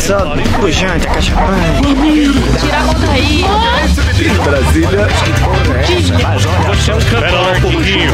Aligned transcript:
Só 0.00 0.34
pujante, 0.58 1.06
a 1.06 1.10
caixa 1.10 1.32
Tira 2.58 2.76
a 2.76 2.84
mão 2.84 2.94
daí. 3.00 3.44
Brasília. 4.44 5.08
Você 6.68 6.90
é 6.90 6.94
um 6.94 7.00
cantor, 7.00 7.56
um 7.56 7.60
pouquinho. 7.60 8.12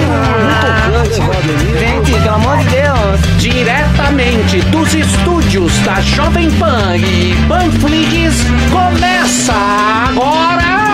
Gente, 1.78 2.12
pelo 2.12 2.34
amor 2.34 2.58
de 2.58 2.64
Deus. 2.70 3.36
Diretamente 3.38 4.60
dos 4.62 4.94
estúdios 4.94 5.78
da 5.80 6.00
Jovem 6.00 6.50
Pan 6.52 6.96
e 6.96 7.36
Panflix, 7.48 8.44
começa 8.72 9.52
agora. 10.10 10.85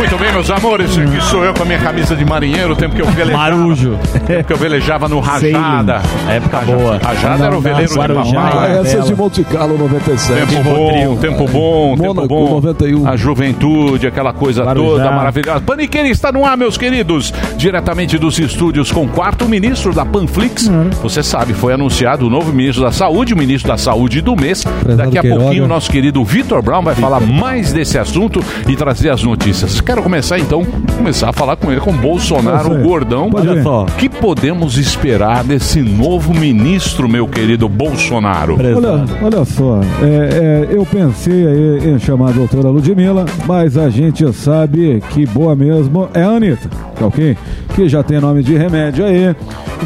Muito 0.00 0.16
bem, 0.16 0.32
meus 0.32 0.48
amores, 0.50 0.96
aqui 0.96 1.20
sou 1.20 1.44
eu 1.44 1.52
com 1.52 1.62
a 1.62 1.66
minha 1.66 1.78
camisa 1.78 2.16
de 2.16 2.24
marinheiro, 2.24 2.72
o 2.72 2.76
tempo 2.76 2.96
que 2.96 3.02
eu 3.02 3.06
velejava. 3.06 3.36
Marujo. 3.36 3.98
O 4.14 4.20
tempo 4.20 4.44
que 4.44 4.52
eu 4.54 4.56
velejava 4.56 5.08
no 5.10 5.20
Rajada. 5.20 6.00
Época 6.26 6.58
boa. 6.60 6.98
Rajada 6.98 7.44
era 7.44 7.58
o 7.58 7.60
veleiro 7.60 7.92
de 7.92 7.98
Guarujá. 7.98 8.40
papai. 8.40 8.78
Essas 8.78 9.06
de 9.06 9.14
Monte 9.14 9.44
Carlo 9.44 9.76
97. 9.76 10.46
Tempo 10.46 10.62
bom, 10.62 11.16
tempo 11.16 11.46
bom, 11.46 11.96
tempo 11.98 12.26
bom. 12.26 12.50
91. 12.54 13.06
A 13.06 13.14
juventude, 13.14 14.06
aquela 14.06 14.32
coisa 14.32 14.64
Guarujá. 14.64 14.88
toda 14.88 15.10
maravilhosa. 15.12 15.60
Paniqueira 15.60 16.08
está 16.08 16.32
no 16.32 16.46
ar, 16.46 16.56
meus 16.56 16.78
queridos. 16.78 17.34
Diretamente 17.58 18.16
dos 18.16 18.38
estúdios 18.38 18.90
com 18.90 19.04
o 19.04 19.08
quarto 19.08 19.46
ministro 19.46 19.92
da 19.92 20.06
Panflix. 20.06 20.66
Você 21.02 21.22
sabe, 21.22 21.52
foi 21.52 21.74
anunciado 21.74 22.26
o 22.26 22.30
novo 22.30 22.50
ministro 22.54 22.82
da 22.82 22.90
Saúde, 22.90 23.34
o 23.34 23.36
ministro 23.36 23.68
da 23.70 23.76
Saúde 23.76 24.22
do 24.22 24.34
mês. 24.34 24.64
Daqui 24.96 25.18
a 25.18 25.20
Queiroga. 25.20 25.42
pouquinho 25.42 25.64
o 25.64 25.68
nosso 25.68 25.90
querido 25.90 26.24
Vitor 26.24 26.62
Brown 26.62 26.82
vai 26.82 26.94
falar 26.94 27.20
mais 27.20 27.70
desse 27.70 27.98
assunto 27.98 28.42
e 28.66 28.74
trazer 28.74 29.10
as 29.10 29.22
notícias. 29.22 29.82
Quero 29.90 30.04
começar 30.04 30.38
então, 30.38 30.64
começar 30.96 31.30
a 31.30 31.32
falar 31.32 31.56
com 31.56 31.68
ele, 31.72 31.80
com 31.80 31.90
o 31.90 31.94
Bolsonaro, 31.94 32.74
o 32.74 32.78
gordão. 32.80 33.28
Olha 33.34 33.60
só. 33.60 33.82
O 33.82 33.86
que 33.96 34.08
podemos 34.08 34.78
esperar 34.78 35.42
desse 35.42 35.82
novo 35.82 36.32
ministro, 36.32 37.08
meu 37.08 37.26
querido 37.26 37.68
Bolsonaro? 37.68 38.54
Olha, 38.54 39.04
olha 39.20 39.44
só, 39.44 39.80
é, 40.00 40.68
é, 40.70 40.76
eu 40.76 40.86
pensei 40.86 41.44
em 41.84 41.98
chamar 41.98 42.28
a 42.28 42.32
doutora 42.34 42.68
Ludmilla, 42.68 43.24
mas 43.48 43.76
a 43.76 43.90
gente 43.90 44.32
sabe 44.32 45.02
que 45.10 45.26
boa 45.26 45.56
mesmo 45.56 46.08
é 46.14 46.22
a 46.22 46.28
Anitta, 46.36 46.68
tá 46.96 47.06
ok? 47.06 47.36
Que 47.74 47.88
já 47.88 48.00
tem 48.04 48.20
nome 48.20 48.44
de 48.44 48.56
remédio 48.56 49.04
aí, 49.04 49.34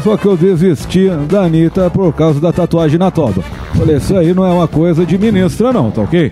só 0.03 0.15
que 0.17 0.27
eu 0.27 0.37
desisti 0.37 1.09
da 1.27 1.45
Anitta 1.45 1.89
por 1.89 2.13
causa 2.13 2.39
da 2.39 2.51
tatuagem 2.53 2.99
na 2.99 3.09
toba. 3.09 3.41
Falei, 3.73 3.95
isso 3.97 4.15
aí 4.15 4.35
não 4.35 4.45
é 4.45 4.51
uma 4.51 4.67
coisa 4.67 5.03
de 5.03 5.17
ministra 5.17 5.73
não, 5.73 5.89
tá 5.89 6.03
ok? 6.03 6.31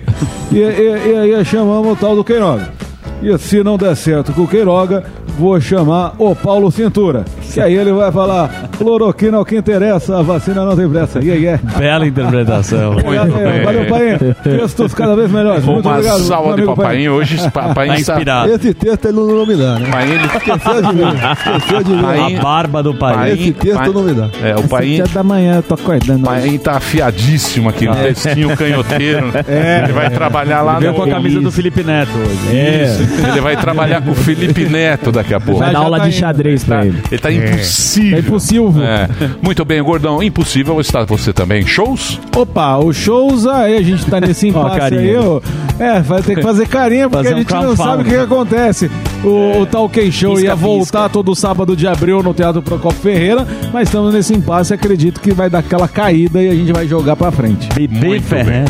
E, 0.51 0.57
e- 0.57 1.11
e 1.27 1.35
aí 1.35 1.43
chamamos 1.43 1.93
o 1.93 1.95
tal 1.95 2.15
do 2.15 2.23
Queiroga. 2.23 2.82
E 3.23 3.37
se 3.37 3.63
não 3.63 3.77
der 3.77 3.95
certo 3.95 4.33
com 4.33 4.41
o 4.41 4.47
Queiroga, 4.47 5.05
vou 5.37 5.59
chamar 5.59 6.13
o 6.17 6.35
Paulo 6.35 6.71
Cintura. 6.71 7.25
Que 7.51 7.59
aí 7.59 7.75
ele 7.75 7.91
vai 7.91 8.11
falar, 8.11 8.69
cloroquina 8.77 9.37
é 9.37 9.39
o 9.39 9.45
que 9.45 9.55
interessa, 9.55 10.17
a 10.19 10.21
vacina 10.21 10.65
não 10.65 10.75
tem 10.75 10.89
pressa. 10.89 11.23
E 11.23 11.31
aí 11.31 11.45
é. 11.45 11.59
Bela 11.77 12.07
interpretação. 12.07 12.93
Muito 13.03 13.13
É, 13.13 13.51
bem. 13.53 13.63
Valeu, 13.63 13.85
Painho. 13.87 14.35
Textos 14.43 14.93
cada 14.93 15.15
vez 15.15 15.31
melhores. 15.31 15.63
Muito 15.63 15.85
Uma 15.87 15.97
obrigado. 15.97 16.19
salva 16.21 16.55
de 16.55 16.63
papainho. 16.65 17.13
Hoje, 17.13 17.37
papainho 17.51 17.93
Tá 17.93 17.99
está... 17.99 18.13
inspirado. 18.13 18.51
Esse 18.51 18.73
texto 18.73 19.05
ele 19.05 19.17
não 19.17 19.45
me 19.45 19.55
dá, 19.55 19.79
né? 19.79 19.89
Painho, 19.91 20.13
ele... 20.15 20.25
Esqueceu 20.25 20.81
de 20.81 20.95
mim. 20.95 21.03
Esqueceu 21.37 21.83
de 21.83 21.91
mim. 21.93 22.37
A 22.37 22.41
barba 22.41 22.81
do 22.83 22.93
país. 22.95 23.39
Esse 23.39 23.51
texto 23.53 23.93
não 23.93 24.03
me 24.03 24.13
dá. 24.13 24.29
É, 24.41 24.55
o 24.55 24.67
painho... 24.67 25.07
da 25.07 25.23
manhã, 25.23 25.55
eu 25.57 25.63
tô 25.63 25.75
acordando. 25.75 26.23
Painho 26.25 26.59
tá 26.59 26.77
afiadíssimo 26.77 27.69
aqui, 27.69 27.85
no 27.85 27.95
textinho 27.95 28.55
canhoteiro. 28.57 29.31
É. 29.47 29.81
ele 29.83 29.93
vai 29.93 30.09
trabalhar 30.09 30.61
lá 30.63 30.79
Veio 30.79 30.91
no... 30.91 30.97
com 30.97 31.03
a 31.03 31.07
camisa 31.09 31.39
do 31.39 31.51
Felipe 31.51 31.83
Neto 31.83 32.11
hoje. 32.17 32.57
Isso. 32.57 33.27
Ele 33.31 33.41
vai 33.41 33.55
trabalhar 33.57 34.01
com 34.01 34.11
o 34.11 34.15
Felipe 34.15 34.65
Neto 34.65 35.11
daqui 35.11 35.22
a 35.31 35.39
pouco. 35.39 35.59
Vai 35.59 35.71
dar 35.71 35.79
aula 35.79 35.99
de 35.99 36.11
xadrez 36.11 36.63
Tá, 36.63 36.83
ele 36.85 37.19
tá 37.19 37.31
impossível. 37.31 38.17
É 38.17 38.19
impossível. 38.19 38.73
É. 38.81 39.07
Muito 39.41 39.63
bem, 39.63 39.83
Gordão. 39.83 40.23
Impossível 40.23 40.79
está 40.81 41.03
você 41.03 41.31
também. 41.31 41.65
Shows? 41.65 42.19
Opa, 42.35 42.77
os 42.79 42.95
shows 42.95 43.45
aí, 43.45 43.77
a 43.77 43.81
gente 43.83 44.05
tá 44.05 44.19
nesse 44.19 44.47
impasse 44.49 44.95
aí. 44.95 45.15
ó. 45.15 45.39
É, 45.79 45.99
vai 46.01 46.21
ter 46.21 46.35
que 46.35 46.41
fazer 46.41 46.67
carinha, 46.67 47.09
porque 47.09 47.23
Fazer 47.23 47.33
a 47.33 47.37
um 47.37 47.39
gente 47.41 47.53
não 47.53 47.75
sabe 47.75 48.01
o 48.01 48.05
que, 48.05 48.11
que 48.11 48.17
acontece. 48.17 48.91
O, 49.23 49.61
o 49.61 49.65
Talk 49.65 50.11
Show 50.11 50.33
Pisca, 50.33 50.47
ia 50.47 50.55
voltar 50.55 51.09
todo 51.09 51.35
sábado 51.35 51.75
de 51.75 51.87
abril 51.87 52.21
no 52.23 52.33
Teatro 52.33 52.61
Procopio 52.61 52.99
Ferreira, 53.01 53.45
mas 53.71 53.89
estamos 53.89 54.13
nesse 54.13 54.33
impasse, 54.33 54.73
acredito 54.73 55.19
que 55.19 55.31
vai 55.33 55.49
dar 55.49 55.59
aquela 55.59 55.87
caída 55.87 56.41
e 56.41 56.49
a 56.49 56.55
gente 56.55 56.71
vai 56.71 56.87
jogar 56.87 57.15
pra 57.15 57.31
frente. 57.31 57.67
Bebê 57.73 58.07
Muito 58.07 58.23
Ferreira. 58.23 58.65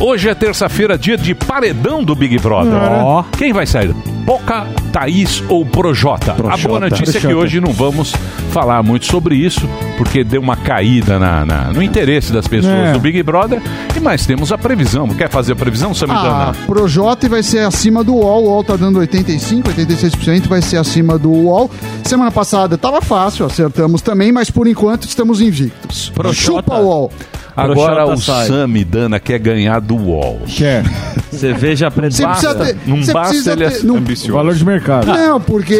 Hoje 0.00 0.28
é 0.28 0.34
terça-feira, 0.34 0.98
dia 0.98 1.16
de 1.16 1.34
paredão 1.34 2.04
do 2.04 2.14
Big 2.14 2.38
Brother. 2.38 2.74
Ó. 2.74 3.22
Quem 3.36 3.52
vai 3.52 3.66
sair? 3.66 3.94
Boca, 4.24 4.66
Thaís 4.92 5.42
ou 5.48 5.64
Projota? 5.64 6.32
A 6.32 6.56
boa 6.56 6.80
notícia 6.80 7.10
é 7.18 7.20
que 7.20 7.26
Projota. 7.28 7.36
hoje 7.44 7.60
não 7.60 7.72
vamos 7.72 8.12
falar 8.50 8.82
muito 8.82 9.06
sobre 9.06 9.36
isso, 9.36 9.68
porque 9.96 10.24
deu 10.24 10.40
uma 10.40 10.56
caída 10.56 11.18
na, 11.18 11.46
na- 11.46 11.72
no 11.72 11.80
interesse 11.82 12.32
das 12.32 12.46
pessoas 12.48 12.74
É. 12.88 12.92
do 12.92 12.98
Big 12.98 13.22
Brother. 13.22 13.62
E 13.96 14.00
mais 14.00 14.26
temos 14.26 14.50
a 14.52 14.58
previsão. 14.58 15.06
Quer 15.08 15.30
fazer 15.30 15.52
a 15.52 15.56
previsão, 15.56 15.94
Samidana? 15.94 16.50
Ah, 16.50 16.54
Projota 16.66 17.28
vai 17.28 17.42
ser 17.42 17.60
acima 17.60 18.02
do 18.02 18.14
UOL. 18.16 18.44
O 18.44 18.48
UOL 18.48 18.64
tá 18.64 18.76
dando 18.76 18.98
85, 18.98 19.68
86%, 19.70 20.48
vai 20.48 20.60
ser 20.60 20.76
acima 20.78 21.16
do 21.18 21.30
UOL. 21.30 21.70
Semana 22.04 22.30
passada 22.30 22.76
tava 22.76 23.00
fácil, 23.00 23.46
acertamos 23.46 24.02
também, 24.02 24.32
mas 24.32 24.50
por 24.50 24.66
enquanto 24.66 25.04
estamos 25.04 25.40
invictos. 25.40 26.10
Projota. 26.10 26.34
Chupa 26.36 26.74
o 26.76 26.84
UOL. 26.86 27.12
Agora 27.56 27.94
Projota 28.04 28.12
o 28.12 28.16
sai. 28.18 28.46
Samidana 28.48 29.18
quer 29.18 29.38
ganhar 29.38 29.75
do 29.80 29.96
UOL. 29.96 30.40
Quer. 30.46 30.84
Você 31.30 31.52
veja 31.52 31.90
Você 31.90 32.00
preto. 32.00 32.16
precisa 32.28 32.54
ter. 32.54 32.76
Não 32.86 32.96
basta 32.98 33.20
precisa 33.28 33.52
ele 33.52 33.64
ter- 33.64 33.70
ser 33.72 33.86
não- 33.86 33.96
ambicioso. 33.96 34.32
Valor 34.32 34.54
de 34.54 34.64
mercado. 34.64 35.06
Não, 35.06 35.40
porque 35.40 35.76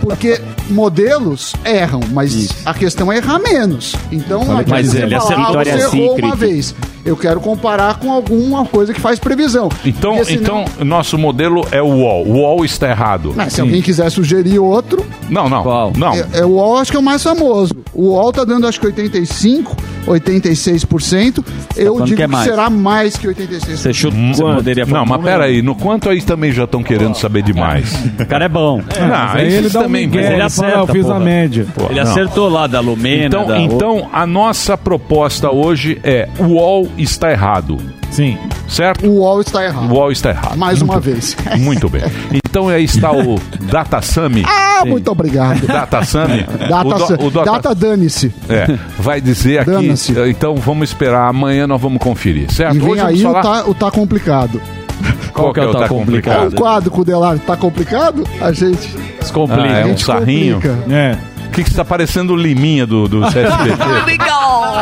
porque 0.00 0.40
modelos 0.70 1.54
erram, 1.64 2.00
mas 2.12 2.48
a 2.64 2.74
questão 2.74 3.12
é 3.12 3.18
errar 3.18 3.38
menos. 3.38 3.94
Então, 4.10 4.42
adianta 4.42 4.64
mas 4.70 4.88
você 4.88 5.02
ele 5.02 5.18
falar, 5.18 5.24
acertou. 5.24 5.58
ah, 5.58 5.64
você 5.64 5.98
errou 5.98 6.16
uma 6.18 6.34
vez. 6.36 6.74
Eu 7.04 7.16
quero 7.16 7.40
comparar 7.40 7.98
com 7.98 8.12
alguma 8.12 8.64
coisa 8.64 8.94
que 8.94 9.00
faz 9.00 9.18
previsão. 9.18 9.68
Então, 9.84 10.14
Porque 10.16 10.34
senão- 10.36 10.64
então 10.76 10.84
nosso 10.86 11.18
modelo 11.18 11.66
é 11.72 11.82
o 11.82 11.86
UOL. 11.88 12.24
O 12.26 12.32
UOL 12.38 12.64
está 12.64 12.88
errado. 12.90 13.34
Se 13.48 13.60
alguém 13.60 13.82
quiser 13.82 14.08
sugerir 14.10 14.58
outro, 14.60 15.04
Não, 15.28 15.48
não. 15.48 15.62
Qual? 15.64 15.92
Não. 15.96 16.12
é, 16.14 16.24
é 16.34 16.44
o 16.44 16.50
UOL 16.50 16.76
acho 16.78 16.92
que 16.92 16.96
é 16.96 17.00
o 17.00 17.02
mais 17.02 17.20
famoso. 17.22 17.74
O 17.92 18.10
UOL 18.10 18.32
tá 18.32 18.44
dando 18.44 18.68
acho 18.68 18.78
que 18.78 18.86
85, 18.86 19.76
86%. 20.06 21.44
Eu 21.76 21.94
falando 21.94 22.06
digo 22.06 22.16
que 22.16 22.22
é 22.22 22.28
que, 22.28 22.44
será 22.44 22.70
mais 22.70 23.16
que 23.16 23.26
86%. 23.28 23.76
Você 23.76 23.92
chuta. 23.92 24.16
Você 24.16 24.42
poderia 24.42 24.86
Não, 24.86 25.06
mas 25.06 25.22
peraí, 25.22 25.62
no 25.62 25.74
quanto 25.74 26.08
aí 26.08 26.20
também 26.22 26.52
já 26.52 26.64
estão 26.64 26.82
querendo 26.82 27.14
saber 27.14 27.42
demais. 27.42 27.94
O 28.18 28.26
cara 28.26 28.44
é 28.46 28.48
bom. 28.48 28.82
não, 29.00 29.32
Aí 29.34 29.46
esses 29.48 29.58
ele 29.58 29.68
um 29.68 29.82
também. 29.82 30.06
mas 30.08 30.24
ele 30.24 30.34
ele 30.34 30.42
acerta, 30.42 30.78
eu 30.78 30.86
fiz 30.88 31.02
porra. 31.06 31.16
a 31.16 31.20
média. 31.20 31.66
Pô, 31.74 31.86
Ele 31.86 32.02
não. 32.02 32.10
acertou 32.10 32.48
lá 32.48 32.66
da 32.66 32.80
Lumena. 32.80 33.26
Então, 33.26 33.46
da... 33.46 33.58
então, 33.58 34.08
a 34.12 34.26
nossa 34.26 34.76
proposta 34.76 35.50
hoje 35.50 35.98
é 36.02 36.28
o 36.38 36.44
UOL 36.44 36.88
está 36.98 37.30
errado, 37.30 37.78
Sim. 38.12 38.38
certo? 38.68 39.06
O 39.06 39.18
UOL 39.20 39.40
está 39.40 39.58
O 39.58 39.62
errado. 39.62 39.92
UOL 39.92 40.12
está 40.12 40.30
errado. 40.30 40.56
Mais 40.56 40.80
uma 40.82 41.00
vez. 41.00 41.36
Muito 41.58 41.88
bem. 41.88 42.02
Então 42.32 42.68
aí 42.68 42.84
está 42.84 43.10
o 43.10 43.40
DataSami. 43.62 44.44
Ah, 44.46 44.84
muito 44.84 45.10
obrigado. 45.10 45.66
DataSami. 45.66 46.42
Data, 46.68 46.86
o, 46.86 47.16
do- 47.16 47.26
o 47.26 47.30
Data- 47.30 47.50
data 47.52 47.74
dane-se. 47.74 48.32
É, 48.48 48.76
vai 48.98 49.20
dizer 49.20 49.60
aqui. 49.60 49.94
Então 50.28 50.56
vamos 50.56 50.90
esperar. 50.90 51.28
Amanhã 51.28 51.66
nós 51.66 51.80
vamos 51.80 51.98
conferir, 52.02 52.52
certo? 52.52 52.76
E 52.76 52.78
vem 52.80 52.90
Hoje 52.90 53.00
vamos 53.00 53.14
aí 53.14 53.26
o 53.26 53.32
falar. 53.32 53.42
tá, 53.62 53.68
o 53.70 53.74
tá 53.74 53.90
complicado. 53.90 54.60
Qual 55.32 55.52
que 55.54 55.60
é 55.60 55.64
o 55.66 55.72
tá 55.72 55.86
O 55.86 55.88
complicado? 55.88 56.54
quadro 56.54 56.90
com 56.90 57.00
o 57.00 57.04
Delar 57.04 57.38
tá 57.38 57.56
complicado? 57.56 58.24
A 58.40 58.52
gente. 58.52 58.94
Descomplica. 59.18 59.62
Ah, 59.62 59.78
é 59.80 59.86
um 59.86 59.96
sarrinho. 59.96 60.56
complica. 60.56 60.78
É. 60.92 61.16
O 61.46 61.50
que, 61.52 61.64
que 61.64 61.70
está 61.70 61.84
parecendo 61.84 62.32
o 62.32 62.36
Liminha 62.36 62.86
do, 62.86 63.06
do 63.08 63.20
CSPT? 63.28 63.76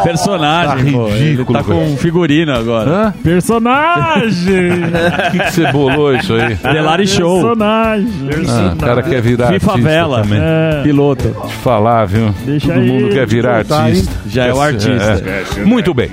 Personagem, 0.02 0.84
Tá 0.92 0.98
pô. 0.98 1.08
Ele 1.08 1.30
ridículo, 1.30 1.58
tá 1.58 1.64
com 1.64 1.96
figurino 1.96 2.52
agora. 2.52 2.90
Hã? 2.90 3.14
Personagem! 3.22 4.70
O 4.72 5.30
que, 5.32 5.38
que 5.38 5.52
você 5.52 5.72
bolou 5.72 6.14
isso 6.14 6.34
aí? 6.34 6.54
Delari 6.56 7.06
Show. 7.06 7.40
Personagem. 7.40 8.08
Ah, 8.48 8.72
o 8.74 8.76
cara 8.76 9.02
quer 9.02 9.20
virar 9.22 9.48
FIFA 9.48 9.70
artista 9.72 9.88
Vela. 9.90 10.22
também. 10.22 10.40
É. 10.42 10.82
Piloto. 10.82 11.36
Te 11.48 11.54
falar, 11.56 12.04
viu? 12.06 12.34
Deixa 12.44 12.68
Todo 12.68 12.80
aí. 12.80 12.86
mundo 12.88 13.08
quer 13.12 13.26
virar 13.26 13.64
Tá, 13.64 13.84
artista. 13.84 14.12
Já 14.26 14.46
é 14.46 14.52
o 14.52 14.60
artista. 14.60 15.22
É. 15.58 15.64
Muito 15.64 15.92
bem. 15.94 16.10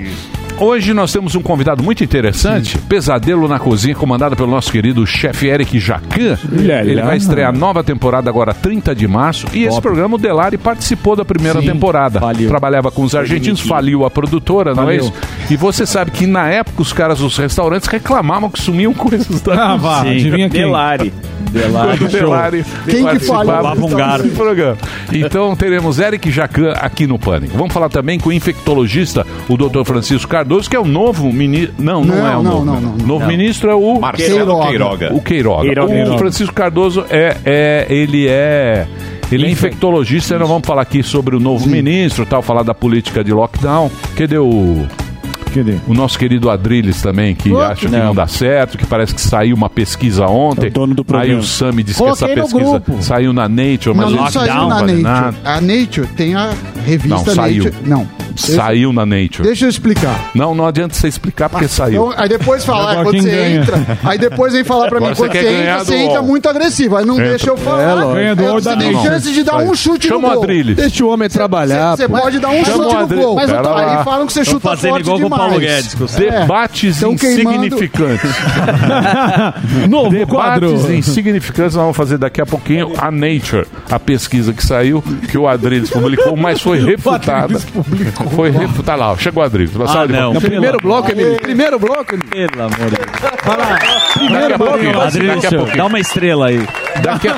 Hoje 0.59 0.91
nós 0.91 1.11
temos 1.13 1.35
um 1.35 1.41
convidado 1.41 1.83
muito 1.83 2.03
interessante, 2.03 2.79
Pesadelo 2.79 3.47
na 3.47 3.59
Cozinha, 3.59 3.93
comandado 3.93 4.35
pelo 4.35 4.49
nosso 4.49 4.71
querido 4.71 5.05
chefe 5.05 5.45
Eric 5.47 5.79
Jacan. 5.79 6.35
Ele 6.83 6.99
vai 7.01 7.15
estrear 7.17 7.49
a 7.49 7.51
nova 7.51 7.83
temporada 7.83 8.27
agora 8.27 8.55
30 8.55 8.95
de 8.95 9.07
março 9.07 9.45
e 9.53 9.65
esse 9.65 9.79
programa 9.79 10.15
o 10.15 10.17
Delari 10.17 10.57
participou 10.57 11.15
da 11.15 11.23
primeira 11.23 11.61
Sim, 11.61 11.67
temporada. 11.67 12.19
faliu. 12.19 12.49
Trabalhava 12.49 12.89
com 12.89 13.03
os 13.03 13.13
argentinos, 13.13 13.61
faliu 13.61 14.03
a 14.03 14.09
produtora, 14.09 14.73
não 14.73 14.89
é 14.89 14.97
Faliu. 14.97 15.01
isso? 15.01 15.13
E 15.51 15.55
você 15.55 15.85
sabe 15.85 16.09
que 16.09 16.25
na 16.25 16.49
época 16.49 16.81
os 16.81 16.91
caras 16.91 17.19
dos 17.19 17.37
restaurantes 17.37 17.87
reclamavam 17.87 18.49
que 18.49 18.59
sumiam 18.59 18.93
coisas 18.95 19.39
da 19.41 19.73
Ah, 19.73 19.77
vá, 19.77 20.01
Sim. 20.01 20.09
adivinha 20.09 20.49
quem? 20.49 20.61
Delari. 20.61 21.13
Delari 21.51 22.03
o 22.03 22.09
Show. 22.09 22.19
Delari 22.19 22.65
Quem 22.85 22.95
que 22.95 23.03
participava 23.03 23.45
falha? 23.45 23.61
Lava 23.61 23.85
um 23.85 23.89
garfo. 23.89 24.23
desse 24.23 24.35
programa. 24.35 24.77
Então 25.13 25.55
teremos 25.55 25.99
Eric 25.99 26.29
Jacan 26.31 26.71
aqui 26.71 27.05
no 27.07 27.17
Pânico. 27.19 27.55
Vamos 27.57 27.71
falar 27.73 27.89
também 27.89 28.19
com 28.19 28.29
o 28.29 28.33
infectologista, 28.33 29.25
o 29.47 29.55
Dr. 29.55 29.83
Francisco 29.85 30.27
Cardoso, 30.29 30.46
que 30.69 30.75
é 30.75 30.79
o 30.79 30.85
novo 30.85 31.31
ministro. 31.31 31.75
Não, 31.77 32.03
não, 32.03 32.15
Não, 32.15 32.27
é 32.27 32.37
o 32.37 32.43
não, 32.43 32.51
novo. 32.51 32.65
não, 32.65 32.81
não, 32.81 32.91
não. 32.97 33.07
novo 33.07 33.19
Não. 33.21 33.27
ministro 33.27 33.69
é 33.69 33.75
o 33.75 33.99
Marcelo 33.99 34.67
Queiroga. 34.67 35.13
O 35.13 35.21
Queiroga. 35.21 35.63
Queiroga. 35.63 36.15
O 36.15 36.17
Francisco 36.17 36.53
Cardoso 36.53 37.05
é, 37.09 37.37
é 37.45 37.87
ele 37.89 38.27
é 38.27 38.87
ele 39.31 39.45
é 39.45 39.49
infectologista, 39.49 40.39
nós 40.39 40.47
vamos 40.47 40.65
falar 40.65 40.81
aqui 40.81 41.03
sobre 41.03 41.35
o 41.35 41.39
novo 41.39 41.67
ministro, 41.67 42.25
tal, 42.25 42.41
falar 42.41 42.63
da 42.63 42.73
política 42.73 43.23
de 43.23 43.33
lockdown. 43.33 43.91
Cadê 44.15 44.37
o 44.37 44.85
O 45.87 45.93
nosso 45.93 46.17
querido 46.17 46.49
Adriles 46.49 47.01
também, 47.01 47.35
que 47.35 47.55
acha 47.55 47.75
que 47.87 47.87
não. 47.87 48.05
Não. 48.07 48.15
dá 48.15 48.27
certo, 48.27 48.77
que 48.77 48.85
parece 48.85 49.13
que 49.13 49.21
saiu 49.21 49.55
uma 49.55 49.69
pesquisa 49.69 50.25
ontem. 50.27 50.65
É 50.67 50.69
o 50.69 50.71
dono 50.71 50.93
do 50.95 51.01
Aí 51.01 51.05
programa. 51.05 51.39
o 51.39 51.43
Sami 51.43 51.83
disse 51.83 52.01
que 52.01 52.07
essa 52.09 52.27
Coloquei 52.27 52.43
pesquisa 52.43 52.83
saiu 53.01 53.33
na 53.33 53.47
Nature, 53.49 53.95
mas 53.95 54.11
Não, 54.11 54.21
não 54.23 54.31
saiu 54.31 54.53
na 54.67 54.81
Nature. 54.81 55.01
nada. 55.01 55.37
A 55.43 55.61
Nature 55.61 56.07
tem 56.15 56.35
a 56.35 56.51
revista 56.85 57.15
Não, 57.17 57.25
saiu. 57.35 57.63
Nature. 57.65 57.83
Não. 57.87 58.07
Saiu 58.35 58.93
na 58.93 59.03
Nature. 59.03 59.41
Deixa 59.43 59.65
eu 59.65 59.69
explicar. 59.69 60.29
Não, 60.35 60.53
não 60.53 60.67
adianta 60.67 60.93
você 60.93 61.07
explicar 61.07 61.49
porque 61.49 61.67
saiu. 61.67 62.09
Então, 62.11 62.21
aí 62.21 62.29
depois 62.29 62.63
falar, 62.63 62.91
Agora 62.91 63.05
quando 63.05 63.21
você 63.23 63.29
ganha? 63.31 63.55
entra, 63.61 63.97
aí 64.03 64.17
depois 64.19 64.53
vem 64.53 64.63
falar 64.63 64.89
pra 64.89 64.99
mim, 64.99 65.07
Agora 65.07 65.15
você 65.15 65.27
quando 65.27 65.33
você 65.33 65.43
ganhar 65.57 65.71
entra, 65.73 65.85
você 65.85 65.95
entra 65.95 66.21
muito 66.21 66.47
agressivo, 66.47 66.97
aí 66.97 67.05
não 67.05 67.15
Entra. 67.15 67.29
deixa 67.29 67.49
eu 67.49 67.57
falar. 67.57 67.93
lógico. 67.95 68.13
Ganha 68.13 68.35
do 68.35 68.43
Aí 68.45 68.51
você 68.51 68.75
tem 68.77 68.91
Nature. 68.91 69.09
chance 69.09 69.33
de 69.33 69.43
dar 69.43 69.53
Vai. 69.53 69.65
um 69.67 69.73
chute 69.75 70.07
Chama 70.07 70.21
no 70.21 70.27
o 70.27 70.33
gol. 70.35 70.43
Adriles. 70.43 70.75
Deixa 70.75 71.03
o 71.05 71.09
homem 71.09 71.29
trabalhar. 71.29 71.97
Você 71.97 72.07
pode 72.07 72.39
dar 72.39 72.49
um 72.49 72.63
Chama 72.63 72.85
o 72.85 72.91
chute 72.91 73.15
no 73.15 73.21
gol, 73.23 73.35
mas 73.35 73.49
aí 73.49 74.03
falam 74.03 74.27
que 74.27 74.33
você 74.33 74.45
chuta 74.45 74.77
forte 74.77 75.09
o 75.09 75.15
demais. 75.17 75.46
Paulo 75.47 75.59
Guedes. 75.59 75.95
Debates 76.15 77.01
insignificantes. 77.01 78.31
Novo 79.89 80.27
quadro. 80.27 80.73
Debates 80.73 80.89
insignificantes 81.07 81.75
nós 81.75 81.83
vamos 81.83 81.97
fazer 81.97 82.17
daqui 82.17 82.41
a 82.41 82.45
pouquinho 82.45 82.93
a 82.97 83.11
Nature, 83.11 83.65
a 83.89 83.99
pesquisa 83.99 84.53
que 84.53 84.65
saiu, 84.65 85.03
que 85.29 85.37
o 85.37 85.47
Adriles 85.47 85.89
publicou, 85.89 86.35
mas 86.35 86.61
foi 86.61 86.79
refutada. 86.83 87.59
Foi 88.35 88.49
refutada. 88.51 88.97
Lá, 88.97 89.11
ó, 89.11 89.17
chegou 89.17 89.43
o 89.43 89.45
Adriles. 89.45 89.71
De 89.71 90.13
não. 90.13 90.33
No 90.33 90.41
primeiro 90.41 90.77
bloco, 90.81 91.11
Emílio. 91.11 91.37
Primeiro 91.37 91.79
bloco, 91.79 92.15
Emílio. 92.15 92.49
Pelo 92.49 92.63
amor 92.63 92.89
de 92.89 92.95
Deus. 92.95 93.36
Daqui 93.47 94.53
a 94.53 94.57
pouquinho. 94.57 94.93
Daqui 94.93 95.47
a 95.47 95.49
pouquinho. 95.51 95.77
dá 95.77 95.85
uma 95.85 95.99
estrela 95.99 96.47
aí. 96.47 96.67
Daqui 97.01 97.27
a, 97.27 97.35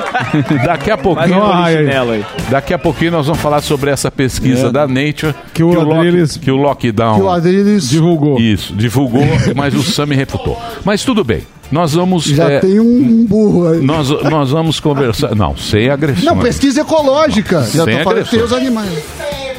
daqui 0.66 0.90
a 0.90 0.96
pouquinho. 0.98 1.36
um. 1.44 2.50
Daqui 2.50 2.74
a 2.74 2.78
pouquinho 2.78 3.12
nós 3.12 3.26
vamos 3.26 3.40
falar 3.40 3.60
sobre 3.60 3.90
essa 3.90 4.10
pesquisa 4.10 4.68
É. 4.68 4.72
da 4.72 4.86
Nature 4.88 5.34
Que 5.52 5.62
o 5.62 5.72
lock- 5.72 5.92
Adriles- 5.98 6.36
que 6.36 6.50
o 6.50 6.56
lockdown 6.56 7.16
Que 7.16 7.22
o 7.22 7.28
Adriles 7.28 7.88
Divulgou. 7.88 8.38
isso 8.40 8.72
divulgou, 8.74 9.22
mas 9.54 9.74
o 9.74 9.82
Sami 9.82 10.14
refutou. 10.16 10.58
Mas 10.84 11.04
tudo 11.04 11.22
bem. 11.22 11.42
Nós 11.70 11.92
vamos 11.94 12.24
já 12.24 12.50
é, 12.50 12.58
tem 12.58 12.80
um 12.80 13.24
burro 13.28 13.68
aí. 13.68 13.80
nós, 13.80 14.08
nós 14.24 14.50
vamos 14.50 14.80
conversar. 14.80 15.36
Não, 15.36 15.56
sem 15.56 15.88
agressão. 15.88 16.34
Não, 16.34 16.42
pesquisa 16.42 16.80
ecológica. 16.80 17.60
Já 17.72 17.84
Sem 17.84 17.98
tô 17.98 18.02
falando 18.04 18.24
que 18.24 18.30
tem 18.30 18.40
agressão. 18.40 18.44
os 18.44 18.52
animais. 18.52 18.90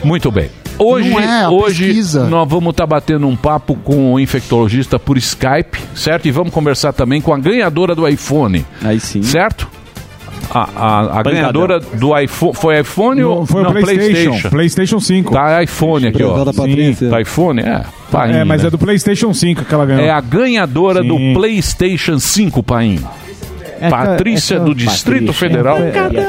Muito 0.04 0.30
bem. 0.30 0.50
Hoje, 0.84 1.10
Não 1.10 1.20
é, 1.20 1.44
a 1.44 1.50
hoje 1.50 1.86
pesquisa. 1.86 2.24
nós 2.28 2.48
vamos 2.50 2.72
estar 2.72 2.86
batendo 2.88 3.28
um 3.28 3.36
papo 3.36 3.76
com 3.76 4.14
o 4.14 4.20
infectologista 4.20 4.98
por 5.00 5.18
Skype, 5.18 5.80
certo? 5.96 6.28
E 6.28 6.32
vamos 6.32 6.54
conversar 6.54 6.94
também 6.94 7.22
com 7.22 7.34
a 7.34 7.38
ganhadora 7.38 7.94
do 7.96 8.08
iPhone, 8.08 8.66
Aí 8.84 9.00
sim. 9.00 9.22
certo? 9.22 9.68
A, 10.54 10.68
a, 10.76 11.20
a 11.20 11.24
ganhadora 11.24 11.80
do 11.80 12.18
iPhone. 12.20 12.54
Foi 12.56 12.78
iPhone 12.80 13.24
ou 13.24 13.46
foi 13.46 13.64
não, 13.64 13.70
o 13.70 13.74
PlayStation. 13.74 14.50
PlayStation 14.50 15.00
5. 15.00 15.32
Tá 15.32 15.64
iPhone 15.64 16.08
aqui, 16.08 16.22
ó. 16.24 16.44
Patrícia. 16.52 17.10
Tá 17.10 17.22
iPhone? 17.22 17.62
É. 17.62 17.84
Paim, 18.12 18.34
É, 18.34 18.44
mas 18.44 18.62
né? 18.62 18.68
é 18.68 18.72
do 18.72 18.78
PlayStation 18.78 19.34
5 19.34 19.64
que 19.64 19.74
ela 19.74 19.86
ganhou. 19.86 20.04
É 20.04 20.10
a 20.10 20.20
ganhadora 20.20 21.02
Sim. 21.04 21.08
do 21.08 21.40
PlayStation 21.40 22.20
5, 22.20 22.62
Paim. 22.64 23.00
Patrícia 23.90 24.60
do 24.60 24.74
Distrito 24.76 25.34
Federal. 25.34 25.78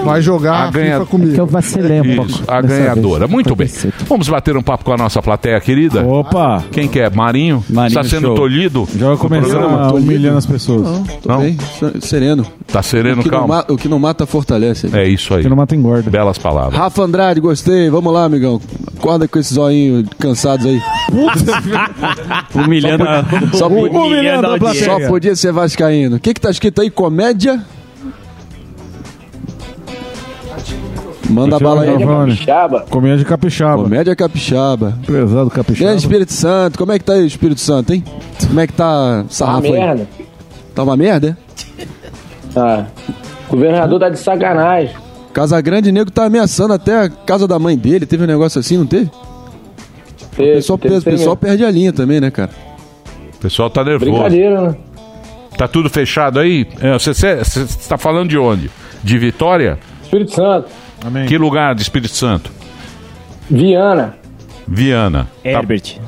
Vai 0.04 0.22
jogar 0.22 0.68
A 0.68 0.70
ganha- 0.70 0.98
FIFA 0.98 1.06
comigo. 1.06 1.30
É 1.32 1.34
que 1.34 1.40
eu 1.40 1.46
vacilei 1.46 2.00
um 2.00 2.16
pouco. 2.16 2.30
Isso, 2.30 2.44
a 2.48 2.60
ganhadora. 2.60 3.20
vez. 3.20 3.30
Muito 3.30 3.54
bem. 3.56 3.68
Vamos 4.08 4.28
bater 4.28 4.56
um 4.56 4.62
papo 4.62 4.84
com 4.84 4.92
a 4.92 4.96
nossa 4.96 5.20
plateia 5.22 5.60
querida? 5.60 6.02
Opa! 6.06 6.64
Quem 6.70 6.88
que 6.88 7.00
é? 7.00 7.10
Marinho? 7.10 7.64
Marinho, 7.68 7.98
Está 8.00 8.04
sendo 8.08 8.28
show. 8.28 8.34
tolhido? 8.36 8.88
Já 8.96 9.08
vai 9.08 9.16
começar 9.16 9.48
programa, 9.48 9.88
tô 9.88 9.96
humilhando 9.96 10.38
as 10.38 10.46
pessoas. 10.46 10.88
Tô 11.22 11.28
Não? 11.28 11.40
bem, 11.40 11.56
sereno. 12.00 12.46
Tá 12.70 12.82
sereno, 12.82 13.20
o, 13.20 13.24
não 13.24 13.30
calma. 13.30 13.46
ma- 13.56 13.64
o 13.68 13.76
que 13.76 13.88
não 13.88 13.98
mata, 13.98 14.24
fortalece. 14.26 14.88
É 14.92 15.06
isso 15.06 15.34
aí. 15.34 15.42
Que 15.42 15.48
não 15.48 15.56
mata 15.56 15.74
engorda. 15.74 16.10
Belas 16.10 16.38
palavras. 16.38 16.74
Rafa 16.78 17.02
Andrade, 17.02 17.40
gostei. 17.40 17.90
Vamos 17.90 18.12
lá, 18.12 18.24
amigão. 18.24 18.60
Acorda 18.98 19.26
com 19.28 19.38
esses 19.38 19.56
olhinhos 19.56 20.06
cansados 20.18 20.64
aí. 20.66 20.80
Humilhando 22.54 23.04
a, 23.04 23.24
Só, 23.52 23.68
podia, 23.68 24.00
humilhando 24.00 24.46
a 24.46 24.74
só 24.74 25.08
podia 25.08 25.34
ser 25.36 25.52
vascaíno. 25.52 26.16
O 26.16 26.20
que 26.20 26.32
que 26.34 26.40
tá 26.40 26.50
escrito 26.50 26.80
aí? 26.82 26.90
Comédia? 26.90 27.41
Manda 31.30 31.58
bala 31.58 31.82
aí. 31.82 31.98
Capixaba. 31.98 32.80
Comédia 32.90 33.24
capixaba. 33.24 33.82
Comédia 33.84 34.16
capixaba. 34.16 34.98
Prezado 35.06 35.50
capixaba. 35.50 35.86
Grande 35.88 36.02
Espírito 36.02 36.32
Santo, 36.32 36.78
como 36.78 36.92
é 36.92 36.98
que 36.98 37.04
tá 37.04 37.14
aí 37.14 37.22
o 37.22 37.26
Espírito 37.26 37.60
Santo, 37.60 37.92
hein? 37.94 38.04
Como 38.46 38.60
é 38.60 38.66
que 38.66 38.72
tá 38.72 39.24
essa 39.28 39.44
Uma 39.44 39.54
Rafa 39.54 39.66
aí? 39.66 39.72
merda. 39.72 40.08
Tá 40.74 40.82
uma 40.82 40.96
merda, 40.96 41.36
é? 41.78 41.86
Tá. 42.52 42.86
O 43.48 43.52
governador 43.56 44.00
tá 44.00 44.08
de 44.10 44.18
sacanagem. 44.18 44.94
Casa 45.32 45.58
Grande 45.62 45.90
Nego 45.90 46.10
tá 46.10 46.24
ameaçando 46.26 46.74
até 46.74 47.04
a 47.04 47.08
casa 47.08 47.48
da 47.48 47.58
mãe 47.58 47.76
dele. 47.78 48.04
Teve 48.04 48.24
um 48.24 48.26
negócio 48.26 48.58
assim, 48.60 48.76
não 48.76 48.86
teve? 48.86 49.06
O 49.06 50.36
Teve, 50.36 50.54
pessoal, 50.54 50.78
teve, 50.78 50.96
o 50.96 51.02
pessoal 51.02 51.36
teve. 51.36 51.50
perde 51.50 51.64
a 51.64 51.70
linha 51.70 51.92
também, 51.92 52.20
né, 52.20 52.30
cara? 52.30 52.50
O 53.34 53.38
pessoal 53.38 53.70
tá 53.70 53.82
nervoso. 53.84 54.10
Brincadeira, 54.10 54.60
né? 54.68 54.74
Tá 55.56 55.68
tudo 55.68 55.88
fechado 55.90 56.38
aí? 56.40 56.66
É, 56.80 56.92
Você 56.94 57.10
está 57.62 57.96
falando 57.98 58.30
de 58.30 58.38
onde? 58.38 58.70
De 59.02 59.18
Vitória? 59.18 59.78
Espírito 60.02 60.32
Santo. 60.32 60.68
Amém. 61.04 61.26
Que 61.26 61.36
lugar 61.38 61.74
de 61.74 61.82
Espírito 61.82 62.14
Santo? 62.14 62.50
Viana. 63.50 64.16
Viana. 64.66 65.28
Tá- 65.42 65.50
Herbert. 65.50 65.98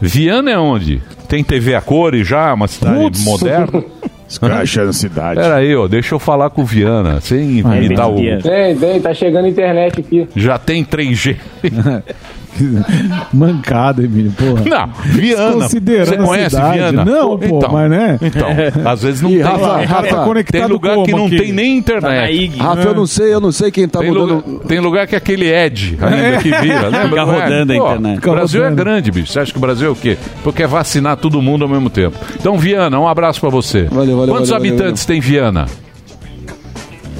Viana 0.00 0.50
é 0.50 0.58
onde? 0.58 1.02
Tem 1.28 1.42
TV 1.42 1.74
a 1.74 1.80
cores 1.80 2.26
já? 2.26 2.52
Uma 2.52 2.68
cidade 2.68 3.18
moderna? 3.20 3.84
Escrachando 4.28 4.92
cidade. 4.92 5.38
Pera 5.38 5.56
aí, 5.56 5.76
ó, 5.76 5.86
deixa 5.86 6.14
eu 6.14 6.18
falar 6.18 6.50
com 6.50 6.62
o 6.62 6.64
Viana, 6.64 7.20
sem 7.20 7.58
imitar 7.58 8.10
o... 8.10 8.16
Tem, 8.16 8.74
tem, 8.76 9.00
tá 9.00 9.12
chegando 9.14 9.44
a 9.44 9.48
internet 9.48 10.00
aqui. 10.00 10.26
Já 10.34 10.58
tem 10.58 10.84
3G. 10.84 11.36
Mancada, 13.32 14.02
Emílio, 14.02 14.32
porra. 14.32 14.62
Não, 14.64 14.88
Viana. 15.04 15.68
Você 15.68 15.78
a 15.78 16.16
conhece 16.22 16.56
cidade. 16.56 16.78
Viana? 16.78 17.04
Não, 17.04 17.38
pô, 17.38 17.56
então, 17.58 17.72
mas 17.72 17.90
né? 17.90 18.18
Então, 18.22 18.48
às 18.90 19.02
vezes 19.02 19.20
não 19.20 19.30
E 19.30 19.34
tem. 19.34 19.42
Rafa, 19.42 19.76
Rafa, 19.84 20.08
Tá 20.14 20.24
conectado 20.24 20.60
tem 20.60 20.70
lugar 20.70 21.02
que 21.02 21.12
não 21.12 21.26
aqui? 21.26 21.36
tem 21.36 21.52
nem 21.52 21.76
internet. 21.78 22.56
Rafa, 22.58 22.82
eu 22.88 22.94
não 22.94 23.06
sei, 23.06 23.34
eu 23.34 23.40
não 23.40 23.52
sei 23.52 23.70
quem 23.70 23.88
tá 23.88 24.00
Tem 24.00 24.08
mudando. 24.08 24.34
lugar, 24.46 24.66
tem 24.66 24.80
lugar 24.80 25.06
que 25.06 25.14
é 25.14 25.18
aquele 25.18 25.52
Ed 25.52 25.98
ainda 26.02 26.38
que 26.38 26.50
vira, 26.50 26.88
lembra? 26.88 27.08
Fica 27.08 27.20
é? 27.20 27.24
rodando 27.24 27.72
a 27.72 27.76
Pô, 27.76 27.84
internet. 27.86 28.18
O 28.28 28.30
Brasil 28.32 28.48
Fica 28.48 28.58
é 28.58 28.68
rodando. 28.70 28.84
grande, 28.84 29.10
bicho. 29.10 29.32
Você 29.32 29.40
acha 29.40 29.52
que 29.52 29.58
o 29.58 29.60
Brasil 29.60 29.88
é 29.88 29.90
o 29.90 29.96
quê? 29.96 30.16
Porque 30.42 30.62
é 30.62 30.66
vacinar 30.66 31.16
todo 31.16 31.40
mundo 31.42 31.62
ao 31.64 31.68
mesmo 31.68 31.90
tempo. 31.90 32.16
Então, 32.38 32.56
Viana, 32.58 32.98
um 33.00 33.08
abraço 33.08 33.40
pra 33.40 33.50
você. 33.50 33.84
Valeu, 33.84 34.16
valeu, 34.16 34.34
Quantos 34.34 34.50
valeu, 34.50 34.68
habitantes 34.68 35.04
tem 35.04 35.20
Viana? 35.20 35.66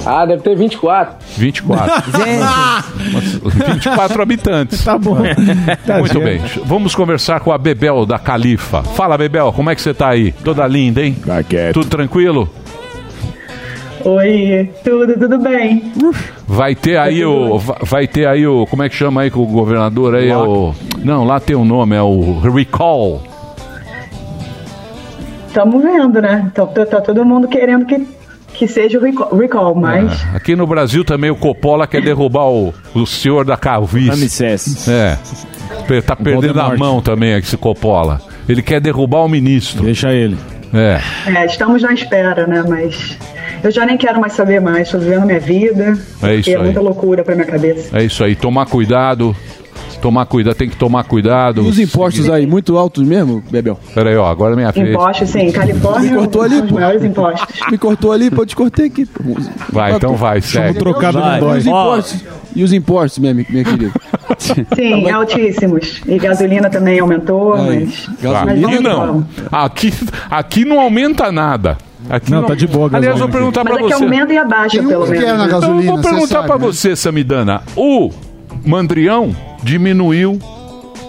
Ah, 0.05 0.25
deve 0.25 0.43
ter 0.43 0.55
24. 0.55 1.15
24. 1.35 2.11
24 3.65 4.21
habitantes. 4.21 4.83
Tá 4.83 4.97
bom. 4.97 5.17
Tá 5.85 5.97
Muito 5.99 6.13
gente. 6.13 6.23
bem. 6.23 6.41
Vamos 6.65 6.93
conversar 6.93 7.39
com 7.39 7.51
a 7.51 7.57
Bebel 7.57 8.05
da 8.05 8.19
Califa. 8.19 8.83
Fala, 8.83 9.17
Bebel, 9.17 9.51
como 9.51 9.69
é 9.69 9.75
que 9.75 9.81
você 9.81 9.93
tá 9.93 10.09
aí? 10.09 10.31
Toda 10.31 10.65
linda, 10.67 11.01
hein? 11.03 11.15
Tá 11.25 11.41
quieto. 11.41 11.73
Tudo 11.73 11.89
tranquilo? 11.89 12.47
Oi, 14.03 14.69
tudo, 14.83 15.17
tudo 15.17 15.39
bem. 15.39 15.91
Vai 16.47 16.75
ter 16.75 16.97
aí 16.97 17.25
o. 17.25 17.57
va- 17.57 17.77
Vai 17.81 18.05
ter 18.07 18.27
aí 18.27 18.45
o. 18.45 18.67
Como 18.67 18.83
é 18.83 18.89
que 18.89 18.95
chama 18.95 19.21
aí 19.21 19.31
com 19.31 19.39
o 19.41 19.47
governador 19.47 20.13
aí? 20.13 20.29
É 20.29 20.37
o, 20.37 20.75
não, 21.03 21.23
lá 21.23 21.39
tem 21.39 21.55
um 21.55 21.65
nome, 21.65 21.95
é 21.95 22.01
o 22.03 22.39
Recall. 22.41 23.23
Estamos 25.47 25.81
vendo, 25.81 26.21
né? 26.21 26.47
Então, 26.51 26.67
tá, 26.67 26.85
tá 26.85 27.01
todo 27.01 27.25
mundo 27.25 27.47
querendo 27.47 27.85
que, 27.85 28.05
que 28.55 28.67
seja 28.67 28.97
o 28.97 29.01
recall, 29.01 29.35
recall, 29.37 29.75
mas 29.75 30.23
É, 30.33 30.37
Aqui 30.37 30.55
no 30.55 30.65
Brasil 30.65 31.03
também 31.03 31.29
o 31.29 31.35
Coppola 31.35 31.87
quer 31.87 32.01
derrubar 32.01 32.47
o, 32.49 32.73
o 32.93 33.05
senhor 33.05 33.45
da 33.45 33.57
calvície. 33.57 34.09
Ramsés. 34.09 34.87
É. 34.87 35.17
Tá 36.05 36.15
perdendo 36.15 36.59
a 36.59 36.75
mão 36.75 37.01
também 37.01 37.37
esse 37.37 37.57
Coppola. 37.57 38.21
Ele 38.47 38.61
quer 38.61 38.79
derrubar 38.79 39.19
o 39.19 39.27
ministro. 39.29 39.83
Deixa 39.83 40.11
ele. 40.11 40.37
É. 40.73 40.99
é, 41.33 41.45
estamos 41.45 41.81
na 41.81 41.93
espera, 41.93 42.45
né? 42.45 42.63
Mas 42.67 43.17
eu 43.63 43.71
já 43.71 43.85
nem 43.85 43.97
quero 43.97 44.19
mais 44.19 44.33
saber 44.33 44.59
mais. 44.59 44.87
Estou 44.87 44.99
vivendo 44.99 45.25
minha 45.25 45.39
vida. 45.39 45.97
É 46.21 46.35
isso 46.35 46.49
e 46.49 46.53
é 46.53 46.57
aí. 46.57 46.63
muita 46.63 46.81
loucura 46.81 47.23
pra 47.23 47.33
minha 47.33 47.47
cabeça. 47.47 47.97
É 47.97 48.03
isso 48.03 48.23
aí. 48.23 48.35
Tomar 48.35 48.65
cuidado. 48.65 49.35
Tomar 50.01 50.25
cuidado, 50.25 50.55
tem 50.55 50.69
que 50.69 50.75
tomar 50.75 51.03
cuidado. 51.03 51.63
E 51.63 51.67
os 51.67 51.79
impostos 51.79 52.29
aí, 52.29 52.45
muito 52.45 52.77
altos 52.77 53.03
mesmo, 53.03 53.43
Bebel? 53.49 53.79
Pera 53.93 54.09
aí, 54.09 54.15
ó, 54.17 54.25
agora 54.27 54.53
é 54.53 54.55
minha 54.55 54.71
vez. 54.71 54.89
Impostos, 54.89 55.29
sim. 55.29 55.51
Califórnia 55.51 56.11
Me 56.11 56.17
cortou 56.17 56.41
ali, 56.41 56.55
os 56.61 56.71
maiores 56.71 57.03
impostos. 57.03 57.59
Me 57.71 57.77
cortou 57.77 58.11
ali, 58.11 58.29
pô, 58.29 58.45
te 58.45 58.55
cortei 58.55 58.87
aqui. 58.87 59.05
pô. 59.05 59.23
Vai, 59.71 59.95
então 59.95 60.15
vai, 60.15 60.41
segue. 60.41 60.77
Trocado 60.79 61.19
Vai. 61.19 61.41
não 61.41 61.55
E 61.55 61.57
os 61.57 61.65
impostos? 61.65 62.23
E 62.55 62.63
os 62.63 62.73
impostos, 62.73 63.19
minha, 63.19 63.33
minha 63.33 63.63
querida? 63.63 63.91
Sim, 64.75 65.09
altíssimos. 65.09 66.01
E 66.07 66.17
gasolina 66.17 66.69
também 66.69 66.99
aumentou, 66.99 67.53
Aí, 67.53 67.85
mas. 67.85 68.09
gasolina 68.21 68.67
mas 68.67 68.81
não. 68.81 68.97
vamos. 69.07 69.25
Aqui, 69.51 69.93
aqui 70.29 70.65
não 70.65 70.79
aumenta 70.79 71.31
nada. 71.31 71.77
Aqui 72.07 72.29
Não, 72.29 72.43
tá 72.43 72.53
de 72.53 72.67
boa 72.67 72.85
Aliás, 72.85 73.03
gasolina 73.19 73.25
vou 73.25 73.29
perguntar 73.29 73.63
Mas 73.63 73.73
pra 73.73 73.81
é 73.81 73.87
que 73.89 73.95
você. 73.95 74.03
aumenta 74.03 74.33
e 74.33 74.37
abaixa, 74.37 74.83
pelo 74.83 75.05
que 75.07 75.13
é 75.13 75.19
menos. 75.21 75.27
na 75.31 75.37
né? 75.37 75.43
Então 75.45 75.55
eu 75.55 75.61
gasolina, 75.61 75.91
vou 75.91 75.97
você 75.97 76.09
perguntar 76.09 76.27
sabe, 76.27 76.47
pra 76.47 76.57
né? 76.57 76.65
você, 76.65 76.95
Samidana. 76.95 77.61
O 77.75 78.11
Mandrião 78.65 79.35
diminuiu 79.63 80.39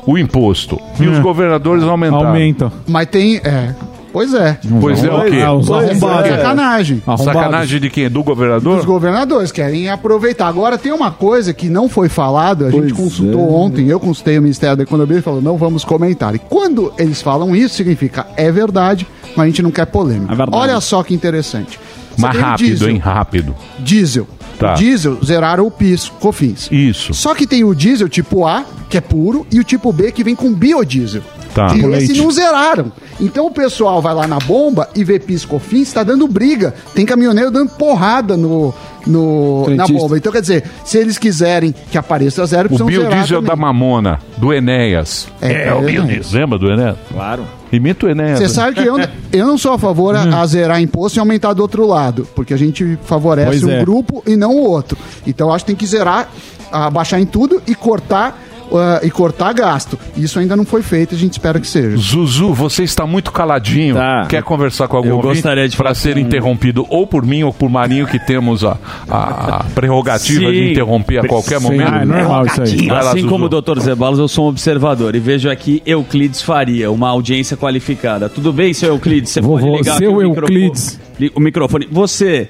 o 0.07 0.17
imposto 0.19 0.81
e 1.01 1.07
os 1.09 1.19
governadores 1.19 1.83
aumentaram. 1.83 2.29
Aumenta. 2.29 2.73
Mas 2.87 3.07
tem. 3.09 3.37
É. 3.39 3.75
Pois 4.13 4.33
é. 4.33 4.59
Pois 4.81 5.05
é, 5.05 5.13
o 5.13 5.25
quê? 5.27 5.43
Ah, 5.45 5.53
os 5.53 5.67
Pois 5.67 5.85
é, 5.85 5.91
arrombados. 5.91 6.31
sacanagem. 6.31 7.03
Arrombados. 7.07 7.25
Sacanagem 7.35 7.81
de 7.81 7.91
quem? 7.91 8.09
Do 8.09 8.23
governador? 8.23 8.79
Os 8.79 8.85
governadores 8.87 9.53
querem 9.53 9.91
aproveitar. 9.91 10.47
Agora 10.49 10.79
tem 10.79 10.91
uma 10.91 11.11
coisa 11.11 11.53
que 11.53 11.69
não 11.69 11.87
foi 11.87 12.09
falada, 12.09 12.69
a 12.69 12.71
gente 12.71 12.81
Pois 12.81 12.93
consultou 12.95 13.41
é. 13.41 13.53
ontem, 13.53 13.89
eu 13.89 14.01
consultei 14.01 14.39
o 14.39 14.43
Ministério 14.43 14.75
da 14.77 14.85
Economia 14.85 15.19
e 15.19 15.23
falou, 15.23 15.43
não 15.43 15.59
vamos 15.59 15.85
comentar. 15.85 16.35
E 16.35 16.39
quando 16.39 16.95
eles 16.99 17.21
falam 17.21 17.55
isso, 17.55 17.75
significa 17.75 18.27
é 18.39 18.51
verdade, 18.51 19.07
mas 19.37 19.45
a 19.45 19.47
gente 19.49 19.61
não 19.61 19.71
quer 19.71 19.85
polêmica. 19.85 20.33
É 20.33 20.37
verdade. 20.37 20.57
Olha 20.63 20.81
só 20.81 21.03
que 21.03 21.13
interessante. 21.13 21.79
Você 22.17 22.23
Mas 22.23 22.37
rápido, 22.39 22.67
diesel, 22.69 22.89
hein? 22.89 22.97
Rápido. 22.97 23.55
Diesel. 23.81 24.27
Tá. 24.59 24.75
O 24.75 24.77
diesel 24.77 25.19
zeraram 25.25 25.67
o 25.67 25.71
PIS, 25.71 26.09
COFINS. 26.09 26.69
Isso. 26.71 27.13
Só 27.15 27.35
que 27.35 27.47
tem 27.47 27.65
o 27.65 27.75
diesel 27.75 28.09
tipo 28.09 28.47
A, 28.47 28.65
que 28.89 28.97
é 28.97 29.01
puro, 29.01 29.47
e 29.51 29.61
o 29.61 29.65
tipo 29.65 29.93
B, 29.93 30.11
que 30.13 30.25
vem 30.25 30.35
com 30.35 30.53
biodiesel. 30.53 31.23
Tá. 31.57 31.75
E 31.75 31.81
esse 31.95 32.13
não 32.19 32.31
zeraram. 32.31 32.93
Então 33.19 33.47
o 33.47 33.51
pessoal 33.51 34.03
vai 34.03 34.13
lá 34.13 34.27
na 34.27 34.39
bomba 34.39 34.91
e 34.95 35.03
vê 35.03 35.19
piscofins, 35.19 35.91
tá 35.91 36.03
dando 36.03 36.29
briga. 36.29 36.75
Tem 36.95 37.07
caminhoneiro 37.07 37.51
dando 37.51 37.71
porrada 37.71 38.37
no, 38.37 38.75
no, 39.07 39.67
na 39.71 39.87
bomba. 39.87 40.19
Então, 40.19 40.31
quer 40.31 40.43
dizer, 40.43 40.65
se 40.85 40.99
eles 40.99 41.17
quiserem 41.17 41.75
que 41.91 41.97
apareça 41.97 42.45
zero, 42.45 42.67
O 42.67 42.69
precisam 42.69 42.89
zerar 42.89 43.09
biodiesel 43.09 43.41
da 43.41 43.57
Mamona, 43.57 44.21
do 44.37 44.53
Enéas. 44.53 45.29
É, 45.41 45.73
o 45.73 45.79
é, 45.79 45.93
biodiesel. 45.93 46.41
Lembra 46.41 46.59
do 46.59 46.71
Enéas? 46.71 46.97
Claro. 47.11 47.47
Imita 47.73 48.05
o 48.05 48.11
Enéas. 48.11 48.39
Você 48.39 48.51
sabe 48.51 48.75
que 48.75 48.87
eu, 48.87 48.99
eu 49.33 49.47
não 49.47 49.57
sou 49.57 49.73
a 49.73 49.79
favor 49.79 50.15
a, 50.15 50.43
a 50.43 50.47
zerar 50.47 50.79
imposto 50.83 51.19
e 51.19 51.21
aumentar 51.21 51.55
do 51.55 51.63
outro 51.63 51.87
lado, 51.87 52.29
porque 52.35 52.53
a 52.53 52.59
gente 52.59 52.99
favorece 53.05 53.49
Pois 53.49 53.65
um 53.65 53.71
é. 53.71 53.81
grupo 53.81 54.23
e 54.27 54.37
não 54.37 54.55
o 54.55 54.61
outro. 54.61 54.99
Então 55.27 55.49
eu 55.49 55.55
acho 55.55 55.65
que 55.65 55.73
tem 55.73 55.77
que 55.77 55.87
zerar, 55.87 56.29
abaixar 56.71 57.19
em 57.19 57.25
tudo 57.25 57.63
e 57.67 57.75
cortar 57.75 58.46
ah, 58.73 59.01
e 59.03 59.11
cortar 59.11 59.53
gasto. 59.53 59.99
Isso 60.17 60.39
ainda 60.39 60.57
não 60.57 60.65
foi 60.65 60.83
feito, 60.83 61.15
a 61.15 61.19
gente 61.19 61.33
espera 61.33 61.61
que 61.61 61.67
seja. 61.67 61.97
Zuzu, 61.97 62.53
você 62.55 62.83
está 62.85 63.07
muito 63.07 63.31
caladinho. 63.33 63.95
Tá. 63.95 64.27
Quer 64.29 64.43
conversar 64.43 64.89
com 64.89 64.97
algum 64.97 65.11
Eu 65.11 65.21
gostaria 65.21 65.69
de 65.69 65.77
para 65.77 65.95
ser 65.95 66.15
com- 66.15 66.21
interrompido 66.21 66.87
ou 66.89 67.07
por 67.07 67.25
mim 67.25 67.43
ou 67.43 67.53
por 67.53 67.69
Marinho, 67.71 68.07
que 68.07 68.19
temos 68.19 68.65
a, 68.65 68.77
a- 69.09 69.65
prerrogativa 69.75 70.47
Sim. 70.47 70.53
de 70.53 70.71
interromper 70.73 71.19
a 71.19 71.29
qualquer 71.29 71.59
Sim, 71.61 71.65
momento. 71.65 71.93
ah, 71.93 72.03
é 72.03 72.05
normal 72.05 72.47
isso 72.47 72.63
aí. 72.63 72.87
Lá, 72.87 72.99
assim 73.01 73.21
Zuzu. 73.21 73.29
como 73.29 73.45
o 73.47 73.49
Dr. 73.49 73.79
Zebalos, 73.81 74.19
eu 74.19 74.29
sou 74.29 74.47
um 74.47 74.49
observador 74.49 75.15
e 75.15 75.19
vejo 75.21 75.49
aqui 75.51 75.83
Euclides 75.87 76.43
Faria, 76.43 76.91
uma 76.91 77.09
audiência 77.09 77.57
qualificada. 77.57 78.29
Tudo 78.29 78.53
bem, 78.53 78.73
seu 78.73 78.91
Euclides? 78.91 79.31
Você 79.33 79.41
Vovô, 79.41 79.59
pode 79.59 79.79
ligar 79.79 79.99
seu 79.99 80.11
aqui 80.15 80.25
o 80.25 80.29
microfone- 80.31 80.61
Euclides. 80.65 81.01
li- 81.21 81.33
O 81.35 81.41
microfone. 81.41 81.89
Você, 81.91 82.49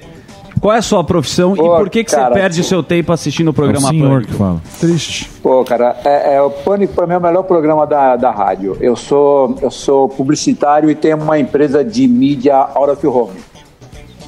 qual 0.59 0.75
é 0.75 0.79
a 0.79 0.81
sua 0.81 1.03
profissão 1.03 1.55
Pô, 1.55 1.75
e 1.75 1.77
por 1.79 1.89
que, 1.89 2.03
que 2.03 2.11
cara, 2.11 2.27
você 2.27 2.33
perde 2.33 2.61
o 2.61 2.63
seu 2.63 2.83
tempo 2.83 3.11
assistindo 3.11 3.47
o 3.47 3.49
É 3.49 3.51
o 3.51 3.53
programa 3.53 3.89
senhor 3.89 4.09
Pânico? 4.09 4.31
que 4.31 4.37
fala. 4.37 4.61
Triste. 4.79 5.29
Pô, 5.41 5.63
cara, 5.63 5.95
é, 6.03 6.35
é, 6.35 6.41
o 6.41 6.49
Pânico 6.49 6.93
para 6.93 7.07
mim 7.07 7.13
é 7.13 7.17
o 7.17 7.21
melhor 7.21 7.43
programa 7.43 7.85
da, 7.85 8.15
da 8.15 8.31
rádio. 8.31 8.77
Eu 8.79 8.95
sou, 8.95 9.55
eu 9.61 9.71
sou 9.71 10.09
publicitário 10.09 10.89
e 10.89 10.95
tenho 10.95 11.17
uma 11.17 11.39
empresa 11.39 11.83
de 11.83 12.07
mídia 12.07 12.55
out 12.55 12.91
of 12.91 13.07
home. 13.07 13.31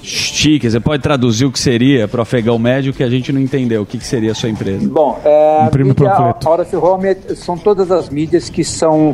Chique, 0.10 0.70
você 0.70 0.80
pode 0.80 1.04
traduzir 1.04 1.46
o 1.46 1.52
que 1.52 1.60
seria 1.60 2.08
para 2.08 2.20
o 2.20 2.22
afegão 2.24 2.58
médio 2.58 2.92
que 2.92 3.04
a 3.04 3.10
gente 3.10 3.32
não 3.32 3.40
entendeu. 3.40 3.84
O 3.84 3.86
que, 3.86 3.98
que 3.98 4.06
seria 4.06 4.32
a 4.32 4.36
sua 4.36 4.50
empresa? 4.50 4.88
Bom, 4.90 5.20
é, 5.24 5.70
mídia 5.78 5.94
panfleto. 5.94 6.50
out 6.50 6.62
of 6.62 6.76
home 6.76 7.16
são 7.36 7.56
todas 7.56 7.92
as 7.92 8.10
mídias 8.10 8.50
que 8.50 8.64
são 8.64 9.14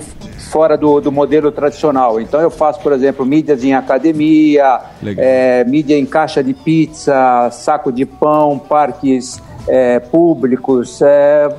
fora 0.50 0.78
do, 0.78 1.02
do 1.02 1.12
modelo 1.12 1.52
tradicional. 1.52 2.22
Então 2.22 2.40
eu 2.40 2.50
faço, 2.50 2.80
por 2.80 2.94
exemplo, 2.94 3.26
mídias 3.26 3.62
em 3.64 3.74
academia, 3.74 4.80
é, 5.18 5.66
mídia 5.66 6.00
em 6.00 6.06
caixa 6.06 6.42
de 6.42 6.54
pizza, 6.54 7.50
saco 7.52 7.92
de 7.92 8.06
pão, 8.06 8.58
parques 8.58 9.42
é, 9.68 10.00
públicos, 10.00 11.02
é, 11.02 11.50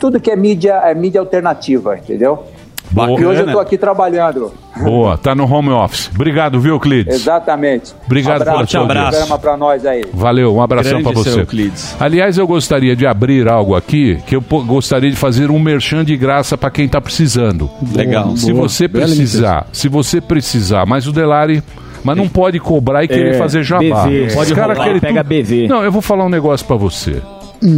tudo 0.00 0.18
que 0.18 0.30
é 0.30 0.36
mídia 0.36 0.74
é 0.84 0.94
mídia 0.94 1.20
alternativa, 1.20 1.96
entendeu? 1.96 2.44
Bacana. 2.90 3.20
E 3.20 3.26
hoje 3.26 3.40
eu 3.40 3.46
estou 3.46 3.60
aqui 3.60 3.76
trabalhando. 3.76 4.52
Boa, 4.76 5.16
tá 5.16 5.34
no 5.34 5.50
home 5.52 5.70
office. 5.70 6.10
Obrigado, 6.14 6.60
viu, 6.60 6.74
Euclides? 6.74 7.14
Exatamente. 7.14 7.94
Obrigado 8.06 8.40
um 8.40 8.42
abraço, 8.42 8.70
seu 8.70 8.80
bom 8.80 8.86
abraço. 8.86 9.10
programa 9.10 9.38
para 9.38 9.56
nós 9.56 9.86
aí. 9.86 10.04
Valeu, 10.12 10.54
um 10.54 10.62
abração 10.62 11.02
seu 11.02 11.12
você. 11.12 11.40
Euclides. 11.40 11.96
Aliás, 11.98 12.38
eu 12.38 12.46
gostaria 12.46 12.94
de 12.94 13.06
abrir 13.06 13.48
algo 13.48 13.74
aqui 13.74 14.18
que 14.26 14.36
eu 14.36 14.40
gostaria 14.40 15.10
de 15.10 15.16
fazer 15.16 15.50
um 15.50 15.58
merchan 15.58 16.04
de 16.04 16.16
graça 16.16 16.56
para 16.58 16.70
quem 16.70 16.88
tá 16.88 17.00
precisando. 17.00 17.70
Legal. 17.94 18.36
Se 18.36 18.52
Boa. 18.52 18.68
você 18.68 18.88
Bela 18.88 19.06
precisar, 19.06 19.66
se 19.72 19.88
você 19.88 20.20
precisar, 20.20 20.86
mas 20.86 21.06
o 21.06 21.12
Delari 21.12 21.62
mas 22.04 22.16
não 22.18 22.28
pode 22.28 22.60
cobrar 22.60 23.02
e 23.02 23.08
querer 23.08 23.34
É, 23.34 23.38
fazer 23.38 23.62
jabá. 23.62 24.04
BV, 24.06 24.26
Os 24.26 24.34
pode 24.34 24.54
cara 24.54 24.74
rolar, 24.74 25.00
pega 25.00 25.22
BV. 25.22 25.66
Não, 25.68 25.82
eu 25.82 25.90
vou 25.90 26.02
falar 26.02 26.26
um 26.26 26.28
negócio 26.28 26.66
pra 26.66 26.76
você. 26.76 27.22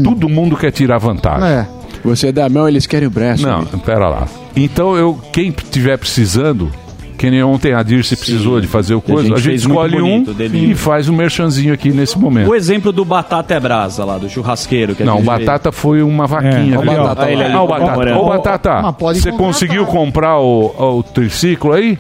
Todo 0.03 0.29
mundo 0.29 0.57
quer 0.57 0.73
tirar 0.73 0.99
vantagem. 0.99 1.49
É. 1.49 1.67
Você 2.05 2.29
é 2.29 2.33
da 2.33 2.49
mão, 2.49 2.69
eles 2.69 2.87
querem 2.87 3.07
o 3.07 3.11
braço. 3.11 3.47
Não, 3.47 3.59
amigo. 3.59 3.79
pera 3.79 4.09
lá. 4.09 4.27
Então, 4.57 4.97
eu, 4.97 5.19
quem 5.33 5.51
tiver 5.53 5.99
precisando, 5.99 6.73
que 7.19 7.31
nem 7.31 7.43
ontem 7.43 7.75
a 7.75 7.83
Dirce 7.83 8.17
precisou 8.17 8.61
de 8.61 8.67
fazer 8.67 8.95
o 8.95 8.99
a 8.99 9.03
coisa, 9.03 9.21
a 9.21 9.25
gente 9.25 9.37
gente, 9.37 9.45
fez 9.45 9.67
muito 9.67 9.81
escolhe 9.85 10.01
bonito, 10.01 10.31
um 10.31 10.35
dele. 10.35 10.71
e 10.73 10.75
faz 10.75 11.09
um 11.09 11.15
merchanzinho 11.15 11.75
aqui 11.75 11.91
nesse 11.91 12.19
momento. 12.19 12.49
O 12.49 12.55
exemplo 12.55 12.91
do 12.93 13.05
Batata 13.05 13.55
é 13.55 13.61
Brasa 13.61 14.05
lá, 14.05 14.17
do 14.17 14.29
churrasqueiro. 14.29 14.95
Que 14.95 15.03
a 15.03 15.07
Não, 15.07 15.15
o 15.15 15.19
gente 15.19 15.27
Batata 15.27 15.71
foi 15.71 16.03
uma 16.03 16.27
vaquinha. 16.27 16.75
É, 16.75 16.79
ó. 16.79 17.27
Ele 17.29 17.43
ali 17.45 17.55
o 17.55 17.67
Batata. 17.67 18.17
Ô, 18.17 18.29
Batata, 18.29 18.95
você 18.99 19.31
conseguiu 19.33 19.85
comprar 19.87 20.39
o, 20.39 20.99
o 20.99 21.03
triciclo 21.03 21.73
aí? 21.73 21.99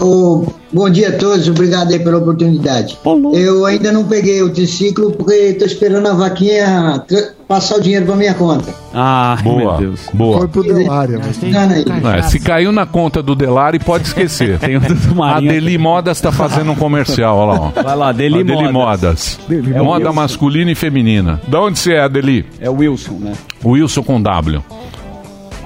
Ô, 0.00 0.46
bom 0.72 0.88
dia 0.88 1.08
a 1.08 1.12
todos, 1.12 1.48
obrigado 1.48 1.92
aí 1.92 1.98
pela 1.98 2.18
oportunidade. 2.18 2.96
Eu 3.34 3.66
ainda 3.66 3.90
não 3.90 4.04
peguei 4.04 4.40
o 4.42 4.50
triciclo 4.50 5.10
porque 5.10 5.32
estou 5.34 5.66
esperando 5.66 6.06
a 6.06 6.14
vaquinha 6.14 7.02
passar 7.48 7.76
o 7.76 7.80
dinheiro 7.80 8.06
para 8.06 8.14
minha 8.14 8.34
conta. 8.34 8.72
Ah, 8.94 9.36
meu 9.42 9.54
Boa, 9.54 9.76
Deus. 9.78 10.00
boa. 10.12 10.38
Foi 10.38 10.48
pro 10.48 10.62
Delária. 10.62 11.18
mas- 11.18 11.42
Engana 11.42 11.74
aí. 11.74 11.84
É, 12.18 12.22
se 12.22 12.38
caiu 12.38 12.70
na 12.70 12.86
conta 12.86 13.20
do 13.22 13.34
Delari, 13.34 13.78
pode 13.80 14.06
esquecer. 14.06 14.58
Tem 14.60 14.76
A. 14.76 15.40
Deli 15.40 15.76
Modas 15.78 16.20
tá 16.20 16.30
fazendo 16.30 16.70
um 16.70 16.76
comercial, 16.76 17.36
olha 17.36 17.58
lá. 17.60 17.72
ó. 17.76 17.82
Vai 17.82 17.96
lá, 17.96 18.12
Deli 18.12 18.44
Deli 18.44 18.70
Modas. 18.70 19.38
Modas. 19.48 19.80
O 19.80 19.84
Moda 19.84 19.98
Wilson. 20.06 20.12
masculina 20.12 20.70
e 20.70 20.74
feminina. 20.76 21.40
Da 21.48 21.60
onde 21.60 21.78
você 21.78 21.94
é, 21.94 22.00
Adeli? 22.02 22.46
É 22.60 22.70
o 22.70 22.74
Wilson, 22.74 23.14
né? 23.20 23.32
Wilson 23.64 24.02
com 24.04 24.20
W. 24.22 24.62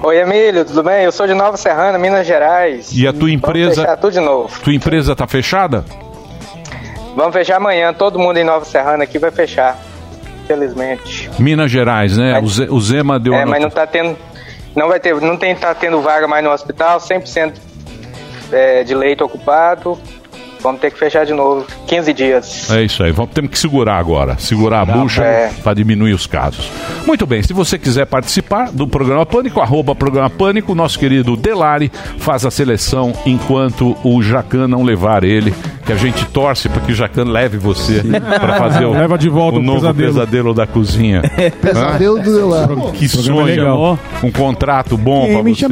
Oi, 0.05 0.17
Emílio, 0.19 0.65
tudo 0.65 0.83
bem? 0.83 1.05
Eu 1.05 1.11
sou 1.11 1.25
de 1.25 1.33
Nova 1.33 1.55
Serrana, 1.55 1.97
Minas 1.97 2.27
Gerais. 2.27 2.89
E 2.91 3.07
a 3.07 3.11
tua 3.13 3.21
Vamos 3.21 3.33
empresa- 3.35 3.81
fechar 3.83 3.97
tudo 3.97 4.11
de 4.13 4.19
novo. 4.19 4.59
Tua 4.61 4.73
empresa 4.73 5.15
tá 5.15 5.25
fechada? 5.25 5.85
Vamos 7.15 7.31
fechar 7.33 7.55
amanhã. 7.57 7.93
Todo 7.93 8.19
mundo 8.19 8.37
em 8.37 8.43
Nova 8.43 8.65
Serrana 8.65 9.03
aqui 9.05 9.17
vai 9.17 9.31
fechar. 9.31 9.77
Felizmente. 10.45 11.29
Minas 11.39 11.71
Gerais, 11.71 12.17
né? 12.17 12.37
O, 12.39 12.47
Ze- 12.47 12.67
o 12.69 12.79
Zema 12.81 13.17
deu 13.17 13.33
É, 13.33 13.45
mas 13.45 13.61
não 13.61 13.69
tá 13.69 13.87
tendo. 13.87 14.17
Não 14.75 14.89
vai 14.89 14.99
ter. 14.99 15.15
Não 15.21 15.37
tem 15.37 15.55
tá 15.55 15.73
tendo 15.73 16.01
vaga 16.01 16.27
mais 16.27 16.43
no 16.43 16.51
hospital, 16.51 16.99
100% 16.99 17.53
é, 18.51 18.83
de 18.83 18.93
leito 18.93 19.23
ocupado. 19.23 19.97
Vamos 20.63 20.79
ter 20.79 20.91
que 20.91 20.97
fechar 20.97 21.25
de 21.25 21.33
novo. 21.33 21.65
15 21.87 22.13
dias. 22.13 22.71
É 22.71 22.81
isso 22.81 23.03
aí, 23.03 23.11
vamos, 23.11 23.31
temos 23.31 23.51
que 23.51 23.59
segurar 23.59 23.97
agora, 23.97 24.37
segurar 24.39 24.81
a 24.81 24.85
bucha 24.85 25.23
é. 25.23 25.51
para 25.61 25.73
diminuir 25.73 26.13
os 26.13 26.25
casos. 26.25 26.71
Muito 27.05 27.25
bem, 27.25 27.43
se 27.43 27.51
você 27.53 27.77
quiser 27.77 28.05
participar 28.05 28.71
do 28.71 28.87
programa 28.87 29.25
Pânico, 29.25 29.59
arroba 29.59 29.93
programa 29.93 30.29
Pânico, 30.29 30.73
nosso 30.73 30.97
querido 30.97 31.35
Delari 31.35 31.91
faz 32.17 32.45
a 32.45 32.51
seleção 32.51 33.13
enquanto 33.25 33.95
o 34.03 34.21
Jacan 34.23 34.67
não 34.67 34.83
levar 34.83 35.23
ele, 35.23 35.53
que 35.85 35.91
a 35.91 35.97
gente 35.97 36.25
torce 36.27 36.69
para 36.69 36.81
que 36.81 36.93
o 36.93 36.95
Jacan 36.95 37.25
leve 37.25 37.57
você 37.57 38.01
para 38.39 38.55
fazer 38.57 38.85
o, 38.85 38.93
Leva 39.03 39.17
de 39.17 39.27
volta 39.27 39.57
o 39.57 39.61
o 39.61 39.63
novo 39.63 39.81
pesadelo. 39.81 40.13
pesadelo. 40.13 40.53
da 40.53 40.65
cozinha. 40.65 41.21
Pesadelo 41.61 42.21
do 42.21 42.35
Delária. 42.35 42.91
Que 42.93 43.09
sonho, 43.09 43.43
legal. 43.43 43.99
um 44.23 44.31
contrato 44.31 44.97
bom 44.97 45.27
para 45.27 45.41
você. 45.41 45.67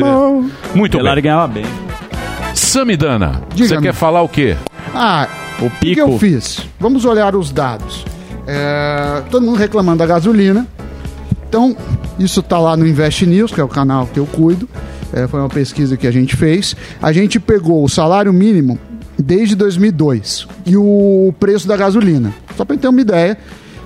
Muito 0.76 0.98
Delari 0.98 1.22
bem. 1.22 1.32
ganhava 1.32 1.48
bem. 1.48 1.66
Samidana, 2.54 3.42
você 3.56 3.80
quer 3.80 3.94
falar 3.94 4.22
o 4.22 4.30
quê? 4.30 4.58
Ah, 4.94 5.28
O 5.62 5.66
o 5.66 5.70
que, 5.70 5.78
pico. 5.96 6.02
eu 6.02 6.18
fiz? 6.20 6.62
Vamos 6.80 7.06
olhar 7.06 7.36
os 7.36 7.52
dados. 7.52 8.06
É, 8.48 9.22
todo 9.30 9.46
mundo 9.46 9.58
reclamando 9.58 10.00
da 10.00 10.06
gasolina. 10.06 10.68
Então, 11.48 11.76
isso 12.18 12.42
tá 12.42 12.58
lá 12.60 12.76
no 12.78 12.88
Invest 12.88 13.26
News, 13.26 13.52
que 13.52 13.60
é 13.60 13.64
o 13.64 13.68
canal 13.68 14.08
que 14.08 14.20
eu 14.20 14.26
cuido. 14.26 14.68
É, 15.14 15.28
foi 15.28 15.40
uma 15.40 15.50
pesquisa 15.50 15.98
que 15.98 16.08
a 16.08 16.12
gente 16.12 16.36
fez. 16.36 16.76
A 17.02 17.12
gente 17.12 17.40
pegou 17.40 17.84
o 17.84 17.90
salário 17.90 18.32
mínimo 18.32 18.80
desde 19.18 19.56
2002 19.56 20.48
e 20.66 20.76
o 20.78 21.34
preço 21.40 21.68
da 21.68 21.78
gasolina. 21.78 22.34
Só 22.58 22.66
para 22.66 22.78
ter 22.78 22.88
uma 22.88 23.02
ideia. 23.02 23.38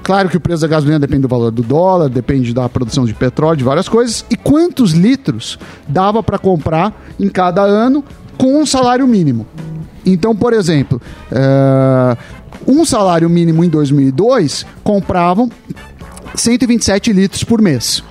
Claro 0.04 0.30
que 0.30 0.38
o 0.38 0.40
preço 0.40 0.62
da 0.62 0.68
gasolina 0.68 1.00
depende 1.00 1.24
do 1.24 1.28
valor 1.28 1.50
do 1.50 1.64
dólar, 1.64 2.10
depende 2.10 2.54
da 2.54 2.70
produção 2.70 3.06
de 3.06 3.14
petróleo, 3.16 3.58
de 3.58 3.64
várias 3.64 3.90
coisas. 3.90 4.24
E 4.30 4.36
quantos 4.38 4.92
litros 4.92 5.58
dava 5.88 6.22
para 6.22 6.38
comprar 6.38 6.94
em 7.20 7.28
cada 7.28 7.64
ano 7.64 8.04
com 8.38 8.62
um 8.62 8.66
salário 8.66 9.08
mínimo? 9.08 9.46
Então, 10.06 10.36
por 10.36 10.54
exemplo, 10.54 11.02
é, 11.32 12.18
um 12.68 12.86
salário 12.86 13.30
mínimo 13.30 13.64
em 13.64 13.70
2002 13.70 14.66
compravam 14.84 15.50
127 16.36 17.12
litros 17.12 17.44
por 17.44 17.62
mês. 17.62 18.04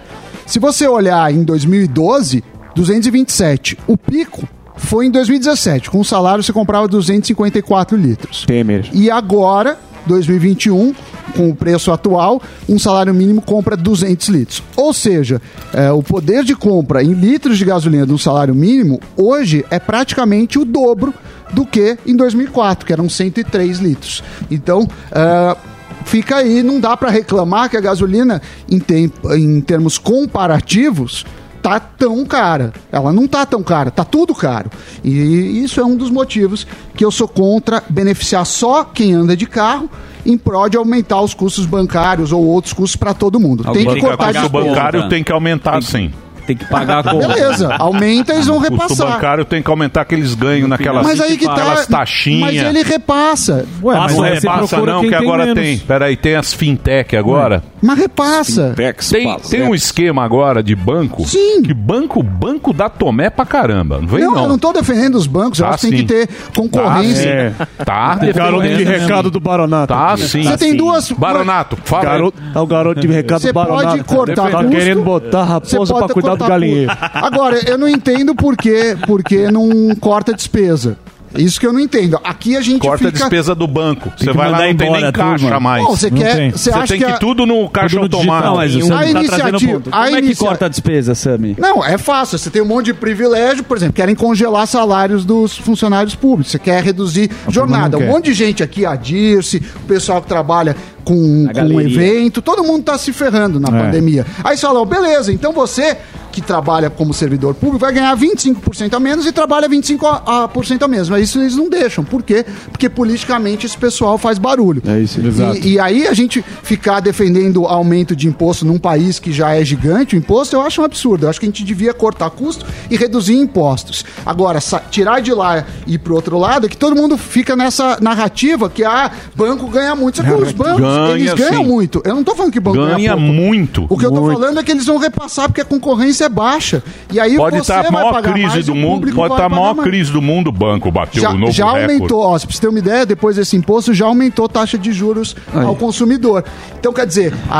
Se 0.46 0.58
você 0.58 0.86
olhar 0.86 1.32
em 1.32 1.42
2012, 1.42 2.42
227. 2.74 3.78
O 3.86 3.96
pico 3.96 4.46
foi 4.76 5.06
em 5.06 5.10
2017. 5.10 5.90
Com 5.90 6.00
o 6.00 6.04
salário 6.04 6.42
você 6.42 6.52
comprava 6.52 6.88
254 6.88 7.96
litros. 7.96 8.44
Temer. 8.44 8.88
E 8.92 9.10
agora 9.10 9.78
2021, 10.06 10.94
com 11.36 11.48
o 11.50 11.54
preço 11.54 11.90
atual, 11.92 12.40
um 12.68 12.78
salário 12.78 13.12
mínimo 13.14 13.40
compra 13.42 13.76
200 13.76 14.28
litros. 14.28 14.62
Ou 14.76 14.92
seja, 14.92 15.40
é, 15.72 15.90
o 15.90 16.02
poder 16.02 16.44
de 16.44 16.54
compra 16.54 17.02
em 17.02 17.12
litros 17.12 17.58
de 17.58 17.64
gasolina 17.64 18.06
do 18.06 18.18
salário 18.18 18.54
mínimo 18.54 19.00
hoje 19.16 19.64
é 19.70 19.78
praticamente 19.78 20.58
o 20.58 20.64
dobro 20.64 21.12
do 21.52 21.64
que 21.64 21.96
em 22.06 22.16
2004, 22.16 22.86
que 22.86 22.92
eram 22.92 23.08
103 23.08 23.78
litros. 23.78 24.22
Então, 24.50 24.88
é, 25.12 25.56
fica 26.04 26.36
aí, 26.36 26.62
não 26.62 26.80
dá 26.80 26.96
para 26.96 27.10
reclamar 27.10 27.68
que 27.70 27.76
a 27.76 27.80
gasolina, 27.80 28.40
em, 28.70 28.78
tem- 28.78 29.12
em 29.36 29.60
termos 29.60 29.96
comparativos, 29.98 31.24
tá 31.64 31.80
tão 31.80 32.26
cara. 32.26 32.74
Ela 32.92 33.10
não 33.10 33.26
tá 33.26 33.46
tão 33.46 33.62
cara, 33.62 33.90
tá 33.90 34.04
tudo 34.04 34.34
caro. 34.34 34.70
E 35.02 35.64
isso 35.64 35.80
é 35.80 35.84
um 35.84 35.96
dos 35.96 36.10
motivos 36.10 36.66
que 36.94 37.02
eu 37.02 37.10
sou 37.10 37.26
contra 37.26 37.82
beneficiar 37.88 38.44
só 38.44 38.84
quem 38.84 39.14
anda 39.14 39.34
de 39.34 39.46
carro 39.46 39.88
em 40.26 40.36
prol 40.36 40.68
de 40.68 40.76
aumentar 40.76 41.22
os 41.22 41.32
custos 41.32 41.64
bancários 41.64 42.32
ou 42.32 42.44
outros 42.44 42.74
custos 42.74 42.96
para 42.96 43.14
todo 43.14 43.40
mundo. 43.40 43.64
Tem 43.72 43.86
que 43.86 43.98
cortar 43.98 44.36
o 44.36 44.42
de 44.42 44.48
bancário 44.50 45.08
tem 45.08 45.24
que 45.24 45.32
aumentar 45.32 45.82
sim. 45.82 46.12
Tem 46.46 46.56
que 46.56 46.64
pagar 46.66 46.98
a 46.98 47.10
conta. 47.10 47.28
Beleza, 47.28 47.74
aumenta, 47.78 48.32
eles 48.34 48.46
vão 48.46 48.56
O 48.56 48.60
repassar. 48.60 49.12
bancário 49.12 49.44
tem 49.44 49.62
que 49.62 49.70
aumentar 49.70 50.02
aqueles 50.02 50.34
ganhos 50.34 50.68
naquelas, 50.68 51.02
Mas 51.06 51.20
aí 51.20 51.36
que 51.38 51.46
tá. 51.46 51.84
taxinhas. 51.90 52.40
Mas 52.54 52.62
ele 52.62 52.82
repassa. 52.82 53.64
Ah, 53.94 54.08
não 54.12 54.20
repassa 54.20 54.76
não, 54.82 55.00
que 55.08 55.14
agora 55.14 55.54
tem. 55.54 55.78
Peraí, 55.78 56.16
tem 56.16 56.34
as 56.36 56.52
fintech 56.52 57.16
agora. 57.16 57.62
Mas 57.82 57.98
repassa. 57.98 58.74
Tem, 59.10 59.36
tem 59.50 59.62
um 59.62 59.74
esquema 59.74 60.24
agora 60.24 60.62
de 60.62 60.74
banco. 60.74 61.26
Sim. 61.26 61.62
Que 61.62 61.74
banco, 61.74 62.22
banco 62.22 62.72
dá 62.72 62.88
tomé 62.88 63.28
pra 63.30 63.44
caramba. 63.44 63.98
Não 64.00 64.06
vem 64.08 64.20
Não, 64.24 64.32
não. 64.34 64.42
eu 64.44 64.48
não 64.48 64.58
tô 64.58 64.72
defendendo 64.72 65.14
os 65.16 65.26
bancos, 65.26 65.58
eu 65.58 65.66
Tá 65.66 65.74
acho 65.74 65.80
que 65.86 65.90
tem 65.90 65.98
sim. 66.00 66.06
que 66.06 66.12
ter 66.14 66.28
concorrência. 66.54 67.54
Tá, 67.84 68.18
sim. 68.20 68.26
Tá 68.26 68.30
O 68.30 68.34
garoto 68.34 68.68
de 68.68 68.84
recado 68.84 69.30
do 69.30 69.40
Baronato. 69.40 69.92
Tá 69.94 70.16
sim. 70.16 70.42
Você 70.42 70.56
tem 70.58 70.76
duas- 70.76 71.10
Baronato, 71.12 71.76
fala. 71.84 72.04
Garoto, 72.04 72.42
é 72.54 72.58
o 72.58 72.66
garoto 72.66 73.00
de 73.00 73.06
recado 73.08 73.40
Você 73.40 73.48
do 73.48 73.54
Baronato. 73.54 73.86
pode 73.86 74.04
cortar 74.04 74.50
Tá 74.50 74.64
querendo 74.64 75.02
botar 75.02 75.42
a 75.42 75.44
você 75.60 75.76
raposa 75.76 75.92
pode 75.94 76.06
pra 76.06 76.14
cuidar 76.14 76.33
do 76.34 76.38
cortar 76.38 76.48
galinheiro. 76.54 76.92
Agora, 77.14 77.58
eu 77.68 77.78
não 77.78 77.88
entendo 77.88 78.34
por 78.34 78.56
que, 78.56 78.96
porque 79.06 79.50
não 79.50 79.94
corta 79.96 80.32
despesa. 80.32 80.96
Isso 81.36 81.58
que 81.58 81.66
eu 81.66 81.72
não 81.72 81.80
entendo. 81.80 82.16
Aqui 82.22 82.56
a 82.56 82.60
gente 82.60 82.80
Corta 82.80 83.08
a 83.08 83.10
fica... 83.10 83.18
despesa 83.18 83.56
do 83.56 83.66
banco. 83.66 84.12
Você 84.16 84.32
vai 84.32 84.48
lá, 84.48 84.58
não 84.58 84.64
tem 84.64 84.70
embora 84.86 85.00
nem 85.00 85.08
a 85.08 85.12
caixa 85.12 85.38
turma. 85.46 85.58
mais. 85.58 85.84
Você 85.84 86.08
Não 86.08 86.18
quer... 86.18 86.36
tem. 86.36 86.50
Você 86.52 86.70
tem 86.70 86.82
que, 86.86 86.98
que 86.98 87.04
a- 87.04 87.18
tudo 87.18 87.44
no 87.44 87.68
caixa 87.68 87.98
Tudo 87.98 88.18
automático. 88.18 88.54
mas 88.56 88.72
A 88.76 88.78
não 88.78 88.88
tá 88.88 89.04
iniciativa- 89.06 89.72
ponto. 89.72 89.88
a 89.90 89.92
Como 89.92 90.04
é 90.06 90.10
que 90.20 90.26
inicia- 90.26 90.46
corta 90.46 90.66
a 90.66 90.68
despesa, 90.68 91.12
Sami? 91.16 91.56
Não, 91.58 91.84
é 91.84 91.98
fácil. 91.98 92.38
Você 92.38 92.50
tem 92.50 92.62
um 92.62 92.66
monte 92.66 92.84
de 92.86 92.94
privilégio, 92.94 93.64
por 93.64 93.76
exemplo, 93.76 93.94
querem 93.94 94.14
congelar 94.14 94.64
salários 94.68 95.24
dos 95.24 95.58
funcionários 95.58 96.14
públicos. 96.14 96.52
Você 96.52 96.58
quer 96.60 96.80
reduzir 96.84 97.28
jornada. 97.48 97.98
Um 97.98 98.06
monte 98.06 98.26
de 98.26 98.34
gente 98.34 98.62
aqui, 98.62 98.86
a 98.86 98.94
Dirce, 98.94 99.60
o 99.82 99.86
pessoal 99.88 100.22
que 100.22 100.28
trabalha 100.28 100.76
com, 101.04 101.46
com 101.46 101.52
galeria. 101.52 101.86
evento, 101.86 102.42
todo 102.42 102.64
mundo 102.64 102.84
tá 102.84 102.98
se 102.98 103.12
ferrando 103.12 103.60
na 103.60 103.70
pandemia. 103.70 104.26
Aí 104.42 104.56
você 104.56 104.66
fala, 104.66 104.80
ó, 104.80 104.84
beleza, 104.84 105.32
então 105.32 105.52
você 105.52 105.96
que 106.34 106.40
trabalha 106.42 106.90
como 106.90 107.14
servidor 107.14 107.54
público 107.54 107.78
vai 107.78 107.92
ganhar 107.92 108.16
25% 108.16 108.92
a 108.92 108.98
menos 108.98 109.24
e 109.24 109.30
trabalha 109.30 109.68
25% 109.68 110.00
a, 110.02 110.44
a, 110.44 110.48
por 110.48 110.66
cento 110.66 110.82
a 110.82 110.88
menos. 110.88 111.08
Mas 111.08 111.28
isso 111.28 111.38
eles 111.38 111.54
não 111.54 111.70
deixam. 111.70 112.02
Por 112.02 112.24
quê? 112.24 112.44
Porque 112.72 112.88
politicamente 112.88 113.66
esse 113.66 113.78
pessoal 113.78 114.18
faz 114.18 114.36
barulho. 114.36 114.82
É 114.84 114.98
isso, 114.98 115.20
E, 115.62 115.74
e 115.74 115.78
aí 115.78 116.08
a 116.08 116.12
gente 116.12 116.44
ficar 116.64 116.98
defendendo 116.98 117.66
aumento 117.66 118.16
de 118.16 118.26
imposto 118.26 118.66
num 118.66 118.78
país 118.78 119.20
que 119.20 119.32
já 119.32 119.54
é 119.54 119.64
gigante, 119.64 120.16
o 120.16 120.18
imposto 120.18 120.56
eu 120.56 120.62
acho 120.62 120.82
um 120.82 120.84
absurdo. 120.84 121.26
Eu 121.26 121.30
acho 121.30 121.38
que 121.38 121.46
a 121.46 121.48
gente 121.48 121.62
devia 121.62 121.94
cortar 121.94 122.30
custo 122.30 122.66
e 122.90 122.96
reduzir 122.96 123.36
impostos. 123.36 124.04
Agora, 124.26 124.58
tirar 124.90 125.20
de 125.20 125.32
lá 125.32 125.64
e 125.86 125.94
ir 125.94 125.98
pro 125.98 126.16
outro 126.16 126.36
lado, 126.36 126.66
é 126.66 126.68
que 126.68 126.76
todo 126.76 126.96
mundo 126.96 127.16
fica 127.16 127.54
nessa 127.54 127.98
narrativa 128.00 128.68
que 128.68 128.82
ah, 128.82 129.12
banco 129.36 129.68
ganha 129.68 129.94
muito. 129.94 130.16
Só 130.16 130.24
que 130.24 130.32
os 130.32 130.50
bancos, 130.50 130.80
eles 131.16 131.34
ganham 131.34 131.62
sim. 131.62 131.68
muito. 131.68 132.02
Eu 132.04 132.14
não 132.14 132.24
tô 132.24 132.34
falando 132.34 132.52
que 132.52 132.60
banco 132.60 132.76
ganha, 132.78 132.94
Ganha 132.96 133.10
pouco. 133.16 133.32
muito. 133.32 133.86
O 133.88 133.98
que 133.98 134.06
eu 134.06 134.10
tô 134.12 134.32
falando 134.32 134.58
é 134.60 134.62
que 134.62 134.70
eles 134.72 134.86
vão 134.86 134.98
repassar 134.98 135.48
porque 135.48 135.60
a 135.60 135.64
concorrência 135.64 136.24
é 136.24 136.28
baixa. 136.28 136.82
E 137.12 137.18
aí 137.20 137.36
Pode 137.36 137.56
você 137.56 137.60
estar 137.62 137.78
a 137.80 137.82
vai 137.82 137.90
maior 137.90 138.12
pagar 138.12 138.32
crise 138.32 138.48
mais, 138.48 138.66
do 138.66 138.72
o 138.72 138.76
mundo, 138.76 139.12
pode 139.12 139.34
estar 139.34 139.46
a 139.46 139.48
maior 139.48 139.74
mais. 139.74 139.88
crise 139.88 140.12
do 140.12 140.22
mundo, 140.22 140.48
o 140.48 140.52
banco 140.52 140.90
bateu 140.90 141.22
Já, 141.22 141.30
o 141.30 141.38
novo 141.38 141.52
já 141.52 141.66
recorde. 141.66 141.92
aumentou, 141.92 142.20
ó, 142.22 142.38
pra 142.38 142.48
você 142.50 142.60
ter 142.60 142.68
uma 142.68 142.78
ideia, 142.78 143.06
depois 143.06 143.36
desse 143.36 143.56
imposto 143.56 143.92
já 143.94 144.06
aumentou 144.06 144.44
a 144.46 144.48
taxa 144.48 144.76
de 144.78 144.92
juros 144.92 145.34
ao 145.54 145.74
consumidor. 145.76 146.44
Então, 146.78 146.92
quer 146.92 147.06
dizer, 147.06 147.34
a, 147.50 147.58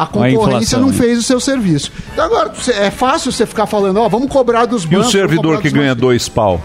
a- 0.00 0.02
a 0.02 0.06
concorrência 0.06 0.76
inflação, 0.76 0.80
não 0.80 0.92
fez 0.92 1.18
o 1.18 1.22
seu 1.22 1.40
serviço. 1.40 1.90
Então, 2.12 2.24
agora, 2.24 2.52
é 2.78 2.90
fácil 2.90 3.32
você 3.32 3.46
ficar 3.46 3.66
falando, 3.66 3.98
ó, 4.00 4.08
vamos 4.08 4.28
cobrar 4.30 4.66
dos 4.66 4.84
E 4.84 4.86
o 4.86 4.90
bancos. 4.90 5.12
servidor 5.12 5.60
que 5.60 5.70
ganha 5.70 5.88
bancos. 5.94 6.00
dois 6.00 6.28
pau? 6.28 6.60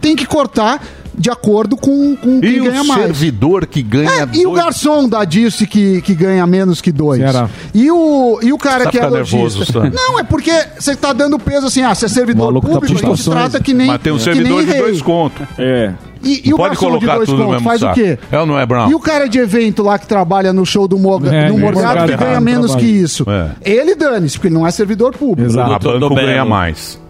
Tem 0.00 0.16
que 0.16 0.26
cortar 0.26 0.82
de 1.16 1.30
acordo 1.30 1.76
com, 1.76 2.16
com 2.16 2.40
quem 2.40 2.50
E 2.56 2.60
o 2.60 2.64
ganha 2.64 2.84
mais. 2.84 3.02
servidor 3.02 3.66
que 3.66 3.82
ganha 3.82 4.10
É, 4.10 4.28
e 4.32 4.46
o 4.46 4.50
dois... 4.50 4.64
garçom 4.64 5.08
da 5.08 5.24
Dirce 5.24 5.66
que, 5.66 6.00
que 6.02 6.14
ganha 6.14 6.46
menos 6.46 6.80
que 6.80 6.90
dois? 6.90 7.20
Será? 7.20 7.48
E 7.74 7.90
o, 7.90 8.38
e 8.42 8.52
o 8.52 8.58
cara 8.58 8.84
Tá 8.84 8.90
que 8.90 8.98
é 8.98 9.06
lojista? 9.06 9.36
nervoso. 9.36 9.90
Não, 9.94 10.18
é 10.18 10.22
porque 10.24 10.52
você 10.78 10.96
tá 10.96 11.12
dando 11.12 11.38
peso 11.38 11.66
assim, 11.66 11.82
ah, 11.82 11.94
você 11.94 12.06
é 12.06 12.08
servidor 12.08 12.46
maluco 12.46 12.66
tá 12.66 12.74
público, 12.74 12.94
a 12.94 12.98
gente 12.98 13.06
prestações. 13.06 13.50
trata 13.50 13.62
que 13.64 13.74
nem 13.74 13.86
Mas 13.88 14.00
tem 14.00 14.12
um 14.12 14.16
que 14.16 14.22
servidor 14.24 14.62
nem 14.62 14.72
de 14.72 14.78
dois 14.78 15.02
contos. 15.02 15.46
É. 15.58 15.92
E, 16.24 16.48
e 16.48 16.54
o 16.54 16.56
Pode 16.56 16.70
garçom 16.76 16.86
de 16.86 16.92
colocar 16.92 17.16
dois 17.16 17.28
tudo 17.28 17.60
faz 17.60 17.80
saco. 17.80 17.92
o 17.92 17.94
quê? 17.96 18.18
É 18.30 18.38
ou 18.38 18.46
não 18.46 18.56
é, 18.58 18.64
Brown? 18.64 18.88
E 18.90 18.94
o 18.94 19.00
cara 19.00 19.28
de 19.28 19.38
evento 19.40 19.82
lá 19.82 19.98
que 19.98 20.06
trabalha 20.06 20.52
no 20.52 20.64
show 20.64 20.86
do, 20.86 20.96
Morga, 20.96 21.34
É, 21.34 21.48
no 21.48 21.54
no 21.54 21.60
Morgado 21.60 21.84
Morgado 21.88 22.12
que 22.12 22.16
ganha 22.16 22.30
errado, 22.30 22.42
menos 22.44 22.76
que 22.76 22.86
isso? 22.86 23.26
É. 23.28 23.50
Ele 23.68 23.96
dane-se, 23.96 24.36
porque 24.36 24.46
ele 24.46 24.54
não 24.54 24.64
é 24.66 24.70
servidor 24.70 25.16
público. 25.16 25.50
Exato. 25.50 25.90
A 25.90 25.98
Doutor 25.98 26.14
ganha 26.14 26.44
mais. 26.44 27.01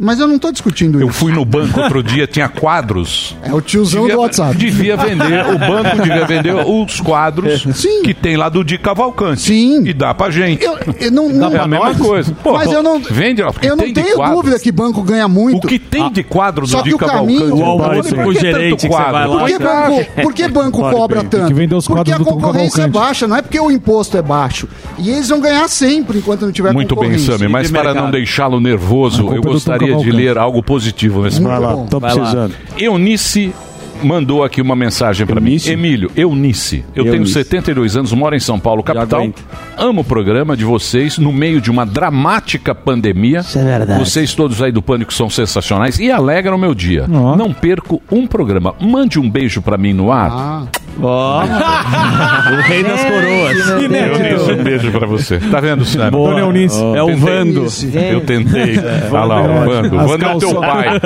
Mas 0.00 0.18
eu 0.18 0.26
não 0.26 0.38
tô 0.38 0.50
discutindo 0.50 0.98
Eu 1.00 1.08
isso. 1.08 1.18
fui 1.18 1.30
no 1.30 1.44
banco 1.44 1.78
outro 1.78 2.02
dia, 2.02 2.26
tinha 2.26 2.48
quadros. 2.48 3.36
É 3.42 3.52
o 3.52 3.60
tiozão 3.60 4.08
do 4.08 4.18
WhatsApp. 4.18 4.56
devia 4.56 4.96
vender, 4.96 5.44
o 5.46 5.58
banco 5.58 5.96
devia 6.02 6.24
vender 6.26 6.54
os 6.54 7.00
quadros 7.00 7.66
Sim. 7.74 8.02
que 8.02 8.14
tem 8.14 8.36
lá 8.36 8.48
do 8.48 8.64
Di 8.64 8.78
Cavalcante. 8.78 9.42
Sim. 9.42 9.82
E 9.86 9.92
dá 9.92 10.14
pra 10.14 10.30
gente. 10.30 10.64
Eu, 10.64 10.78
eu 10.98 11.10
não, 11.12 11.28
não 11.28 11.52
é 11.52 11.58
a 11.58 11.66
mesma 11.66 11.94
coisa. 11.94 12.34
Pô, 12.42 12.52
mas 12.52 12.72
eu 12.72 12.82
não, 12.82 12.98
vende 13.00 13.42
lá, 13.42 13.52
porque 13.52 13.68
eu 13.68 13.76
não 13.76 13.92
tenho 13.92 14.16
quadros. 14.16 14.36
dúvida 14.36 14.58
que 14.58 14.72
banco 14.72 15.02
ganha 15.02 15.26
O 15.26 15.30
muito. 15.30 15.66
que 15.68 15.78
tem 15.78 16.10
de 16.10 16.22
quadro 16.22 16.66
do 16.66 16.82
Di 16.82 16.94
o 16.94 16.98
Cavalcante? 16.98 17.42
O 17.42 17.64
almoço 17.64 18.14
Por 18.14 18.24
com 18.24 18.30
o 18.30 18.32
que 18.34 18.40
gerente 18.40 18.76
que 18.76 18.92
você 18.94 19.02
vai 19.02 19.12
lá 19.12 19.26
Por 19.38 19.46
que, 19.50 19.58
banco, 19.58 20.22
por 20.22 20.34
que 20.34 20.48
banco 20.48 20.80
Vale 20.80 20.96
cobra 20.96 21.20
bem. 21.20 21.28
tanto? 21.28 21.54
Porque 21.86 22.12
a 22.12 22.18
concorrência 22.18 22.82
é 22.82 22.88
baixa, 22.88 23.26
não 23.26 23.36
é 23.36 23.42
porque 23.42 23.60
o 23.60 23.70
imposto 23.70 24.16
é 24.16 24.22
baixo. 24.22 24.66
E 24.98 25.10
eles 25.10 25.28
vão 25.28 25.40
ganhar 25.40 25.68
sempre 25.68 26.18
enquanto 26.18 26.42
não 26.46 26.52
tiver 26.52 26.72
Muito 26.72 26.94
bem, 26.94 27.04
concorrência. 27.04 27.38
Sami, 27.38 27.50
mas 27.50 27.70
para 27.70 27.92
não 27.92 28.10
deixá-lo 28.10 28.60
nervoso, 28.60 29.28
eu 29.34 29.40
é 29.40 29.40
Tom 29.80 29.89
gostaria 29.94 30.12
de 30.12 30.24
ler 30.26 30.38
algo 30.38 30.62
positivo 30.62 31.22
nesse 31.22 31.40
Vai 31.40 31.58
lá, 31.58 31.74
bom. 31.74 31.86
tô 31.86 31.98
Vai 32.00 32.10
lá. 32.14 32.16
precisando. 32.20 32.54
Eunice 32.78 33.52
mandou 34.02 34.42
aqui 34.44 34.60
uma 34.60 34.74
mensagem 34.76 35.26
para 35.26 35.40
mim. 35.40 35.56
Emílio, 35.66 36.10
Eunice. 36.16 36.84
Eu 36.94 37.04
tenho 37.04 37.16
Eunice. 37.16 37.32
72 37.34 37.96
anos, 37.96 38.12
moro 38.12 38.34
em 38.34 38.40
São 38.40 38.58
Paulo, 38.58 38.82
capital. 38.82 39.28
Amo 39.76 40.00
o 40.02 40.04
programa 40.04 40.56
de 40.56 40.64
vocês 40.64 41.18
no 41.18 41.32
meio 41.32 41.60
de 41.60 41.70
uma 41.70 41.84
dramática 41.86 42.74
pandemia. 42.74 43.40
Isso 43.40 43.58
é 43.58 43.64
verdade. 43.64 43.98
Vocês 44.00 44.34
todos 44.34 44.60
aí 44.62 44.72
do 44.72 44.82
Pânico 44.82 45.12
são 45.12 45.28
sensacionais 45.30 45.98
e 45.98 46.10
alegram 46.10 46.56
o 46.56 46.58
meu 46.58 46.74
dia. 46.74 47.06
Não 47.08 47.52
perco 47.52 48.00
um 48.10 48.26
programa. 48.26 48.74
Mande 48.80 49.18
um 49.18 49.28
beijo 49.28 49.62
para 49.62 49.76
mim 49.78 49.92
no 49.92 50.10
ar. 50.12 50.30
Ah, 50.32 50.62
Ó. 51.02 51.42
o 52.52 52.60
rei 52.62 52.82
das 52.82 53.00
coroas. 53.04 53.82
Eunice, 53.82 54.52
um 54.52 54.62
beijo 54.62 54.90
para 54.92 55.06
você. 55.06 55.38
Tá 55.38 55.60
vendo, 55.60 55.84
Sam? 55.84 56.10
Boa. 56.10 56.30
Dona 56.30 56.40
Eunice. 56.46 56.82
É 56.94 57.02
o. 57.02 57.16
Vando. 57.16 57.66
Eu 58.10 58.20
tentei. 58.22 58.78
Olha 59.10 59.24
lá, 59.24 59.42
o 59.42 59.64
Vando. 59.64 59.96
O 59.96 60.00
As 60.00 60.06
Vando 60.10 60.24
é 60.26 60.34
o 60.34 60.38
teu 60.38 60.54
calçolas. 60.54 60.70
pai. 60.70 61.00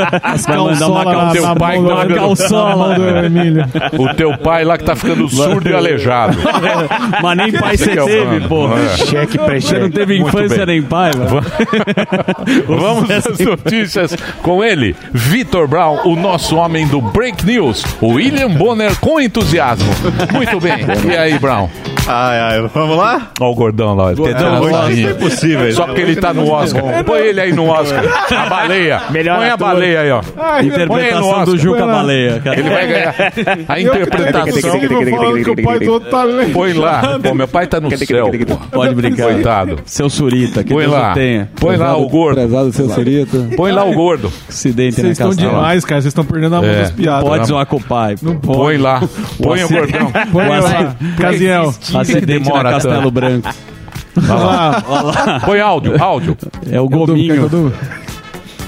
Vai 0.46 0.56
mandar 0.58 0.88
uma 0.88 1.04
Calçola 1.04 1.24
na- 1.24 1.32
Teu 1.32 1.42
na 1.42 1.54
pai 1.56 1.78
mão 1.78 1.88
do- 2.92 3.00
mão 3.00 3.12
do 3.20 3.26
Emílio. 3.26 3.64
O 3.98 4.14
teu 4.14 4.36
pai 4.38 4.64
lá 4.64 4.76
que 4.76 4.84
tá 4.84 4.94
ficando 4.96 5.28
surdo 5.28 5.68
e 5.70 5.74
aleijado. 5.74 6.36
Mas 7.22 7.36
nem 7.36 7.52
pai 7.52 7.76
você 7.76 7.96
é 7.98 8.02
o 8.02 8.06
teve, 8.06 8.24
Vando. 8.40 8.48
pô. 8.48 8.68
É. 8.76 8.88
Cheque 9.06 9.38
Você 9.38 9.78
não 9.78 9.90
teve 9.90 10.18
infância 10.18 10.66
nem 10.66 10.82
pai, 10.82 11.12
velho. 11.12 11.40
Vamos 12.66 13.10
às 13.10 13.38
notícias 13.38 14.16
com 14.42 14.62
ele, 14.62 14.94
Vitor 15.12 15.66
Brown, 15.68 16.00
o 16.04 16.16
nosso 16.16 16.56
homem 16.56 16.86
do 16.86 17.00
Break 17.00 17.44
News, 17.46 17.84
o 18.00 18.14
William 18.14 18.50
Bonner 18.50 18.98
com 19.00 19.20
entusiasmo. 19.20 19.90
Muito 20.32 20.60
bem. 20.60 20.84
E 21.12 21.16
aí, 21.16 21.38
Brown? 21.38 21.68
Ai, 22.06 22.38
ai, 22.38 22.68
vamos 22.74 22.96
lá? 22.98 23.30
Olha 23.40 23.50
o 23.50 23.54
gordão 23.54 23.94
lá, 23.94 24.12
ele 24.12 24.22
tentando 24.22 24.62
Hoje 24.62 24.74
a 24.74 24.90
isso 24.90 25.06
é 25.08 25.10
impossível. 25.12 25.72
Só 25.72 25.86
porque 25.86 26.02
ele 26.02 26.16
tá 26.16 26.34
no 26.34 26.50
Oscar. 26.50 27.02
Põe 27.04 27.20
ele 27.20 27.40
aí 27.40 27.52
no 27.52 27.66
Oscar. 27.66 28.04
A 28.30 28.46
baleia. 28.46 29.02
Melhor 29.10 29.38
Põe 29.38 29.48
a 29.48 29.56
baleia 29.56 30.00
aí, 30.00 30.10
ó. 30.10 30.20
No 30.60 30.66
Interpretação 30.68 31.28
Oscar. 31.28 31.44
do 31.46 31.58
Juca. 31.58 31.86
Baleia, 31.86 32.40
cara. 32.40 32.58
Ele 32.60 32.68
vai 32.68 32.86
ganhar 32.86 33.14
a 33.68 33.80
interpretação. 33.80 34.80
tá. 36.10 36.24
Põe 36.52 36.72
lá. 36.74 37.18
Pô, 37.22 37.34
meu 37.34 37.48
pai 37.48 37.66
tá 37.66 37.80
no 37.80 37.90
céu. 37.96 38.30
Pode 38.70 38.94
brincar. 38.94 39.24
Coitado. 39.32 39.80
Seu 39.86 40.10
Surita, 40.10 40.62
que 40.62 40.72
Põe 40.74 40.86
lá. 40.86 41.14
tenha. 41.14 41.48
Põe 41.58 41.76
lá 41.76 41.96
o 41.96 42.08
gordo. 42.08 42.34
Prezado 42.36 42.72
seu 42.72 42.88
Cerita. 42.90 43.38
Põe 43.56 43.72
lá 43.72 43.84
o 43.84 43.92
gordo. 43.94 44.30
Acidente 44.48 44.96
Vocês 44.96 45.12
estão 45.12 45.30
demais, 45.30 45.84
cara. 45.84 46.00
Vocês 46.02 46.10
estão 46.10 46.24
perdendo 46.24 46.56
a 46.56 46.60
mão 46.60 46.70
É. 46.70 46.80
das 46.82 46.90
piadas. 46.90 47.24
Pode 47.28 47.46
zoar 47.46 47.66
com 47.66 47.76
o 47.76 47.82
pai. 47.82 48.16
Não 48.22 48.36
pode. 48.36 48.58
Põe 48.58 48.76
lá. 48.76 49.00
Põe 49.42 49.64
o 49.64 49.68
gordão. 49.68 50.12
Põe 50.32 50.48
lá. 50.48 50.96
acidente- 51.28 51.93
Casiel. 51.98 52.18
Acidente 52.18 52.38
na 52.40 52.44
demora 52.48 52.70
Castelo 52.70 52.96
tanto? 52.96 53.10
Branco. 53.10 53.48
Olha 54.28 54.34
lá. 54.34 55.40
Põe 55.44 55.60
áudio, 55.60 56.02
áudio. 56.02 56.36
É 56.70 56.80
o 56.80 56.88
que 56.88 56.96
gominho. 56.96 57.48
dou? 57.48 57.72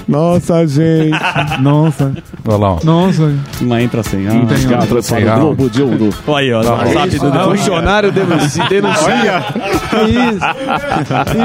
Nossa, 0.07 0.65
gente. 0.65 1.11
Nossa. 1.59 2.13
Olha 2.45 2.57
lá. 2.57 2.73
ó. 2.75 2.79
Nossa. 2.83 3.33
Uma 3.59 3.81
entra 3.81 4.01
sem 4.03 4.21
Não 4.21 4.45
tem 4.45 4.57
áudio. 4.57 4.77
áudio. 4.77 5.03
Sem 5.03 5.27
áudio. 5.27 5.45
Globo 5.45 5.69
de 5.69 5.81
Ouro. 5.83 6.09
Olha 6.27 6.37
aí, 6.45 6.53
ó. 6.53 6.63
Tá 6.63 6.71
WhatsApp 6.73 7.19
do. 7.19 7.31
Funcionário 7.43 8.11
denuncia. 8.11 8.63
denuncia. 8.69 9.43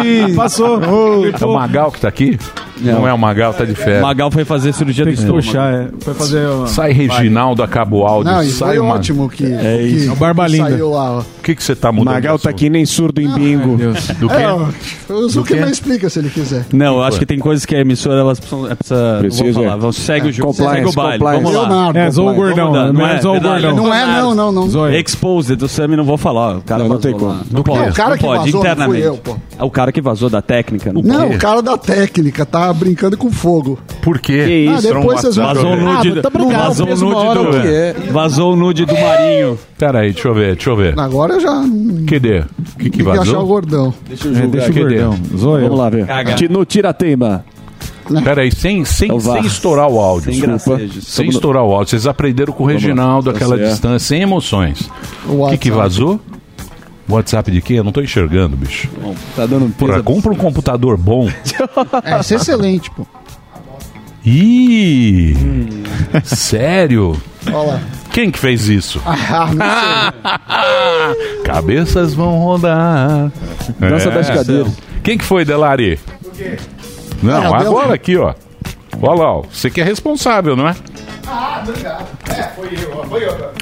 Ih, 0.04 0.34
passou. 0.34 0.80
É 0.82 1.44
o 1.44 1.54
Magal 1.54 1.90
que 1.90 2.00
tá 2.00 2.08
aqui? 2.08 2.38
Não, 2.82 3.06
é 3.08 3.12
o 3.12 3.18
Magal, 3.18 3.52
tá 3.54 3.64
de 3.64 3.74
férias. 3.74 4.02
Magal 4.02 4.30
foi 4.30 4.44
fazer 4.44 4.72
cirurgia 4.72 5.04
do 5.04 5.08
Tem 5.08 5.14
que 5.16 5.20
estômago. 5.22 5.46
puxar, 5.46 5.72
é. 5.74 5.88
Foi 6.00 6.14
fazer 6.14 6.46
uma... 6.46 6.66
Sai 6.66 6.92
Reginaldo, 6.92 7.62
acaba 7.62 7.94
o 7.96 8.04
áudio. 8.06 8.32
Não, 8.32 8.42
e 8.42 8.50
sai 8.50 8.70
foi 8.70 8.78
uma... 8.78 8.94
ótimo 8.94 9.28
que, 9.28 9.44
É 9.44 9.78
que 9.78 9.82
isso. 9.84 10.10
É 10.10 10.12
o 10.12 10.16
Barba 10.16 10.46
que 10.46 10.52
Linda. 10.52 10.70
saiu 10.70 10.90
lá. 10.90 11.10
ó. 11.12 11.20
O 11.20 11.24
que, 11.42 11.54
que 11.54 11.62
você 11.62 11.74
tá 11.74 11.90
mudando? 11.92 12.14
Magal 12.14 12.38
tá 12.38 12.50
aqui 12.50 12.68
nem 12.70 12.84
surdo 12.86 13.20
em 13.20 13.28
bingo. 13.28 13.76
Do 14.18 14.28
quê? 14.28 14.34
É, 14.34 14.48
ó, 14.52 14.68
o 15.14 15.28
Zuckerman 15.28 15.70
explica 15.70 16.08
se 16.08 16.18
ele 16.18 16.30
quiser. 16.30 16.66
Não, 16.72 16.96
eu 16.96 17.02
acho 17.02 17.18
que 17.18 17.26
tem 17.26 17.38
coisas 17.38 17.64
que 17.66 17.74
a 17.74 17.80
emissora 17.80 18.20
elas 18.20 18.38
precisam. 18.40 18.70
É, 18.70 18.74
precisa, 18.74 19.12
não 19.14 19.20
Precisa, 19.20 19.44
vou 19.52 19.52
falar. 19.64 19.74
é. 19.76 19.78
Vamos, 19.78 19.96
segue 19.96 20.28
o 20.28 20.32
jogo, 20.32 20.48
Compliance, 20.54 20.76
segue 20.76 20.88
o 20.88 20.92
baile. 20.92 21.18
compliance. 21.18 21.42
Vamos 21.44 21.56
lá. 21.56 21.68
Leonardo. 21.68 21.98
É, 21.98 22.02
o 22.08 22.12
compliance. 22.12 22.36
gordão. 22.36 22.72
Vamos 22.72 22.86
Não 22.86 22.92
não 22.92 23.06
é 23.06 23.12
é 23.14 23.18
o 23.18 23.32
verdade. 23.32 23.62
gordão. 23.66 23.76
Não 23.84 23.94
é, 23.94 24.06
não, 24.06 24.34
não, 24.34 24.52
não. 24.52 24.68
Zóio. 24.68 24.94
Exposed 24.96 25.56
do 25.56 25.68
Sammy 25.68 25.96
não 25.96 26.04
vou 26.04 26.16
falar. 26.16 26.56
O 26.58 26.62
cara 26.62 26.82
Não, 26.82 26.90
não 26.90 26.98
tem 26.98 27.12
como. 27.12 27.40
Não 27.50 27.62
pode. 27.62 27.90
O 27.90 27.92
cara 27.94 28.10
não 28.10 28.16
que 28.18 28.24
pode, 28.24 28.38
vazou 28.38 28.52
não 28.52 28.60
fui 28.62 28.70
internamente. 28.70 29.04
eu, 29.04 29.16
pô. 29.16 29.36
É 29.58 29.64
o 29.64 29.70
cara 29.70 29.92
que 29.92 30.00
vazou 30.00 30.30
da 30.30 30.40
técnica. 30.42 30.92
Não, 30.92 31.02
Não, 31.02 31.30
o 31.30 31.38
cara 31.38 31.60
da 31.62 31.76
técnica 31.76 32.46
tá 32.46 32.71
brincando 32.72 33.16
com 33.16 33.30
fogo. 33.30 33.78
Por 34.02 34.18
quê? 34.18 34.44
Que 34.46 34.68
Ah, 34.68 34.78
isso? 34.78 34.88
depois 34.94 35.20
vocês 35.20 35.36
vão 35.36 35.46
Vazou 35.46 35.72
o 35.72 35.76
ver. 35.76 35.82
nude, 35.82 36.18
Ah, 36.18 36.22
tá 36.22 36.30
brincando, 36.30 36.58
vazou 36.58 36.86
nude 36.86 37.34
do, 37.34 37.60
que 37.60 37.68
é. 37.68 37.94
vazou 38.10 38.52
o 38.52 38.56
nude 38.56 38.84
do 38.84 38.94
Marinho. 38.94 39.58
Peraí, 39.78 40.12
deixa 40.12 40.28
eu 40.28 40.34
ver, 40.34 40.54
deixa 40.54 40.70
eu 40.70 40.76
ver. 40.76 40.98
Agora 40.98 41.34
eu 41.34 41.40
já 41.40 41.62
Cadê? 42.08 42.40
O 42.40 42.44
que, 42.78 42.90
que 42.90 42.90
tem 42.90 43.04
que 43.04 43.10
achar 43.10 43.20
o 43.22 43.24
vazou? 43.24 43.46
gordão. 43.46 43.94
Deixa 44.08 44.28
eu 44.28 44.32
É, 44.32 44.34
julgar 44.34 44.50
deixa 44.50 44.70
o 44.70 44.74
gordão. 44.74 45.18
Zóio. 45.36 45.64
Vamos 45.64 45.78
lá 45.78 45.90
ver. 45.90 46.06
Caga. 46.06 46.36
No 46.50 46.64
Tirateima. 46.64 47.44
Peraí, 48.24 48.50
sem, 48.52 48.84
sem, 48.84 49.10
É 49.10 49.14
o 49.14 49.18
VAR. 49.20 49.38
sem 49.38 49.46
estourar 49.46 49.88
o 49.88 49.98
áudio. 49.98 50.32
Sem 50.34 50.48
desculpa. 50.48 50.82
Sem 51.00 51.28
estourar 51.28 51.62
o 51.64 51.72
áudio. 51.72 51.90
Vocês 51.90 52.06
aprenderam 52.06 52.52
com 52.52 52.64
o 52.64 52.66
Reginaldo, 52.66 53.30
Tá 53.30 53.36
aquela 53.36 53.56
distância, 53.56 54.00
sem 54.00 54.20
emoções. 54.22 54.90
O 55.26 55.48
que, 55.50 55.56
que 55.56 55.70
vazou? 55.70 56.20
WhatsApp 57.08 57.50
de 57.50 57.60
quê? 57.60 57.74
Eu 57.74 57.84
não 57.84 57.92
tô 57.92 58.00
enxergando, 58.00 58.56
bicho. 58.56 58.88
Tá 59.36 59.44
dando 59.46 59.66
um 59.66 59.70
Porra, 59.70 60.02
compra 60.02 60.32
um 60.32 60.36
computador 60.36 60.96
bom. 60.96 61.28
É, 62.04 62.20
isso 62.20 62.34
é 62.34 62.36
excelente, 62.36 62.90
pô. 62.90 63.06
Ih! 64.24 65.34
Sério? 66.24 67.20
Olha 67.46 67.56
lá. 67.72 67.80
Quem 68.12 68.30
que 68.30 68.38
fez 68.38 68.68
isso? 68.68 69.00
Ah, 69.04 69.48
não 69.52 71.16
sei. 71.24 71.42
Cabeças 71.44 72.14
vão 72.14 72.38
rodar. 72.38 73.32
Dança 73.78 74.10
das 74.10 74.28
cadeiras. 74.28 74.72
Quem 75.02 75.18
que 75.18 75.24
foi, 75.24 75.44
Delari? 75.44 75.98
Não, 77.22 77.54
É, 77.54 77.58
agora 77.58 77.94
aqui, 77.94 78.16
ó. 78.16 78.34
Olha 79.00 79.18
lá, 79.20 79.32
ó. 79.38 79.42
você 79.50 79.70
que 79.70 79.80
é 79.80 79.84
responsável, 79.84 80.54
não 80.54 80.68
é? 80.68 80.76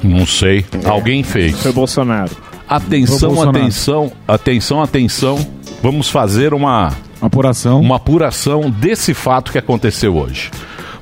Não 0.03 0.25
sei. 0.25 0.65
Alguém 0.85 1.23
fez. 1.23 1.59
Foi 1.61 1.71
Bolsonaro. 1.71 2.31
Atenção, 2.71 3.41
atenção, 3.41 4.11
atenção, 4.25 4.81
atenção. 4.81 5.47
Vamos 5.83 6.09
fazer 6.09 6.53
uma, 6.53 6.93
Apuração. 7.21 7.81
uma 7.81 7.97
apuração 7.97 8.71
desse 8.71 9.13
fato 9.13 9.51
que 9.51 9.57
aconteceu 9.57 10.15
hoje. 10.15 10.49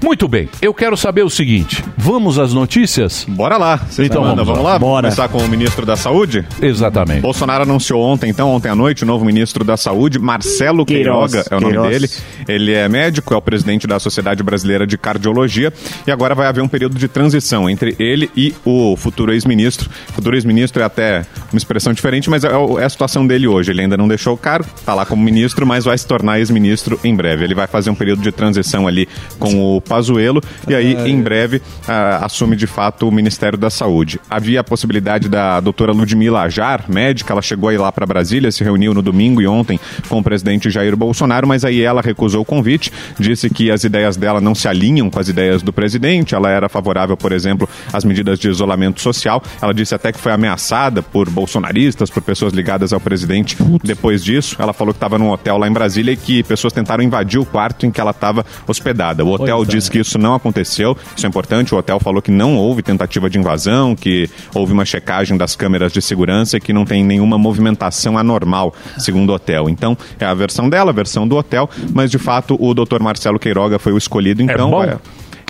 Muito 0.02 0.28
bem, 0.28 0.48
eu 0.62 0.74
quero 0.74 0.96
saber 0.96 1.24
o 1.24 1.30
seguinte: 1.30 1.84
vamos 1.98 2.40
às 2.40 2.54
notícias? 2.54 3.26
Bora 3.28 3.58
lá. 3.58 3.78
Vocês 3.78 4.08
Então 4.08 4.22
mandam, 4.22 4.46
vamos 4.46 4.60
vamos 4.60 4.64
lá. 4.64 4.80
Bora. 4.80 5.08
Começar 5.08 5.28
com 5.28 5.40
o 5.40 5.48
ministro 5.48 5.86
da 5.86 5.96
Saúde? 5.98 6.46
Exatamente. 6.62 7.22
Bolsonaro 7.22 7.64
anunciou 7.64 8.02
ontem, 8.02 8.30
então, 8.30 8.50
ontem 8.50 8.70
à 8.70 8.76
noite, 8.76 9.04
o 9.04 9.06
novo 9.06 9.26
ministro 9.26 9.64
da 9.64 9.76
Saúde, 9.76 10.18
Marcelo 10.18 10.86
Queiroz. 10.86 11.32
Queiroga, 11.32 11.50
é 11.52 11.58
o 11.58 11.60
nome 11.60 11.74
Queiroz. 11.74 11.92
dele. 11.92 12.10
Ele 12.48 12.74
é 12.74 12.88
médico, 12.88 13.34
é 13.34 13.38
o 13.38 13.42
presidente 13.42 13.86
da 13.86 14.00
Sociedade 14.00 14.42
Brasileira 14.42 14.88
de 14.88 14.98
Cardiologia 14.98 15.72
e 16.08 16.12
agora 16.12 16.34
vai 16.34 16.48
haver 16.48 16.64
um 16.64 16.68
período 16.68 16.98
de 16.98 17.08
transição 17.08 17.70
entre 17.70 17.96
ele 18.00 18.30
e 18.36 18.54
o 18.64 18.96
futuro 18.96 19.34
ex-ministro. 19.34 19.90
Futuro 20.14 20.36
ex-ministro 20.36 20.82
é 20.82 20.86
até 20.86 21.26
uma 21.52 21.58
expressão 21.58 21.92
diferente, 21.94 22.30
mas 22.30 22.44
é, 22.44 22.50
é 22.80 22.84
a 22.86 22.90
situação 22.90 23.28
dele 23.28 23.48
hoje. 23.48 23.72
Ele 23.72 23.82
ainda 23.82 23.98
não 23.98 24.08
deixou 24.08 24.34
o 24.34 24.38
cargo, 24.38 24.68
tá 24.86 24.94
lá 24.94 25.06
como 25.06 25.22
ministro, 25.22 25.66
mas 25.68 25.84
vai 25.86 25.98
se 25.98 26.08
tornar 26.08 26.40
ex-ministro 26.40 27.00
em 27.04 27.14
breve. 27.14 27.44
Ele 27.44 27.54
vai 27.56 27.68
fazer 27.68 27.90
um 27.90 27.96
período 27.96 28.22
de 28.22 28.32
transição 28.32 28.88
ali 28.88 29.08
com 29.38 29.76
o 29.78 29.82
Pazuello 29.89 30.41
e 30.67 30.75
aí, 30.75 30.93
em 31.10 31.19
breve, 31.19 31.62
ah, 31.88 32.23
assume 32.23 32.56
de 32.56 32.67
fato 32.67 33.08
o 33.08 33.12
Ministério 33.12 33.58
da 33.58 33.71
Saúde. 33.71 34.19
Havia 34.30 34.60
a 34.60 34.63
possibilidade 34.63 35.28
da 35.28 35.60
doutora 35.60 35.91
Ludmila 35.91 36.41
Ajar, 36.41 36.86
médica, 36.88 37.34
ela 37.34 37.41
chegou 37.41 37.69
aí 37.69 37.78
lá 37.78 37.91
para 37.91 38.06
Brasília, 38.06 38.52
se 38.52 38.63
reuniu 38.63 38.93
no 38.93 39.02
domingo 39.02 39.41
e 39.41 39.47
ontem 39.47 39.80
com 40.08 40.19
o 40.19 40.23
presidente 40.23 40.69
Jair 40.69 40.95
Bolsonaro, 40.95 41.47
mas 41.47 41.65
aí 41.65 41.82
ela 41.82 42.02
recusou 42.02 42.41
o 42.41 42.45
convite, 42.45 42.91
disse 43.19 43.49
que 43.49 43.71
as 43.71 43.84
ideias 43.84 44.15
dela 44.15 44.39
não 44.39 44.54
se 44.54 44.67
alinham 44.67 45.10
com 45.10 45.19
as 45.19 45.28
ideias 45.28 45.63
do 45.63 45.73
presidente, 45.73 46.36
ela 46.36 46.49
era 46.49 46.69
favorável, 46.69 47.17
por 47.17 47.32
exemplo, 47.32 47.67
às 47.91 48.06
medidas 48.06 48.38
de 48.38 48.47
isolamento 48.47 49.02
social. 49.02 49.41
Ela 49.60 49.73
disse 49.73 49.95
até 49.95 50.12
que 50.12 50.19
foi 50.19 50.32
ameaçada 50.32 51.02
por 51.02 51.30
bolsonaristas, 51.30 52.10
por 52.10 52.21
pessoas 52.21 52.54
ligadas 52.54 52.93
ao 52.93 52.99
presidente 52.99 53.58
depois 53.84 54.23
disso. 54.23 54.56
Ela 54.60 54.73
falou 54.73 54.93
que 54.93 54.97
estava 54.97 55.17
num 55.17 55.32
hotel 55.32 55.58
lá 55.58 55.67
em 55.67 55.73
Brasília 55.73 56.12
e 56.12 56.17
que 56.17 56.43
pessoas 56.43 56.73
tentaram 56.73 57.04
invadir 57.04 57.39
o 57.39 57.45
quarto 57.45 57.86
em 57.86 57.91
que 57.91 57.99
ela 57.99 58.12
estava 58.12 58.45
hospedada. 58.67 59.25
O 59.25 59.32
hotel 59.32 59.58
Pois 59.58 59.69
é. 59.69 59.71
Que 59.88 60.00
isso 60.00 60.18
não 60.18 60.34
aconteceu. 60.34 60.98
Isso 61.15 61.26
é 61.26 61.30
importante. 61.30 61.74
O 61.74 61.78
hotel 61.78 62.00
falou 62.00 62.22
que 62.22 62.32
não 62.32 62.58
houve 62.58 62.82
tentativa 62.82 63.30
de 63.30 63.38
invasão, 63.38 63.96
que 63.96 64.30
houve 64.54 64.74
uma 64.74 64.84
checagem 64.84 65.38
das 65.38 65.56
câmeras 65.56 65.92
de 65.94 66.02
segurança 66.02 66.58
e 66.58 66.60
que 66.60 66.74
não 66.74 66.86
tem 66.86 67.04
nenhuma 67.04 67.38
movimentação 67.38 68.18
anormal, 68.18 68.74
segundo 68.98 69.30
o 69.30 69.34
hotel. 69.34 69.70
Então, 69.70 69.98
é 70.20 70.26
a 70.26 70.34
versão 70.34 70.70
dela, 70.70 70.89
a 70.89 70.94
versão 70.94 71.28
do 71.28 71.38
hotel, 71.38 71.70
mas 71.94 72.10
de 72.10 72.18
fato 72.18 72.58
o 72.60 72.74
Dr. 72.74 73.02
Marcelo 73.02 73.39
Queiroga 73.39 73.78
foi 73.78 73.94
o 73.94 73.98
escolhido. 73.98 74.42
Então, 74.42 74.72
bom? 74.72 74.84
é, 74.84 74.98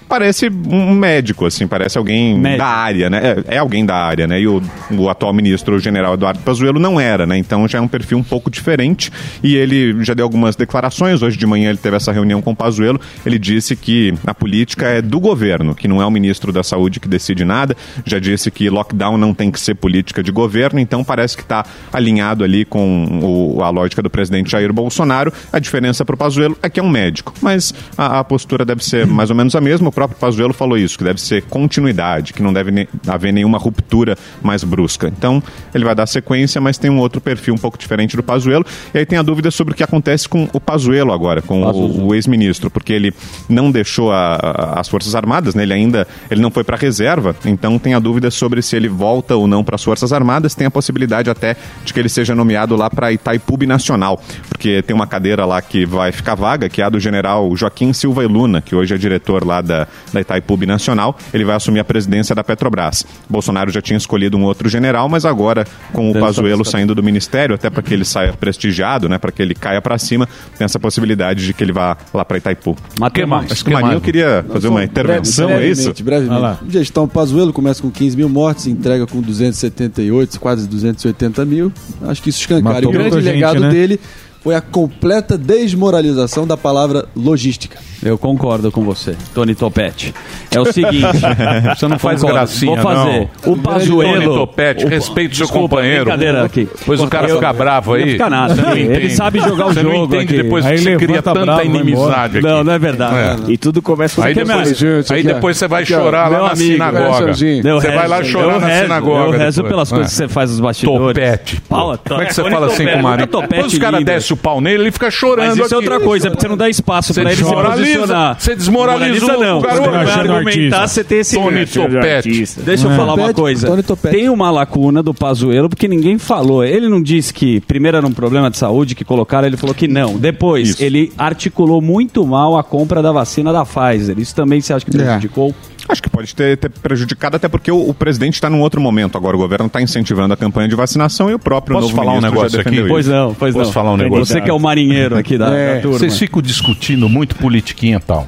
Parece 0.09 0.49
um 0.49 0.91
médico, 0.95 1.45
assim, 1.45 1.67
parece 1.67 1.95
alguém 1.97 2.35
Médico. 2.37 2.57
da 2.63 2.65
área, 2.67 3.09
né? 3.11 3.35
É, 3.47 3.55
é 3.55 3.57
alguém 3.59 3.85
da 3.85 3.95
área, 3.95 4.25
né? 4.27 4.41
E 4.41 4.47
o, 4.47 4.59
o 4.91 5.07
atual 5.07 5.31
ministro, 5.31 5.75
o 5.75 5.79
general 5.79 6.15
Eduardo 6.15 6.39
Pazuello, 6.39 6.79
não 6.79 6.99
era, 6.99 7.27
né? 7.27 7.37
Então 7.37 7.67
já 7.67 7.77
é 7.77 7.81
um 7.81 7.87
perfil 7.87 8.17
um 8.17 8.23
pouco 8.23 8.49
diferente. 8.49 9.11
E 9.43 9.55
ele 9.55 10.03
já 10.03 10.15
deu 10.15 10.25
algumas 10.25 10.55
declarações. 10.55 11.21
Hoje 11.21 11.37
de 11.37 11.45
manhã 11.45 11.69
ele 11.69 11.77
teve 11.77 11.95
essa 11.95 12.11
reunião 12.11 12.41
com 12.41 12.51
o 12.51 12.55
Pazuello. 12.55 12.99
Ele 13.23 13.37
disse 13.37 13.75
que 13.75 14.11
a 14.25 14.33
política 14.33 14.87
é 14.87 14.99
do 15.01 15.19
governo, 15.19 15.75
que 15.75 15.87
não 15.87 16.01
é 16.01 16.05
o 16.07 16.11
ministro 16.11 16.51
da 16.51 16.63
Saúde 16.63 16.99
que 16.99 17.07
decide 17.07 17.45
nada. 17.45 17.77
Já 18.03 18.17
disse 18.17 18.49
que 18.49 18.67
lockdown 18.67 19.15
não 19.15 19.31
tem 19.31 19.51
que 19.51 19.59
ser 19.59 19.75
política 19.75 20.23
de 20.23 20.31
governo. 20.31 20.79
Então 20.79 21.03
parece 21.03 21.37
que 21.37 21.43
está 21.43 21.63
alinhado 21.93 22.43
ali 22.43 22.65
com 22.65 23.19
o- 23.55 23.61
a 23.63 23.69
lógica 23.69 24.01
do 24.01 24.09
presidente 24.09 24.49
Jair 24.49 24.73
Bolsonaro. 24.73 25.31
A 25.53 25.59
diferença 25.59 26.03
para 26.03 26.15
o 26.15 26.17
Pazuello 26.17 26.57
é 26.63 26.69
que 26.69 26.79
é 26.79 26.83
um 26.83 26.89
médico. 26.89 27.31
Mas 27.43 27.75
a, 27.95 28.19
a 28.19 28.23
postura 28.23 28.65
deve 28.65 28.83
ser 28.83 29.05
mais 29.05 29.29
ou 29.29 29.35
menos 29.35 29.55
a 29.55 29.61
mesma. 29.61 29.91
O 29.99 30.07
próprio 30.07 30.17
Pazuello 30.19 30.53
falou 30.53 30.77
isso, 30.77 30.97
que 30.97 31.03
deve 31.03 31.19
ser 31.19 31.41
continuidade, 31.43 32.31
que 32.31 32.41
não 32.41 32.53
deve 32.53 32.71
ne- 32.71 32.87
haver 33.05 33.33
nenhuma 33.33 33.57
ruptura 33.57 34.17
mais 34.41 34.63
brusca. 34.63 35.07
Então, 35.09 35.43
ele 35.75 35.83
vai 35.83 35.93
dar 35.93 36.07
sequência, 36.07 36.61
mas 36.61 36.77
tem 36.77 36.89
um 36.89 36.99
outro 36.99 37.19
perfil 37.19 37.53
um 37.53 37.57
pouco 37.57 37.77
diferente 37.77 38.15
do 38.15 38.23
Pazuello. 38.23 38.65
E 38.93 38.97
aí 38.97 39.05
tem 39.05 39.19
a 39.19 39.21
dúvida 39.21 39.51
sobre 39.51 39.73
o 39.73 39.75
que 39.75 39.83
acontece 39.83 40.29
com 40.29 40.47
o 40.53 40.59
Pazuello 40.59 41.11
agora, 41.11 41.41
com 41.41 41.63
o, 41.63 42.07
o 42.07 42.15
ex-ministro, 42.15 42.69
porque 42.69 42.93
ele 42.93 43.13
não 43.49 43.69
deixou 43.71 44.09
a- 44.11 44.35
a- 44.35 44.79
as 44.79 44.87
Forças 44.87 45.13
Armadas, 45.15 45.53
né? 45.53 45.63
ele 45.63 45.73
ainda 45.73 46.07
ele 46.31 46.39
não 46.41 46.49
foi 46.49 46.63
para 46.63 46.77
reserva, 46.77 47.35
então 47.45 47.77
tem 47.77 47.93
a 47.93 47.99
dúvida 47.99 48.31
sobre 48.31 48.61
se 48.61 48.75
ele 48.77 48.87
volta 48.87 49.35
ou 49.35 49.47
não 49.47 49.65
para 49.65 49.75
as 49.75 49.83
Forças 49.83 50.13
Armadas. 50.13 50.55
Tem 50.55 50.65
a 50.65 50.71
possibilidade 50.71 51.29
até 51.29 51.57
de 51.83 51.93
que 51.93 51.99
ele 51.99 52.07
seja 52.09 52.33
nomeado 52.33 52.73
lá 52.77 52.89
para 52.89 53.11
Itaipu 53.11 53.57
Nacional, 53.67 54.21
porque 54.47 54.81
tem 54.81 54.95
uma 54.95 55.05
cadeira 55.07 55.45
lá 55.45 55.61
que 55.61 55.85
vai 55.85 56.13
ficar 56.13 56.35
vaga, 56.35 56.69
que 56.69 56.81
é 56.81 56.85
a 56.85 56.89
do 56.89 56.99
general 57.01 57.53
Joaquim 57.55 57.91
Silva 57.91 58.23
e 58.23 58.27
Luna, 58.27 58.61
que 58.61 58.73
hoje 58.73 58.93
é 58.95 58.97
diretor 58.97 59.45
lá 59.45 59.59
da, 59.61 59.87
da 60.13 60.21
Itaipu 60.21 60.57
Nacional. 60.65 61.17
Ele 61.33 61.45
vai 61.45 61.55
assumir 61.55 61.79
a 61.79 61.83
presidência 61.83 62.35
da 62.35 62.43
Petrobras. 62.43 63.05
Bolsonaro 63.29 63.71
já 63.71 63.81
tinha 63.81 63.97
escolhido 63.97 64.37
um 64.37 64.43
outro 64.43 64.67
general, 64.67 65.07
mas 65.07 65.25
agora, 65.25 65.65
com 65.93 66.11
o 66.11 66.19
Pazuello 66.19 66.65
saindo 66.65 66.93
do 66.93 67.03
ministério, 67.03 67.55
até 67.55 67.69
para 67.69 67.81
que 67.81 67.93
ele 67.93 68.05
saia 68.05 68.33
prestigiado, 68.33 69.07
né, 69.07 69.17
para 69.17 69.31
que 69.31 69.41
ele 69.41 69.53
caia 69.53 69.81
para 69.81 69.97
cima, 69.97 70.27
tem 70.57 70.65
essa 70.65 70.79
possibilidade 70.79 71.45
de 71.45 71.53
que 71.53 71.63
ele 71.63 71.71
vá 71.71 71.97
lá 72.13 72.25
para 72.25 72.37
Itaipu. 72.37 72.75
Mas 72.99 73.11
tem 73.11 73.25
mais. 73.25 73.51
Acho 73.51 73.63
que 73.63 73.69
o 73.69 73.73
Marinho 73.73 74.01
queria 74.01 74.45
fazer 74.51 74.67
uma 74.67 74.83
intervenção, 74.83 75.49
é 75.49 75.65
isso? 75.65 75.93
Brevemente, 75.93 76.03
brevemente. 76.03 76.59
Gestão 76.69 77.07
Pazuello 77.07 77.53
começa 77.53 77.81
com 77.81 77.89
15 77.89 78.17
mil 78.17 78.29
mortes, 78.29 78.67
entrega 78.67 79.05
com 79.07 79.21
278, 79.21 80.39
quase 80.39 80.67
280 80.67 81.45
mil. 81.45 81.71
Acho 82.03 82.21
que 82.21 82.29
isso 82.29 82.39
escancara. 82.39 82.83
E 82.83 82.87
o 82.87 82.91
grande 82.91 83.15
gente, 83.21 83.33
legado 83.33 83.59
né? 83.59 83.69
dele 83.69 83.99
foi 84.41 84.55
a 84.55 84.61
completa 84.61 85.37
desmoralização 85.37 86.47
da 86.47 86.55
palavra 86.57 87.05
logística. 87.15 87.77
Eu 88.01 88.17
concordo 88.17 88.71
com 88.71 88.81
você, 88.85 89.13
Tony 89.33 89.53
Topete. 89.53 90.13
É 90.55 90.59
o 90.59 90.71
seguinte. 90.71 91.03
Você 91.77 91.85
não 91.85 91.99
faz 91.99 92.21
Concordo. 92.21 92.33
gracinha, 92.39 92.81
Vou 92.81 92.83
fazer. 92.93 93.27
não. 93.45 93.53
O 93.53 93.57
Pazuello. 93.57 94.13
Tony 94.23 94.25
Topete, 94.37 94.85
respeite 94.85 95.33
o 95.33 95.35
seu 95.35 95.49
companheiro. 95.49 96.05
Brincadeira 96.05 96.45
aqui. 96.45 96.69
Pois 96.85 97.01
o 97.01 97.07
cara 97.07 97.27
Eu- 97.27 97.35
fica 97.35 97.51
bravo 97.51 97.95
aí. 97.95 98.05
Não 98.05 98.11
fica 98.13 98.29
nada. 98.29 98.55
Você 98.55 98.61
não 98.61 98.71
Ele 98.71 98.83
entende. 98.95 99.15
sabe 99.15 99.39
jogar 99.41 99.65
o 99.67 99.73
Você 99.73 99.81
jogo 99.81 99.93
não 99.97 100.05
entende 100.05 100.23
aqui. 100.33 100.43
depois 100.43 100.65
Aí 100.65 100.77
que 100.77 100.83
você 100.83 100.95
cria 100.95 101.21
tanta 101.21 101.41
bravo, 101.41 101.61
inimizade 101.65 102.37
aqui. 102.37 102.47
Não, 102.47 102.63
não 102.63 102.71
é 102.71 102.79
verdade. 102.79 103.49
É. 103.49 103.51
E 103.51 103.57
tudo 103.57 103.81
começa 103.81 104.15
com 104.21 104.21
Aí 104.25 104.33
depois, 104.33 104.77
gente, 104.77 105.13
aí 105.13 105.23
depois 105.23 105.57
você 105.57 105.67
vai 105.67 105.85
chorar 105.85 106.29
lá 106.29 106.39
na 106.39 106.51
amigo, 106.53 106.71
sinagoga. 106.71 107.33
Você 107.33 107.61
rezo, 107.61 107.81
vai 107.81 108.07
lá 108.07 108.23
chorar 108.23 108.59
na 108.61 108.67
rezo, 108.67 108.81
sinagoga. 108.83 109.25
Eu 109.35 109.39
rezo 109.39 109.63
pelas 109.65 109.91
É. 109.91 109.95
coisas 109.95 110.11
que 110.13 110.17
você 110.17 110.27
faz 110.29 110.51
nos 110.51 110.61
bastidores. 110.61 111.21
Topete. 111.21 111.61
Fala, 111.67 111.97
Como 111.97 112.21
é 112.21 112.25
que 112.27 112.33
você 112.33 112.49
fala 112.49 112.67
assim 112.67 112.85
com 112.85 112.97
o 112.97 113.03
Marinho? 113.03 113.27
Topete 113.27 113.53
Depois 113.55 113.73
os 113.73 113.79
caras 113.79 114.05
descem 114.05 114.28
desce 114.29 114.33
o 114.33 114.37
pau 114.37 114.61
nele, 114.61 114.83
ele 114.83 114.91
fica 114.91 115.09
chorando. 115.11 115.47
Mas 115.47 115.53
isso 115.55 115.63
é 115.63 115.65
aqui. 115.65 115.75
outra 115.75 115.99
coisa, 115.99 116.29
porque 116.29 116.41
você 116.41 116.47
não 116.47 116.57
dá 116.57 116.69
espaço 116.69 117.13
Você 117.13 117.21
pra 117.21 117.31
ele 117.31 117.37
se 117.37 117.43
desmoraliza- 117.43 117.97
posicionar. 117.99 118.37
você 118.39 118.55
desmoraliza 118.55 119.25
o 119.25 119.39
não. 119.43 119.61
garoto. 119.61 119.89
Pra 119.89 120.01
Achando 120.01 120.33
argumentar, 120.33 120.87
você 120.87 121.03
tem 121.03 121.19
esse 121.19 121.35
Tony. 121.35 121.65
Topete. 121.65 122.45
Deixa 122.63 122.87
eu 122.87 122.91
É. 122.91 122.95
falar 122.95 123.13
uma 123.13 123.33
coisa. 123.33 123.67
Tem 124.09 124.29
uma 124.29 124.51
lacuna 124.51 125.01
do 125.03 125.13
Pazuello, 125.13 125.69
porque 125.69 125.87
ninguém 125.87 126.17
falou. 126.17 126.63
Ele 126.63 126.87
não 126.87 127.01
disse 127.01 127.33
que 127.33 127.59
primeiro 127.61 127.97
era 127.97 128.05
um 128.05 128.11
problema 128.11 128.49
de 128.49 128.57
saúde 128.57 128.95
que 128.95 129.03
colocaram, 129.03 129.47
ele 129.47 129.57
falou 129.57 129.73
que 129.75 129.87
não. 129.87 130.17
Depois, 130.17 130.79
ele 130.79 131.11
articulou 131.17 131.81
muito 131.81 132.25
mal 132.25 132.57
a 132.57 132.63
compra 132.63 133.01
da 133.01 133.11
vacina 133.11 133.51
da 133.51 133.65
Pfizer. 133.65 134.19
Isso 134.19 134.35
também 134.35 134.61
você 134.61 134.73
acha 134.73 134.85
que 134.85 134.91
prejudicou? 134.91 135.53
Acho 135.89 136.03
que 136.03 136.09
pode 136.09 136.35
ter, 136.35 136.55
ter 136.55 136.69
prejudicado, 136.69 137.35
até 137.35 137.47
porque 137.47 137.71
o, 137.71 137.89
o 137.89 137.93
presidente 137.95 138.35
está 138.35 138.47
num 138.49 138.61
outro 138.61 138.79
momento 138.79 139.17
agora. 139.17 139.35
O 139.35 139.39
governo 139.39 139.65
está 139.65 139.81
incentivando 139.81 140.33
a 140.33 140.37
campanha 140.37 140.67
de 140.67 140.75
vacinação 140.75 141.29
e 141.31 141.33
o 141.33 141.39
próprio 141.39 141.75
Posso 141.75 141.87
novo 141.87 141.97
falar 141.97 142.13
um 142.17 142.21
negócio 142.21 142.51
já 142.51 142.61
aqui? 142.61 142.87
Pois 142.87 143.07
não, 143.07 143.33
pois 143.33 143.53
Posso 143.55 143.65
não. 143.65 143.73
falar 143.73 143.93
um 143.93 143.97
negócio? 143.97 144.25
Você 144.27 144.39
que 144.39 144.49
é 144.49 144.53
o 144.53 144.59
marinheiro 144.59 145.17
aqui 145.17 145.35
da, 145.35 145.49
da 145.49 145.81
turma. 145.81 145.97
Vocês 145.97 146.17
ficam 146.17 146.41
discutindo 146.43 147.09
muito 147.09 147.35
politiquinha 147.35 147.97
e 147.97 147.99
tal. 147.99 148.27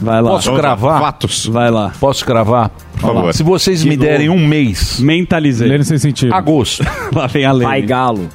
Vai 0.00 0.22
lá. 0.22 0.30
Posso 0.30 0.54
gravar? 0.54 1.00
Fatos. 1.00 1.46
Vai 1.46 1.70
lá. 1.70 1.92
Posso 1.98 2.24
gravar? 2.24 2.68
Por 2.92 3.00
favor. 3.00 3.34
Se 3.34 3.42
vocês 3.42 3.82
me 3.82 3.96
derem 3.96 4.28
um 4.28 4.46
mês. 4.46 5.00
Mentalizei. 5.00 5.68
Lênin 5.68 5.84
sem 5.84 5.98
sentido. 5.98 6.32
Agosto. 6.32 6.84
Lá 7.14 7.26
vem 7.26 7.44
a 7.44 7.52
lei. 7.52 7.66
Vai, 7.66 7.82
Galo. 7.82 8.28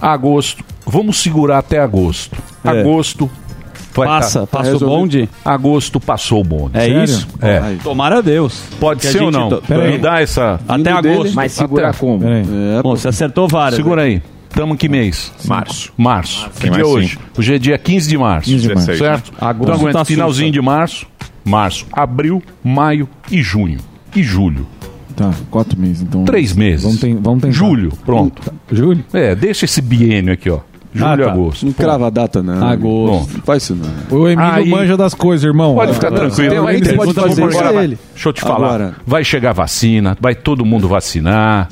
Agosto. 0.00 0.64
Vamos 0.86 1.18
segurar 1.18 1.58
até 1.58 1.78
agosto. 1.78 2.36
É. 2.64 2.68
Agosto. 2.68 3.30
Vai 3.94 4.06
Passa, 4.06 4.40
tá- 4.40 4.46
passa 4.46 4.76
o 4.76 4.78
bonde? 4.80 5.28
Agosto 5.44 5.98
passou 6.00 6.40
o 6.40 6.44
bonde. 6.44 6.76
É 6.76 6.80
Sério? 6.80 7.04
isso? 7.04 7.28
É. 7.40 7.76
Tomara 7.82 8.18
a 8.18 8.20
Deus. 8.20 8.62
Pode 8.78 9.00
Que 9.00 9.06
ser 9.08 9.22
ou 9.22 9.30
não? 9.30 9.48
to- 9.48 9.62
Me 9.68 9.98
dá 9.98 10.20
essa. 10.20 10.60
Até 10.68 10.90
agosto. 10.92 11.34
Mas 11.34 11.52
segura 11.52 11.88
Até- 11.88 11.98
como? 11.98 12.20
Bom, 12.82 12.96
você 12.96 13.08
acertou 13.08 13.48
várias. 13.48 13.76
Segura 13.76 14.02
aí. 14.02 14.22
Tamo 14.50 14.76
que 14.76 14.88
mês? 14.88 15.32
Março. 15.46 15.92
Março. 15.96 16.50
Que 16.50 16.62
Tem 16.62 16.70
dia 16.72 16.82
é 16.82 16.84
hoje? 16.84 17.08
cinco. 17.10 17.22
Hoje 17.38 17.54
é 17.54 17.58
dia 17.58 17.78
15 17.78 18.08
de 18.08 18.18
março. 18.18 18.50
15 18.50 18.68
de 18.68 18.74
março. 18.74 18.96
Certo? 18.96 19.32
Agosto 19.40 19.74
Então 19.76 19.92
tá 19.92 20.04
finalzinho 20.04 20.50
de 20.52 20.60
março. 20.60 21.06
Março, 21.44 21.86
abril, 21.92 22.42
maio 22.62 23.08
e 23.30 23.40
junho. 23.42 23.78
E 24.14 24.22
julho. 24.22 24.66
Tá, 25.16 25.30
quatro 25.50 25.78
meses, 25.78 26.02
então. 26.02 26.24
Três 26.24 26.52
meses. 26.54 26.82
Vamos, 26.82 27.00
ten- 27.00 27.18
vamos 27.20 27.42
tentar. 27.42 27.54
Julho, 27.54 27.92
pronto. 28.04 28.52
Julho? 28.72 29.04
É, 29.12 29.34
deixa 29.34 29.64
esse 29.66 29.80
biênio 29.80 30.32
aqui, 30.32 30.48
ó. 30.50 30.60
Julho 30.92 31.06
Ah, 31.10 31.14
e 31.14 31.18
tá. 31.24 31.30
agosto. 31.32 31.66
Não 31.66 31.72
crava 31.72 32.06
a 32.08 32.10
data, 32.10 32.42
não. 32.42 32.66
Agosto. 32.66 33.34
Não 33.34 33.42
faz 33.42 33.62
isso, 33.62 33.76
não. 33.76 34.18
O 34.18 34.28
Emílio 34.28 34.52
Aí- 34.52 34.68
manja 34.68 34.96
das 34.96 35.14
coisas, 35.14 35.44
irmão. 35.44 35.74
Pode 35.76 35.94
ficar 35.94 36.08
Ah, 36.08 36.12
tranquilo. 36.16 36.66
tem- 36.66 36.80
ter- 36.80 36.96
pode 36.96 37.14
fazer 37.14 37.48
isso 37.48 37.58
agora, 37.60 37.84
ele. 37.84 37.98
Deixa 38.12 38.28
eu 38.28 38.32
te 38.32 38.40
falar. 38.40 38.66
Agora. 38.66 38.94
Vai 39.06 39.22
chegar 39.22 39.52
vacina, 39.52 40.16
vai 40.20 40.34
todo 40.34 40.64
mundo 40.64 40.88
vacinar. 40.88 41.68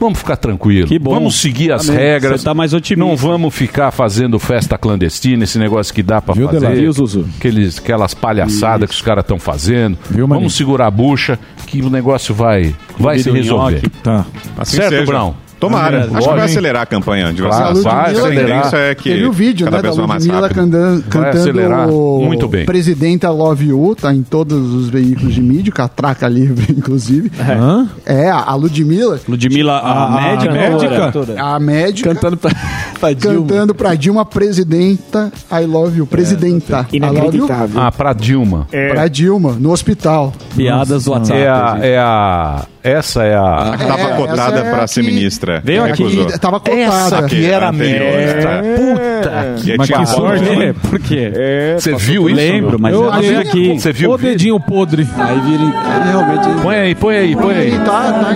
Vamos 0.00 0.18
ficar 0.20 0.36
tranquilo. 0.36 0.86
Que 0.86 0.96
bom. 0.96 1.12
Vamos 1.12 1.40
seguir 1.40 1.72
as 1.72 1.88
Amém. 1.88 2.00
regras. 2.00 2.40
Você 2.40 2.44
tá 2.44 2.54
mais 2.54 2.72
otimista. 2.72 3.04
Não 3.04 3.16
vamos 3.16 3.52
ficar 3.52 3.90
fazendo 3.90 4.38
festa 4.38 4.78
clandestina, 4.78 5.42
esse 5.42 5.58
negócio 5.58 5.92
que 5.92 6.04
dá 6.04 6.20
pra 6.22 6.34
Viu, 6.34 6.48
fazer. 6.48 6.72
Viu, 6.76 6.92
Zuzu? 6.92 7.26
Aqueles, 7.36 7.78
aquelas 7.78 8.14
palhaçadas 8.14 8.88
que 8.90 8.94
os 8.94 9.02
caras 9.02 9.24
estão 9.24 9.40
fazendo. 9.40 9.98
Viu, 10.08 10.28
vamos 10.28 10.54
segurar 10.54 10.86
a 10.86 10.90
bucha 10.90 11.36
que 11.66 11.82
o 11.82 11.90
negócio 11.90 12.32
vai, 12.32 12.76
vai 12.96 13.18
se 13.18 13.28
resolver. 13.28 13.82
Tá. 14.02 14.24
Assim 14.56 14.76
Certo, 14.76 14.90
seja. 14.90 15.06
Brown? 15.06 15.34
Tomara. 15.60 16.08
Acho 16.14 16.28
que 16.28 16.34
vai 16.34 16.44
acelerar 16.44 16.82
a 16.82 16.86
campanha 16.86 17.32
de 17.32 17.42
Claro, 17.42 17.74
vacinação. 17.74 17.82
vai 17.92 18.00
A 18.00 18.02
acelerar. 18.10 18.46
tendência 18.62 18.76
é 18.76 18.94
que 18.94 19.10
Teve 19.10 19.26
o 19.26 19.32
vídeo, 19.32 19.64
cada 19.64 19.76
né, 19.78 19.82
da 19.82 19.88
vez 19.90 20.06
mais 20.06 20.24
Ludmilla 20.24 20.48
Vai 20.48 21.30
acelerar 21.30 21.78
cantando 21.86 22.20
muito 22.24 22.48
bem. 22.48 22.64
Presidente 22.66 23.24
I 23.26 23.28
Love 23.28 23.66
You, 23.68 23.96
tá 24.00 24.14
em 24.14 24.22
todos 24.22 24.72
os 24.74 24.88
veículos 24.88 25.34
de 25.34 25.42
mídia, 25.42 25.72
catraca 25.72 26.28
livre, 26.28 26.66
inclusive. 26.76 27.30
Hã? 27.40 27.88
É, 28.06 28.30
a 28.30 28.54
Ludmilla, 28.54 29.20
Ludmilla, 29.28 29.72
a, 29.74 29.78
A- 29.78 30.06
a 30.06 30.10
médica? 30.30 30.52
médica? 30.52 31.12
a 31.42 31.58
médica, 31.60 32.14
Cantando 32.14 32.36
pra, 32.36 32.50
pra 33.00 33.12
Dilma. 33.12 33.36
cantando 33.48 33.74
pra 33.74 33.94
Dilma, 33.94 34.24
presidenta 34.24 35.32
I 35.50 35.64
Love 35.66 35.98
You, 35.98 36.06
presidenta 36.06 36.86
I 36.92 36.98
Love 37.00 37.14
You, 37.16 37.20
Inacreditável. 37.22 37.80
Ah, 37.80 37.90
pra 37.92 38.12
Dilma. 38.12 38.66
pra 38.90 39.08
Dilma, 39.08 39.52
no 39.58 39.70
hospital. 39.72 40.32
Piadas 40.56 41.04
do 41.04 41.10
WhatsApp. 41.12 41.40
É 41.40 41.48
a, 41.48 41.78
é 41.80 41.98
a. 41.98 42.64
Essa 42.82 43.22
é 43.24 43.34
a. 43.36 43.74
Estava 43.78 44.00
É, 44.02 44.16
cotada 44.16 44.56
essa 44.58 44.66
é 44.66 44.70
para 44.72 44.84
a 44.84 44.86
ser 44.86 45.02
que- 45.02 45.08
ministra. 45.48 45.62
Veio 45.64 45.82
Quem 45.84 45.92
aqui, 45.92 46.02
recusou? 46.02 46.38
Tava 46.38 46.60
cotada. 46.60 46.80
Essa 46.80 47.22
que 47.22 47.44
era 47.50 47.66
a 47.66 47.70
anterior. 47.70 48.16
ministra. 48.16 48.62
Puta 48.62 49.54
que 49.62 49.72
E 49.72 49.76
Mas 49.76 49.86
tinha 49.86 49.98
que 50.00 50.06
sorte, 50.06 50.44
dela. 50.44 50.56
né? 50.56 50.74
Por 50.88 50.98
quê? 50.98 51.32
Você 51.78 51.94
viu 51.96 52.28
isso? 52.28 52.36
Lembro, 52.36 52.78
mas 52.80 52.94
Eu 52.94 53.12
vi 53.12 53.36
aqui. 53.36 53.78
Você 53.80 53.92
viu? 53.92 54.10
O 54.12 54.18
dedinho 54.18 54.60
podre. 54.60 55.06
Aí 55.18 55.40
vira. 55.40 55.64
Realmente. 56.10 56.62
Põe 56.62 56.76
aí, 56.76 56.94
põe 56.94 57.16
aí, 57.16 57.36
põe 57.36 57.54
aí. 57.54 57.78
Tá, 57.78 58.12
tá. 58.12 58.34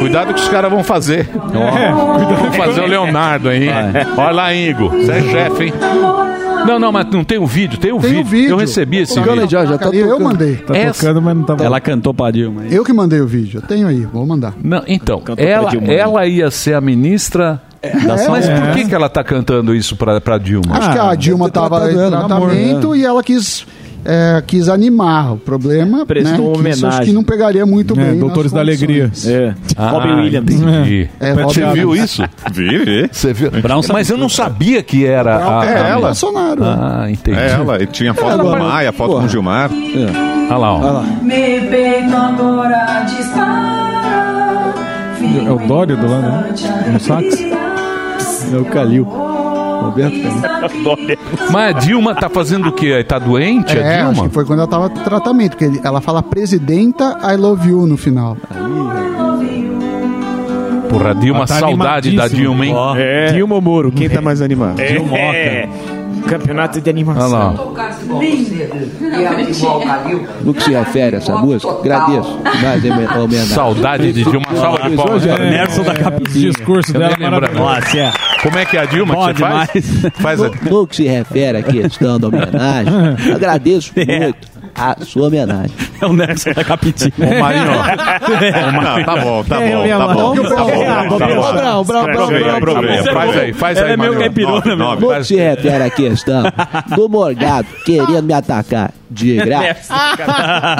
Cuidado 0.00 0.34
que 0.34 0.40
os 0.40 0.48
caras 0.48 0.70
vão 0.70 0.82
fazer. 0.84 1.28
Vão 1.32 2.52
fazer 2.52 2.80
o 2.80 2.86
Leonardo 2.86 3.48
aí. 3.48 3.68
Olha 4.16 4.30
lá, 4.30 4.54
Igor. 4.54 4.90
Você 4.90 5.10
é 5.12 5.22
chefe, 5.22 5.64
hein? 5.64 5.72
Não, 6.66 6.78
não, 6.78 6.92
mas 6.92 7.06
não 7.10 7.24
tem 7.24 7.38
o 7.38 7.46
vídeo, 7.46 7.78
tem 7.78 7.92
o 7.92 7.98
Tem 7.98 8.10
vídeo. 8.10 8.22
o 8.22 8.28
vídeo. 8.28 8.50
Eu 8.50 8.56
recebi 8.56 8.98
esse 8.98 9.18
vídeo. 9.18 9.32
aí 9.32 9.48
já, 9.48 9.64
já 9.66 9.78
tá 9.78 9.88
Eu 9.90 10.08
tocando. 10.08 10.24
mandei. 10.24 10.56
Tá 10.56 10.76
Essa- 10.76 11.00
tocando, 11.00 11.22
mas 11.22 11.36
não 11.36 11.42
tá 11.44 11.56
Ela 11.62 11.80
cantou 11.80 12.12
pra 12.14 12.30
Dilma. 12.30 12.62
hein? 12.64 12.68
Eu 12.72 12.84
que 12.84 12.92
mandei 12.92 13.20
o 13.20 13.26
vídeo. 13.26 13.58
Eu 13.62 13.66
tenho 13.66 13.86
aí, 13.86 14.04
vou 14.04 14.26
mandar. 14.26 14.54
Não, 14.62 14.82
então, 14.86 15.20
Cantou 15.20 15.44
ela, 15.44 15.70
Dilma. 15.70 15.92
ela 15.92 16.26
ia 16.26 16.50
ser 16.50 16.74
a 16.74 16.80
ministra. 16.80 17.60
Da 17.82 17.88
É, 17.88 18.28
Mas 18.28 18.44
saúde. 18.44 18.60
por 18.60 18.70
que, 18.74 18.88
que 18.88 18.94
ela 18.94 19.08
tá 19.08 19.24
cantando 19.24 19.74
isso 19.74 19.96
pra, 19.96 20.20
pra 20.20 20.36
Dilma? 20.36 20.76
Acho 20.76 20.92
que 20.92 20.98
a 20.98 21.14
Dilma 21.14 21.48
deve 21.48 21.52
ter 21.68 21.74
estava 21.74 21.90
em 21.90 21.94
tratamento 22.10 22.32
amor, 22.84 22.96
e 22.96 23.04
ela 23.06 23.22
quis, 23.22 23.66
é, 24.04 24.42
quis 24.46 24.68
animar. 24.68 25.34
O 25.34 25.36
problema 25.36 26.04
Prestou 26.06 26.30
né, 26.30 26.36
que 26.36 26.42
isso 26.42 26.60
homenagem. 26.60 26.88
acho 26.88 27.00
que 27.02 27.12
não 27.12 27.22
pegaria 27.24 27.64
muito 27.66 27.98
É, 27.98 28.04
bem. 28.10 28.18
Doutores 28.18 28.52
da 28.52 28.60
Alegria. 28.60 29.10
É. 29.26 29.54
Robin 29.76 30.12
Williams. 30.22 30.54
entendi. 30.54 31.08
É, 31.20 31.34
Mas 31.34 31.44
Robin 31.44 31.60
Você 31.60 31.72
viu 31.72 31.94
isso? 31.96 32.22
Vi, 32.52 32.78
vi. 32.78 33.08
Você 33.12 33.32
viu? 33.32 33.50
Brown 33.50 33.80
Mas 33.92 34.10
eu 34.10 34.16
não 34.16 34.28
sabia 34.28 34.82
que 34.82 35.04
era 35.06 35.36
a, 35.60 35.64
É 35.64 35.68
a- 35.82 35.88
ela. 35.88 36.06
Bolsonaro. 36.08 36.64
Ah, 36.64 37.06
entendi. 37.10 37.38
É 37.38 37.50
ela. 37.50 37.82
E 37.82 37.86
tinha 37.86 38.14
foto 38.14 38.38
com 38.38 38.46
o 38.48 38.58
Maia, 38.58 38.92
foto 38.92 39.12
com 39.18 39.24
o 39.24 39.28
Gilmar. 39.28 39.70
Olha 39.72 40.56
lá, 40.56 40.72
ó. 40.74 41.02
Me 41.22 41.60
peito 41.70 42.14
agora 42.16 43.04
dispara. 43.06 43.80
É 45.46 45.50
o 45.50 45.58
Dória 45.66 45.96
do 45.96 46.10
lado, 46.10 46.22
né? 46.22 46.90
No 46.92 46.98
sax. 47.00 47.38
É 48.52 48.56
o 48.56 48.64
Calil. 48.64 49.06
Roberto 49.80 50.14
Calil. 50.40 51.18
Mas 51.50 51.76
a 51.76 51.78
Dilma 51.78 52.14
tá 52.14 52.28
fazendo 52.28 52.68
o 52.68 52.72
quê? 52.72 53.02
Tá 53.04 53.18
doente 53.18 53.76
a 53.76 53.80
É, 53.80 54.00
acho 54.02 54.12
Dilma? 54.14 54.28
que 54.28 54.34
foi 54.34 54.44
quando 54.44 54.58
ela 54.60 54.66
estava 54.66 54.86
em 54.86 55.04
tratamento, 55.04 55.50
porque 55.52 55.64
ele- 55.64 55.80
ela 55.82 56.00
fala 56.00 56.22
presidenta 56.22 57.18
I 57.22 57.36
love 57.36 57.68
you 57.68 57.86
no 57.86 57.96
final. 57.96 58.36
Porra, 60.90 61.14
Dilma, 61.14 61.46
tá 61.46 61.54
saudade 61.54 62.14
da. 62.16 62.28
Dilma, 62.28 62.66
hein? 62.66 62.74
Ó, 62.74 62.96
É. 62.96 63.32
Dilma 63.32 63.54
ou 63.54 63.60
Moro? 63.62 63.92
Quem 63.92 64.08
tá 64.10 64.20
mais 64.20 64.42
animado? 64.42 64.76
Dilmoca. 64.76 65.22
Campeonato 66.26 66.80
de 66.80 66.90
Olha 66.90 66.96
animação. 66.96 67.30
lá. 67.30 67.54
No 70.44 70.54
que 70.54 70.62
se 70.62 70.70
refere 70.72 71.16
a 71.16 71.18
essa 71.18 71.36
música, 71.36 71.70
agradeço 71.72 72.38
mais 72.62 72.84
em 72.84 72.90
homenagem. 72.92 73.46
Saudade 73.46 74.12
de 74.12 74.24
Dilma. 74.24 74.46
Salva 74.54 74.90
de 74.90 74.96
palmas. 74.96 75.26
É, 75.26 75.50
Nerson 75.50 75.82
da 75.82 75.94
Capitinha. 75.94 76.50
discurso 76.50 76.92
dela 76.92 77.16
maravilhoso. 77.18 77.58
Nossa, 77.58 77.98
é. 77.98 78.12
Como 78.42 78.58
é 78.58 78.64
que 78.64 78.76
é 78.76 78.80
a 78.80 78.84
Dilma 78.84 79.14
Bom 79.14 79.26
que 79.28 79.32
você 79.34 79.38
faz? 79.40 79.70
demais. 79.72 80.12
Faz 80.20 80.42
a... 80.42 80.48
No, 80.48 80.70
no 80.80 80.86
que 80.86 80.96
se 80.96 81.04
refere 81.04 81.58
à 81.58 81.62
questão 81.62 82.18
da 82.18 82.28
homenagem, 82.28 82.92
agradeço 83.34 83.92
muito 83.96 84.59
a 84.80 84.96
sua 85.04 85.26
homenagem. 85.28 85.72
É 86.00 86.06
o 86.06 86.12
Nerson 86.14 86.52
da 86.52 86.64
Capitinha. 86.64 87.12
Ô, 87.18 87.40
Marinho, 87.40 87.66
Não, 88.80 89.04
tá 89.04 89.16
bom, 89.16 89.44
tá 89.44 89.62
É, 89.62 89.76
bom, 89.76 89.82
minha 89.82 89.98
tá 89.98 90.06
mão. 90.06 90.34
bom. 90.34 90.42
Tá 90.42 90.64
bom, 90.64 91.18
tá 91.18 91.28
bom. 91.28 91.52
Brau, 91.52 91.84
brau, 91.84 92.60
brau. 92.60 92.78
Faz 93.12 93.36
aí, 93.36 93.52
faz 93.52 93.78
aí, 93.78 93.92
é 93.92 93.96
Marinho. 93.96 94.18
caipirona 94.18 94.76
mesmo. 94.76 95.08
Faz- 95.08 95.26
se 95.26 95.36
refere 95.36 95.82
à 95.84 95.90
questão 95.90 96.42
do 96.96 97.08
Morgado 97.08 97.66
querendo 97.84 98.22
me 98.22 98.32
atacar 98.32 98.92
de 99.10 99.36
graça, 99.44 99.92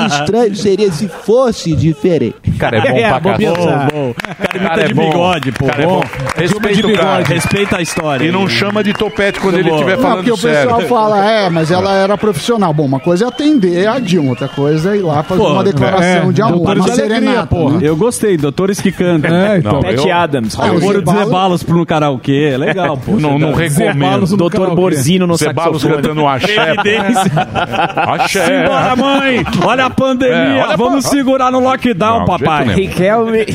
estranho 0.07 0.55
seria 0.55 0.91
se 0.93 1.09
fosse 1.09 1.75
diferente. 1.75 2.37
Cara, 2.59 2.79
é 2.79 2.81
bom 2.81 2.97
É, 2.99 3.09
pra 3.09 3.21
bom 3.21 3.31
cacete. 3.33 3.55
pensar. 3.57 3.91
Bom, 3.93 4.15
cara 4.15 4.69
Cara, 4.69 4.83
é 4.83 4.87
de 4.87 4.95
bom. 4.95 5.09
bigode, 5.11 5.53
pô. 5.53 5.67
Cara, 5.67 5.83
é 5.83 5.87
bom. 5.87 6.03
Respeita 6.37 6.87
o 6.87 6.93
cara. 6.97 7.25
Respeita 7.25 7.77
a 7.79 7.83
história. 7.83 8.25
E 8.25 8.31
não 8.33 8.49
chama 8.49 8.83
de 8.85 8.93
topete 8.93 9.41
quando 9.41 9.55
Tá 9.55 9.61
ele 9.61 9.69
bom. 9.71 9.75
estiver 9.77 9.97
Não, 9.99 10.03
porque 10.17 10.31
falando 10.31 10.35
o 10.35 10.39
pessoal 10.39 10.77
sério. 10.81 10.89
fala, 10.89 11.31
é, 11.31 11.51
mas 11.51 11.71
ela 11.71 11.93
era 11.95 12.17
profissional. 12.17 12.73
Bom, 12.73 12.85
uma 12.87 13.01
coisa 13.01 13.25
é 13.25 13.29
atender 13.29 13.87
a 13.95 13.99
Dilma, 13.99 14.31
outra 14.31 14.49
coisa 14.49 14.95
é 14.95 14.99
ir 14.99 15.03
lá 15.03 15.23
fazer 15.23 15.41
Pô, 15.41 15.53
uma 15.53 15.65
declaração 15.65 16.31
é, 16.31 16.33
de 16.33 16.43
amor, 16.43 16.57
doutores 16.57 16.81
uma 16.83 16.87
da 16.89 16.93
alegria, 16.95 17.19
serenata. 17.21 17.47
porra. 17.47 17.73
né? 17.75 17.81
Eu 17.83 17.97
gostei, 17.97 18.37
doutores 18.37 18.81
que 18.81 18.93
cantam. 18.93 19.35
É, 19.35 19.59
então. 19.59 19.73
Não, 19.75 19.81
Pat 19.83 19.95
eu- 19.97 20.13
Adams. 20.13 20.57
Ah, 20.59 20.73
o 20.73 20.79
Zebalos- 20.81 21.31
balas 21.31 21.63
pro 21.63 21.77
no 21.79 21.87
karaokê, 21.87 22.51
é 22.55 22.57
legal, 22.59 22.97
pô. 22.97 23.13
Não, 23.19 23.39
não 23.39 23.53
recomendo. 23.53 24.37
Doutor. 24.37 24.75
Borzino 24.75 25.27
no 25.27 25.37
Zebalos 25.37 25.83
saxofone. 25.83 26.03
cantando 26.03 26.27
axé. 26.27 26.73
Evidência. 26.73 27.33
Axé. 27.97 28.45
Simbora, 28.47 28.97
mãe! 28.97 29.45
Olha 29.65 29.87
a 29.87 29.91
pandemia! 29.91 30.35
É, 30.37 30.65
olha 30.67 30.77
Vamos 30.77 31.05
segurar 31.07 31.51
no 31.51 31.61
lockdown, 31.61 32.21
Não, 32.21 32.25
papai. 32.25 32.69
Riquelme. 32.69 33.47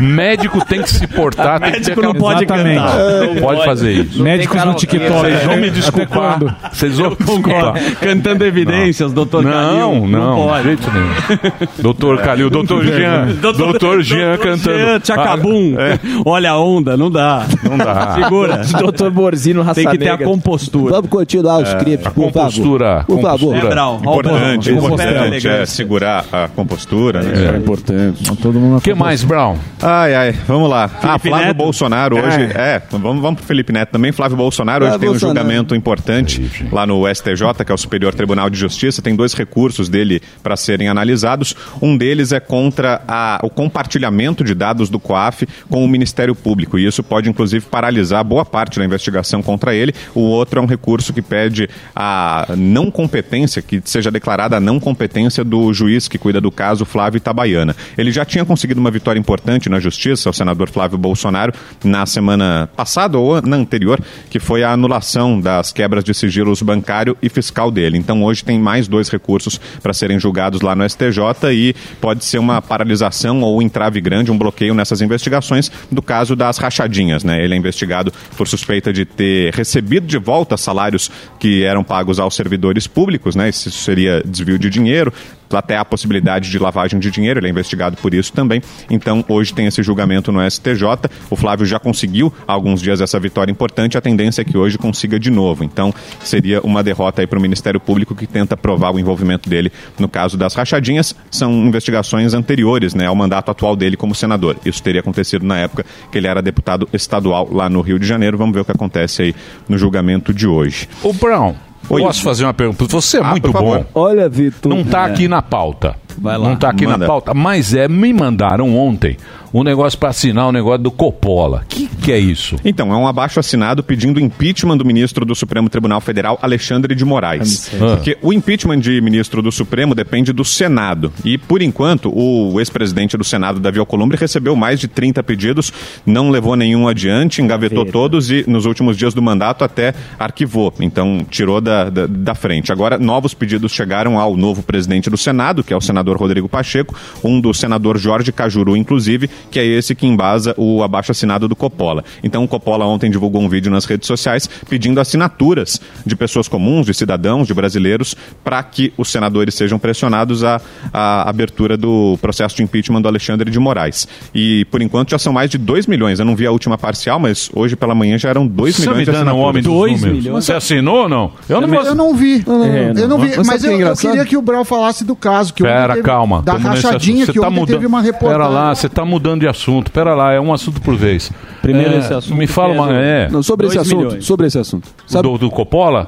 Médico 0.00 0.64
tem 0.64 0.82
que 0.82 0.90
se 0.90 1.06
portar, 1.06 1.60
tem 1.60 1.72
Médico 1.72 2.02
não 2.02 2.14
pode 2.14 2.46
cantar. 2.46 2.96
Não 3.26 3.36
pode 3.36 3.64
fazer 3.64 3.92
isso. 3.92 4.22
Médicos 4.22 4.64
no 4.64 4.74
TikTok. 4.74 5.20
Vocês 5.20 5.42
vão 5.44 5.56
me 5.56 5.70
desculpar. 5.70 6.38
Vocês 6.72 6.98
vão 6.98 7.14
Concordo. 7.16 7.78
Cantando 8.00 8.44
evidências, 8.44 9.12
doutor 9.12 9.42
Não, 9.42 9.73
Calil. 9.78 10.06
não, 10.08 10.36
pode. 10.36 10.58
de 10.62 10.64
jeito 10.68 10.90
nenhum. 10.92 11.68
Doutor 11.82 12.18
Calil, 12.22 12.50
doutor 12.50 12.84
Jean. 12.84 13.26
Doutor 13.56 14.02
Jean 14.02 14.36
cantando. 14.38 14.78
Jean 14.78 15.00
Tchacabum. 15.00 15.74
Ah, 15.78 15.82
é. 15.94 15.98
Olha 16.24 16.50
a 16.52 16.58
onda, 16.58 16.96
não 16.96 17.10
dá. 17.10 17.46
Não 17.62 17.76
Não 17.76 17.78
dá. 17.84 18.14
Segura. 18.14 18.62
Doutor 18.78 19.10
Borzino 19.10 19.62
Raça 19.62 19.80
Tem 19.80 19.90
que 19.90 19.98
ter 19.98 20.10
a 20.10 20.18
compostura. 20.18 20.92
Vamos 20.94 21.10
continuar 21.10 21.58
os 21.62 21.68
É, 21.68 21.76
scripts, 21.76 22.06
a 22.06 22.10
por 22.10 22.24
compostura, 22.24 22.86
favor. 22.86 23.04
Por 23.06 23.22
favor. 23.22 23.56
É, 23.56 23.60
Brau. 23.68 23.96
Importante, 24.00 24.70
importante 24.70 25.48
é 25.48 25.66
segurar 25.66 26.24
a 26.32 26.48
compostura, 26.48 27.22
né? 27.22 27.54
É 27.54 27.56
importante. 27.58 28.36
Todo 28.40 28.58
mundo 28.60 28.76
O 28.78 28.80
que 28.80 28.94
mais, 28.94 29.22
Brown? 29.24 29.56
Ai, 29.82 30.14
ai, 30.14 30.32
vamos 30.46 30.68
lá. 30.70 30.84
ah, 31.02 31.18
Flávio 31.18 31.46
Neto? 31.46 31.56
Bolsonaro 31.56 32.16
hoje. 32.16 32.42
É, 32.54 32.80
vamos, 32.90 33.20
vamos 33.22 33.36
pro 33.40 33.46
Felipe 33.46 33.72
Neto 33.72 33.90
também. 33.90 34.12
Flávio 34.12 34.36
Bolsonaro 34.36 34.86
hoje 34.86 34.98
tem 34.98 35.08
um 35.08 35.18
julgamento 35.18 35.74
importante 35.74 36.68
lá 36.72 36.86
no 36.86 37.02
STJ, 37.12 37.64
que 37.64 37.72
é 37.72 37.74
o 37.74 37.78
Superior 37.78 38.14
Tribunal 38.14 38.48
de 38.50 38.58
Justiça. 38.58 39.02
Tem 39.02 39.14
dois 39.16 39.34
recursos 39.34 39.63
dele 39.88 40.20
para 40.42 40.56
serem 40.56 40.88
analisados. 40.88 41.54
Um 41.80 41.96
deles 41.96 42.32
é 42.32 42.40
contra 42.40 43.02
a- 43.08 43.40
o 43.42 43.50
compartilhamento 43.50 44.44
de 44.44 44.54
dados 44.54 44.88
do 44.90 44.98
COAF 44.98 45.46
com 45.68 45.84
o 45.84 45.88
Ministério 45.88 46.34
Público. 46.34 46.78
E 46.78 46.86
isso 46.86 47.02
pode, 47.02 47.28
inclusive, 47.28 47.64
paralisar 47.66 48.22
boa 48.24 48.44
parte 48.44 48.78
da 48.78 48.84
investigação 48.84 49.42
contra 49.42 49.74
ele. 49.74 49.94
O 50.14 50.20
outro 50.20 50.58
é 50.58 50.62
um 50.62 50.66
recurso 50.66 51.12
que 51.12 51.22
pede 51.22 51.68
a 51.94 52.46
não 52.56 52.90
competência, 52.90 53.62
que 53.62 53.80
seja 53.84 54.10
declarada 54.10 54.56
a 54.56 54.60
não 54.60 54.78
competência 54.78 55.42
do 55.44 55.72
juiz 55.72 56.08
que 56.08 56.18
cuida 56.18 56.40
do 56.40 56.50
caso, 56.50 56.84
Flávio 56.84 57.18
Itabaiana. 57.18 57.74
Ele 57.96 58.10
já 58.12 58.24
tinha 58.24 58.44
conseguido 58.44 58.80
uma 58.80 58.90
vitória 58.90 59.18
importante 59.18 59.68
na 59.68 59.80
justiça, 59.80 60.30
o 60.30 60.32
senador 60.32 60.70
Flávio 60.70 60.98
Bolsonaro, 60.98 61.52
na 61.82 62.06
semana 62.06 62.68
passada 62.76 63.18
ou 63.18 63.40
na 63.42 63.56
anterior, 63.56 64.00
que 64.30 64.38
foi 64.38 64.62
a 64.62 64.72
anulação 64.72 65.40
das 65.40 65.72
quebras 65.72 66.04
de 66.04 66.12
sigilos 66.14 66.62
bancário 66.62 67.16
e 67.22 67.28
fiscal 67.28 67.70
dele. 67.70 67.98
Então 67.98 68.22
hoje 68.22 68.44
tem 68.44 68.58
mais 68.58 68.88
dois 68.88 69.08
recursos 69.08 69.53
para 69.82 69.92
serem 69.92 70.18
julgados 70.18 70.60
lá 70.60 70.74
no 70.74 70.88
STJ 70.88 71.52
e 71.52 71.74
pode 72.00 72.24
ser 72.24 72.38
uma 72.38 72.60
paralisação 72.60 73.40
ou 73.40 73.58
um 73.58 73.62
entrave 73.62 74.00
grande, 74.00 74.30
um 74.30 74.38
bloqueio 74.38 74.74
nessas 74.74 75.00
investigações 75.00 75.70
do 75.90 76.02
caso 76.02 76.36
das 76.36 76.58
rachadinhas. 76.58 77.24
Né? 77.24 77.42
Ele 77.42 77.54
é 77.54 77.56
investigado 77.56 78.12
por 78.36 78.48
suspeita 78.48 78.92
de 78.92 79.04
ter 79.04 79.52
recebido 79.54 80.06
de 80.06 80.18
volta 80.18 80.56
salários 80.56 81.10
que 81.38 81.64
eram 81.64 81.84
pagos 81.84 82.18
aos 82.18 82.34
servidores 82.34 82.86
públicos, 82.86 83.36
né? 83.36 83.48
Isso 83.48 83.70
seria 83.70 84.22
desvio 84.24 84.58
de 84.58 84.70
dinheiro 84.70 85.12
até 85.52 85.76
a 85.76 85.84
possibilidade 85.84 86.50
de 86.50 86.58
lavagem 86.58 86.98
de 86.98 87.10
dinheiro, 87.10 87.40
ele 87.40 87.46
é 87.46 87.50
investigado 87.50 87.96
por 87.96 88.14
isso 88.14 88.32
também. 88.32 88.62
Então, 88.90 89.24
hoje 89.28 89.54
tem 89.54 89.66
esse 89.66 89.82
julgamento 89.82 90.32
no 90.32 90.40
STJ. 90.48 90.84
O 91.30 91.36
Flávio 91.36 91.66
já 91.66 91.78
conseguiu 91.78 92.32
há 92.46 92.52
alguns 92.52 92.80
dias 92.80 93.00
essa 93.00 93.18
vitória 93.20 93.50
importante, 93.50 93.96
a 93.96 94.00
tendência 94.00 94.42
é 94.42 94.44
que 94.44 94.56
hoje 94.56 94.78
consiga 94.78 95.18
de 95.18 95.30
novo. 95.30 95.64
Então, 95.64 95.94
seria 96.22 96.60
uma 96.62 96.82
derrota 96.82 97.22
aí 97.22 97.26
para 97.26 97.38
o 97.38 97.42
Ministério 97.42 97.80
Público 97.80 98.14
que 98.14 98.26
tenta 98.26 98.56
provar 98.56 98.92
o 98.92 98.98
envolvimento 98.98 99.48
dele 99.48 99.72
no 99.98 100.08
caso 100.08 100.36
das 100.36 100.54
rachadinhas. 100.54 101.14
São 101.30 101.52
investigações 101.52 102.34
anteriores 102.34 102.94
né, 102.94 103.06
ao 103.06 103.14
mandato 103.14 103.50
atual 103.50 103.76
dele 103.76 103.96
como 103.96 104.14
senador. 104.14 104.56
Isso 104.64 104.82
teria 104.82 105.00
acontecido 105.00 105.44
na 105.44 105.58
época 105.58 105.84
que 106.10 106.18
ele 106.18 106.26
era 106.26 106.42
deputado 106.42 106.88
estadual 106.92 107.48
lá 107.52 107.68
no 107.68 107.80
Rio 107.80 107.98
de 107.98 108.06
Janeiro. 108.06 108.38
Vamos 108.38 108.54
ver 108.54 108.60
o 108.60 108.64
que 108.64 108.72
acontece 108.72 109.22
aí 109.22 109.34
no 109.68 109.78
julgamento 109.78 110.32
de 110.32 110.46
hoje. 110.46 110.88
O 111.02 111.12
Brown. 111.12 111.54
Posso 111.86 112.22
fazer 112.22 112.44
uma 112.44 112.54
pergunta? 112.54 112.84
Você 112.86 113.18
é 113.18 113.20
Ah, 113.20 113.30
muito 113.30 113.52
bom. 113.52 113.84
Olha, 113.94 114.28
Vitor. 114.28 114.74
Não 114.74 114.84
tá 114.84 115.04
aqui 115.04 115.28
na 115.28 115.42
pauta. 115.42 115.96
Vai 116.18 116.38
lá. 116.38 116.48
Não 116.48 116.56
tá 116.56 116.70
aqui 116.70 116.86
Manda. 116.86 116.98
na 116.98 117.06
pauta. 117.06 117.34
Mas 117.34 117.74
é, 117.74 117.88
me 117.88 118.12
mandaram 118.12 118.76
ontem 118.76 119.16
um 119.54 119.62
negócio 119.62 119.96
para 119.96 120.08
assinar 120.08 120.48
o 120.48 120.52
negócio 120.52 120.82
do 120.82 120.90
Coppola. 120.90 121.62
O 121.62 121.66
que, 121.68 121.86
que 121.86 122.10
é 122.10 122.18
isso? 122.18 122.56
Então, 122.64 122.92
é 122.92 122.96
um 122.96 123.06
abaixo 123.06 123.38
assinado 123.38 123.84
pedindo 123.84 124.18
impeachment 124.18 124.76
do 124.76 124.84
ministro 124.84 125.24
do 125.24 125.32
Supremo 125.32 125.68
Tribunal 125.68 126.00
Federal, 126.00 126.36
Alexandre 126.42 126.92
de 126.92 127.04
Moraes. 127.04 127.70
Ah. 127.74 127.94
Porque 127.94 128.18
o 128.20 128.32
impeachment 128.32 128.80
de 128.80 129.00
ministro 129.00 129.40
do 129.40 129.52
Supremo 129.52 129.94
depende 129.94 130.32
do 130.32 130.44
Senado. 130.44 131.12
E, 131.24 131.38
por 131.38 131.62
enquanto, 131.62 132.12
o 132.12 132.58
ex-presidente 132.58 133.16
do 133.16 133.22
Senado, 133.22 133.60
Davi 133.60 133.78
Alcolumbre, 133.78 134.18
recebeu 134.18 134.56
mais 134.56 134.80
de 134.80 134.88
30 134.88 135.22
pedidos, 135.22 135.72
não 136.04 136.30
levou 136.30 136.56
nenhum 136.56 136.88
adiante, 136.88 137.40
engavetou 137.40 137.86
todos 137.86 138.32
e, 138.32 138.44
nos 138.48 138.66
últimos 138.66 138.96
dias 138.96 139.14
do 139.14 139.22
mandato, 139.22 139.62
até 139.62 139.94
arquivou. 140.18 140.74
Então, 140.80 141.24
tirou 141.30 141.60
da, 141.60 141.88
da, 141.90 142.06
da 142.08 142.34
frente. 142.34 142.72
Agora, 142.72 142.98
novos 142.98 143.34
pedidos 143.34 143.70
chegaram 143.70 144.18
ao 144.18 144.36
novo 144.36 144.64
presidente 144.64 145.08
do 145.08 145.16
Senado, 145.16 145.62
que 145.62 145.72
é 145.72 145.76
o 145.76 145.80
senador 145.80 146.03
Rodrigo 146.12 146.48
Pacheco, 146.48 146.94
um 147.22 147.40
do 147.40 147.54
senador 147.54 147.96
Jorge 147.98 148.30
Cajuru, 148.30 148.76
inclusive, 148.76 149.28
que 149.50 149.58
é 149.58 149.64
esse 149.64 149.94
que 149.94 150.06
embasa 150.06 150.54
o 150.58 150.82
abaixo 150.82 151.12
assinado 151.12 151.48
do 151.48 151.56
Coppola. 151.56 152.04
Então 152.22 152.44
o 152.44 152.48
Coppola 152.48 152.84
ontem 152.84 153.10
divulgou 153.10 153.40
um 153.40 153.48
vídeo 153.48 153.70
nas 153.72 153.84
redes 153.84 154.06
sociais 154.06 154.48
pedindo 154.68 155.00
assinaturas 155.00 155.80
de 156.04 156.14
pessoas 156.14 156.46
comuns, 156.46 156.86
de 156.86 156.94
cidadãos, 156.94 157.46
de 157.46 157.54
brasileiros, 157.54 158.14
para 158.44 158.62
que 158.62 158.92
os 158.96 159.10
senadores 159.10 159.54
sejam 159.54 159.78
pressionados 159.78 160.44
à, 160.44 160.60
à 160.92 161.28
abertura 161.28 161.76
do 161.76 162.18
processo 162.20 162.56
de 162.56 162.62
impeachment 162.62 163.00
do 163.02 163.08
Alexandre 163.08 163.50
de 163.50 163.58
Moraes. 163.58 164.06
E 164.34 164.64
por 164.66 164.82
enquanto 164.82 165.10
já 165.10 165.18
são 165.18 165.32
mais 165.32 165.50
de 165.50 165.58
2 165.58 165.86
milhões. 165.86 166.18
Eu 166.18 166.24
não 166.24 166.36
vi 166.36 166.46
a 166.46 166.50
última 166.50 166.76
parcial, 166.76 167.18
mas 167.18 167.50
hoje 167.54 167.76
pela 167.76 167.94
manhã 167.94 168.18
já 168.18 168.28
eram 168.28 168.46
2 168.46 168.74
Você 168.74 168.82
milhões 168.82 168.98
me 168.98 169.04
de 169.04 169.10
assinaturas. 169.10 169.48
homem 169.48 169.62
dos 169.62 170.02
números. 170.02 170.24
Você 170.44 170.52
assinou 170.52 171.02
ou 171.02 171.08
não? 171.08 171.32
Eu 171.48 171.60
não, 171.60 171.74
Eu 171.74 171.94
não 171.94 172.14
vi. 172.14 172.44
É, 172.64 173.00
eu 173.02 173.08
não 173.08 173.18
vi. 173.18 173.36
Mas 173.38 173.54
Mas, 173.54 173.64
eu, 173.64 173.78
eu 173.78 173.96
queria 173.96 174.24
que 174.24 174.36
o 174.36 174.42
Brau 174.42 174.64
falasse 174.64 175.04
do 175.04 175.14
caso. 175.14 175.54
Que 175.54 175.62
ontem 175.62 175.93
Pera, 175.94 176.02
teve- 176.02 176.02
calma. 176.02 176.42
Da 176.42 176.54
rachadinha 176.56 177.26
que 177.26 177.32
tá 177.40 177.46
ontem 177.48 177.60
mudando. 177.60 177.74
teve 177.76 177.86
uma 177.86 178.00
reportagem. 178.02 178.36
Pera 178.38 178.48
lá, 178.48 178.74
você 178.74 178.88
tá 178.88 179.04
mudando 179.04 179.40
de 179.40 179.48
assunto. 179.48 179.90
Pera 179.90 180.14
lá, 180.14 180.32
é 180.32 180.40
um 180.40 180.52
assunto 180.52 180.80
por 180.80 180.94
vez. 180.96 181.30
Primeiro 181.62 181.94
É, 181.94 181.98
esse 181.98 182.12
assunto 182.14 182.36
Me 182.36 182.46
fala 182.46 182.74
é 182.74 182.76
uma. 182.78 182.86
do- 182.88 182.92
É. 182.94 183.28
Não, 183.30 183.42
sobre 183.42 183.66
esse 183.66 183.78
assunto, 183.78 184.22
sobre 184.22 184.46
esse 184.46 184.58
assunto. 184.58 184.88
Sabe, 185.06 185.28
Do, 185.28 185.38
do 185.38 185.50
Coppola? 185.50 186.06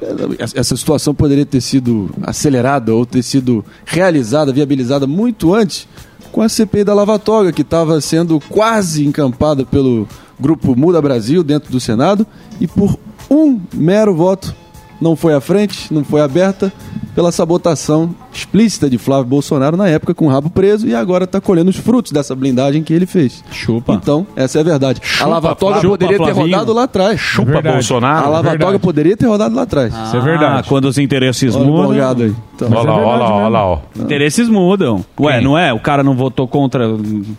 essa 0.55 0.77
situação 0.77 1.15
poderia 1.15 1.47
ter 1.47 1.61
sido 1.61 2.11
acelerada 2.23 2.95
ou 2.95 3.07
ter 3.07 3.23
sido 3.23 3.65
realizada, 3.85 4.53
viabilizada 4.53 5.07
muito 5.07 5.55
antes 5.55 5.89
com 6.33 6.43
a 6.43 6.49
CPI 6.49 6.85
da 6.85 6.93
Lava 6.93 7.19
Toga, 7.19 7.51
que 7.53 7.63
estava 7.63 8.01
sendo 8.01 8.39
quase 8.49 9.07
encampada 9.07 9.65
pelo 9.65 10.07
grupo 10.39 10.77
Muda 10.77 11.01
Brasil 11.01 11.43
dentro 11.43 11.73
do 11.73 11.81
Senado 11.81 12.27
e 12.61 12.67
por 12.67 12.99
um 13.31 13.59
mero 13.73 14.15
voto 14.15 14.55
não 15.01 15.15
foi 15.17 15.35
à 15.35 15.41
frente, 15.41 15.93
não 15.93 16.05
foi 16.05 16.21
aberta 16.21 16.73
pela 17.15 17.33
sabotação 17.33 18.15
explícita 18.33 18.91
de 18.91 18.99
Flávio 18.99 19.25
Bolsonaro 19.25 19.75
na 19.77 19.89
época 19.89 20.13
com 20.15 20.27
o 20.27 20.29
rabo 20.29 20.51
preso 20.51 20.87
e 20.87 20.95
agora 20.95 21.25
está 21.25 21.41
colhendo 21.41 21.71
os 21.71 21.77
frutos 21.77 22.13
dessa 22.13 22.35
blindagem 22.35 22.83
que 22.83 22.93
ele 22.93 23.07
fez. 23.07 23.43
Chupa. 23.51 23.95
Então, 23.95 24.27
essa 24.37 24.59
é 24.59 24.61
a 24.61 24.65
verdade. 24.65 25.01
a 25.21 25.27
Lava 25.27 25.55
Toga 25.55 25.73
Flávio. 25.75 25.91
poderia 25.91 26.17
Chupa, 26.19 26.29
ter 26.29 26.35
Flavinho. 26.35 26.55
rodado 26.57 26.73
lá 26.75 26.83
atrás. 26.85 27.19
Chupa 27.21 27.53
Verdade. 27.53 27.75
Bolsonaro. 27.77 28.27
A 28.27 28.29
Lava 28.29 28.43
Verdade. 28.51 28.65
Toga 28.65 28.79
poderia 28.79 29.17
ter 29.17 29.27
rodado 29.27 29.55
lá 29.55 29.63
atrás. 29.63 29.95
Isso 29.95 30.17
é 30.17 30.21
verdade. 30.21 30.69
quando 30.69 30.85
os 30.85 30.99
interesses 30.99 31.57
Olha 31.57 31.65
mudam. 31.65 31.91
aí. 31.93 32.35
Então, 32.55 32.69
Olha 32.71 32.83
lá, 32.91 32.97
olha 32.97 33.19
lá, 33.23 33.35
olha 33.35 33.49
lá. 33.49 33.67
ó. 33.67 33.79
Interesses 33.99 34.49
mudam. 34.49 35.03
Ué, 35.19 35.41
não 35.41 35.57
é? 35.57 35.73
O 35.73 35.81
cara 35.81 36.03
não 36.03 36.15
votou 36.15 36.47
contra 36.47 36.87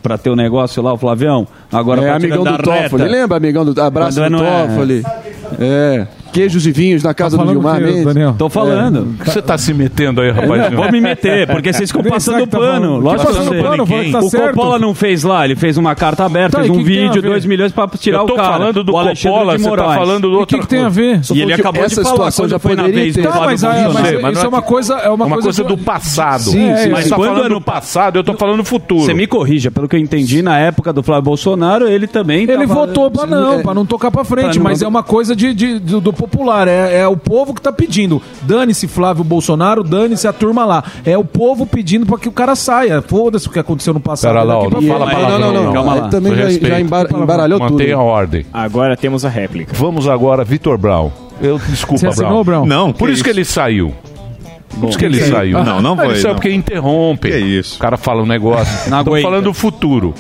pra 0.02 0.18
ter 0.18 0.32
o 0.32 0.36
negócio 0.36 0.82
lá, 0.82 0.92
o 0.94 0.98
Flavião? 0.98 1.48
Agora 1.72 2.02
é 2.04 2.10
amigão 2.10 2.44
do 2.44 2.58
Toffoli. 2.58 3.04
Lembra, 3.08 3.38
amigão 3.38 3.64
do 3.64 3.80
abraço 3.80 4.20
Quando 4.20 4.38
do 4.38 4.44
é- 4.44 4.68
Toffoli? 4.68 5.04
É. 5.60 6.08
Queijos 6.38 6.68
e 6.68 6.72
vinhos 6.72 7.02
na 7.04 7.14
casa 7.16 7.36
do 7.36 7.40
falando 7.40 7.54
Gilmar 7.54 7.76
o 7.76 7.80
quê, 7.80 7.84
Mendes. 7.86 8.06
Daniel? 8.06 8.36
Tô 8.38 8.48
falando. 8.50 9.16
O 9.20 9.24
que 9.24 9.32
você 9.32 9.42
tá 9.42 9.58
se 9.58 9.74
metendo 9.74 10.22
aí, 10.22 10.30
rapaz? 10.30 10.72
Não, 10.72 10.78
vou 10.84 10.92
me 10.92 11.02
meter, 11.02 11.48
porque 11.48 11.74
vocês 11.74 11.90
ficam 11.92 12.04
passando 12.04 12.42
que 12.42 12.48
tá 12.48 12.60
pano. 12.60 12.72
falando. 12.88 13.04
Lógico 13.04 13.26
Passando 13.28 13.50
que 13.50 13.56
eu 13.58 13.64
pano, 13.64 13.88
falando 13.88 14.04
que 14.06 14.12
tá 14.12 14.20
o 14.20 14.30
certo. 14.30 14.54
Coppola 14.56 14.78
não 14.80 14.94
fez 14.94 15.24
lá, 15.24 15.46
ele 15.46 15.56
fez 15.56 15.78
uma 15.78 15.96
carta 15.96 16.26
aberta, 16.26 16.58
Tá, 16.58 16.60
fez 16.60 16.70
um 16.70 16.78
que 16.78 16.84
que 16.84 16.90
vídeo? 16.90 17.22
2 17.24 17.46
milhões 17.46 17.72
pra 17.72 17.88
tirar 17.88 18.20
Eu 18.20 18.26
tô 18.28 18.34
o 18.34 18.36
cara. 18.36 18.50
falando 18.50 18.84
do 18.84 18.94
o 18.94 18.98
Alexandre 18.98 19.30
Coppola, 19.32 19.58
você 19.58 19.70
tá 19.76 19.96
falando 19.96 20.30
do 20.30 20.40
E 20.40 20.44
o 20.44 20.46
que, 20.46 20.60
que 20.60 20.68
tem 20.68 20.80
a 20.84 20.90
ver? 20.90 21.22
E 21.34 21.42
ele 21.42 21.54
acabou 21.54 21.88
de 21.88 21.96
falar 21.96 22.32
quando 22.32 22.60
foi 22.60 22.76
na 22.76 22.88
vez 22.88 23.16
do 23.16 23.24
Tá, 23.24 23.32
Flávio 23.32 23.46
mas, 23.48 23.62
mas 23.64 24.22
mas 24.22 24.38
isso 24.38 24.46
é 24.46 24.50
uma 24.50 24.62
que- 24.62 24.68
coisa, 24.68 24.94
é 24.96 25.10
uma, 25.10 25.26
uma 25.26 25.40
coisa 25.40 25.64
que- 25.64 25.68
do 25.68 25.78
passado. 25.78 26.44
Sim, 26.44 26.70
Mas 26.92 27.04
sim, 27.06 27.10
tá 27.10 27.16
Quando 27.16 27.30
falando 27.30 27.46
ano- 27.46 27.56
do 27.56 27.62
passado, 27.62 28.20
eu 28.20 28.24
tô 28.24 28.34
falando 28.36 28.58
do 28.58 28.64
futuro. 28.64 29.02
Você 29.02 29.14
me 29.16 29.26
corrija, 29.26 29.72
pelo 29.72 29.88
que 29.88 29.96
eu 29.96 30.00
entendi, 30.00 30.44
na 30.44 30.60
época 30.60 30.94
do 30.94 31.02
Flávio 31.02 31.24
Bolsonaro, 31.24 31.88
ele 31.88 32.06
também 32.06 32.44
Ele 32.44 32.68
tava- 32.68 32.74
votou 32.86 33.10
pra 33.10 33.26
não, 33.26 33.62
pra 33.64 33.74
não 33.74 33.86
tocar 33.88 34.12
pra 34.12 34.24
frente, 34.24 34.46
Pra 34.50 34.54
não- 34.56 34.64
mas 34.64 34.84
é 34.84 34.88
uma 34.88 35.02
coisa 35.02 35.36
de, 35.36 35.54
de- 35.54 35.80
do, 35.80 36.00
do 36.00 36.14
popular, 36.28 36.68
é, 36.68 37.00
é 37.00 37.08
o 37.08 37.18
povo 37.18 37.54
que 37.54 37.62
tá 37.62 37.72
pedindo. 37.72 38.22
Dane-se 38.44 38.88
Flávio 38.88 39.24
Bolsonaro, 39.24 39.84
dane-se 39.84 40.28
a 40.28 40.34
turma 40.34 40.66
lá. 40.66 40.84
É 41.06 41.18
o 41.18 41.24
povo 41.24 41.66
pedindo 41.66 42.06
pra 42.06 42.18
que 42.18 42.30
o 42.30 42.32
cara 42.32 42.56
saia. 42.56 43.02
Foda-se 43.02 43.48
o 43.48 43.52
que 43.52 43.60
aconteceu 43.60 43.94
no 43.94 44.00
passado. 44.00 44.32
Pera 44.34 44.44
lá, 44.44 44.58
ó, 44.58 44.64
não 44.64 44.72
frente. 44.72 44.88
fala 44.88 45.06
Não, 45.06 45.12
palavrão, 45.14 45.40
não, 45.54 45.64
não. 45.66 45.74
Calma 45.74 45.94
Aí 45.94 46.00
lá. 46.02 46.08
também 46.10 46.36
já, 46.36 46.50
já 46.50 46.80
embar- 46.80 47.08
embaralhou 47.12 47.60
tudo. 47.60 47.72
Mantenha 47.72 47.96
a 47.96 48.02
ordem. 48.02 48.46
Agora 48.54 48.96
temos 48.98 49.26
a 49.26 49.30
réplica. 49.30 49.74
Vamos 49.76 50.08
agora, 50.08 50.44
Vitor 50.44 50.78
Brown. 50.78 51.10
Eu, 51.42 51.58
desculpa, 51.60 52.00
Você 52.00 52.08
assinou, 52.08 52.44
Brown? 52.44 52.66
Não, 52.66 52.92
Por 52.92 53.08
que 53.08 53.14
isso 53.14 53.24
que 53.24 53.30
ele 53.30 53.46
saiu. 53.46 53.94
Por 54.80 54.90
isso 54.90 54.98
que 54.98 55.06
ele 55.06 55.20
saiu. 55.22 55.64
Não, 55.64 55.82
não 55.82 55.94
Ah, 55.94 56.04
Ele 56.04 56.14
foi, 56.14 56.16
saiu 56.22 56.28
não. 56.30 56.36
porque 56.36 56.52
interrompe. 56.52 57.30
Que 57.32 57.38
isso? 57.38 57.78
O 57.78 57.80
cara 57.80 57.98
fala 57.98 58.22
um 58.22 58.26
negócio. 58.26 58.94
Aguenta. 58.94 59.22
falando 59.28 59.44
do 59.46 59.54
futuro. 59.54 60.14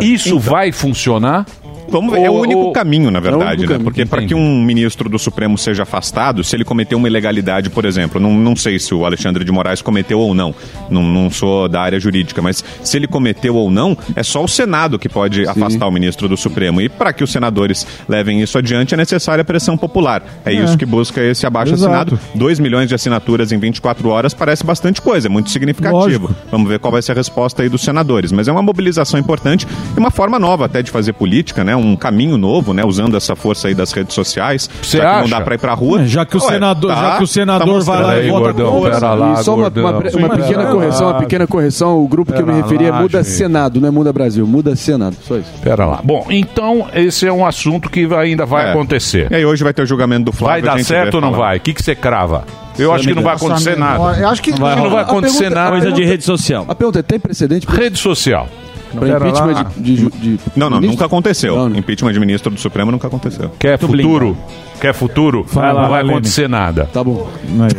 É. 0.00 0.04
Isso 0.04 0.38
vai 0.38 0.70
funcionar? 0.70 1.44
Vamos 1.90 2.12
ver, 2.12 2.22
é 2.22 2.30
o 2.30 2.34
Ou- 2.34 2.42
único 2.42 2.60
ou- 2.60 2.72
caminho, 2.72 3.10
na 3.10 3.20
verdade, 3.20 3.58
único 3.58 3.62
né? 3.62 3.66
caminho, 3.68 3.84
Porque 3.84 4.06
para 4.06 4.22
que 4.24 4.34
um 4.34 4.62
ministro 4.62 5.08
do 5.08 5.18
Supremo 5.18 5.56
seja 5.58 5.82
afastado, 5.82 6.42
se 6.44 6.54
ele 6.56 6.64
cometeu 6.64 6.98
uma 6.98 7.08
ilegalidade, 7.08 7.70
por 7.70 7.84
exemplo, 7.84 8.20
não, 8.20 8.32
não 8.34 8.54
sei 8.56 8.78
se 8.78 8.94
o 8.94 9.04
Alexandre 9.04 9.44
de 9.44 9.52
Moraes 9.52 9.82
cometeu 9.82 10.18
ou 10.20 10.34
não, 10.34 10.54
não, 10.88 11.02
não 11.02 11.30
sou 11.30 11.68
da 11.68 11.80
área 11.80 11.98
jurídica, 11.98 12.40
mas 12.40 12.64
se 12.82 12.96
ele 12.96 13.06
cometeu 13.06 13.56
ou 13.56 13.70
não, 13.70 13.96
é 14.14 14.22
só 14.22 14.42
o 14.44 14.48
Senado 14.48 14.98
que 14.98 15.08
pode 15.08 15.46
afastar 15.46 15.86
o 15.86 15.90
ministro 15.90 16.28
do 16.28 16.36
Supremo. 16.36 16.80
E 16.80 16.88
para 16.88 17.12
que 17.12 17.24
os 17.24 17.30
senadores 17.32 17.86
levem 18.08 18.40
isso 18.40 18.56
adiante, 18.58 18.94
é 18.94 18.96
necessária 18.96 19.42
a 19.42 19.44
pressão 19.44 19.76
popular. 19.76 20.22
É, 20.44 20.52
isso 20.52 20.76
que 20.78 20.86
busca 20.86 21.22
esse 21.22 21.46
abaixo-assinado. 21.46 22.18
2 22.34 22.58
milhões 22.60 22.88
de 22.88 22.94
assinaturas 22.94 23.52
em 23.52 23.58
24 23.58 24.08
horas 24.08 24.34
parece 24.34 24.64
bastante 24.64 25.00
coisa, 25.02 25.28
é 25.28 25.30
muito 25.30 25.50
significativo. 25.50 25.98
Lógico. 26.00 26.34
Vamos 26.50 26.68
ver 26.68 26.78
qual 26.78 26.92
vai 26.92 27.02
ser 27.02 27.12
a 27.12 27.14
resposta 27.14 27.62
aí 27.62 27.68
dos 27.68 27.82
senadores. 27.82 28.32
Mas 28.32 28.48
é 28.48 28.52
uma 28.52 28.62
mobilização 28.62 29.18
importante 29.18 29.66
e 29.96 29.98
uma 29.98 30.10
forma 30.10 30.38
nova 30.38 30.66
até 30.66 30.82
de 30.82 30.90
fazer 30.90 31.12
política, 31.14 31.64
né? 31.64 31.76
Um 31.80 31.96
caminho 31.96 32.36
novo, 32.38 32.72
né? 32.72 32.84
Usando 32.84 33.16
essa 33.16 33.34
força 33.34 33.68
aí 33.68 33.74
das 33.74 33.92
redes 33.92 34.14
sociais. 34.14 34.68
Você 34.82 34.98
já 34.98 35.02
que 35.04 35.10
não 35.16 35.20
acha? 35.24 35.30
dá 35.30 35.40
pra 35.40 35.54
ir 35.54 35.58
pra 35.58 35.74
rua. 35.74 36.04
Já 36.06 36.24
que 36.26 36.36
o 36.36 36.40
Ué, 36.40 36.52
senador- 36.52 36.90
já 36.94 37.16
que 37.16 37.24
o 37.24 37.26
senador 37.26 37.66
mostrando 37.74 37.96
vai 38.04 38.16
lá 38.16 38.22
e 38.22 38.28
vota 38.30 38.40
gordão, 38.52 38.72
contra. 38.72 38.90
pera 38.92 39.14
lá, 39.14 39.32
e 39.40 39.44
só 39.44 39.54
uma, 39.54 39.68
uma 39.68 39.90
uma 39.90 40.00
pequena 40.00 40.28
pera 40.28 40.70
correção, 40.70 41.06
lá. 41.06 41.12
uma 41.12 41.18
pequena 41.20 41.46
correção. 41.46 42.02
O 42.02 42.08
grupo 42.08 42.32
que 42.32 42.40
eu 42.40 42.46
me 42.46 42.52
Pera 42.52 42.62
referi 42.64 42.84
é 42.86 42.90
lá, 42.90 43.00
Muda 43.02 43.22
gente. 43.22 43.32
Senado, 43.32 43.80
não 43.80 43.88
é 43.88 43.90
Muda 43.90 44.12
Brasil, 44.12 44.46
Muda 44.46 44.76
Senado. 44.76 45.16
Só 45.26 45.36
isso. 45.36 45.50
Pera 45.62 45.86
lá. 45.86 46.00
Bom, 46.02 46.26
então 46.30 46.86
esse 46.94 47.26
é 47.26 47.32
um 47.32 47.44
assunto 47.46 47.88
que 47.90 48.06
ainda 48.14 48.44
vai 48.46 48.66
É. 48.66 48.70
acontecer. 48.70 49.28
E 49.30 49.36
aí 49.36 49.44
hoje 49.46 49.62
vai 49.64 49.72
ter 49.72 49.82
o 49.82 49.86
julgamento 49.86 50.24
do 50.26 50.32
Flávio. 50.32 50.64
Vai 50.64 50.76
dar 50.78 50.84
certo 50.84 51.14
ou 51.14 51.20
não 51.20 51.30
falar. 51.32 51.46
vai? 51.46 51.56
O 51.58 51.60
que, 51.60 51.72
que 51.74 51.82
você 51.82 51.94
crava? 51.94 52.44
Eu 52.78 52.92
acho 52.94 53.06
que 53.06 53.14
não 53.14 53.22
vai 53.22 53.34
acontecer 53.34 53.76
nada. 53.76 54.18
Eu 54.18 54.28
acho 54.28 54.40
que 54.42 54.52
não 54.52 54.90
vai, 54.90 55.02
acontecer 55.02 55.50
nada. 55.50 55.76
a 55.76 55.80
pergunta- 55.80 56.02
rede 56.04 56.24
social. 56.24 56.64
A 56.66 56.74
pergunta 56.74 56.98
é: 57.00 57.02
tem 57.02 57.18
precedente 57.18 57.66
Rede 57.66 57.98
social. 57.98 58.48
Pra 58.90 59.00
Pera 59.00 59.28
impeachment 59.28 59.52
lá. 59.52 59.70
de, 59.76 59.96
de, 59.96 60.10
de 60.10 60.38
Não, 60.56 60.68
não, 60.70 60.76
ministro? 60.78 60.90
nunca 60.90 61.04
aconteceu. 61.06 61.56
Não, 61.56 61.68
não. 61.68 61.76
Impeachment 61.78 62.12
de 62.12 62.20
ministro 62.20 62.50
do 62.50 62.60
Supremo 62.60 62.90
nunca 62.90 63.06
aconteceu. 63.06 63.50
Quer 63.58 63.78
futuro? 63.78 64.36
Quer 64.80 64.94
futuro? 64.94 65.44
Vai 65.52 65.72
lá, 65.74 65.82
não 65.82 65.88
vai 65.90 66.02
Lene. 66.02 66.14
acontecer 66.14 66.48
nada. 66.48 66.88
Tá 66.92 67.04
bom. 67.04 67.28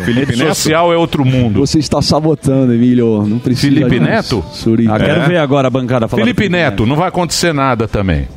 Felipe 0.05 0.31
Rede 0.31 0.43
Neto? 0.43 0.55
social 0.55 0.93
é 0.93 0.97
outro 0.97 1.25
mundo. 1.25 1.59
Você 1.59 1.79
está 1.79 2.01
sabotando, 2.01 2.73
Emílio. 2.73 3.25
Não 3.27 3.39
precisa. 3.39 3.73
Felipe. 3.75 3.99
Neto? 3.99 4.43
Suri. 4.51 4.87
Ah, 4.87 4.97
quero 4.99 5.21
É. 5.21 5.27
ver 5.27 5.37
agora 5.37 5.67
a 5.67 5.71
bancada 5.71 6.07
falar. 6.07 6.21
Felipe 6.23 6.47
do 6.47 6.51
Neto, 6.51 6.85
não 6.85 6.95
vai 6.95 7.07
acontecer 7.07 7.53
nada 7.53 7.87
também. 7.87 8.27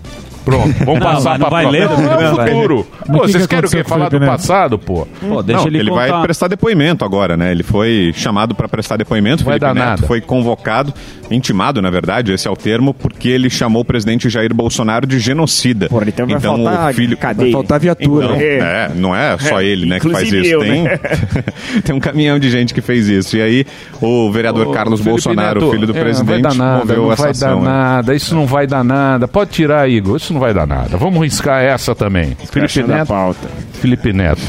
Pronto, 0.45 0.73
vamos 0.85 1.01
Não, 1.01 1.13
passar 1.13 1.31
não 1.39 1.49
pra 1.49 1.49
vai 1.51 1.67
ler 1.71 1.89
Não, 1.89 2.37
Neto? 2.37 2.53
futuro. 2.53 2.87
Mas 3.01 3.07
Pô, 3.09 3.17
o 3.17 3.27
que 3.27 3.33
vocês 3.33 3.43
que 3.45 3.49
querem 3.49 3.67
o 3.69 3.71
quê? 3.71 3.85
Falar 3.85 4.07
o 4.07 4.11
do 4.11 4.21
passado, 4.21 4.79
pô? 4.79 5.07
Pô, 5.27 5.43
deixa 5.43 5.63
não, 5.63 5.69
ele, 5.69 5.79
ele 5.79 5.91
vai 5.91 6.23
prestar 6.23 6.49
depoimento 6.49 7.05
agora, 7.05 7.37
né? 7.37 7.51
Ele 7.51 7.63
foi 7.63 8.13
chamado 8.15 8.55
para 8.55 8.69
prestar 8.69 8.97
depoimento. 8.97 9.43
Vai 9.45 9.59
Felipe 9.59 9.61
dar 9.67 9.75
Neto 9.75 9.87
nada. 10.01 10.07
foi 10.07 10.21
convocado, 10.21 10.93
intimado, 11.31 11.81
na 11.81 11.89
verdade, 11.91 12.33
esse 12.33 12.47
é 12.47 12.51
o 12.51 12.57
termo, 12.57 12.93
porque 12.93 13.29
ele 13.29 13.49
chamou 13.49 13.83
o 13.83 13.85
presidente 13.85 14.29
Jair 14.29 14.53
Bolsonaro 14.55 15.07
de 15.07 15.19
genocida. 15.19 15.89
Porra, 15.89 16.05
então 16.09 16.27
vai 16.27 16.39
faltar 16.41 16.91
o 16.91 16.95
filho 16.95 17.17
cadeia. 17.17 17.47
Vai 17.47 17.53
faltar 17.53 17.81
viatura. 17.81 18.25
Então, 18.27 18.37
É. 18.37 18.59
é, 18.59 18.91
não 18.95 19.17
é 19.17 19.39
só 19.39 19.61
É, 19.61 19.65
ele, 19.65 19.87
né, 19.87 19.99
que 20.01 20.11
faz 20.11 20.31
isso. 20.31 20.45
eu, 20.47 20.61
tem, 20.61 20.83
né? 20.83 20.99
tem 21.85 21.95
um 21.95 22.01
caminhão 22.01 22.39
de 22.39 22.51
gente 22.51 22.75
que 22.75 22.81
fez 22.83 23.09
isso. 23.09 23.37
E 23.37 23.43
aí, 23.43 23.67
o 24.01 24.31
vereador 24.31 24.67
Ô, 24.69 24.71
Carlos 24.73 25.01
Felipe 25.01 25.11
Bolsonaro, 25.11 25.61
Neto, 25.61 25.73
filho 25.73 25.87
do 25.87 25.97
é, 25.97 26.01
presidente, 26.01 26.27
vai 26.31 26.43
dar 26.43 26.55
nada, 26.55 26.79
moveu 26.81 27.03
não 27.05 27.13
essa 27.13 27.23
vai 27.23 27.31
ação. 27.31 27.49
dar 27.49 27.57
né? 27.57 27.69
nada, 27.79 28.15
isso 28.15 28.35
não 28.35 28.47
vai 28.47 28.67
dar 28.67 28.85
nada. 28.85 29.27
Pode 29.29 29.51
tirar, 29.51 29.89
Igor, 29.89 30.17
isso 30.17 30.34
não 30.35 30.41
vai 30.41 30.53
dar 30.53 30.67
nada. 30.67 30.97
Vamos 30.97 31.23
riscar 31.23 31.63
essa 31.63 31.95
também. 31.95 32.37
Felipe 32.51 32.81
a 32.81 32.87
Neto. 32.87 33.09
pauta. 33.09 33.49
Felipe 33.81 34.13
Neto. 34.13 34.43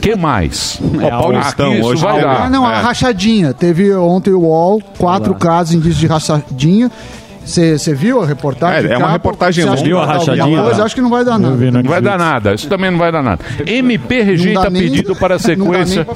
que 0.00 0.16
mais? 0.16 0.80
Ó, 1.02 1.08
Paulistão, 1.10 1.72
Aqui 1.72 1.82
hoje 1.82 2.02
vai 2.02 2.20
dar. 2.22 2.44
Ah, 2.46 2.50
não, 2.50 2.66
a 2.66 2.78
É. 2.78 2.80
rachadinha. 2.80 3.52
Teve 3.52 3.94
ontem 3.94 4.30
o 4.32 4.40
UOL, 4.40 4.80
quatro 4.98 5.34
casos 5.34 5.74
indícios 5.74 5.98
de 5.98 6.06
rachadinha. 6.06 6.90
Você 7.44 7.94
viu 7.94 8.22
a 8.22 8.26
reportagem? 8.26 8.90
É, 8.90 8.94
é 8.94 8.96
uma 8.96 9.06
Capa? 9.06 9.12
reportagem 9.12 9.64
longa. 9.64 9.82
Viu 9.82 9.98
a 9.98 10.06
rachadinha? 10.06 10.62
coisa? 10.62 10.84
acho 10.84 10.94
que 10.94 11.00
não 11.00 11.10
vai 11.10 11.24
dar 11.24 11.38
nada. 11.38 11.70
Não 11.70 11.82
vai 11.82 12.00
dar 12.00 12.18
nada, 12.18 12.54
isso 12.54 12.68
também 12.68 12.90
não 12.90 12.98
vai 12.98 13.10
dar 13.12 13.22
nada. 13.22 13.44
MP 13.66 14.22
rejeita 14.22 14.70
nem- 14.70 14.82
pedido 14.82 15.16
para 15.16 15.34
a 15.36 15.38
sequência 15.38 16.06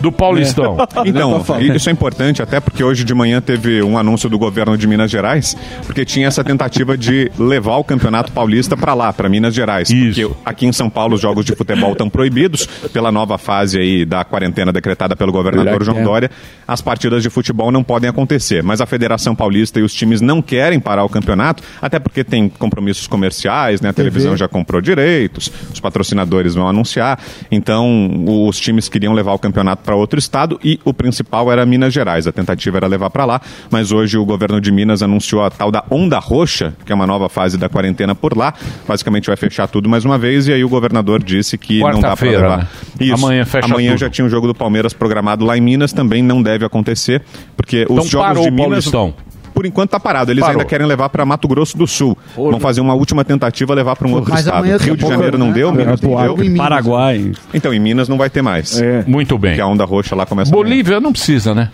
do 0.00 0.12
Paulistão. 0.12 0.76
Então, 1.04 1.42
isso 1.74 1.88
é 1.88 1.92
importante 1.92 2.42
até 2.42 2.60
porque 2.60 2.82
hoje 2.84 3.04
de 3.04 3.14
manhã 3.14 3.40
teve 3.40 3.82
um 3.82 3.96
anúncio 3.98 4.28
do 4.28 4.38
governo 4.38 4.76
de 4.76 4.86
Minas 4.86 5.10
Gerais, 5.10 5.56
porque 5.86 6.04
tinha 6.04 6.26
essa 6.28 6.44
tentativa 6.44 6.96
de 6.96 7.30
levar 7.38 7.76
o 7.76 7.84
Campeonato 7.84 8.32
Paulista 8.32 8.76
para 8.76 8.94
lá, 8.94 9.12
para 9.12 9.28
Minas 9.28 9.54
Gerais. 9.54 9.88
Porque 9.88 10.30
aqui 10.44 10.66
em 10.66 10.72
São 10.72 10.90
Paulo 10.90 11.14
os 11.14 11.20
jogos 11.20 11.44
de 11.44 11.54
futebol 11.54 11.92
estão 11.92 12.08
proibidos 12.10 12.66
pela 12.92 13.10
nova 13.10 13.38
fase 13.38 13.78
aí 13.78 14.04
da 14.04 14.24
quarentena 14.24 14.72
decretada 14.72 15.16
pelo 15.16 15.32
governador 15.32 15.82
João 15.84 16.02
Dória. 16.02 16.30
As 16.66 16.80
partidas 16.80 17.22
de 17.22 17.30
futebol 17.30 17.70
não 17.70 17.82
podem 17.82 18.08
acontecer, 18.08 18.62
mas 18.62 18.80
a 18.80 18.86
Federação 18.86 19.34
Paulista 19.34 19.80
e 19.80 19.82
os 19.82 19.94
times 19.94 20.20
não 20.20 20.40
querem 20.42 20.73
parar 20.80 21.04
o 21.04 21.08
campeonato, 21.08 21.62
até 21.80 21.98
porque 21.98 22.22
tem 22.24 22.48
compromissos 22.48 23.06
comerciais, 23.06 23.80
né? 23.80 23.88
A 23.90 23.92
televisão 23.92 24.36
já 24.36 24.48
comprou 24.48 24.80
direitos, 24.80 25.50
os 25.72 25.80
patrocinadores 25.80 26.54
vão 26.54 26.68
anunciar. 26.68 27.18
Então, 27.50 28.24
os 28.46 28.58
times 28.58 28.88
queriam 28.88 29.12
levar 29.12 29.32
o 29.32 29.38
campeonato 29.38 29.82
para 29.82 29.94
outro 29.94 30.18
estado 30.18 30.58
e 30.62 30.78
o 30.84 30.92
principal 30.92 31.50
era 31.52 31.64
Minas 31.64 31.92
Gerais. 31.92 32.26
A 32.26 32.32
tentativa 32.32 32.76
era 32.78 32.86
levar 32.86 33.10
para 33.10 33.24
lá, 33.24 33.40
mas 33.70 33.92
hoje 33.92 34.16
o 34.18 34.24
governo 34.24 34.60
de 34.60 34.70
Minas 34.72 35.02
anunciou 35.02 35.42
a 35.44 35.50
tal 35.50 35.70
da 35.70 35.84
Onda 35.90 36.18
Roxa, 36.18 36.74
que 36.84 36.92
é 36.92 36.94
uma 36.94 37.06
nova 37.06 37.28
fase 37.28 37.56
da 37.58 37.68
quarentena 37.68 38.14
por 38.14 38.36
lá. 38.36 38.54
Basicamente 38.86 39.26
vai 39.26 39.36
fechar 39.36 39.66
tudo 39.68 39.88
mais 39.88 40.04
uma 40.04 40.18
vez 40.18 40.46
e 40.48 40.52
aí 40.52 40.64
o 40.64 40.68
governador 40.68 41.22
disse 41.22 41.56
que 41.58 41.80
não 41.80 42.00
dá 42.00 42.16
para 42.16 42.28
levar. 42.30 42.58
né? 42.58 42.68
Isso. 43.00 43.14
Amanhã 43.24 43.44
fecha 43.44 43.66
Amanhã 43.66 43.90
tudo. 43.92 44.00
já 44.00 44.10
tinha 44.10 44.24
um 44.24 44.28
jogo 44.28 44.46
do 44.46 44.54
Palmeiras 44.54 44.92
programado 44.92 45.44
lá 45.44 45.56
em 45.56 45.60
Minas, 45.60 45.92
também 45.92 46.22
não 46.22 46.42
deve 46.42 46.64
acontecer, 46.64 47.22
porque 47.56 47.84
os 47.84 47.90
Então 47.90 48.04
jogos 48.06 48.26
parou 48.28 48.42
de 48.44 48.48
o 48.48 48.52
Minas 48.52 48.90
Paulistão. 48.90 49.14
Por 49.54 49.64
enquanto 49.64 49.90
tá 49.90 50.00
parado. 50.00 50.30
Eles 50.32 50.40
Parou. 50.40 50.58
ainda 50.60 50.68
querem 50.68 50.86
levar 50.86 51.08
para 51.08 51.24
Mato 51.24 51.46
Grosso 51.46 51.78
do 51.78 51.86
Sul. 51.86 52.18
Vão 52.34 52.58
fazer 52.58 52.80
uma 52.80 52.94
última 52.94 53.24
tentativa 53.24 53.72
levar 53.72 53.94
para 53.96 54.08
um 54.08 54.12
outro 54.14 54.32
Mas 54.32 54.44
estado. 54.44 54.64
Rio 54.64 54.78
de 54.78 54.88
pouco, 54.96 55.08
Janeiro 55.14 55.38
não 55.38 55.48
né? 55.48 55.52
deu, 55.52 55.72
Minas 55.72 56.00
não 56.00 56.22
deu. 56.22 56.36
Minas. 56.36 56.58
Paraguai. 56.58 57.32
Então 57.52 57.72
em 57.72 57.78
Minas 57.78 58.08
não 58.08 58.18
vai 58.18 58.28
ter 58.28 58.42
mais. 58.42 58.82
Muito 59.06 59.38
bem. 59.38 59.52
Porque 59.52 59.62
a 59.62 59.66
onda 59.66 59.84
roxa 59.84 60.16
lá 60.16 60.26
começa 60.26 60.52
amanhã. 60.52 60.64
Bolívia 60.68 61.00
não 61.00 61.12
precisa, 61.12 61.54
né? 61.54 61.70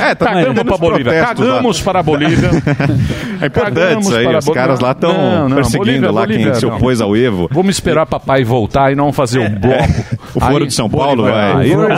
É, 0.00 0.14
tá 0.14 0.26
Cagamos 0.26 0.46
tendo 0.56 0.64
para 0.64 0.76
Bolívia. 0.78 1.04
protestos 1.12 1.46
lá. 1.46 1.54
Cagamos 1.54 1.80
para 1.80 2.00
a 2.00 2.02
Bolívia. 2.02 2.50
É 3.40 3.46
importante 3.46 3.74
Cagamos 3.74 4.06
isso 4.06 4.16
aí. 4.16 4.36
Os 4.36 4.44
Bo- 4.44 4.52
caras 4.54 4.80
lá 4.80 4.92
estão 4.92 5.12
perseguindo 5.54 5.78
Bolívia, 5.84 6.10
lá 6.10 6.20
Bolívia, 6.22 6.50
quem 6.52 6.54
se 6.54 6.66
opôs 6.66 7.00
ao 7.00 7.16
Evo. 7.16 7.48
Vamos 7.52 7.74
esperar 7.74 8.06
papai 8.06 8.42
voltar 8.44 8.92
e 8.92 8.94
não 8.94 9.12
fazer 9.12 9.40
um 9.40 9.50
bloco. 9.58 10.04
O 10.34 10.40
Foro 10.40 10.66
de 10.66 10.72
São 10.72 10.88
Paulo 10.88 11.24
vai. 11.24 11.52
Aí, 11.56 11.76
não- 11.76 11.88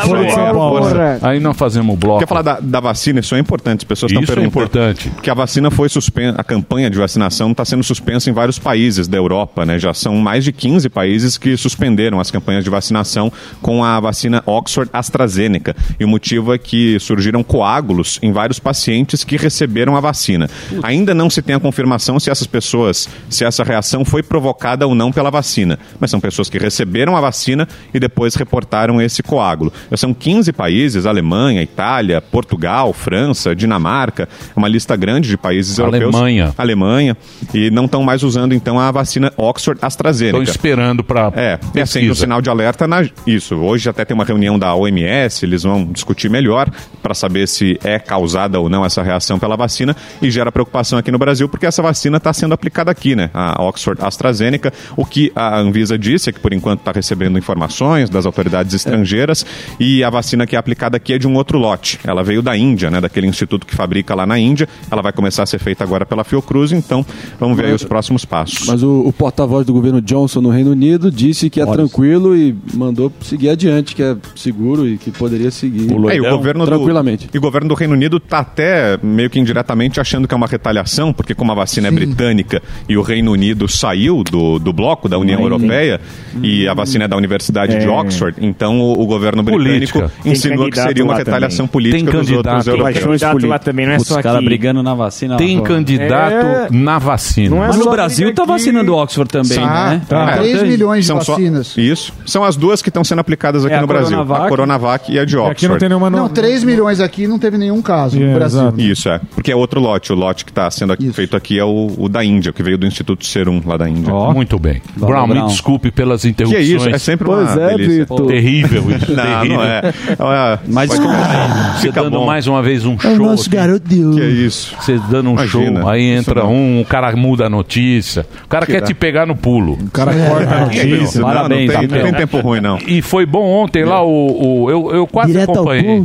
Paulo. 0.55 0.87
aí 1.23 1.39
não 1.41 1.55
fazemos 1.55 1.95
o 1.95 1.97
bloco. 1.97 2.21
Quer 2.21 2.27
falar 2.27 2.43
da, 2.43 2.59
da 2.61 2.81
vacina? 2.81 3.21
Isso 3.21 3.35
é 3.35 3.39
importante. 3.39 3.81
As 3.81 3.85
pessoas 3.85 4.11
estão 4.11 4.23
Isso 4.25 4.33
é 4.33 4.35
perguntando. 4.35 4.65
importante. 4.67 5.13
Que 5.23 5.31
a 5.31 5.35
vacina 5.35 5.71
foi 5.71 5.89
suspensa, 5.89 6.35
a 6.41 6.43
campanha 6.45 6.91
de 6.91 6.99
vacinação 6.99 7.51
está 7.53 7.65
sendo 7.65 7.85
suspensa 7.85 8.29
em 8.29 8.33
vários 8.33 8.59
países 8.59 9.07
da 9.07 9.17
Europa, 9.19 9.65
né? 9.65 9.79
Já 9.79 9.93
são 9.95 10.17
mais 10.17 10.43
de 10.43 10.53
15 10.53 10.89
países 10.89 11.37
que 11.39 11.57
suspenderam 11.57 12.19
as 12.19 12.31
campanhas 12.31 12.65
de 12.65 12.71
vacinação 12.71 13.31
com 13.63 13.85
a 13.85 14.01
vacina 14.01 14.43
Oxford 14.47 14.91
AstraZeneca. 14.93 15.77
E 16.01 16.05
o 16.05 16.09
motivo 16.09 16.53
é 16.53 16.59
que 16.59 16.99
surgiram 16.99 17.43
coágulos 17.47 18.19
em 18.23 18.33
vários 18.33 18.59
pacientes 18.59 19.25
que 19.25 19.37
receberam 19.37 19.97
a 19.97 20.01
vacina. 20.01 20.49
Ainda 20.83 21.15
não 21.15 21.31
se 21.31 21.41
tem 21.41 21.55
a 21.55 21.61
confirmação 21.61 22.19
se 22.21 22.31
essas 22.31 22.47
pessoas, 22.47 23.09
se 23.31 23.45
essa 23.45 23.65
reação 23.65 24.05
foi 24.05 24.23
provocada 24.23 24.87
ou 24.87 24.95
não 24.95 25.13
pela 25.13 25.31
vacina. 25.31 25.79
Mas 25.99 26.11
são 26.11 26.21
pessoas 26.21 26.51
que 26.51 26.59
receberam 26.59 27.17
a 27.17 27.21
vacina 27.21 27.67
e 27.95 27.99
depois 27.99 28.35
reportaram 28.35 29.01
esse 29.01 29.23
coágulo. 29.23 29.73
São 29.97 30.13
15 30.13 30.53
países, 30.53 31.07
Alemanha, 31.07 31.63
Itália, 31.63 32.21
Portugal, 32.21 32.93
França, 32.93 33.55
Dinamarca, 33.55 34.29
é 34.55 34.59
uma 34.59 34.69
lista 34.69 34.97
grande 34.97 35.29
de 35.29 35.37
países 35.37 35.79
europeus. 35.79 36.15
Alemanha. 36.15 36.55
Alemanha. 36.59 37.17
E 37.55 37.71
não 37.71 37.87
estão 37.87 38.03
mais 38.03 38.23
usando, 38.23 38.53
então, 38.53 38.79
a 38.79 38.91
vacina 38.91 39.33
Oxford 39.37 39.79
AstraZeneca. 39.83 40.39
Estão 40.39 40.55
esperando 40.55 41.03
para 41.03 41.33
É, 41.35 41.59
e 41.75 41.81
acende 41.81 42.11
o 42.11 42.15
sinal 42.15 42.43
de 42.43 42.51
alerta 42.51 42.87
na 42.87 43.07
isso. 43.27 43.55
Hoje 43.57 43.89
até 43.89 44.05
tem 44.05 44.15
uma 44.15 44.25
reunião 44.25 44.59
da 44.59 44.75
OMS, 44.75 45.45
eles 45.45 45.63
vão 45.63 45.85
discutir 45.87 46.29
melhor 46.29 46.71
para 47.03 47.15
saber 47.15 47.36
se 47.45 47.76
é 47.82 47.99
causada 47.99 48.61
ou 48.61 48.68
não 48.68 48.84
essa 48.84 49.03
reação 49.03 49.37
pela 49.37 49.57
vacina 49.57 49.97
e 50.22 50.30
gera 50.30 50.53
preocupação 50.53 50.97
aqui 50.97 51.11
no 51.11 51.18
Brasil 51.18 51.49
porque 51.49 51.66
essa 51.66 51.82
vacina 51.82 52.18
está 52.18 52.32
sendo 52.32 52.55
aplicada 52.55 52.91
aqui, 52.91 53.16
né? 53.16 53.30
A 53.34 53.61
Oxford 53.64 54.01
AstraZeneca. 54.01 54.72
O 54.97 55.05
que 55.05 55.32
a 55.34 55.59
Anvisa 55.59 55.99
disse 55.99 56.30
é 56.30 56.32
que 56.32 56.39
por 56.39 56.53
enquanto 56.53 56.80
está 56.80 56.93
recebendo 56.93 57.39
informações 57.39 58.09
das 58.09 58.26
autoridades 58.26 58.74
estrangeiras 58.74 59.45
e 59.80 60.05
a 60.05 60.11
vacina 60.11 60.47
que 60.47 60.55
é 60.55 60.59
aplicada 60.59 60.97
aqui 60.97 61.12
é 61.14 61.18
de 61.18 61.26
um 61.26 61.34
outro 61.34 61.59
lote. 61.59 61.99
Ela 62.05 62.22
veio 62.22 62.43
da 62.43 62.57
Índia, 62.57 62.91
né? 62.91 63.01
Daquele 63.01 63.26
instituto 63.26 63.66
que 63.66 63.74
fabrica 63.74 64.14
lá 64.14 64.26
na 64.26 64.39
Índia. 64.39 64.68
Ela 64.91 65.03
vai 65.03 65.12
começar 65.12 65.43
a 65.43 65.47
ser 65.47 65.59
feita 65.59 65.82
agora 65.82 66.07
pela 66.07 66.22
Fiocruz, 66.22 66.72
então 66.72 67.05
vamos 67.41 67.57
ver 67.57 67.66
aí 67.66 67.72
os 67.72 67.84
próximos 67.84 68.24
passos. 68.24 68.66
Mas 68.66 68.82
o, 68.82 69.01
o 69.01 69.12
porta-voz 69.12 69.66
do 69.66 69.72
governo 69.72 70.01
Johnson 70.01 70.41
no 70.41 70.51
Reino 70.51 70.70
Unido 70.70 71.11
disse 71.11 71.51
que 71.51 71.61
é 71.61 71.66
tranquilo 71.66 72.37
e 72.37 72.57
mandou 72.74 73.12
seguir 73.20 73.49
adiante, 73.49 73.95
que 73.95 74.03
é 74.03 74.16
seguro 74.34 74.87
e 74.87 74.99
que 74.99 75.11
poderia 75.11 75.51
seguir 75.51 75.91
É, 76.11 76.16
e 76.16 76.20
o 76.20 76.30
governo 76.30 76.64
tranquilamente. 76.66 77.26
Do, 77.26 77.26
e 77.33 77.39
o 77.39 77.41
governo 77.41 77.68
do 77.68 77.74
Reino 77.74 77.95
Unido 77.95 78.16
está 78.18 78.39
até 78.39 78.99
meio 79.03 79.29
que 79.31 79.39
indiretamente 79.39 80.01
achando 80.01 80.27
que 80.29 80.35
é 80.35 80.37
uma 80.37 80.47
retaliação, 80.47 81.12
porque 81.12 81.35
como 81.35 81.53
a 81.53 81.55
vacina 81.55 81.89
é 81.89 81.91
britânica 81.91 82.62
e 82.89 82.97
o 82.97 83.03
Reino 83.03 83.33
Unido 83.33 83.68
saiu 83.68 84.22
do, 84.24 84.59
do 84.59 84.72
bloco 84.72 85.09
da 85.09 85.18
União 85.18 85.41
Europeia 85.41 86.01
e 86.43 86.66
a 86.68 86.74
vacina 86.74 87.05
é 87.05 87.09
da 87.09 87.16
Universidade 87.16 87.79
de 87.79 87.87
É. 87.87 87.89
Oxford, 87.91 88.37
então 88.41 88.81
o, 88.81 89.03
o 89.03 89.07
governo 89.07 89.43
britânico 89.43 89.66
Política. 89.66 90.12
Tem 90.22 90.33
insinuou 90.33 90.70
que 90.70 90.81
seria 90.81 91.05
uma 91.05 91.16
retaliação 91.16 91.66
também. 91.66 91.72
política 91.72 91.97
Tem 91.97 92.05
dos 92.20 92.29
candidato. 92.29 92.37
outros 92.55 92.64
Tem 92.64 92.74
Tem 92.74 92.81
europeus. 92.83 93.05
candidato 93.20 93.47
lá 93.47 93.59
também, 93.59 93.87
não 93.87 93.93
é 93.93 93.97
Os 93.97 94.07
só 94.07 94.22
caras 94.22 94.37
aqui. 94.39 94.45
brigando 94.47 94.83
na 94.83 94.95
vacina. 94.95 95.37
Tem 95.37 95.62
candidato 95.62 96.47
É. 96.47 96.68
na 96.70 96.99
vacina. 96.99 97.51
Não 97.57 97.64
é 97.64 97.68
Mas 97.68 97.77
no 97.77 97.85
só 97.85 97.91
Brasil 97.91 98.35
tá 98.35 98.43
aqui. 98.43 98.53
vacinando 98.53 98.95
Oxford 98.95 99.31
também, 99.31 99.59
Tá, 99.59 99.91
né? 99.91 100.03
tá. 100.09 100.31
É. 100.33 100.37
3 100.39 100.62
milhões 100.62 101.01
de 101.01 101.07
São 101.07 101.20
só- 101.20 101.33
vacinas. 101.35 101.74
Isso. 101.77 102.12
São 102.24 102.45
as 102.45 102.57
duas 102.57 102.83
que 102.83 102.89
estão 102.91 103.03
sendo 103.05 103.20
aplicadas 103.20 103.64
aqui 103.64 103.74
É 103.74 103.81
no 103.81 103.87
Brasil. 103.87 104.16
Coronavac. 104.16 104.45
A 104.45 104.49
Coronavac 104.49 105.12
e 105.12 105.18
a 105.18 105.24
de 105.24 105.37
Oxford. 105.37 105.53
aqui 105.53 105.68
não 105.68 105.79
tem 105.79 105.89
nenhuma 105.89 106.11
Não, 106.11 106.29
3 106.29 106.62
milhões 106.64 107.01
aqui 107.01 107.16
aqui 107.17 107.27
não 107.27 107.39
teve 107.39 107.57
nenhum 107.57 107.81
caso 107.81 108.19
no 108.21 108.35
Brasil. 108.35 108.73
Isso, 108.79 109.09
é. 109.09 109.21
Porque 109.35 109.51
é 109.51 109.57
outro 109.57 109.81
lote. 109.81 110.12
O 110.12 110.17
lote 110.17 110.45
que 110.45 110.51
está 110.51 110.71
sendo 110.71 110.93
aqui- 110.93 111.11
feito 111.12 111.37
aqui 111.37 111.59
é 111.59 111.64
o, 111.64 111.91
o 111.99 112.09
da 112.09 112.23
Índia, 112.25 112.53
que 112.53 112.62
veio 112.62 112.77
do 112.77 112.87
Instituto 112.87 113.25
Serum 113.25 113.61
lá 113.64 113.77
da 113.77 113.89
Índia. 113.89 114.12
Muito 114.12 114.59
bem. 114.59 114.83
Brown, 114.97 115.27
me 115.27 115.43
desculpe 115.47 115.91
pelas 115.91 116.23
Que 116.23 116.29
é 116.29 116.31
interrupções. 116.31 116.69
isso, 116.69 116.89
é 116.89 116.99
sempre 116.99 117.29
uma 117.29 117.37
Pois 117.45 117.57
é, 117.57 117.69
delícia. 117.77 117.99
Vitor. 118.01 118.27
Terrível 118.27 118.85
isso. 118.91 119.12
Não, 119.17 119.25
terrível. 119.25 119.57
não 119.57 119.64
é. 119.64 119.83
Olha, 120.19 120.61
Mas 120.69 120.91
pode- 120.91 121.03
você 121.07 121.87
fica 121.87 122.03
dando 122.03 122.19
bom. 122.19 122.27
mais 122.27 122.47
uma 122.47 122.62
vez 122.62 122.85
um 122.85 122.93
É 122.93 122.95
o 122.95 122.99
show. 123.17 123.27
nosso 123.27 123.49
garoto 123.49 123.89
de. 123.89 123.97
Que 124.14 124.21
é 124.23 124.29
isso. 124.29 124.75
Você 124.81 124.99
dando 125.11 125.31
um 125.31 125.35
Imagina, 125.35 125.81
show, 125.81 125.89
aí 125.89 126.03
entra 126.03 126.43
não. 126.43 126.53
um, 126.53 126.81
o 126.81 126.85
cara 126.85 127.14
muda 127.17 127.47
a 127.47 127.51
notícia. 127.51 128.27
O 128.45 128.49
cara 128.49 128.67
Que 128.67 128.73
quer 128.73 128.81
dá. 128.81 128.87
te 128.87 128.95
pegar 128.95 129.25
no 129.27 129.35
pulo. 129.37 129.75
O 129.75 129.91
cara 129.91 130.12
corta 130.12 130.55
a 130.55 130.61
notícia. 130.67 131.21
Não, 131.21 131.33
não 131.35 131.49
tem- 131.49 131.67
não 131.69 131.89
tem 131.89 132.12
tempo 132.12 132.41
ruim, 132.41 132.61
não. 132.61 132.79
E 132.87 133.01
foi 133.01 133.25
bom 133.25 133.45
ontem 133.49 133.85
lá 133.85 134.03
o. 134.03 134.64
o- 134.64 134.71
eu, 134.71 134.91
eu 134.95 135.07
quase 135.07 135.33
Direto 135.33 135.53
acompanhei. 135.53 136.05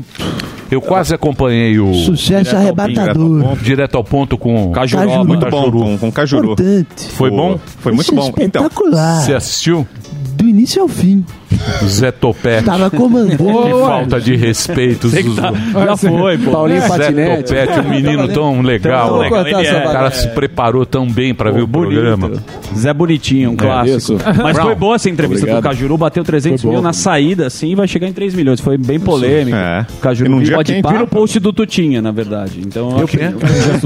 Eu 0.71 0.81
quase 0.81 1.13
acompanhei 1.13 1.77
o. 1.79 1.93
Sucesso 1.93 2.27
Direto 2.27 2.55
ao 2.55 2.61
arrebatador. 2.61 3.43
ponto, 3.43 3.63
Direto 3.63 3.95
ao 3.95 4.03
ponto 4.03 4.37
com 4.37 4.71
Cajuru. 4.71 5.03
Cajuru. 5.05 5.27
Muito 5.27 5.49
bom, 5.49 5.71
com, 5.71 5.97
com 5.97 6.11
Cajuru. 6.11 6.51
Importante. 6.53 7.09
Foi 7.09 7.29
bom? 7.29 7.59
Foi 7.79 7.91
muito 7.91 8.15
bom. 8.15 8.29
Então, 8.39 8.63
Espetacular. 8.63 9.21
Você 9.21 9.33
assistiu? 9.33 9.85
Do 10.35 10.47
início 10.47 10.81
ao 10.81 10.87
fim. 10.87 11.25
Zé 11.85 12.11
Topete. 12.11 12.65
Tava 12.65 12.89
comandando. 12.89 13.37
Que 13.37 13.71
falta 13.85 14.19
de 14.21 14.35
respeito. 14.35 15.09
Que 15.09 15.23
tá- 15.35 15.51
já 15.85 15.97
foi, 15.97 16.37
pô. 16.37 16.51
Paulinho 16.51 16.81
Zé 16.81 16.87
Patinete. 16.87 17.43
Topete, 17.43 17.79
um 17.79 17.89
menino 17.89 18.27
tão 18.29 18.61
legal. 18.61 19.09
Tão 19.09 19.17
legal, 19.19 19.43
O 19.43 19.47
ele 19.47 19.67
é. 19.67 19.81
cara 19.83 20.11
se 20.11 20.27
preparou 20.29 20.85
tão 20.85 21.07
bem 21.09 21.33
pra 21.33 21.51
ver 21.51 21.61
o 21.63 21.67
programa. 21.67 22.31
Zé 22.75 22.93
Bonitinho, 22.93 23.51
um 23.51 23.55
clássico. 23.55 23.97
isso. 23.97 24.17
Mas 24.41 24.53
Brown. 24.53 24.65
foi 24.67 24.75
boa 24.75 24.95
essa 24.95 25.09
entrevista 25.09 25.43
Obrigado. 25.43 25.61
do 25.63 25.67
Cajuru, 25.69 25.97
bateu 25.97 26.23
300 26.23 26.61
Foi 26.61 26.69
bom. 26.69 26.73
mil 26.75 26.81
na 26.81 26.93
saída, 26.93 27.47
assim, 27.47 27.71
e 27.71 27.75
vai 27.75 27.87
chegar 27.87 28.07
em 28.07 28.13
3 28.13 28.33
milhões. 28.33 28.59
Foi 28.59 28.77
bem 28.77 28.99
polêmico. 28.99 29.55
É. 29.57 29.85
O 29.97 30.01
Cajuru 30.01 30.31
pode 30.51 30.73
quente. 30.73 30.87
vi 30.87 30.97
no 30.99 31.07
post 31.07 31.39
do 31.39 31.51
Tutinha, 31.53 32.01
na 32.01 32.11
verdade. 32.11 32.59
Então, 32.65 32.97
Eu 32.99 33.07
que- 33.07 33.17
quê? 33.17 33.25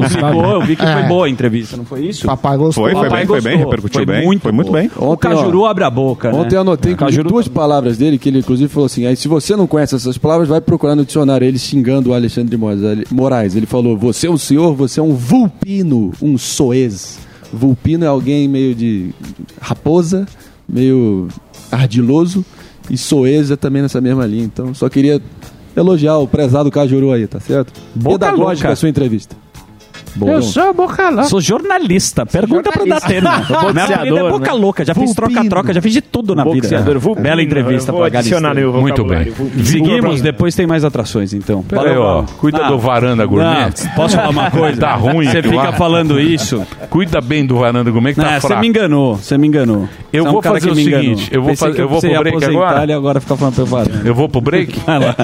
Ficou, 0.09 0.45
eu 0.53 0.61
vi 0.61 0.75
que 0.75 0.83
foi 0.83 0.91
É. 1.01 1.07
boa 1.07 1.25
a 1.25 1.29
entrevista, 1.29 1.75
não 1.77 1.85
foi 1.85 2.05
isso? 2.05 2.25
Papai 2.27 2.57
gostou. 2.57 2.83
Foi, 2.85 2.93
foi 2.93 3.09
bem, 3.09 3.25
foi 3.25 3.41
bem, 3.41 3.57
repercutiu 3.57 4.05
bem, 4.05 4.39
foi 4.39 4.51
muito 4.51 4.71
bem. 4.71 4.89
O 4.95 5.17
Cajuru 5.17 5.65
abre 5.65 5.83
a 5.83 5.89
boca, 5.89 6.31
né? 6.31 6.37
Ontem 6.37 6.55
eu 6.55 6.61
anotei 6.61 6.93
inclusive, 6.93 7.23
duas 7.23 7.47
palavras 7.55 7.97
dele, 7.97 8.19
que 8.19 8.27
ele 8.27 8.39
inclusive 8.39 8.67
falou 8.67 8.85
assim: 8.85 9.05
aí, 9.05 9.15
se 9.15 9.27
você 9.29 9.55
não 9.55 9.65
conhece 9.65 9.95
essas 9.95 10.17
palavras, 10.17 10.49
vai 10.49 10.59
procurar 10.59 10.93
no 10.93 11.05
dicionário. 11.05 11.47
Ele 11.47 11.57
xingando 11.57 12.09
o 12.09 12.13
Alexandre 12.13 12.51
de 12.51 12.57
Moraes. 12.57 13.09
Moraes. 13.09 13.55
Ele 13.55 13.65
falou: 13.65 13.97
você 13.97 14.27
é 14.27 14.29
um 14.29 14.37
senhor, 14.37 14.75
você 14.75 14.99
é 14.99 15.03
um 15.03 15.13
vulpino, 15.13 16.11
um 16.21 16.37
soez. 16.37 17.17
Vulpino 17.51 18.03
é 18.03 18.07
alguém 18.07 18.47
meio 18.49 18.75
de 18.75 19.11
raposa, 19.61 20.27
meio 20.67 21.29
ardiloso, 21.71 22.45
e 22.89 22.97
soez 22.97 23.49
é 23.49 23.55
também 23.55 23.81
nessa 23.81 24.01
mesma 24.01 24.25
linha. 24.25 24.43
Então, 24.43 24.73
só 24.73 24.89
queria 24.89 25.21
elogiar 25.75 26.17
o 26.17 26.27
prezado 26.27 26.69
Cajuru 26.69 27.13
aí, 27.13 27.25
tá 27.25 27.39
certo? 27.39 27.71
Boca 27.95 28.19
Pedagógica 28.19 28.67
louca. 28.67 28.73
a 28.73 28.75
sua 28.75 28.89
entrevista. 28.89 29.35
Eu 30.21 30.41
sou 30.41 30.73
boca 30.73 31.09
louca. 31.09 31.23
Sou 31.25 31.41
jornalista. 31.41 32.25
Pergunta 32.25 32.71
pro 32.71 32.87
Datena. 32.87 33.43
Sou 33.45 33.55
Minha 33.73 33.73
boxeador, 33.73 33.95
apelido 33.95 34.17
é 34.27 34.29
boca 34.31 34.51
né? 34.53 34.57
louca. 34.59 34.85
Já 34.85 34.93
fiz 34.93 35.13
troca-troca, 35.13 35.73
já 35.73 35.81
fiz 35.81 35.93
de 35.93 36.01
tudo 36.01 36.35
na 36.35 36.43
vida. 36.43 36.55
Boxeador, 36.61 36.99
vulpino. 36.99 37.23
Bela 37.23 37.41
entrevista 37.43 37.91
pra 37.93 38.09
Galisteu. 38.09 38.39
Muito 38.81 39.03
bem. 39.03 39.33
Seguimos, 39.63 40.21
depois 40.21 40.55
tem 40.55 40.65
mais 40.67 40.83
atrações, 40.83 41.33
então. 41.33 41.63
Pera 41.63 41.91
aí, 41.91 41.97
ó. 41.97 42.23
Cuida 42.37 42.63
do 42.65 42.77
varanda 42.79 43.25
gourmet. 43.25 43.45
Não, 43.85 43.95
posso 43.95 44.15
falar 44.15 44.29
uma 44.29 44.49
coisa? 44.51 44.79
Tá 44.79 44.95
ruim. 44.95 45.25
Você 45.27 45.41
fica 45.43 45.73
falando 45.73 46.19
isso. 46.19 46.65
Cuida 46.89 47.19
bem 47.21 47.45
do 47.45 47.57
varanda 47.57 47.89
gourmet 47.91 48.13
que 48.13 48.19
Não, 48.19 48.25
tá 48.27 48.39
você 48.39 48.47
fraco. 48.47 48.61
me 48.61 48.67
enganou, 48.67 49.15
você 49.17 49.37
me 49.37 49.47
enganou. 49.47 49.87
Eu 50.13 50.23
Você 50.23 50.27
é 50.27 50.29
um 50.29 50.33
vou 50.33 50.41
fazer 50.41 50.69
o 50.71 50.75
seguinte, 50.75 51.29
eu 51.31 51.41
vou 51.41 51.55
fazer- 51.55 51.79
eu 51.81 51.89
vou 51.89 51.99
você 51.99 52.09
pro 52.09 52.19
break 52.21 52.45
agora? 52.45 52.85
e 52.85 52.93
agora 52.93 53.19
fica 53.19 53.35
falando 53.35 53.59
eu 53.59 53.65
varanda. 53.65 54.01
Eu 54.05 54.15
vou 54.15 54.29
pro 54.29 54.39
break? 54.41 54.79
Vai 54.85 54.99
lá. 54.99 55.15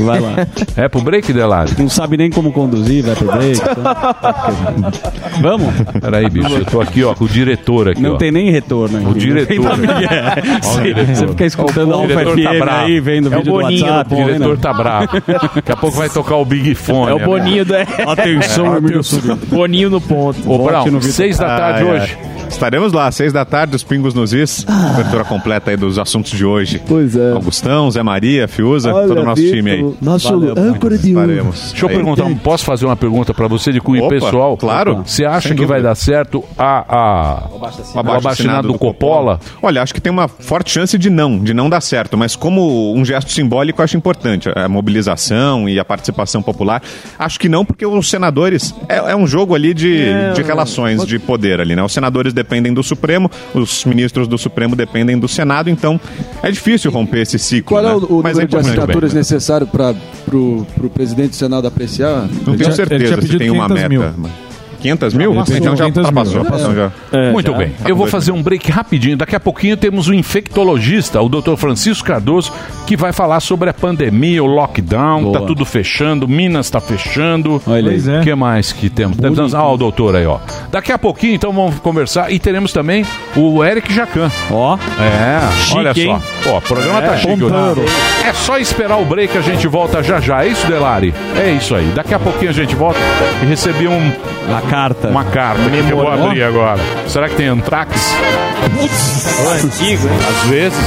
Vai 0.00 0.20
lá. 0.20 0.34
É 0.76 0.88
pro 0.88 1.00
break, 1.00 1.32
Delari? 1.32 1.72
Não 1.78 1.88
sabe 1.88 2.16
nem 2.16 2.30
como 2.30 2.52
conduzir, 2.52 3.04
vai 3.04 3.14
pro 3.14 3.26
break. 3.30 3.60
então. 3.60 4.07
Vamos? 5.40 5.74
Peraí, 6.00 6.28
bicho, 6.30 6.52
eu 6.54 6.64
tô 6.64 6.80
aqui, 6.80 7.04
ó, 7.04 7.14
com 7.14 7.24
o 7.24 7.28
diretor 7.28 7.90
aqui, 7.90 8.00
Não 8.02 8.14
ó. 8.14 8.16
tem 8.16 8.30
nem 8.32 8.50
retorno. 8.50 8.98
O 8.98 9.10
aqui. 9.10 9.10
o 9.10 9.14
diretor. 9.20 9.76
Você 11.14 11.28
fica 11.28 11.44
escutando 11.46 11.90
O 11.90 11.94
Alfa 11.94 12.08
diretor 12.08 12.42
tá 12.42 12.50
FM 12.54 12.58
bravo. 12.60 12.84
aí, 12.86 13.00
vendo 13.00 13.26
É 13.26 13.36
o 13.36 13.38
vídeo 13.38 13.44
do 13.44 13.60
Boninho, 13.60 13.86
WhatsApp. 13.86 14.14
O 14.14 14.16
diretor 14.24 14.56
né? 14.56 14.62
tá 14.62 14.72
bravo. 14.72 15.06
Daqui 15.26 15.72
a 15.72 15.76
pouco 15.76 15.96
vai 15.96 16.08
tocar 16.08 16.36
o 16.36 16.44
Big 16.44 16.74
Fone. 16.74 17.10
É 17.10 17.14
o 17.14 17.18
Boninho 17.24 17.64
do... 17.64 17.74
Atenção, 17.74 18.74
É, 18.74 18.76
amigo 18.78 19.00
Boninho 19.48 19.90
no 19.90 20.00
ponto. 20.00 20.50
Ô, 20.50 20.58
Brown, 20.64 20.86
no 20.86 20.98
Vitor. 21.00 21.10
seis 21.14 21.38
da 21.38 21.46
tarde 21.46 21.82
Ai, 21.82 21.88
ai. 21.90 22.00
hoje. 22.02 22.18
Estaremos 22.48 22.92
lá, 22.92 23.10
seis 23.12 23.32
da 23.32 23.44
tarde, 23.44 23.76
os 23.76 23.84
Pingos 23.84 24.14
nos 24.14 24.32
Is. 24.32 24.64
Cobertura 24.64 25.24
completa 25.24 25.70
aí 25.70 25.76
dos 25.76 25.98
assuntos 25.98 26.32
de 26.32 26.44
hoje. 26.44 26.82
Pois 26.88 27.14
é. 27.14 27.32
Augustão, 27.32 27.88
Zé 27.90 28.02
Maria, 28.02 28.48
Fiuza, 28.48 28.92
Olha, 28.92 29.06
todo 29.06 29.20
o 29.20 29.24
nosso 29.24 29.40
Vitor, 29.42 29.56
time 29.56 29.70
aí. 29.70 29.94
Nosso 30.00 30.34
âncora 30.34 30.98
de 30.98 31.14
ouro. 31.14 31.30
Estaremos. 31.30 31.70
Deixa 31.70 31.84
eu 31.84 31.88
Aí. 31.88 31.94
perguntar, 31.94 32.24
um- 32.24 32.34
posso 32.36 32.64
fazer 32.64 32.86
uma 32.86 32.96
pergunta 32.96 33.32
pra 33.32 33.46
você 33.46 33.70
de 33.70 33.80
cunho 33.80 34.02
Opa, 34.04 34.14
pessoal? 34.14 34.56
claro. 34.56 35.02
Você 35.06 35.24
acha 35.24 35.48
Sem 35.48 35.56
que 35.56 35.64
vai 35.66 35.80
dar 35.80 35.94
certo 35.94 36.42
a, 36.58 36.84
a, 36.88 37.48
o 37.94 37.98
abaixo-assinado 38.00 38.68
do 38.68 38.78
Coppola? 38.78 39.38
Olha, 39.62 39.80
acho 39.82 39.94
que 39.94 40.00
tem 40.00 40.10
uma 40.12 40.26
forte 40.26 40.70
chance 40.72 40.98
de 40.98 41.10
não, 41.10 41.38
de 41.38 41.54
não 41.54 41.70
dar 41.70 41.80
certo, 41.80 42.16
mas 42.18 42.34
como 42.34 42.92
um 42.94 43.04
gesto 43.04 43.30
simbólico, 43.30 43.80
eu 43.80 43.84
acho 43.84 43.96
importante 43.96 44.48
a 44.54 44.68
mobilização 44.68 45.68
e 45.68 45.78
a 45.78 45.84
participação 45.84 46.42
popular. 46.42 46.82
Acho 47.18 47.38
que 47.38 47.48
não, 47.48 47.64
porque 47.64 47.86
os 47.86 48.10
senadores 48.10 48.74
é, 48.88 48.96
é 48.96 49.16
um 49.16 49.26
jogo 49.28 49.54
ali 49.54 49.72
de, 49.72 50.02
É, 50.08 50.32
de 50.32 50.42
relações 50.42 51.06
de 51.06 51.18
poder 51.20 51.60
ali, 51.60 51.76
né? 51.76 51.82
Os 51.84 51.92
senadores 51.92 52.32
dependem 52.38 52.72
do 52.72 52.82
Supremo, 52.82 53.30
os 53.52 53.84
ministros 53.84 54.28
do 54.28 54.38
Supremo 54.38 54.76
dependem 54.76 55.18
do 55.18 55.26
Senado, 55.26 55.68
então 55.68 56.00
é 56.42 56.50
difícil 56.50 56.90
romper 56.90 57.22
esse 57.22 57.38
ciclo. 57.38 57.76
Qual 57.76 57.84
é 57.84 57.88
né? 57.88 57.94
o, 57.94 58.18
o 58.18 58.22
mas 58.22 58.38
é 58.38 58.42
número 58.42 58.48
de 58.48 58.56
importante. 58.56 58.78
assinaturas 58.78 59.12
necessário 59.12 59.66
para 59.66 59.94
o 60.36 60.90
presidente 60.92 61.30
do 61.30 61.36
Senado 61.36 61.66
apreciar? 61.66 62.28
Não 62.46 62.56
tenho 62.56 62.72
certeza 62.72 63.20
se 63.20 63.38
tem 63.38 63.50
uma 63.50 63.66
500 63.66 63.82
meta. 63.82 63.88
mil. 63.88 64.47
Mas- 64.78 64.82
500 64.82 65.14
mil? 65.14 65.34
Passou. 65.34 65.56
Então 65.56 65.76
já 65.76 65.84
500 65.84 66.04
mil. 66.04 66.12
passou, 66.14 66.44
Já 66.44 66.50
passou 66.50 66.74
já. 66.74 66.92
É, 67.12 67.32
Muito 67.32 67.50
já. 67.52 67.58
bem. 67.58 67.72
Eu 67.86 67.96
vou 67.96 68.06
fazer 68.06 68.32
um 68.32 68.42
break 68.42 68.70
rapidinho. 68.70 69.16
Daqui 69.16 69.34
a 69.36 69.40
pouquinho 69.40 69.76
temos 69.76 70.08
o 70.08 70.14
infectologista, 70.14 71.20
o 71.20 71.28
Dr. 71.28 71.56
Francisco 71.56 72.06
Cardoso, 72.06 72.52
que 72.86 72.96
vai 72.96 73.12
falar 73.12 73.40
sobre 73.40 73.68
a 73.70 73.74
pandemia, 73.74 74.42
o 74.42 74.46
lockdown, 74.46 75.22
Boa. 75.24 75.40
tá 75.40 75.46
tudo 75.46 75.64
fechando, 75.64 76.26
Minas 76.28 76.70
tá 76.70 76.80
fechando. 76.80 77.60
Olha 77.66 77.90
aí. 77.90 77.94
Pois 77.96 78.08
é. 78.08 78.20
O 78.20 78.22
que 78.22 78.34
mais 78.34 78.72
que 78.72 78.88
temos? 78.88 79.16
temos 79.18 79.54
ah, 79.54 79.66
o 79.68 79.76
doutor 79.76 80.16
aí, 80.16 80.26
ó. 80.26 80.38
Daqui 80.70 80.92
a 80.92 80.98
pouquinho, 80.98 81.34
então, 81.34 81.52
vamos 81.52 81.78
conversar 81.80 82.30
e 82.32 82.38
teremos 82.38 82.72
também 82.72 83.04
o 83.36 83.62
Eric 83.64 83.92
Jacan. 83.92 84.30
Ó, 84.50 84.76
É, 84.98 85.52
Chique, 85.62 85.76
olha 85.78 85.94
só. 85.94 86.20
Ó, 86.50 86.58
o 86.58 86.62
programa 86.62 87.02
tá 87.02 87.16
chique. 87.16 87.28
ponteiro. 87.36 87.84
É 88.26 88.32
só 88.32 88.58
esperar 88.58 88.96
o 88.98 89.04
break, 89.04 89.36
a 89.36 89.40
gente 89.40 89.66
volta 89.66 90.02
já 90.02 90.20
já. 90.20 90.44
É 90.44 90.48
isso, 90.48 90.66
Delari? 90.66 91.14
É 91.36 91.50
isso 91.52 91.74
aí. 91.74 91.86
Daqui 91.94 92.14
a 92.14 92.18
pouquinho 92.18 92.50
a 92.50 92.54
gente 92.54 92.74
volta 92.74 92.98
e 93.42 93.46
recebi 93.46 93.86
um, 93.88 94.12
carta. 94.68 95.08
uma 95.08 95.24
carta 95.24 95.62
que 95.70 95.90
eu 95.90 95.96
vou 95.96 96.08
abrir 96.08 96.42
agora. 96.42 96.80
Será 97.06 97.28
que 97.28 97.36
tem 97.36 97.46
Antrax? 97.48 98.14
Antigo, 99.62 100.08
hein? 100.08 100.18
Às 100.28 100.48
vezes. 100.48 100.78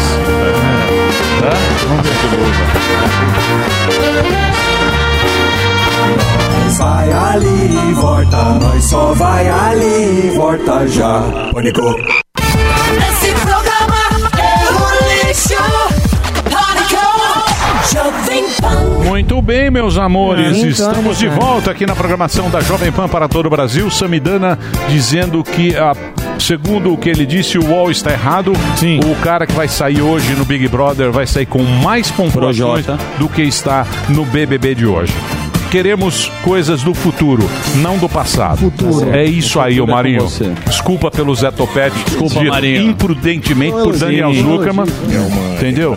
Vai 6.78 7.12
ali 7.12 7.90
e 7.90 7.94
volta, 7.94 8.38
nós 8.60 8.84
só 8.86 9.14
vai 9.14 9.48
ali 9.48 10.28
e 10.28 10.32
volta 10.36 10.88
já. 10.88 11.22
Pânico. 11.54 11.96
Esse 13.10 13.32
programa 13.34 14.32
é 14.40 14.72
um 14.72 15.28
lixo. 15.28 15.91
Muito 19.06 19.42
bem, 19.42 19.72
meus 19.72 19.98
amores. 19.98 20.58
Então, 20.58 20.70
Estamos 20.70 21.18
de 21.18 21.28
cara. 21.28 21.40
volta 21.40 21.72
aqui 21.72 21.86
na 21.86 21.96
programação 21.96 22.50
da 22.50 22.62
Jovem 22.62 22.92
Pan 22.92 23.08
para 23.08 23.28
todo 23.28 23.48
o 23.48 23.50
Brasil. 23.50 23.90
Samidana 23.90 24.58
dizendo 24.90 25.44
que, 25.44 25.76
a, 25.76 25.94
segundo 26.40 26.94
o 26.94 26.98
que 26.98 27.10
ele 27.10 27.26
disse, 27.26 27.58
o 27.58 27.66
UOL 27.66 27.90
está 27.92 28.12
errado. 28.12 28.54
Sim. 28.76 29.00
O 29.00 29.16
cara 29.24 29.46
que 29.48 29.54
vai 29.54 29.68
sair 29.68 30.02
hoje 30.02 30.34
no 30.36 30.46
Big 30.46 30.68
Brother 30.68 31.12
vai 31.12 31.26
sair 31.26 31.46
com 31.46 31.64
mais 31.64 32.12
pontuações 32.12 32.86
do 33.18 33.28
que 33.28 33.42
está 33.42 33.86
no 34.10 34.26
BBB 34.26 34.76
de 34.76 34.86
hoje. 34.86 35.14
Queremos 35.72 36.30
coisas 36.44 36.84
do 36.84 36.94
futuro, 36.94 37.50
não 37.78 37.98
do 37.98 38.10
passado. 38.10 38.58
Futuro. 38.58 39.10
É 39.10 39.24
isso 39.24 39.58
aí, 39.58 39.80
ô 39.80 39.86
é 39.86 39.88
Marinho. 39.88 40.28
Desculpa 40.66 41.10
pelo 41.10 41.34
Zé 41.34 41.50
Topete. 41.50 41.96
Desculpa, 42.04 42.42
dito 42.42 42.52
Marinho. 42.52 42.90
Imprudentemente 42.90 43.72
por 43.72 43.96
Daniel. 43.96 44.34
Zuckerman. 44.34 44.86
Entendeu? 45.56 45.96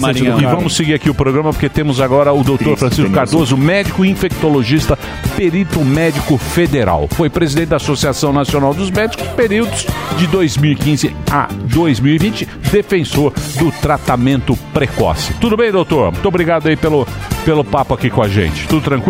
Marinho. 0.00 0.36
do 0.36 0.42
E 0.42 0.46
vamos 0.46 0.74
seguir 0.74 0.94
aqui 0.94 1.10
o 1.10 1.14
programa 1.14 1.52
porque 1.52 1.68
temos 1.68 2.00
agora 2.00 2.32
o 2.32 2.42
doutor 2.42 2.74
Francisco 2.78 3.10
Cardoso, 3.10 3.54
médico 3.54 4.02
infectologista, 4.02 4.98
perito 5.36 5.80
médico 5.80 6.38
federal. 6.38 7.06
Foi 7.10 7.28
presidente 7.28 7.68
da 7.68 7.76
Associação 7.76 8.32
Nacional 8.32 8.72
dos 8.72 8.90
Médicos, 8.90 9.26
períodos 9.36 9.86
de 10.16 10.26
2015 10.26 11.14
a 11.30 11.48
2020, 11.64 12.48
defensor 12.70 13.34
do 13.58 13.70
tratamento 13.72 14.56
precoce. 14.72 15.34
Tudo 15.34 15.54
bem, 15.54 15.70
doutor? 15.70 16.12
Muito 16.12 16.28
obrigado 16.28 16.66
aí 16.66 16.76
pelo, 16.76 17.06
pelo 17.44 17.62
papo 17.62 17.92
aqui 17.92 18.08
com 18.08 18.22
a 18.22 18.28
gente. 18.28 18.66
Tudo 18.68 18.80
tranquilo? 18.80 19.01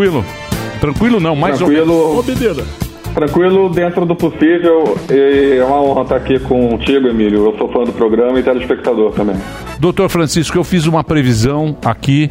Tranquilo 0.80 1.20
não, 1.20 1.36
mais 1.36 1.58
Tranquilo. 1.58 2.18
Ô, 2.18 2.22
menina. 2.22 2.64
Tranquilo 3.14 3.68
dentro 3.68 4.06
do 4.06 4.16
possível. 4.16 4.96
E 5.10 5.58
é 5.58 5.64
uma 5.64 5.80
honra 5.82 6.02
estar 6.02 6.16
aqui 6.16 6.38
contigo, 6.40 7.08
Emílio. 7.08 7.46
Eu 7.46 7.58
sou 7.58 7.70
fã 7.70 7.84
do 7.84 7.92
programa 7.92 8.38
e 8.40 8.42
telespectador 8.42 9.12
também. 9.12 9.36
Doutor 9.78 10.08
Francisco, 10.08 10.56
eu 10.56 10.64
fiz 10.64 10.86
uma 10.86 11.04
previsão 11.04 11.76
aqui, 11.84 12.30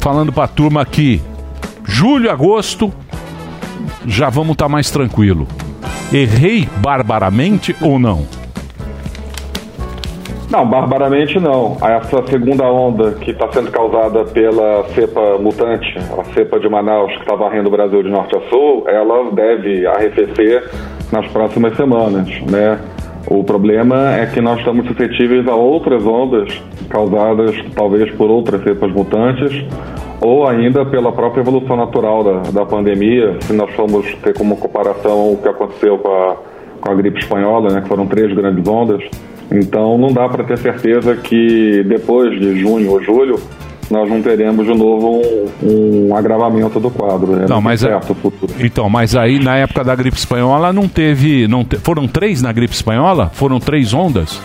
falando 0.00 0.32
pra 0.32 0.48
turma 0.48 0.84
que 0.84 1.20
Julho, 1.86 2.30
agosto, 2.30 2.92
já 4.06 4.30
vamos 4.30 4.52
estar 4.52 4.68
mais 4.68 4.90
tranquilo. 4.90 5.46
Errei 6.12 6.68
barbaramente 6.78 7.76
ou 7.80 7.98
não? 7.98 8.26
Não, 10.54 10.64
barbaramente 10.64 11.40
não. 11.40 11.76
Essa 11.82 12.24
segunda 12.28 12.62
onda 12.70 13.10
que 13.14 13.32
está 13.32 13.50
sendo 13.50 13.72
causada 13.72 14.24
pela 14.24 14.84
cepa 14.94 15.36
mutante, 15.36 15.98
a 16.16 16.22
cepa 16.32 16.60
de 16.60 16.68
Manaus 16.68 17.12
que 17.14 17.22
está 17.22 17.34
varrendo 17.34 17.66
o 17.66 17.72
Brasil 17.72 18.04
de 18.04 18.08
norte 18.08 18.36
a 18.36 18.40
sul, 18.48 18.84
ela 18.86 19.32
deve 19.32 19.84
arrefecer 19.84 20.70
nas 21.10 21.26
próximas 21.26 21.76
semanas, 21.76 22.28
né? 22.42 22.78
O 23.26 23.42
problema 23.42 24.14
é 24.14 24.26
que 24.26 24.40
nós 24.40 24.60
estamos 24.60 24.86
suscetíveis 24.86 25.48
a 25.48 25.56
outras 25.56 26.06
ondas 26.06 26.62
causadas 26.88 27.56
talvez 27.74 28.12
por 28.12 28.30
outras 28.30 28.62
cepas 28.62 28.92
mutantes 28.92 29.66
ou 30.20 30.46
ainda 30.46 30.86
pela 30.86 31.10
própria 31.10 31.40
evolução 31.40 31.76
natural 31.76 32.22
da, 32.22 32.42
da 32.52 32.64
pandemia, 32.64 33.38
se 33.40 33.52
nós 33.52 33.74
formos 33.74 34.06
ter 34.22 34.32
como 34.34 34.56
comparação 34.56 35.32
o 35.32 35.36
que 35.36 35.48
aconteceu 35.48 35.98
com 35.98 36.08
a, 36.12 36.36
com 36.80 36.92
a 36.92 36.94
gripe 36.94 37.18
espanhola, 37.18 37.74
né, 37.74 37.80
que 37.80 37.88
foram 37.88 38.06
três 38.06 38.32
grandes 38.32 38.68
ondas. 38.68 39.02
Então 39.52 39.96
não 39.98 40.12
dá 40.12 40.28
para 40.28 40.44
ter 40.44 40.58
certeza 40.58 41.14
que 41.16 41.82
depois 41.86 42.38
de 42.40 42.58
junho 42.60 42.90
ou 42.90 43.02
julho 43.02 43.38
nós 43.90 44.08
não 44.08 44.22
teremos 44.22 44.66
de 44.66 44.74
novo 44.74 45.20
um, 45.62 46.08
um 46.08 46.16
agravamento 46.16 46.80
do 46.80 46.90
quadro. 46.90 47.32
Né? 47.36 47.46
Não, 47.48 47.60
mas 47.60 47.80
certo 47.80 48.12
o 48.12 48.14
futuro. 48.14 48.52
Então, 48.58 48.88
mas 48.88 49.14
aí 49.14 49.38
na 49.38 49.56
época 49.56 49.84
da 49.84 49.94
gripe 49.94 50.16
espanhola 50.16 50.72
não 50.72 50.88
teve, 50.88 51.46
não 51.46 51.62
te- 51.64 51.76
foram 51.78 52.08
três 52.08 52.40
na 52.40 52.50
gripe 52.50 52.72
espanhola? 52.74 53.30
Foram 53.34 53.60
três 53.60 53.92
ondas? 53.92 54.40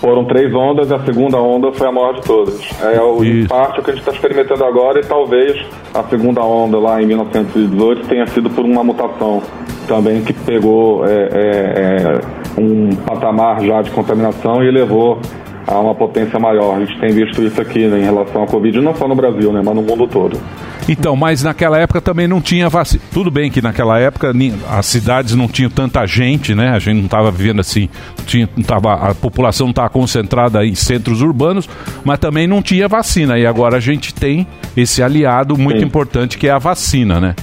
Foram 0.00 0.24
três 0.26 0.52
ondas, 0.52 0.92
a 0.92 0.98
segunda 1.04 1.38
onda 1.38 1.72
foi 1.72 1.86
a 1.88 1.92
maior 1.92 2.14
de 2.14 2.22
todas. 2.22 2.60
É 2.82 3.00
o 3.00 3.24
em 3.24 3.46
parte 3.46 3.80
o 3.80 3.82
que 3.82 3.90
a 3.90 3.94
gente 3.94 4.02
está 4.02 4.12
experimentando 4.12 4.62
agora 4.64 5.00
e 5.00 5.04
talvez 5.04 5.64
a 5.94 6.02
segunda 6.02 6.42
onda 6.42 6.76
lá 6.78 7.00
em 7.00 7.06
1918 7.06 8.06
tenha 8.08 8.26
sido 8.26 8.50
por 8.50 8.64
uma 8.66 8.84
mutação 8.84 9.40
também 9.86 10.20
que 10.22 10.32
pegou 10.32 11.06
é, 11.06 11.10
é, 11.10 11.28
é, 11.32 12.20
um 12.58 12.94
patamar 12.96 13.62
já 13.62 13.82
de 13.82 13.90
contaminação 13.90 14.62
e 14.62 14.70
levou 14.70 15.20
a 15.66 15.78
uma 15.78 15.94
potência 15.94 16.38
maior. 16.38 16.76
A 16.76 16.84
gente 16.84 16.98
tem 17.00 17.10
visto 17.12 17.42
isso 17.42 17.60
aqui 17.60 17.86
né, 17.86 18.00
em 18.00 18.04
relação 18.04 18.42
à 18.42 18.46
Covid, 18.46 18.80
não 18.80 18.94
só 18.94 19.08
no 19.08 19.14
Brasil, 19.14 19.52
né, 19.52 19.62
mas 19.64 19.74
no 19.74 19.82
mundo 19.82 20.06
todo. 20.06 20.38
Então, 20.86 21.16
mas 21.16 21.42
naquela 21.42 21.78
época 21.78 22.00
também 22.00 22.28
não 22.28 22.40
tinha 22.40 22.68
vacina. 22.68 23.02
Tudo 23.10 23.30
bem 23.30 23.50
que 23.50 23.62
naquela 23.62 23.98
época 23.98 24.32
as 24.68 24.86
cidades 24.86 25.34
não 25.34 25.48
tinham 25.48 25.70
tanta 25.70 26.04
gente, 26.06 26.54
né? 26.54 26.70
A 26.70 26.78
gente 26.78 26.98
não 26.98 27.06
estava 27.06 27.30
vivendo 27.30 27.60
assim, 27.60 27.88
tinha, 28.26 28.48
não 28.54 28.62
tava, 28.62 28.92
a 28.92 29.14
população 29.14 29.66
não 29.66 29.70
estava 29.70 29.88
concentrada 29.88 30.64
em 30.64 30.74
centros 30.74 31.22
urbanos, 31.22 31.68
mas 32.04 32.18
também 32.18 32.46
não 32.46 32.60
tinha 32.60 32.86
vacina. 32.86 33.38
E 33.38 33.46
agora 33.46 33.78
a 33.78 33.80
gente 33.80 34.12
tem 34.12 34.46
esse 34.76 35.02
aliado 35.02 35.56
muito 35.56 35.82
importante 35.82 36.36
que 36.36 36.48
é 36.48 36.50
a 36.50 36.58
vacina, 36.58 37.18
né? 37.18 37.34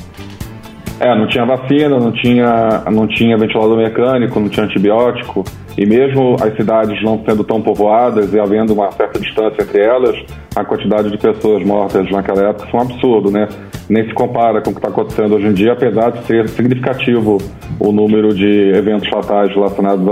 É, 1.04 1.18
não 1.18 1.26
tinha 1.26 1.44
vacina, 1.46 2.00
não 2.00 2.12
tinha, 2.12 2.84
não 2.92 3.08
tinha 3.08 3.36
ventilador 3.36 3.76
mecânico, 3.76 4.40
não 4.40 4.48
tinha 4.50 4.68
antibiótico. 4.68 5.44
E 5.76 5.84
mesmo 5.84 6.36
as 6.40 6.56
cidades 6.56 7.02
não 7.04 7.24
sendo 7.28 7.44
tão 7.44 7.60
povoadas 7.60 8.32
e 8.32 8.40
havendo 8.40 8.74
uma 8.74 8.92
certa 8.92 9.20
distância 9.20 9.64
entre 9.64 9.82
elas, 9.82 10.16
a 10.56 10.64
quantidade 10.64 11.10
de 11.10 11.18
pessoas 11.18 11.66
mortas 11.66 12.08
naquela 12.12 12.50
época 12.50 12.68
foi 12.68 12.80
um 12.80 12.84
absurdo, 12.84 13.32
né? 13.32 13.48
Nem 13.90 14.06
se 14.06 14.14
compara 14.14 14.62
com 14.62 14.70
o 14.70 14.74
que 14.74 14.80
está 14.80 14.90
acontecendo 14.90 15.34
hoje 15.36 15.48
em 15.48 15.54
dia, 15.54 15.74
apesar 15.74 16.12
de 16.12 16.24
ser 16.28 16.48
significativo 16.50 17.40
o 17.80 17.92
número 17.92 18.32
de 18.36 18.70
eventos 18.76 19.10
fatais 19.10 19.50
relacionados 19.56 20.08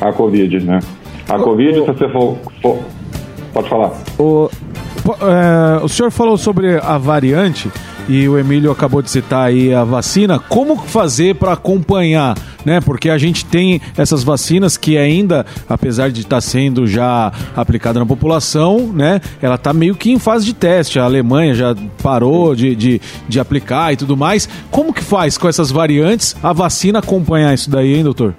à, 0.00 0.08
à 0.08 0.12
Covid, 0.12 0.64
né? 0.64 0.78
A 1.28 1.38
Covid, 1.40 1.74
se 1.74 1.80
você 1.86 2.08
for... 2.08 2.36
for- 2.62 2.78
pode 3.52 3.68
falar. 3.68 3.90
O, 4.16 4.48
é, 5.20 5.84
o 5.84 5.88
senhor 5.88 6.10
falou 6.10 6.36
sobre 6.36 6.78
a 6.78 6.98
variante 6.98 7.70
e 8.08 8.28
o 8.28 8.38
Emílio 8.38 8.70
acabou 8.70 9.00
de 9.00 9.10
citar 9.10 9.46
aí 9.46 9.72
a 9.72 9.84
vacina. 9.84 10.38
Como 10.38 10.76
fazer 10.76 11.36
para 11.36 11.52
acompanhar, 11.52 12.36
né? 12.64 12.80
Porque 12.80 13.08
a 13.08 13.16
gente 13.16 13.44
tem 13.44 13.80
essas 13.96 14.24
vacinas 14.24 14.76
que 14.76 14.98
ainda, 14.98 15.46
apesar 15.68 16.10
de 16.10 16.20
estar 16.20 16.40
sendo 16.40 16.86
já 16.86 17.32
aplicada 17.54 18.00
na 18.00 18.06
população, 18.06 18.90
né? 18.92 19.20
Ela 19.40 19.54
está 19.54 19.72
meio 19.72 19.94
que 19.94 20.10
em 20.10 20.18
fase 20.18 20.44
de 20.44 20.54
teste. 20.54 20.98
A 20.98 21.04
Alemanha 21.04 21.54
já 21.54 21.74
parou 22.02 22.54
de, 22.54 22.74
de, 22.74 23.00
de 23.28 23.38
aplicar 23.38 23.92
e 23.92 23.96
tudo 23.96 24.16
mais. 24.16 24.48
Como 24.70 24.92
que 24.92 25.04
faz 25.04 25.38
com 25.38 25.48
essas 25.48 25.70
variantes 25.70 26.34
a 26.42 26.52
vacina 26.52 26.98
acompanhar 26.98 27.54
isso 27.54 27.70
daí, 27.70 27.94
hein, 27.94 28.02
doutor? 28.02 28.34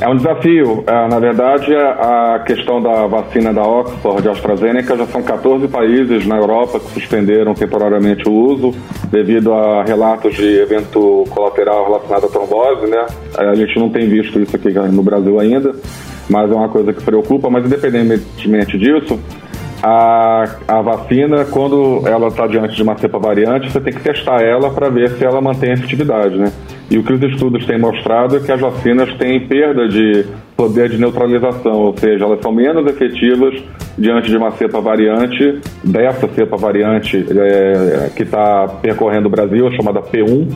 É 0.00 0.08
um 0.08 0.16
desafio. 0.16 0.84
É, 0.86 1.08
na 1.08 1.18
verdade, 1.18 1.74
a 1.74 2.34
a 2.34 2.38
questão 2.40 2.82
da 2.82 3.06
vacina 3.06 3.52
da 3.52 3.62
Oxford 3.62 4.26
e 4.26 4.30
AstraZeneca 4.30 4.96
já 4.96 5.06
são 5.06 5.22
14 5.22 5.68
países 5.68 6.26
na 6.26 6.36
Europa 6.36 6.80
que 6.80 6.90
suspenderam 6.92 7.54
temporariamente 7.54 8.28
o 8.28 8.32
uso 8.32 8.74
devido 9.10 9.52
a 9.52 9.84
relatos 9.84 10.34
de 10.34 10.58
evento 10.60 11.24
colateral 11.30 11.84
relacionado 11.86 12.26
à 12.26 12.28
trombose, 12.28 12.86
né? 12.86 13.06
É, 13.38 13.48
A 13.48 13.54
gente 13.54 13.78
não 13.78 13.88
tem 13.88 14.08
visto 14.08 14.40
isso 14.40 14.56
aqui 14.56 14.70
no 14.70 15.02
Brasil 15.02 15.38
ainda, 15.38 15.74
mas 16.28 16.50
é 16.50 16.54
uma 16.54 16.68
coisa 16.68 16.92
que 16.92 17.02
preocupa. 17.02 17.48
Mas 17.48 17.64
independentemente 17.64 18.76
disso, 18.76 19.18
a, 19.82 20.44
a 20.66 20.82
vacina, 20.82 21.44
quando 21.44 22.02
ela 22.06 22.28
está 22.28 22.46
diante 22.46 22.74
de 22.74 22.82
uma 22.82 22.96
cepa 22.98 23.18
variante, 23.18 23.70
você 23.70 23.80
tem 23.80 23.92
que 23.92 24.00
testar 24.00 24.42
ela 24.42 24.70
para 24.70 24.88
ver 24.88 25.10
se 25.10 25.24
ela 25.24 25.40
mantém 25.40 25.72
efetividade, 25.72 26.36
né? 26.36 26.50
E 26.90 26.98
o 26.98 27.02
que 27.02 27.12
os 27.14 27.22
estudos 27.22 27.64
têm 27.66 27.78
mostrado 27.78 28.36
é 28.36 28.40
que 28.40 28.52
as 28.52 28.60
vacinas 28.60 29.12
têm 29.14 29.40
perda 29.40 29.88
de 29.88 30.24
poder 30.56 30.88
de 30.90 30.98
neutralização, 30.98 31.72
ou 31.80 31.96
seja, 31.96 32.24
elas 32.24 32.40
são 32.42 32.52
menos 32.52 32.86
efetivas 32.86 33.54
diante 33.98 34.28
de 34.28 34.36
uma 34.36 34.50
cepa 34.52 34.80
variante, 34.80 35.58
dessa 35.82 36.28
cepa 36.28 36.56
variante 36.56 37.24
é, 37.36 38.10
que 38.14 38.22
está 38.22 38.68
percorrendo 38.82 39.26
o 39.26 39.30
Brasil, 39.30 39.70
chamada 39.72 40.00
P1, 40.02 40.48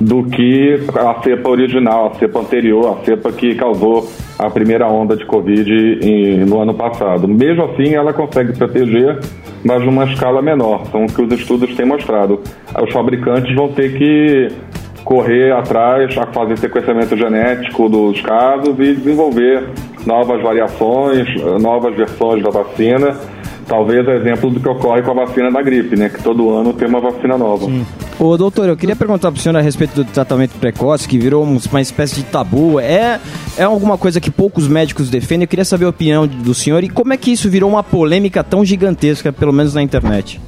do 0.00 0.24
que 0.24 0.80
a 0.94 1.22
cepa 1.22 1.48
original, 1.48 2.12
a 2.12 2.18
cepa 2.18 2.40
anterior, 2.40 2.98
a 3.00 3.04
cepa 3.04 3.32
que 3.32 3.54
causou 3.54 4.08
a 4.38 4.50
primeira 4.50 4.86
onda 4.88 5.16
de 5.16 5.24
Covid 5.24 5.98
em- 6.02 6.38
no 6.44 6.60
ano 6.60 6.74
passado. 6.74 7.28
Mesmo 7.28 7.64
assim, 7.64 7.94
ela 7.94 8.12
consegue 8.12 8.56
proteger, 8.56 9.18
mas 9.64 9.84
numa 9.84 10.04
escala 10.04 10.42
menor. 10.42 10.86
São 10.90 11.04
o 11.04 11.06
que 11.06 11.22
os 11.22 11.32
estudos 11.32 11.74
têm 11.76 11.86
mostrado. 11.86 12.40
Os 12.82 12.92
fabricantes 12.92 13.54
vão 13.54 13.68
ter 13.68 13.92
que 13.96 14.48
correr 15.04 15.52
atrás, 15.52 16.16
a 16.16 16.26
fazer 16.26 16.58
sequenciamento 16.58 17.16
genético 17.16 17.88
dos 17.88 18.20
casos 18.20 18.74
e 18.78 18.94
desenvolver 18.94 19.68
novas 20.06 20.42
variações, 20.42 21.26
novas 21.60 21.94
versões 21.96 22.42
da 22.42 22.50
vacina. 22.50 23.16
Talvez 23.66 24.06
exemplo 24.06 24.50
do 24.50 24.58
que 24.60 24.68
ocorre 24.68 25.02
com 25.02 25.12
a 25.12 25.24
vacina 25.24 25.50
da 25.50 25.62
gripe, 25.62 25.96
né? 25.96 26.08
Que 26.08 26.20
todo 26.22 26.50
ano 26.50 26.72
tem 26.72 26.86
uma 26.88 27.00
vacina 27.00 27.38
nova. 27.38 27.66
Ô, 28.18 28.36
doutor, 28.36 28.68
eu 28.68 28.76
queria 28.76 28.94
perguntar 28.96 29.30
pro 29.30 29.40
senhor 29.40 29.56
a 29.56 29.60
respeito 29.60 29.94
do 29.94 30.04
tratamento 30.04 30.52
precoce, 30.58 31.08
que 31.08 31.16
virou 31.16 31.44
um- 31.44 31.58
uma 31.70 31.80
espécie 31.80 32.16
de 32.16 32.24
tabu. 32.24 32.78
É, 32.80 33.20
é 33.56 33.62
alguma 33.62 33.96
coisa 33.96 34.20
que 34.20 34.30
poucos 34.30 34.66
médicos 34.66 35.08
defendem? 35.08 35.44
Eu 35.44 35.48
queria 35.48 35.64
saber 35.64 35.84
a 35.86 35.88
opinião 35.90 36.26
do 36.26 36.52
senhor 36.52 36.82
e 36.82 36.88
como 36.88 37.12
é 37.12 37.16
que 37.16 37.32
isso 37.32 37.48
virou 37.48 37.70
uma 37.70 37.82
polêmica 37.84 38.42
tão 38.42 38.64
gigantesca, 38.64 39.32
pelo 39.32 39.52
menos 39.52 39.74
na 39.74 39.82
internet. 39.82 40.40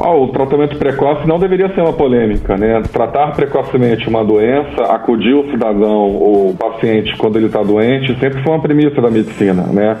Ó, 0.00 0.24
o 0.24 0.28
tratamento 0.28 0.76
precoce 0.76 1.26
não 1.26 1.38
deveria 1.38 1.68
ser 1.74 1.80
uma 1.80 1.92
polêmica, 1.92 2.56
né? 2.56 2.80
Tratar 2.92 3.34
precocemente 3.34 4.08
uma 4.08 4.24
doença, 4.24 4.82
acudir 4.84 5.34
o 5.34 5.50
cidadão 5.50 6.14
ou 6.14 6.50
o 6.50 6.56
paciente 6.56 7.16
quando 7.16 7.36
ele 7.36 7.46
está 7.46 7.62
doente, 7.62 8.16
sempre 8.20 8.40
foi 8.42 8.52
uma 8.52 8.62
premissa 8.62 9.00
da 9.00 9.10
medicina, 9.10 9.64
né? 9.64 9.96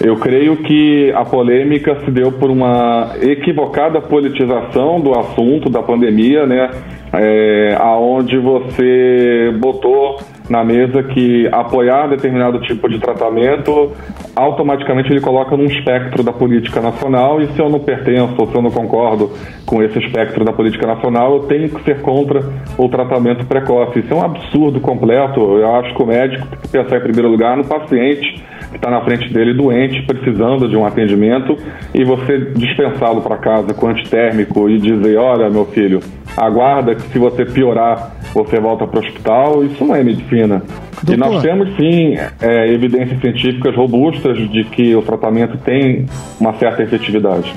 Eu 0.00 0.16
creio 0.16 0.56
que 0.56 1.12
a 1.12 1.24
polêmica 1.24 1.96
se 2.04 2.10
deu 2.10 2.32
por 2.32 2.50
uma 2.50 3.12
equivocada 3.22 4.00
politização 4.00 5.00
do 5.00 5.16
assunto 5.16 5.70
da 5.70 5.82
pandemia, 5.82 6.44
né? 6.44 6.70
É, 7.12 7.76
aonde 7.78 8.36
você 8.38 9.54
botou 9.60 10.18
na 10.48 10.64
mesa 10.64 11.02
que 11.02 11.48
apoiar 11.52 12.08
determinado 12.08 12.60
tipo 12.60 12.88
de 12.88 12.98
tratamento 12.98 13.92
automaticamente 14.34 15.10
ele 15.10 15.20
coloca 15.20 15.56
num 15.56 15.64
espectro 15.64 16.22
da 16.22 16.32
política 16.32 16.80
nacional 16.80 17.40
e 17.40 17.46
se 17.48 17.58
eu 17.58 17.70
não 17.70 17.80
pertenço 17.80 18.34
ou 18.38 18.46
se 18.46 18.54
eu 18.54 18.62
não 18.62 18.70
concordo 18.70 19.30
com 19.64 19.82
esse 19.82 19.98
espectro 19.98 20.44
da 20.44 20.52
política 20.52 20.86
nacional, 20.86 21.36
eu 21.36 21.40
tenho 21.44 21.68
que 21.70 21.82
ser 21.82 22.00
contra 22.02 22.44
o 22.76 22.88
tratamento 22.88 23.46
precoce. 23.46 24.00
Isso 24.00 24.12
é 24.12 24.16
um 24.16 24.22
absurdo 24.22 24.78
completo. 24.78 25.40
Eu 25.40 25.74
acho 25.76 25.94
que 25.94 26.02
o 26.02 26.06
médico 26.06 26.46
tem 26.46 26.58
que 26.58 26.68
pensar 26.68 26.98
em 26.98 27.00
primeiro 27.00 27.28
lugar 27.28 27.56
no 27.56 27.64
paciente 27.64 28.44
que 28.70 28.76
está 28.76 28.90
na 28.90 29.00
frente 29.02 29.32
dele 29.32 29.54
doente, 29.54 30.02
precisando 30.02 30.68
de 30.68 30.76
um 30.76 30.84
atendimento, 30.84 31.56
e 31.94 32.04
você 32.04 32.38
dispensá-lo 32.54 33.22
para 33.22 33.36
casa 33.38 33.72
com 33.72 33.88
antitérmico 33.88 34.68
e 34.68 34.78
dizer, 34.78 35.16
olha, 35.16 35.48
meu 35.48 35.64
filho, 35.66 36.00
aguarda 36.36 36.94
que 36.94 37.02
se 37.08 37.18
você 37.18 37.44
piorar, 37.44 38.12
você 38.34 38.60
volta 38.60 38.86
para 38.86 39.00
o 39.00 39.02
hospital, 39.02 39.64
isso 39.64 39.84
não 39.84 39.94
é 39.94 40.02
medicina. 40.02 40.62
E 41.08 41.16
nós 41.16 41.42
temos 41.42 41.74
sim 41.76 42.16
é, 42.40 42.72
evidências 42.72 43.20
científicas 43.20 43.74
robustas 43.74 44.38
de 44.50 44.64
que 44.64 44.94
o 44.94 45.02
tratamento 45.02 45.56
tem 45.58 46.06
uma 46.40 46.54
certa 46.54 46.82
efetividade. 46.82 47.54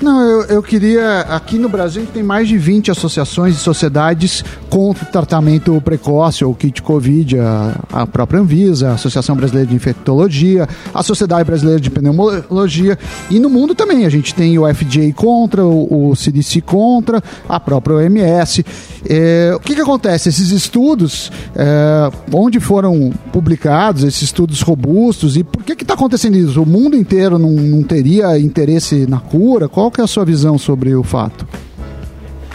Não, 0.00 0.22
eu, 0.22 0.42
eu 0.44 0.62
queria. 0.62 1.20
Aqui 1.20 1.58
no 1.58 1.68
Brasil 1.68 2.06
tem 2.12 2.22
mais 2.22 2.48
de 2.48 2.56
20 2.56 2.90
associações 2.90 3.54
e 3.54 3.58
sociedades 3.58 4.42
contra 4.70 5.04
o 5.04 5.06
tratamento 5.06 5.78
precoce 5.82 6.42
ou 6.42 6.54
kit 6.54 6.80
Covid, 6.80 7.38
a, 7.38 7.76
a 7.92 8.06
própria 8.06 8.40
Anvisa, 8.40 8.90
a 8.90 8.94
Associação 8.94 9.36
Brasileira 9.36 9.68
de 9.68 9.74
Infectologia, 9.74 10.66
a 10.94 11.02
Sociedade 11.02 11.44
Brasileira 11.44 11.78
de 11.78 11.90
Pneumologia. 11.90 12.98
E 13.30 13.38
no 13.38 13.50
mundo 13.50 13.74
também, 13.74 14.06
a 14.06 14.08
gente 14.08 14.34
tem 14.34 14.58
o 14.58 14.74
FDA 14.74 15.12
contra, 15.14 15.64
o, 15.66 16.10
o 16.10 16.16
CDC 16.16 16.62
contra, 16.62 17.22
a 17.46 17.60
própria 17.60 17.96
OMS. 17.96 18.64
É, 19.08 19.52
o 19.54 19.60
que, 19.60 19.74
que 19.74 19.80
acontece? 19.80 20.28
Esses 20.28 20.50
estudos, 20.50 21.30
é, 21.56 22.10
onde 22.32 22.60
foram 22.60 23.10
publicados, 23.32 24.04
esses 24.04 24.22
estudos 24.22 24.60
robustos, 24.60 25.36
e 25.36 25.44
por 25.44 25.64
que 25.64 25.72
está 25.72 25.94
acontecendo 25.94 26.36
isso? 26.36 26.62
O 26.62 26.66
mundo 26.66 26.96
inteiro 26.96 27.38
não, 27.38 27.50
não 27.50 27.82
teria 27.82 28.38
interesse 28.38 29.06
na 29.08 29.20
cura? 29.20 29.68
Qual 29.68 29.90
que 29.90 30.00
é 30.00 30.04
a 30.04 30.06
sua 30.06 30.24
visão 30.24 30.58
sobre 30.58 30.94
o 30.94 31.02
fato? 31.02 31.46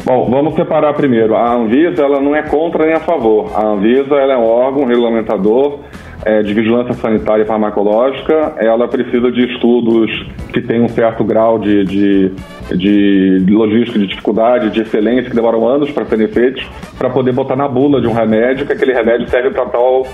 Bom, 0.05 0.29
vamos 0.29 0.53
separar 0.55 0.93
primeiro. 0.93 1.35
A 1.35 1.55
Anvisa 1.55 2.03
ela 2.03 2.21
não 2.21 2.35
é 2.35 2.43
contra 2.43 2.85
nem 2.85 2.93
a 2.93 2.99
favor. 2.99 3.49
A 3.55 3.65
Anvisa 3.65 4.13
ela 4.13 4.33
é 4.33 4.37
um 4.37 4.45
órgão 4.45 4.85
regulamentador 4.85 5.79
é, 6.23 6.41
de 6.41 6.53
vigilância 6.53 6.93
sanitária 6.93 7.43
e 7.43 7.45
farmacológica. 7.45 8.53
Ela 8.57 8.87
precisa 8.87 9.31
de 9.31 9.45
estudos 9.53 10.11
que 10.53 10.61
tenham 10.61 10.85
um 10.85 10.89
certo 10.89 11.23
grau 11.23 11.59
de, 11.59 11.83
de, 11.83 12.31
de 12.75 13.45
logística, 13.53 13.99
de 13.99 14.07
dificuldade, 14.07 14.69
de 14.69 14.81
excelência, 14.81 15.29
que 15.29 15.35
demoram 15.35 15.67
anos 15.67 15.91
para 15.91 16.05
serem 16.05 16.27
feitos, 16.27 16.65
para 16.97 17.09
poder 17.09 17.31
botar 17.31 17.55
na 17.55 17.67
bula 17.67 17.99
de 18.01 18.07
um 18.07 18.13
remédio 18.13 18.65
que 18.65 18.73
aquele 18.73 18.93
remédio 18.93 19.27
serve 19.29 19.51
para 19.51 19.65
tal 19.65 20.05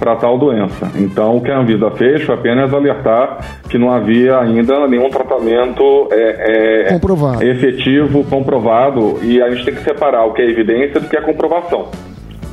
para 0.00 0.16
tal 0.16 0.38
doença. 0.38 0.90
Então, 0.96 1.36
o 1.36 1.42
que 1.42 1.50
a 1.50 1.58
Anvisa 1.58 1.90
fez 1.90 2.22
foi 2.22 2.34
apenas 2.34 2.72
alertar 2.72 3.38
que 3.68 3.76
não 3.76 3.92
havia 3.92 4.38
ainda 4.38 4.88
nenhum 4.88 5.10
tratamento 5.10 6.08
é, 6.10 6.86
é, 6.86 6.92
Comprovado. 6.94 7.44
efetivo, 7.44 8.24
comprovado, 8.24 9.18
e 9.22 9.42
a 9.42 9.50
gente 9.50 9.66
tem 9.66 9.74
que 9.74 9.84
separar 9.84 10.24
o 10.24 10.32
que 10.32 10.40
é 10.40 10.48
evidência 10.48 10.98
do 10.98 11.06
que 11.06 11.16
é 11.16 11.20
comprovação. 11.20 11.90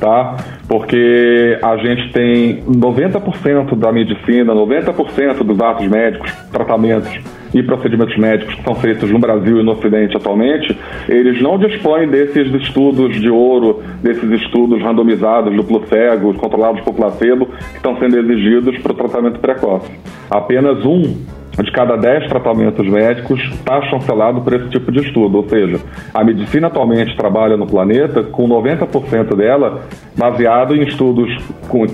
Tá? 0.00 0.36
Porque 0.68 1.58
a 1.60 1.76
gente 1.78 2.12
tem 2.12 2.62
90% 2.62 3.74
da 3.76 3.90
medicina, 3.90 4.54
90% 4.54 5.42
dos 5.42 5.60
atos 5.60 5.88
médicos, 5.88 6.32
tratamentos 6.52 7.18
e 7.52 7.62
procedimentos 7.62 8.16
médicos 8.16 8.54
que 8.54 8.62
são 8.62 8.74
feitos 8.74 9.10
no 9.10 9.18
Brasil 9.18 9.60
e 9.60 9.62
no 9.62 9.72
Ocidente 9.72 10.16
atualmente, 10.16 10.76
eles 11.08 11.40
não 11.40 11.58
dispõem 11.58 12.08
desses 12.08 12.52
estudos 12.54 13.20
de 13.20 13.30
ouro, 13.30 13.82
desses 14.02 14.30
estudos 14.30 14.80
randomizados, 14.82 15.54
duplo 15.54 15.84
cego, 15.88 16.34
controlados 16.34 16.80
por 16.82 16.94
placebo, 16.94 17.46
que 17.46 17.76
estão 17.76 17.98
sendo 17.98 18.18
exigidos 18.18 18.78
para 18.78 18.92
o 18.92 18.94
tratamento 18.94 19.40
precoce. 19.40 19.90
Apenas 20.30 20.84
um 20.84 21.16
de 21.62 21.72
cada 21.72 21.96
10 21.96 22.28
tratamentos 22.28 22.86
médicos 22.88 23.40
está 23.52 23.82
chancelado 23.82 24.40
por 24.40 24.52
esse 24.54 24.68
tipo 24.68 24.92
de 24.92 25.00
estudo. 25.00 25.38
Ou 25.38 25.48
seja, 25.48 25.80
a 26.14 26.22
medicina 26.22 26.68
atualmente 26.68 27.16
trabalha 27.16 27.56
no 27.56 27.66
planeta 27.66 28.22
com 28.22 28.48
90% 28.48 29.34
dela 29.34 29.82
baseado 30.16 30.74
em 30.76 30.82
estudos 30.82 31.36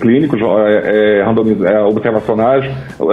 clínicos, 0.01 0.41
é, 0.41 1.21
é, 1.21 1.73
é, 1.73 1.81
observacionais, 1.83 2.65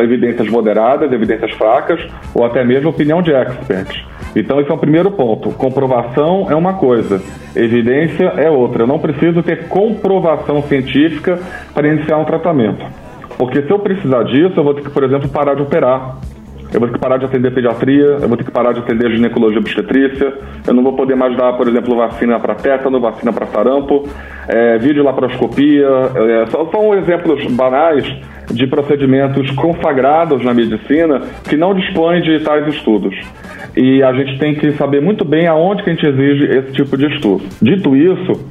evidências 0.04 0.48
moderadas, 0.50 1.12
evidências 1.12 1.52
fracas, 1.54 2.00
ou 2.34 2.46
até 2.46 2.64
mesmo 2.64 2.90
opinião 2.90 3.22
de 3.22 3.32
experts. 3.32 4.04
Então, 4.36 4.62
esse 4.62 4.72
é 4.72 4.74
o 4.74 4.78
primeiro 4.78 5.12
ponto. 5.12 5.50
Comprovação 5.52 6.48
é 6.50 6.56
uma 6.56 6.74
coisa, 6.74 7.22
evidência 7.56 8.26
é 8.38 8.50
outra. 8.50 8.84
Eu 8.84 8.88
não 8.88 9.00
preciso 9.00 9.44
ter 9.44 9.68
comprovação 9.68 10.62
científica 10.64 11.40
para 11.74 11.88
iniciar 11.88 12.18
um 12.18 12.26
tratamento. 12.26 12.86
Porque 13.38 13.62
se 13.62 13.70
eu 13.70 13.80
precisar 13.80 14.24
disso, 14.24 14.54
eu 14.56 14.64
vou 14.64 14.74
ter 14.74 14.84
que, 14.84 14.90
por 14.90 15.04
exemplo, 15.04 15.28
parar 15.28 15.56
de 15.56 15.64
operar. 15.64 16.18
Eu 16.74 16.80
vou 16.80 16.88
ter 16.88 16.94
que 16.96 17.00
parar 17.00 17.18
de 17.18 17.26
atender 17.26 17.52
pediatria, 17.54 18.18
eu 18.22 18.28
vou 18.28 18.38
ter 18.38 18.44
que 18.46 18.52
parar 18.52 18.72
de 18.72 18.80
atender 18.80 19.12
ginecologia 19.12 19.58
e 19.58 19.60
obstetrícia, 19.60 20.34
eu 20.66 20.74
não 20.74 20.82
vou 20.84 20.94
poder 20.94 21.16
mais 21.16 21.36
dar, 21.36 21.54
por 21.54 21.68
exemplo, 21.68 21.96
vacina 21.98 22.40
para 22.40 22.56
tétano, 22.56 23.00
vacina 23.00 23.34
para 23.34 23.46
sarampo, 23.48 24.08
é, 24.48 24.78
videolaparoscopia. 24.78 25.86
É, 26.16 26.46
só- 26.48 26.66
são 26.72 26.94
exemplos 26.96 27.46
banais 27.52 28.06
de 28.50 28.68
procedimentos 28.68 29.50
consagrados 29.52 30.44
na 30.44 30.54
medicina 30.54 31.22
que 31.48 31.58
não 31.58 31.74
dispõem 31.74 32.22
de 32.22 32.40
tais 32.40 32.68
estudos. 32.68 33.16
E 33.76 34.02
a 34.04 34.12
gente 34.14 34.38
tem 34.38 34.56
que 34.56 34.72
saber 34.74 35.02
muito 35.02 35.24
bem 35.24 35.48
aonde 35.48 35.84
que 35.84 35.90
a 35.90 35.94
gente 35.94 36.06
exige 36.06 36.44
esse 36.46 36.72
tipo 36.74 36.98
de 36.98 37.06
estudo. 37.14 37.44
Dito 37.62 37.96
isso, 37.96 38.46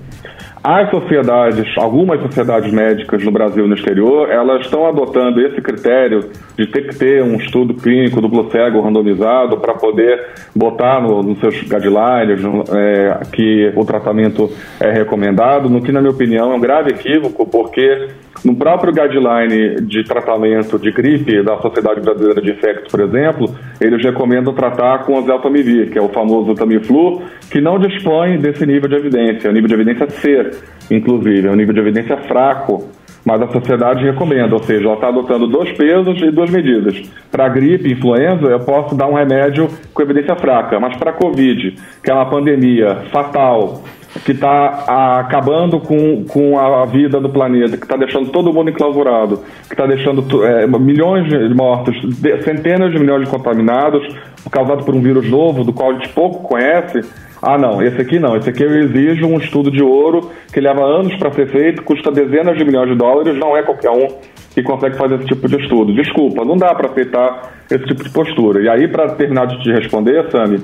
as 0.62 0.90
sociedades, 0.90 1.66
algumas 1.78 2.20
sociedades 2.20 2.70
médicas 2.70 3.24
no 3.24 3.30
Brasil 3.30 3.64
e 3.64 3.68
no 3.68 3.74
exterior, 3.74 4.28
elas 4.30 4.60
estão 4.66 4.86
adotando 4.86 5.40
esse 5.40 5.60
critério 5.62 6.28
de 6.58 6.66
ter 6.66 6.86
que 6.88 6.96
ter 6.98 7.22
um 7.22 7.36
estudo 7.36 7.72
clínico 7.72 8.20
duplo 8.20 8.50
cego 8.50 8.80
randomizado 8.82 9.56
para 9.58 9.72
poder 9.74 10.20
botar 10.54 11.00
no- 11.00 11.22
nos 11.22 11.40
seus 11.40 11.62
guidelines 11.62 12.40
é, 12.74 13.20
que 13.32 13.72
o 13.74 13.84
tratamento 13.86 14.50
é 14.78 14.90
recomendado, 14.90 15.70
no 15.70 15.80
que, 15.80 15.92
na 15.92 16.00
minha 16.00 16.12
opinião, 16.12 16.52
é 16.52 16.56
um 16.56 16.60
grave 16.60 16.90
equívoco, 16.90 17.46
porque 17.48 18.08
no 18.44 18.54
próprio 18.54 18.92
guideline 18.92 19.76
de 19.82 20.04
tratamento 20.04 20.78
de 20.78 20.90
gripe 20.92 21.42
da 21.42 21.56
Sociedade 21.58 22.00
Brasileira 22.00 22.40
de 22.40 22.50
Infectos, 22.50 22.90
por 22.90 23.00
exemplo, 23.00 23.54
eles 23.80 24.02
recomendam 24.02 24.52
tratar 24.54 25.04
com 25.04 25.18
o 25.18 25.22
Zeltamivir, 25.22 25.90
que 25.90 25.98
é 25.98 26.02
o 26.02 26.08
famoso 26.08 26.54
Tamiflu, 26.54 27.22
que 27.50 27.60
não 27.60 27.78
dispõe 27.78 28.38
desse 28.38 28.64
nível 28.66 28.88
de 28.88 28.96
evidência, 28.96 29.50
o 29.50 29.52
nível 29.52 29.68
de 29.68 29.74
evidência 29.74 30.08
C, 30.10 30.49
inclusive, 30.90 31.46
é 31.48 31.50
um 31.50 31.56
nível 31.56 31.74
de 31.74 31.80
evidência 31.80 32.16
fraco, 32.16 32.88
mas 33.24 33.42
a 33.42 33.48
sociedade 33.48 34.04
recomenda, 34.04 34.54
ou 34.54 34.62
seja, 34.62 34.86
ela 34.86 34.94
está 34.94 35.08
adotando 35.08 35.46
dois 35.46 35.70
pesos 35.72 36.20
e 36.22 36.30
duas 36.30 36.50
medidas. 36.50 37.02
Para 37.30 37.48
gripe, 37.48 37.92
influenza, 37.92 38.46
eu 38.46 38.60
posso 38.60 38.94
dar 38.94 39.06
um 39.06 39.14
remédio 39.14 39.68
com 39.92 40.02
evidência 40.02 40.34
fraca, 40.36 40.80
mas 40.80 40.96
para 40.96 41.12
Covid, 41.12 41.74
que 42.02 42.10
é 42.10 42.14
uma 42.14 42.26
pandemia 42.26 42.96
fatal, 43.12 43.82
que 44.24 44.32
está 44.32 45.20
acabando 45.20 45.78
com, 45.80 46.24
com 46.24 46.58
a 46.58 46.84
vida 46.84 47.20
do 47.20 47.28
planeta, 47.28 47.76
que 47.76 47.84
está 47.84 47.96
deixando 47.96 48.30
todo 48.30 48.52
mundo 48.52 48.70
enclausurado, 48.70 49.42
que 49.68 49.74
está 49.74 49.86
deixando 49.86 50.44
é, 50.44 50.66
milhões 50.66 51.28
de 51.28 51.54
mortos, 51.54 51.96
centenas 52.44 52.92
de 52.92 52.98
milhões 52.98 53.24
de 53.24 53.30
contaminados, 53.30 54.02
causado 54.50 54.84
por 54.84 54.94
um 54.94 55.00
vírus 55.00 55.28
novo, 55.30 55.64
do 55.64 55.72
qual 55.72 55.90
a 55.90 55.94
gente 55.94 56.08
pouco 56.08 56.42
conhece. 56.42 57.02
Ah, 57.42 57.56
não, 57.56 57.82
esse 57.82 58.00
aqui 58.00 58.18
não. 58.18 58.36
Esse 58.36 58.50
aqui 58.50 58.62
eu 58.62 58.74
exijo 58.80 59.26
um 59.26 59.38
estudo 59.38 59.70
de 59.70 59.82
ouro 59.82 60.30
que 60.52 60.60
leva 60.60 60.82
anos 60.84 61.14
para 61.16 61.32
ser 61.32 61.48
feito, 61.48 61.82
custa 61.82 62.10
dezenas 62.10 62.58
de 62.58 62.64
milhões 62.64 62.90
de 62.90 62.96
dólares, 62.96 63.38
não 63.38 63.56
é 63.56 63.62
qualquer 63.62 63.90
um 63.90 64.08
que 64.52 64.62
consegue 64.62 64.96
fazer 64.96 65.14
esse 65.16 65.26
tipo 65.26 65.48
de 65.48 65.56
estudo. 65.56 65.94
Desculpa, 65.94 66.44
não 66.44 66.56
dá 66.56 66.74
para 66.74 66.90
aceitar 66.90 67.52
esse 67.70 67.84
tipo 67.84 68.02
de 68.02 68.10
postura. 68.10 68.60
E 68.60 68.68
aí, 68.68 68.88
para 68.88 69.10
terminar 69.10 69.46
de 69.46 69.62
te 69.62 69.70
responder, 69.70 70.28
Sami, 70.30 70.60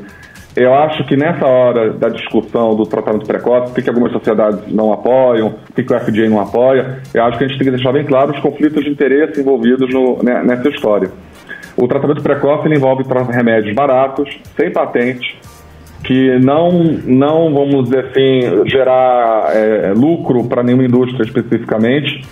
eu 0.57 0.73
acho 0.75 1.05
que 1.05 1.17
nessa 1.17 1.47
hora 1.47 1.91
da 1.93 2.09
discussão 2.09 2.75
do 2.75 2.85
tratamento 2.87 3.27
precoce, 3.27 3.73
por 3.73 3.83
que 3.83 3.89
algumas 3.91 4.11
sociedades 4.13 4.61
não 4.73 4.93
apoiam, 4.93 5.55
por 5.75 5.85
que 5.85 5.93
o 5.93 6.01
FDA 6.01 6.29
não 6.29 6.41
apoia, 6.41 6.99
eu 7.13 7.25
acho 7.25 7.37
que 7.39 7.45
a 7.45 7.49
gente 7.49 7.59
tem 7.59 7.67
que 7.67 7.75
deixar 7.75 7.93
bem 7.93 8.05
claro 8.05 8.33
os 8.33 8.41
conflitos 8.41 8.83
de 8.83 8.91
interesse 8.91 9.41
envolvidos 9.41 9.93
no- 9.93 10.23
né, 10.23 10.43
nessa 10.43 10.69
história. 10.69 11.11
O 11.77 11.87
tratamento 11.87 12.23
precoce 12.23 12.69
envolve 12.69 13.05
remédios 13.31 13.75
baratos, 13.75 14.31
sem 14.59 14.73
patente, 14.73 15.39
que 16.03 16.39
não, 16.39 16.71
não 17.05 17.53
vamos 17.53 17.85
dizer 17.85 18.07
assim, 18.07 18.67
gerar 18.69 19.51
é, 19.55 19.93
lucro 19.95 20.45
para 20.49 20.63
nenhuma 20.63 20.85
indústria 20.85 21.25
especificamente, 21.25 22.23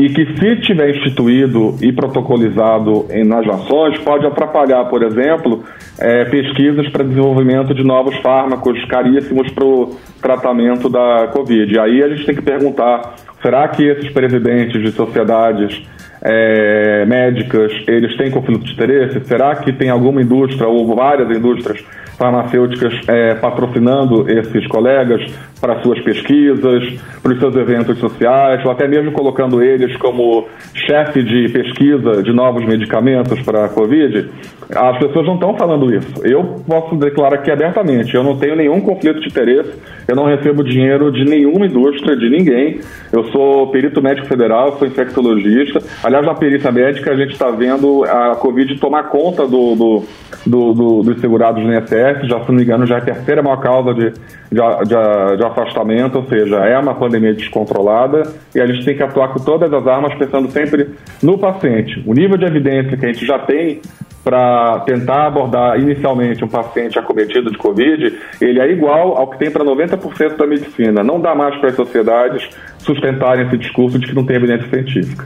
e 0.00 0.08
que 0.08 0.24
se 0.38 0.56
tiver 0.56 0.96
instituído 0.96 1.76
e 1.82 1.92
protocolizado 1.92 3.04
em, 3.10 3.22
nas 3.22 3.46
nações, 3.46 3.98
pode 3.98 4.26
atrapalhar, 4.26 4.86
por 4.86 5.02
exemplo, 5.02 5.62
é, 5.98 6.24
pesquisas 6.24 6.88
para 6.88 7.04
desenvolvimento 7.04 7.74
de 7.74 7.84
novos 7.84 8.16
fármacos 8.16 8.82
caríssimos 8.86 9.52
para 9.52 9.62
o 9.62 9.94
tratamento 10.22 10.88
da 10.88 11.28
Covid. 11.30 11.74
E 11.74 11.78
aí 11.78 12.02
a 12.02 12.08
gente 12.08 12.24
tem 12.24 12.34
que 12.34 12.40
perguntar, 12.40 13.14
será 13.42 13.68
que 13.68 13.84
esses 13.84 14.10
presidentes 14.10 14.80
de 14.80 14.90
sociedades 14.90 15.82
é, 16.22 17.04
médicas, 17.06 17.72
eles 17.86 18.16
têm 18.16 18.30
conflito 18.30 18.64
de 18.64 18.72
interesse? 18.72 19.20
Será 19.24 19.56
que 19.56 19.72
tem 19.72 19.88
alguma 19.88 20.22
indústria 20.22 20.68
ou 20.68 20.94
várias 20.94 21.30
indústrias 21.30 21.82
farmacêuticas 22.20 22.92
é, 23.08 23.34
patrocinando 23.34 24.30
esses 24.30 24.66
colegas 24.66 25.22
para 25.58 25.80
suas 25.80 26.00
pesquisas, 26.00 27.00
para 27.22 27.32
os 27.32 27.38
seus 27.38 27.56
eventos 27.56 27.98
sociais, 27.98 28.62
ou 28.64 28.70
até 28.70 28.86
mesmo 28.86 29.12
colocando 29.12 29.62
eles 29.62 29.96
como 29.96 30.46
chefe 30.74 31.22
de 31.22 31.48
pesquisa 31.48 32.22
de 32.22 32.32
novos 32.32 32.66
medicamentos 32.66 33.40
para 33.40 33.64
a 33.64 33.68
Covid? 33.70 34.28
As 34.74 34.98
pessoas 34.98 35.26
não 35.26 35.34
estão 35.34 35.56
falando 35.56 35.94
isso. 35.94 36.24
Eu 36.24 36.62
posso 36.66 36.94
declarar 36.96 37.36
aqui 37.36 37.50
abertamente, 37.50 38.14
eu 38.14 38.22
não 38.22 38.36
tenho 38.36 38.54
nenhum 38.54 38.80
conflito 38.80 39.20
de 39.20 39.28
interesse, 39.28 39.72
eu 40.06 40.14
não 40.14 40.26
recebo 40.26 40.62
dinheiro 40.62 41.10
de 41.10 41.24
nenhuma 41.24 41.66
indústria, 41.66 42.16
de 42.16 42.28
ninguém. 42.28 42.80
Eu 43.12 43.24
sou 43.32 43.68
perito 43.68 44.02
médico 44.02 44.28
federal, 44.28 44.78
sou 44.78 44.86
infectologista. 44.86 45.80
Aliás, 46.10 46.26
na 46.26 46.34
perícia 46.34 46.72
médica, 46.72 47.12
a 47.12 47.14
gente 47.16 47.30
está 47.34 47.50
vendo 47.52 48.02
a 48.02 48.34
Covid 48.34 48.76
tomar 48.80 49.04
conta 49.04 49.46
do, 49.46 49.76
do, 49.76 50.02
do- 50.44 50.74
do- 50.74 51.02
dos 51.04 51.20
segurados 51.20 51.62
no 51.64 51.72
INSS, 51.72 52.26
já, 52.28 52.40
se 52.40 52.48
não 52.48 52.56
me 52.56 52.64
engano, 52.64 52.84
já 52.84 52.96
é 52.96 52.98
a 52.98 53.00
terceira 53.04 53.40
maior 53.44 53.58
causa 53.60 53.94
de, 53.94 54.10
de, 54.10 54.60
de- 54.88 55.36
de 55.36 55.44
afastamento, 55.44 56.16
ou 56.18 56.24
seja, 56.26 56.56
é 56.56 56.76
uma 56.76 56.96
pandemia 56.96 57.32
descontrolada 57.32 58.24
e 58.52 58.60
a 58.60 58.66
gente 58.66 58.84
tem 58.84 58.96
que 58.96 59.02
atuar 59.04 59.28
com 59.28 59.38
todas 59.38 59.72
as 59.72 59.86
armas, 59.86 60.12
pensando 60.16 60.50
sempre 60.50 60.88
no 61.22 61.38
paciente. 61.38 62.02
O 62.04 62.12
nível 62.12 62.36
de 62.36 62.44
evidência 62.44 62.96
que 62.96 63.06
a 63.06 63.12
gente 63.12 63.24
já 63.24 63.38
tem 63.38 63.80
para 64.24 64.80
tentar 64.80 65.28
abordar 65.28 65.78
inicialmente 65.80 66.44
um 66.44 66.48
paciente 66.48 66.98
acometido 66.98 67.52
de 67.52 67.56
Covid, 67.56 68.18
ele 68.40 68.58
é 68.60 68.68
igual 68.70 69.16
ao 69.16 69.28
que 69.30 69.38
tem 69.38 69.50
para 69.50 69.64
90% 69.64 70.36
da 70.36 70.46
medicina. 70.46 71.04
Não 71.04 71.20
dá 71.20 71.36
mais 71.36 71.56
para 71.56 71.70
as 71.70 71.76
sociedades 71.76 72.48
sustentarem 72.78 73.46
esse 73.46 73.56
discurso 73.56 73.96
de 73.98 74.08
que 74.08 74.14
não 74.14 74.26
tem 74.26 74.36
evidência 74.36 74.68
científica. 74.68 75.24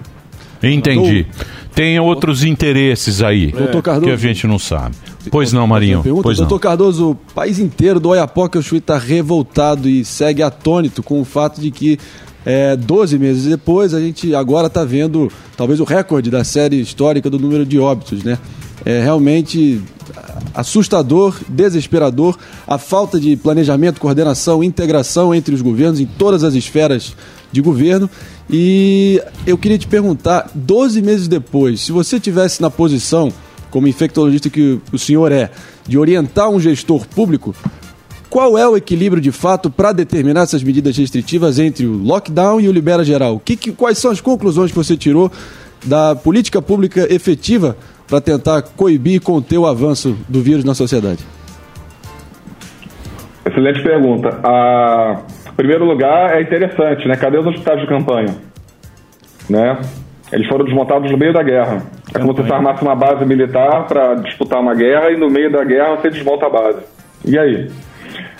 Entendi. 0.73 1.27
Tem 1.75 1.99
outros 1.99 2.45
interesses 2.45 3.21
aí 3.21 3.51
Doutor 3.51 3.83
Cardoso. 3.83 4.07
que 4.07 4.13
a 4.13 4.17
gente 4.17 4.47
não 4.47 4.59
sabe. 4.59 4.95
Pois 5.31 5.53
não, 5.53 5.67
Marinho. 5.67 6.03
Pergunta, 6.03 6.23
Pois 6.23 6.39
não. 6.39 6.47
doutor 6.47 6.61
Cardoso, 6.63 7.11
o 7.11 7.15
país 7.35 7.59
inteiro 7.59 7.99
do 7.99 8.11
Oiapoque 8.11 8.63
Chuí 8.63 8.79
está 8.79 8.97
revoltado 8.97 9.89
e 9.89 10.05
segue 10.05 10.43
atônito 10.43 11.03
com 11.03 11.21
o 11.21 11.25
fato 11.25 11.61
de 11.61 11.71
que 11.73 11.99
é, 12.47 12.77
12 12.77 13.19
meses 13.19 13.47
depois 13.47 13.93
a 13.95 14.01
gente 14.01 14.35
agora 14.35 14.67
está 14.69 14.85
vendo 14.85 15.33
talvez 15.57 15.81
o 15.81 15.85
recorde 15.85 16.31
da 16.31 16.45
série 16.45 16.81
histórica 16.81 17.29
do 17.29 17.39
número 17.39 17.65
de 17.67 17.79
óbitos, 17.79 18.23
né? 18.23 18.39
É 18.85 19.03
realmente 19.03 19.81
assustador, 20.55 21.37
desesperador 21.49 22.37
a 22.67 22.79
falta 22.79 23.19
de 23.19 23.37
planejamento, 23.37 24.01
coordenação, 24.01 24.63
integração 24.63 25.35
entre 25.35 25.55
os 25.55 25.63
governos 25.63 26.01
em 26.01 26.07
todas 26.07 26.45
as 26.45 26.55
esferas 26.55 27.17
de 27.51 27.61
governo. 27.61 28.09
E 28.51 29.23
eu 29.47 29.57
queria 29.57 29.79
te 29.79 29.87
perguntar, 29.87 30.51
12 30.55 31.01
meses 31.03 31.29
depois, 31.29 31.81
se 31.81 31.93
você 31.93 32.21
tivesse 32.21 32.61
na 32.61 32.71
posição, 32.71 33.33
como 33.71 33.89
infectologista 33.89 34.51
que 34.51 34.79
o 34.93 34.99
senhor 34.99 35.33
é, 35.33 35.51
de 35.87 35.99
orientar 35.99 36.49
um 36.51 36.61
gestor 36.61 37.07
público, 37.09 37.55
qual 38.29 38.59
é 38.59 38.67
o 38.69 38.77
equilíbrio 38.77 39.23
de 39.23 39.33
fato 39.33 39.71
para 39.71 39.93
determinar 39.93 40.43
essas 40.43 40.63
medidas 40.63 40.97
restritivas 40.97 41.59
entre 41.59 41.87
o 41.87 41.93
lockdown 41.97 42.61
e 42.61 42.69
o 42.69 42.73
libera 42.73 43.03
geral? 43.05 43.41
Que, 43.45 43.57
que- 43.57 43.73
quais 43.73 43.97
são 43.99 44.11
as 44.11 44.21
conclusões 44.21 44.71
que 44.71 44.77
você 44.77 44.97
tirou 44.97 45.31
da 45.85 46.15
política 46.15 46.61
pública 46.61 47.07
efetiva 47.13 47.77
para 48.07 48.21
tentar 48.21 48.63
coibir 48.63 49.15
e 49.15 49.21
conter 49.21 49.57
o 49.59 49.67
avanço 49.67 50.17
do 50.29 50.43
vírus 50.43 50.65
na 50.65 50.75
sociedade? 50.75 51.21
Excelente 53.47 53.83
pergunta. 53.83 54.41
Ah, 54.43 55.23
primeiro 55.57 55.85
lugar, 55.85 56.37
é 56.37 56.43
interessante, 56.43 57.07
né? 57.07 57.17
Cadê 57.17 57.39
os 57.39 57.47
hospitais 57.47 57.81
de 57.81 57.87
campanha? 57.87 58.35
Né? 59.49 59.79
Eles 60.33 60.49
foram 60.49 60.65
desmontados 60.65 61.11
no 61.11 61.19
meio 61.19 61.33
da 61.33 61.43
guerra. 61.43 61.83
É 62.15 62.19
como 62.19 62.35
se 62.35 62.43
você 62.43 62.53
armasse 62.53 62.83
uma 62.83 62.95
base 62.95 63.25
militar 63.25 63.87
para 63.87 64.15
disputar 64.15 64.61
uma 64.61 64.75
guerra 64.75 65.11
e 65.11 65.17
no 65.17 65.31
meio 65.31 65.51
da 65.51 65.63
guerra 65.65 65.97
você 65.97 66.11
desmonta 66.11 66.47
a 66.47 66.51
base. 66.51 66.83
E 67.25 67.39
aí? 67.39 67.71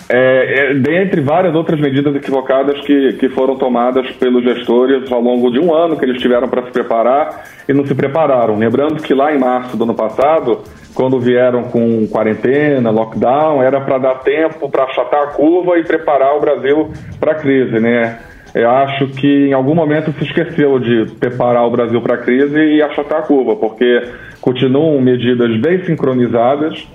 É, 0.07 0.71
é, 0.71 0.73
dentre 0.75 1.21
várias 1.21 1.55
outras 1.55 1.79
medidas 1.79 2.15
equivocadas 2.15 2.79
que, 2.81 3.13
que 3.13 3.27
foram 3.29 3.55
tomadas 3.55 4.07
pelos 4.17 4.43
gestores 4.43 5.11
ao 5.11 5.19
longo 5.19 5.49
de 5.49 5.59
um 5.59 5.73
ano 5.73 5.97
que 5.97 6.05
eles 6.05 6.21
tiveram 6.21 6.47
para 6.47 6.63
se 6.63 6.71
preparar 6.71 7.43
e 7.67 7.73
não 7.73 7.85
se 7.85 7.95
prepararam. 7.95 8.57
Lembrando 8.57 9.01
que 9.01 9.13
lá 9.13 9.33
em 9.33 9.39
março 9.39 9.75
do 9.75 9.83
ano 9.83 9.95
passado, 9.95 10.61
quando 10.95 11.19
vieram 11.19 11.63
com 11.63 12.07
quarentena, 12.07 12.89
lockdown, 12.89 13.61
era 13.61 13.81
para 13.81 13.97
dar 13.97 14.15
tempo 14.15 14.69
para 14.69 14.85
achatar 14.85 15.23
a 15.23 15.27
curva 15.27 15.77
e 15.77 15.83
preparar 15.83 16.35
o 16.37 16.39
Brasil 16.39 16.89
para 17.19 17.33
a 17.33 17.35
crise, 17.35 17.79
né? 17.79 18.17
Eu 18.55 18.69
acho 18.69 19.07
que 19.07 19.49
em 19.49 19.53
algum 19.53 19.75
momento 19.75 20.13
se 20.13 20.23
esqueceu 20.23 20.79
de 20.79 21.11
preparar 21.19 21.67
o 21.67 21.69
Brasil 21.69 22.01
para 22.01 22.15
a 22.15 22.17
crise 22.17 22.57
e 22.57 22.81
achatar 22.81 23.19
a 23.19 23.21
curva, 23.23 23.57
porque 23.57 24.01
continuam 24.39 25.01
medidas 25.01 25.59
bem 25.59 25.83
sincronizadas, 25.83 26.87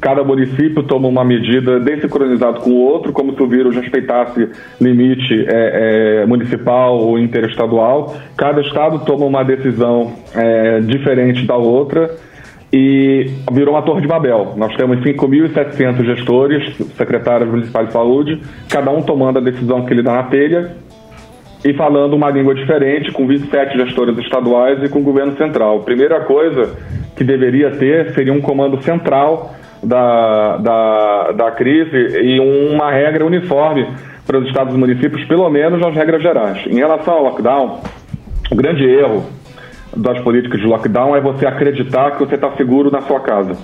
cada 0.00 0.24
município 0.24 0.82
toma 0.82 1.06
uma 1.06 1.24
medida 1.24 1.78
desincronizada 1.78 2.58
com 2.58 2.70
o 2.70 2.80
outro, 2.80 3.12
como 3.12 3.34
se 3.34 3.42
o 3.42 3.46
vírus 3.46 3.76
respeitasse 3.76 4.50
limite 4.80 5.46
é, 5.48 6.22
é, 6.22 6.26
municipal 6.26 6.98
ou 6.98 7.18
interestadual. 7.18 8.14
Cada 8.36 8.60
estado 8.60 8.98
toma 9.06 9.24
uma 9.24 9.44
decisão 9.44 10.12
é, 10.34 10.80
diferente 10.80 11.46
da 11.46 11.56
outra 11.56 12.10
e 12.76 13.30
virou 13.52 13.76
uma 13.76 13.82
torre 13.82 14.00
de 14.00 14.08
Babel. 14.08 14.54
Nós 14.56 14.74
temos 14.74 14.98
5.700 14.98 16.04
gestores, 16.04 16.76
secretários 16.96 17.48
municipais 17.48 17.86
de 17.86 17.92
saúde, 17.92 18.42
cada 18.68 18.90
um 18.90 19.00
tomando 19.00 19.38
a 19.38 19.40
decisão 19.40 19.86
que 19.86 19.94
lhe 19.94 20.02
dá 20.02 20.14
na 20.14 20.22
telha 20.24 20.72
e 21.64 21.72
falando 21.74 22.14
uma 22.14 22.28
língua 22.30 22.52
diferente, 22.52 23.12
com 23.12 23.28
27 23.28 23.78
gestores 23.78 24.18
estaduais 24.18 24.82
e 24.82 24.88
com 24.88 24.98
o 24.98 25.02
governo 25.02 25.36
central. 25.36 25.82
Primeira 25.82 26.22
coisa 26.22 26.76
que 27.14 27.22
deveria 27.22 27.70
ter 27.70 28.12
seria 28.12 28.32
um 28.32 28.40
comando 28.40 28.82
central 28.82 29.54
da, 29.80 30.56
da, 30.56 31.30
da 31.30 31.50
crise 31.52 31.96
e 31.96 32.40
uma 32.40 32.90
regra 32.90 33.24
uniforme 33.24 33.86
para 34.26 34.36
os 34.36 34.48
estados 34.48 34.74
e 34.74 34.76
municípios, 34.76 35.24
pelo 35.26 35.48
menos 35.48 35.80
as 35.86 35.94
regras 35.94 36.20
gerais. 36.20 36.66
Em 36.66 36.74
relação 36.74 37.14
ao 37.14 37.22
lockdown, 37.22 37.82
o 38.50 38.56
grande 38.56 38.84
erro 38.84 39.22
das 39.96 40.20
políticas 40.20 40.60
de 40.60 40.66
lockdown 40.66 41.16
é 41.16 41.20
você 41.20 41.46
acreditar 41.46 42.12
que 42.12 42.18
você 42.18 42.34
está 42.34 42.50
seguro 42.52 42.90
na 42.90 43.00
sua 43.02 43.20
casa. 43.20 43.56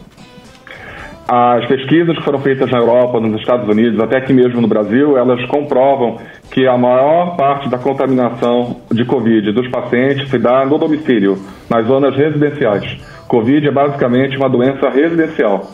As 1.33 1.65
pesquisas 1.67 2.17
que 2.17 2.25
foram 2.25 2.41
feitas 2.41 2.69
na 2.71 2.79
Europa, 2.79 3.21
nos 3.21 3.41
Estados 3.41 3.69
Unidos, 3.69 4.01
até 4.01 4.19
aqui 4.19 4.33
mesmo 4.33 4.61
no 4.61 4.67
Brasil, 4.67 5.17
elas 5.17 5.45
comprovam 5.47 6.19
que 6.51 6.67
a 6.67 6.77
maior 6.77 7.37
parte 7.37 7.69
da 7.69 7.79
contaminação 7.79 8.79
de 8.91 9.05
Covid 9.05 9.53
dos 9.53 9.69
pacientes 9.69 10.29
se 10.29 10.39
dá 10.39 10.67
no 10.67 10.77
domicílio, 10.77 11.39
nas 11.71 11.87
zonas 11.87 12.17
residenciais. 12.17 12.99
Covid 13.29 13.69
é 13.69 13.71
basicamente 13.71 14.37
uma 14.37 14.49
doença 14.49 14.91
residencial. 14.91 15.71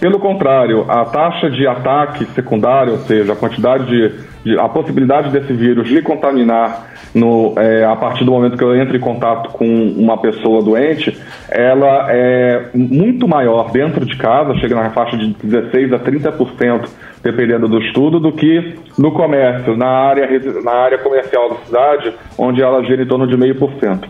Pelo 0.00 0.18
contrário, 0.18 0.84
a 0.88 1.04
taxa 1.04 1.48
de 1.48 1.64
ataque 1.64 2.24
secundário, 2.26 2.94
ou 2.94 2.98
seja, 2.98 3.34
a 3.34 3.36
quantidade 3.36 3.86
de, 3.86 4.12
a 4.56 4.68
possibilidade 4.68 5.30
desse 5.30 5.52
vírus 5.52 5.88
lhe 5.88 6.02
contaminar 6.02 6.92
no, 7.14 7.54
é, 7.56 7.84
a 7.84 7.96
partir 7.96 8.24
do 8.24 8.30
momento 8.30 8.56
que 8.56 8.64
eu 8.64 8.76
entro 8.76 8.96
em 8.96 9.00
contato 9.00 9.50
com 9.50 9.64
uma 9.64 10.18
pessoa 10.18 10.62
doente, 10.62 11.16
ela 11.50 12.06
é 12.10 12.68
muito 12.74 13.26
maior 13.26 13.70
dentro 13.70 14.04
de 14.04 14.16
casa, 14.16 14.54
chega 14.56 14.74
na 14.74 14.90
faixa 14.90 15.16
de 15.16 15.34
16 15.42 15.92
a 15.92 15.98
30%, 15.98 16.88
dependendo 17.22 17.68
do 17.68 17.80
estudo, 17.80 18.20
do 18.20 18.32
que 18.32 18.76
no 18.98 19.12
comércio, 19.12 19.76
na 19.76 19.88
área, 19.88 20.28
na 20.62 20.72
área 20.72 20.98
comercial 20.98 21.50
da 21.50 21.56
cidade, 21.64 22.14
onde 22.36 22.62
ela 22.62 22.82
gira 22.84 23.02
em 23.02 23.06
torno 23.06 23.26
de 23.26 23.36
meio 23.36 23.54
por 23.56 23.72
cento. 23.80 24.08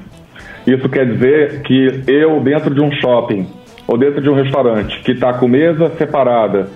Isso 0.67 0.89
quer 0.89 1.07
dizer 1.07 1.63
que 1.63 2.03
eu, 2.07 2.41
dentro 2.41 2.75
de 2.75 2.81
um 2.81 2.91
shopping 2.93 3.47
ou 3.87 3.97
dentro 3.97 4.21
de 4.21 4.29
um 4.29 4.35
restaurante 4.35 5.01
que 5.01 5.13
está 5.13 5.33
com 5.33 5.49
mesa 5.49 5.91
separada, 5.97 6.69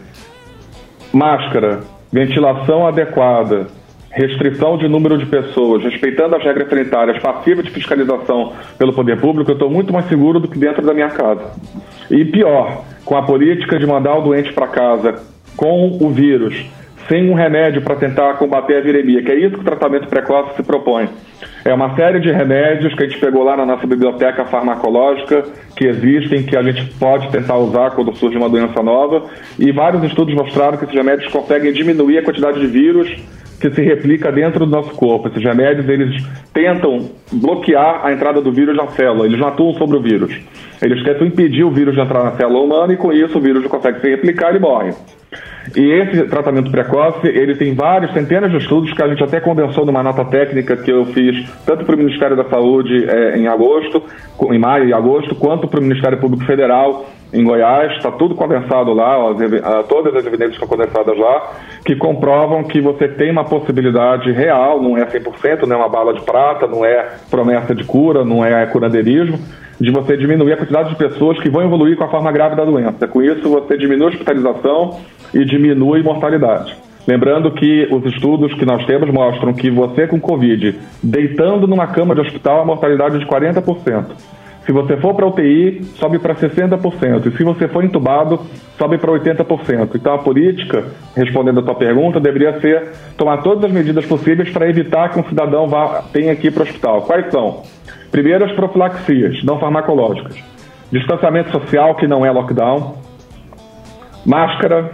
máscara, 1.12 1.80
ventilação 2.12 2.86
adequada, 2.86 3.68
restrição 4.10 4.76
de 4.76 4.86
número 4.86 5.16
de 5.16 5.24
pessoas, 5.24 5.82
respeitando 5.82 6.36
as 6.36 6.44
regras 6.44 6.68
sanitárias, 6.68 7.18
passiva 7.22 7.62
de 7.62 7.70
fiscalização 7.70 8.52
pelo 8.78 8.92
poder 8.92 9.18
público, 9.18 9.50
eu 9.50 9.54
estou 9.54 9.70
muito 9.70 9.92
mais 9.92 10.06
seguro 10.06 10.38
do 10.38 10.46
que 10.46 10.58
dentro 10.58 10.84
da 10.84 10.92
minha 10.92 11.08
casa. 11.08 11.52
E 12.10 12.24
pior, 12.24 12.84
com 13.04 13.16
a 13.16 13.22
política 13.22 13.78
de 13.78 13.86
mandar 13.86 14.18
o 14.18 14.22
doente 14.22 14.52
para 14.52 14.66
casa 14.66 15.22
com 15.56 15.98
o 16.00 16.10
vírus, 16.10 16.66
sem 17.08 17.30
um 17.30 17.34
remédio 17.34 17.82
para 17.82 17.96
tentar 17.96 18.34
combater 18.34 18.76
a 18.76 18.80
viremia, 18.80 19.22
que 19.22 19.30
é 19.30 19.36
isso 19.36 19.54
que 19.54 19.60
o 19.60 19.64
tratamento 19.64 20.08
precoce 20.08 20.56
se 20.56 20.62
propõe. 20.62 21.08
É 21.64 21.72
uma 21.72 21.94
série 21.94 22.20
de 22.20 22.30
remédios 22.30 22.94
que 22.94 23.04
a 23.04 23.08
gente 23.08 23.20
pegou 23.20 23.42
lá 23.42 23.56
na 23.56 23.66
nossa 23.66 23.86
biblioteca 23.86 24.44
farmacológica, 24.44 25.44
que 25.76 25.86
existem, 25.86 26.42
que 26.42 26.56
a 26.56 26.62
gente 26.62 26.84
pode 26.94 27.30
tentar 27.30 27.56
usar 27.56 27.90
quando 27.92 28.14
surge 28.16 28.36
uma 28.36 28.48
doença 28.48 28.82
nova, 28.82 29.26
e 29.58 29.70
vários 29.72 30.02
estudos 30.04 30.34
mostraram 30.34 30.76
que 30.78 30.84
esses 30.84 30.96
remédios 30.96 31.30
conseguem 31.32 31.72
diminuir 31.72 32.18
a 32.18 32.22
quantidade 32.22 32.60
de 32.60 32.66
vírus 32.66 33.08
que 33.60 33.70
se 33.70 33.80
replica 33.80 34.32
dentro 34.32 34.66
do 34.66 34.72
nosso 34.72 34.90
corpo. 34.90 35.28
Esses 35.28 35.42
remédios, 35.42 35.88
eles 35.88 36.20
tentam 36.52 37.10
bloquear 37.32 38.04
a 38.04 38.12
entrada 38.12 38.40
do 38.40 38.50
vírus 38.50 38.76
na 38.76 38.88
célula, 38.88 39.24
eles 39.24 39.38
não 39.38 39.46
atuam 39.46 39.72
sobre 39.74 39.96
o 39.96 40.02
vírus. 40.02 40.36
Eles 40.82 41.00
tentam 41.04 41.24
impedir 41.28 41.62
o 41.62 41.70
vírus 41.70 41.94
de 41.94 42.00
entrar 42.00 42.24
na 42.24 42.32
célula 42.32 42.64
humana 42.64 42.92
e 42.92 42.96
com 42.96 43.12
isso 43.12 43.38
o 43.38 43.40
vírus 43.40 43.62
não 43.62 43.70
consegue 43.70 44.00
se 44.00 44.08
replicar 44.08 44.56
e 44.56 44.58
morre. 44.58 44.92
E 45.76 45.80
esse 45.80 46.24
tratamento 46.24 46.70
precoce, 46.70 47.26
ele 47.28 47.54
tem 47.54 47.74
vários, 47.74 48.12
centenas 48.12 48.50
de 48.50 48.58
estudos 48.58 48.92
que 48.92 49.02
a 49.02 49.08
gente 49.08 49.22
até 49.22 49.40
condensou 49.40 49.86
numa 49.86 50.02
nota 50.02 50.24
técnica 50.24 50.76
que 50.76 50.90
eu 50.90 51.06
fiz 51.06 51.48
tanto 51.64 51.84
para 51.84 51.94
o 51.94 51.98
Ministério 51.98 52.36
da 52.36 52.44
Saúde 52.44 53.04
eh, 53.04 53.38
em 53.38 53.46
agosto, 53.46 54.02
em 54.50 54.58
maio 54.58 54.88
e 54.88 54.92
agosto, 54.92 55.34
quanto 55.34 55.68
para 55.68 55.80
o 55.80 55.82
Ministério 55.82 56.18
Público 56.18 56.44
Federal 56.44 57.06
em 57.32 57.42
Goiás, 57.42 57.92
está 57.96 58.10
tudo 58.10 58.34
condensado 58.34 58.92
lá, 58.92 59.16
ah, 59.64 59.84
todas 59.88 60.14
as 60.14 60.26
evidências 60.26 60.54
estão 60.54 60.68
condensadas 60.68 61.16
lá, 61.16 61.52
que 61.84 61.96
comprovam 61.96 62.62
que 62.64 62.80
você 62.80 63.08
tem 63.08 63.30
uma 63.30 63.44
possibilidade 63.44 64.30
real, 64.32 64.82
não 64.82 64.98
é 64.98 65.06
100%, 65.06 65.62
não 65.62 65.76
é 65.76 65.78
uma 65.78 65.88
bala 65.88 66.12
de 66.12 66.20
prata, 66.22 66.66
não 66.66 66.84
é 66.84 67.16
promessa 67.30 67.74
de 67.74 67.84
cura, 67.84 68.24
não 68.24 68.44
é 68.44 68.66
curandeirismo, 68.66 69.38
de 69.80 69.90
você 69.90 70.16
diminuir 70.16 70.52
a 70.52 70.56
quantidade 70.56 70.90
de 70.90 70.96
pessoas 70.96 71.40
que 71.40 71.48
vão 71.48 71.62
evoluir 71.62 71.96
com 71.96 72.04
a 72.04 72.08
forma 72.08 72.30
grave 72.30 72.54
da 72.54 72.64
doença. 72.64 73.08
Com 73.08 73.22
isso, 73.22 73.48
você 73.48 73.76
diminui 73.78 74.06
a 74.06 74.10
hospitalização 74.10 75.00
e 75.32 75.44
diminui 75.44 76.02
mortalidade. 76.02 76.76
Lembrando 77.06 77.50
que 77.50 77.88
os 77.90 78.04
estudos 78.14 78.54
que 78.54 78.64
nós 78.64 78.84
temos 78.86 79.10
mostram 79.10 79.52
que 79.52 79.70
você 79.70 80.06
com 80.06 80.20
Covid, 80.20 80.78
deitando 81.02 81.66
numa 81.66 81.86
cama 81.88 82.14
de 82.14 82.20
hospital, 82.20 82.60
a 82.60 82.64
mortalidade 82.64 83.16
é 83.16 83.18
de 83.18 83.26
40%. 83.26 84.04
Se 84.64 84.70
você 84.70 84.96
for 84.96 85.14
para 85.14 85.26
UTI, 85.26 85.82
sobe 85.96 86.18
para 86.18 86.34
60%. 86.34 87.26
E 87.26 87.36
se 87.36 87.42
você 87.42 87.66
for 87.66 87.84
entubado, 87.84 88.40
sobe 88.78 88.96
para 88.96 89.10
80%. 89.10 89.90
Então 89.94 90.14
a 90.14 90.18
política, 90.18 90.84
respondendo 91.16 91.60
a 91.60 91.62
tua 91.62 91.74
pergunta, 91.74 92.20
deveria 92.20 92.60
ser 92.60 92.92
tomar 93.16 93.42
todas 93.42 93.64
as 93.64 93.72
medidas 93.72 94.06
possíveis 94.06 94.50
para 94.50 94.68
evitar 94.68 95.10
que 95.10 95.18
um 95.18 95.24
cidadão 95.24 95.66
vá, 95.66 96.02
tenha 96.12 96.34
que 96.36 96.46
ir 96.46 96.50
para 96.52 96.60
o 96.60 96.66
hospital. 96.66 97.02
Quais 97.02 97.30
são? 97.30 97.62
Primeiro, 98.12 98.44
as 98.44 98.52
profilaxias 98.52 99.42
não 99.42 99.58
farmacológicas. 99.58 100.36
distanciamento 100.92 101.50
social, 101.50 101.94
que 101.96 102.06
não 102.06 102.24
é 102.24 102.30
lockdown, 102.30 102.94
máscara. 104.24 104.90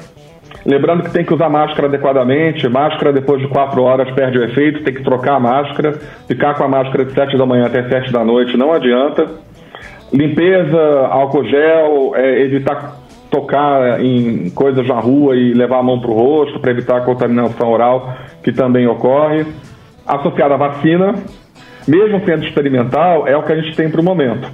Lembrando 0.65 1.05
que 1.05 1.11
tem 1.11 1.25
que 1.25 1.35
usar 1.35 1.49
máscara 1.49 1.89
adequadamente. 1.89 2.69
Máscara 2.69 3.13
depois 3.13 3.41
de 3.41 3.49
quatro 3.49 3.83
horas 3.83 4.11
perde 4.13 4.39
o 4.39 4.45
efeito, 4.45 4.83
tem 4.85 4.95
que 4.95 5.03
trocar 5.03 5.35
a 5.35 5.41
máscara. 5.41 5.93
Ficar 6.27 6.55
com 6.55 6.65
a 6.65 6.69
máscara 6.69 7.05
de 7.05 7.13
7 7.13 7.37
da 7.37 7.45
manhã 7.45 7.67
até 7.67 7.83
7 7.89 8.13
da 8.13 8.25
noite 8.25 8.57
não 8.57 8.73
adianta. 8.73 9.27
Limpeza, 10.13 11.07
álcool 11.11 11.45
gel, 11.45 12.13
é, 12.15 12.41
evitar 12.41 12.97
tocar 13.31 14.01
em 14.01 14.51
coisas 14.51 14.87
na 14.87 14.99
rua 14.99 15.37
e 15.37 15.53
levar 15.53 15.79
a 15.79 15.83
mão 15.83 16.01
para 16.01 16.11
o 16.11 16.15
rosto 16.15 16.59
para 16.61 16.71
evitar 16.71 16.97
a 16.97 17.01
contaminação 17.03 17.71
oral, 17.71 18.17
que 18.43 18.53
também 18.53 18.87
ocorre. 18.87 19.45
Associada 20.07 20.55
à 20.55 20.57
vacina, 20.57 21.15
mesmo 21.87 22.25
sendo 22.25 22.45
experimental, 22.47 23.29
é 23.29 23.37
o 23.37 23.43
que 23.43 23.53
a 23.53 23.57
gente 23.61 23.77
tem 23.77 23.91
para 23.91 24.01
o 24.01 24.05
momento. 24.05 24.51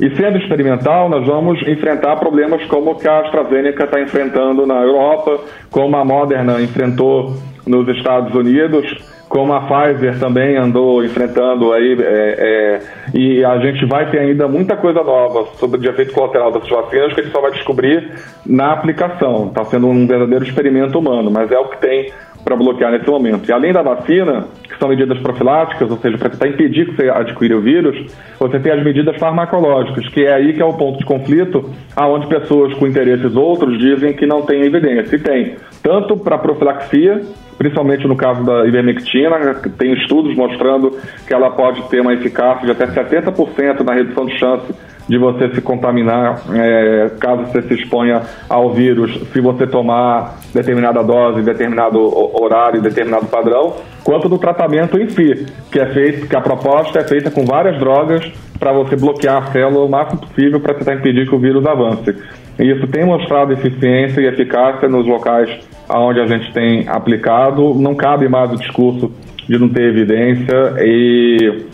E 0.00 0.08
sendo 0.16 0.38
experimental, 0.38 1.08
nós 1.08 1.26
vamos 1.26 1.60
enfrentar 1.66 2.16
problemas 2.16 2.64
como 2.66 2.92
o 2.92 2.94
que 2.94 3.06
a 3.06 3.20
AstraZeneca 3.20 3.84
está 3.84 4.00
enfrentando 4.00 4.66
na 4.66 4.80
Europa, 4.80 5.40
como 5.70 5.96
a 5.96 6.04
Moderna 6.04 6.60
enfrentou 6.62 7.34
nos 7.66 7.86
Estados 7.96 8.34
Unidos, 8.34 8.86
como 9.30 9.52
a 9.52 9.60
Pfizer 9.60 10.18
também 10.18 10.56
andou 10.56 11.04
enfrentando 11.04 11.72
aí, 11.72 11.96
é, 12.00 12.02
é, 12.04 12.80
e 13.14 13.44
a 13.44 13.58
gente 13.58 13.86
vai 13.86 14.10
ter 14.10 14.18
ainda 14.18 14.48
muita 14.48 14.76
coisa 14.76 15.04
nova 15.04 15.46
sobre 15.54 15.86
o 15.86 15.90
efeito 15.90 16.12
colateral 16.12 16.50
dessas 16.50 16.68
vacinas 16.68 17.14
que 17.14 17.20
a 17.20 17.22
gente 17.22 17.32
só 17.32 17.40
vai 17.40 17.52
descobrir 17.52 18.10
na 18.44 18.72
aplicação. 18.72 19.46
Está 19.46 19.64
sendo 19.66 19.86
um 19.86 20.04
verdadeiro 20.04 20.44
experimento 20.44 20.98
humano, 20.98 21.30
mas 21.30 21.48
é 21.52 21.58
o 21.60 21.68
que 21.68 21.80
tem 21.80 22.12
para 22.44 22.56
bloquear 22.56 22.92
nesse 22.92 23.08
momento. 23.08 23.48
E 23.48 23.52
além 23.52 23.72
da 23.72 23.82
vacina, 23.82 24.46
que 24.62 24.78
são 24.78 24.88
medidas 24.88 25.18
profiláticas, 25.18 25.90
ou 25.90 25.98
seja, 25.98 26.18
para 26.18 26.30
tentar 26.30 26.48
impedir 26.48 26.86
que 26.86 26.96
você 26.96 27.08
adquira 27.08 27.56
o 27.56 27.60
vírus, 27.60 28.12
você 28.38 28.58
tem 28.58 28.72
as 28.72 28.82
medidas 28.82 29.16
farmacológicas, 29.16 30.08
que 30.08 30.24
é 30.24 30.34
aí 30.34 30.52
que 30.52 30.62
é 30.62 30.64
o 30.64 30.72
ponto 30.72 30.98
de 30.98 31.04
conflito, 31.04 31.70
aonde 31.94 32.26
pessoas 32.26 32.74
com 32.74 32.86
interesses 32.86 33.36
outros 33.36 33.78
dizem 33.78 34.12
que 34.12 34.26
não 34.26 34.42
tem 34.42 34.62
evidência. 34.62 35.16
E 35.16 35.18
tem, 35.18 35.56
tanto 35.82 36.16
para 36.16 36.38
profilaxia, 36.38 37.22
principalmente 37.58 38.06
no 38.06 38.16
caso 38.16 38.44
da 38.44 38.66
ivermectina, 38.66 39.54
tem 39.76 39.92
estudos 39.94 40.34
mostrando 40.34 40.96
que 41.26 41.34
ela 41.34 41.50
pode 41.50 41.82
ter 41.88 42.00
uma 42.00 42.14
eficácia 42.14 42.64
de 42.64 42.72
até 42.72 42.86
70% 42.86 43.80
na 43.80 43.94
redução 43.94 44.26
de 44.26 44.38
chance 44.38 44.72
de 45.10 45.18
você 45.18 45.52
se 45.52 45.60
contaminar 45.60 46.40
é, 46.54 47.10
caso 47.18 47.42
você 47.46 47.62
se 47.62 47.74
exponha 47.74 48.22
ao 48.48 48.72
vírus, 48.72 49.10
se 49.32 49.40
você 49.40 49.66
tomar 49.66 50.38
determinada 50.54 51.02
dose, 51.02 51.42
determinado 51.42 51.98
ho- 51.98 52.40
horário, 52.40 52.80
determinado 52.80 53.26
padrão, 53.26 53.74
quanto 54.04 54.28
do 54.28 54.38
tratamento 54.38 54.96
em 54.96 55.08
si, 55.08 55.46
que 55.72 55.80
é 55.80 55.86
feito, 55.86 56.28
que 56.28 56.36
a 56.36 56.40
proposta 56.40 57.00
é 57.00 57.04
feita 57.04 57.28
com 57.28 57.44
várias 57.44 57.76
drogas 57.80 58.24
para 58.56 58.72
você 58.72 58.94
bloquear 58.94 59.38
a 59.42 59.46
célula 59.50 59.84
o 59.84 59.90
máximo 59.90 60.20
possível 60.20 60.60
para 60.60 60.74
tentar 60.74 60.94
impedir 60.94 61.28
que 61.28 61.34
o 61.34 61.40
vírus 61.40 61.66
avance. 61.66 62.14
E 62.56 62.70
isso 62.70 62.86
tem 62.86 63.04
mostrado 63.04 63.52
eficiência 63.52 64.20
e 64.20 64.26
eficácia 64.26 64.88
nos 64.88 65.06
locais 65.06 65.50
onde 65.88 66.20
a 66.20 66.26
gente 66.26 66.52
tem 66.52 66.88
aplicado. 66.88 67.74
Não 67.74 67.96
cabe 67.96 68.28
mais 68.28 68.52
o 68.52 68.56
discurso 68.56 69.10
de 69.48 69.58
não 69.58 69.68
ter 69.68 69.82
evidência 69.88 70.74
e 70.78 71.64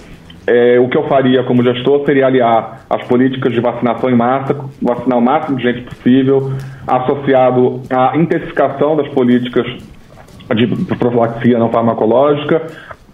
é, 0.47 0.78
o 0.78 0.88
que 0.88 0.97
eu 0.97 1.09
faria 1.09 1.42
como 1.42 1.62
gestor 1.62 2.05
seria 2.07 2.26
aliar 2.26 2.86
as 2.88 3.03
políticas 3.05 3.53
de 3.53 3.61
vacinação 3.61 4.09
em 4.09 4.14
massa, 4.14 4.57
vacinar 4.80 5.18
o 5.18 5.22
máximo 5.22 5.57
de 5.57 5.64
gente 5.64 5.82
possível, 5.82 6.53
associado 6.86 7.82
à 7.90 8.16
intensificação 8.16 8.97
das 8.97 9.09
políticas 9.09 9.66
de 10.55 10.66
profilaxia 10.97 11.59
não 11.59 11.70
farmacológica, 11.70 12.62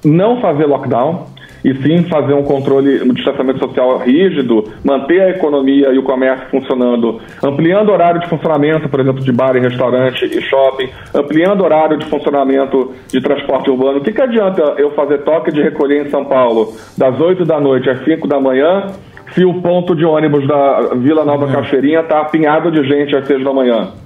não 0.05 0.41
fazer 0.41 0.67
lockdown 0.67 1.27
e 1.65 1.75
sim 1.83 2.05
fazer 2.05 2.35
um 2.35 2.43
controle, 2.43 3.03
um 3.03 3.13
distanciamento 3.13 3.59
social 3.59 3.99
rígido, 3.99 4.65
manter 4.85 5.21
a 5.21 5.31
economia 5.31 5.93
e 5.93 5.99
o 5.99 6.03
comércio 6.03 6.49
funcionando, 6.51 7.21
ampliando 7.43 7.89
o 7.89 7.93
horário 7.93 8.21
de 8.21 8.29
funcionamento, 8.29 8.89
por 8.89 9.01
exemplo, 9.01 9.23
de 9.23 9.33
bar 9.33 9.57
e 9.57 9.61
restaurante 9.61 10.25
e 10.25 10.41
shopping, 10.41 10.89
ampliando 11.15 11.61
o 11.61 11.65
horário 11.65 11.99
de 11.99 12.07
funcionamento 12.07 12.93
de 13.09 13.21
transporte 13.21 13.71
urbano. 13.71 13.99
O 13.99 14.01
que, 14.03 14.13
que 14.13 14.21
adianta 14.21 14.63
eu 14.79 14.91
fazer 14.93 15.19
toque 15.19 15.53
de 15.53 15.63
recolher 15.63 16.07
em 16.07 16.11
São 16.11 16.25
Paulo 16.25 16.73
das 16.97 17.19
8 17.21 17.45
da 17.45 17.61
noite 17.61 17.89
às 17.89 18.05
5 18.05 18.27
da 18.27 18.41
manhã 18.41 18.87
se 19.35 19.45
o 19.45 19.63
ponto 19.63 19.95
de 19.95 20.05
ônibus 20.05 20.47
da 20.47 20.95
Vila 20.97 21.25
Nova 21.25 21.47
Cachoeirinha 21.51 22.01
está 22.01 22.21
apinhado 22.21 22.71
de 22.71 22.87
gente 22.87 23.17
às 23.17 23.27
6 23.27 23.43
da 23.43 23.53
manhã? 23.53 24.02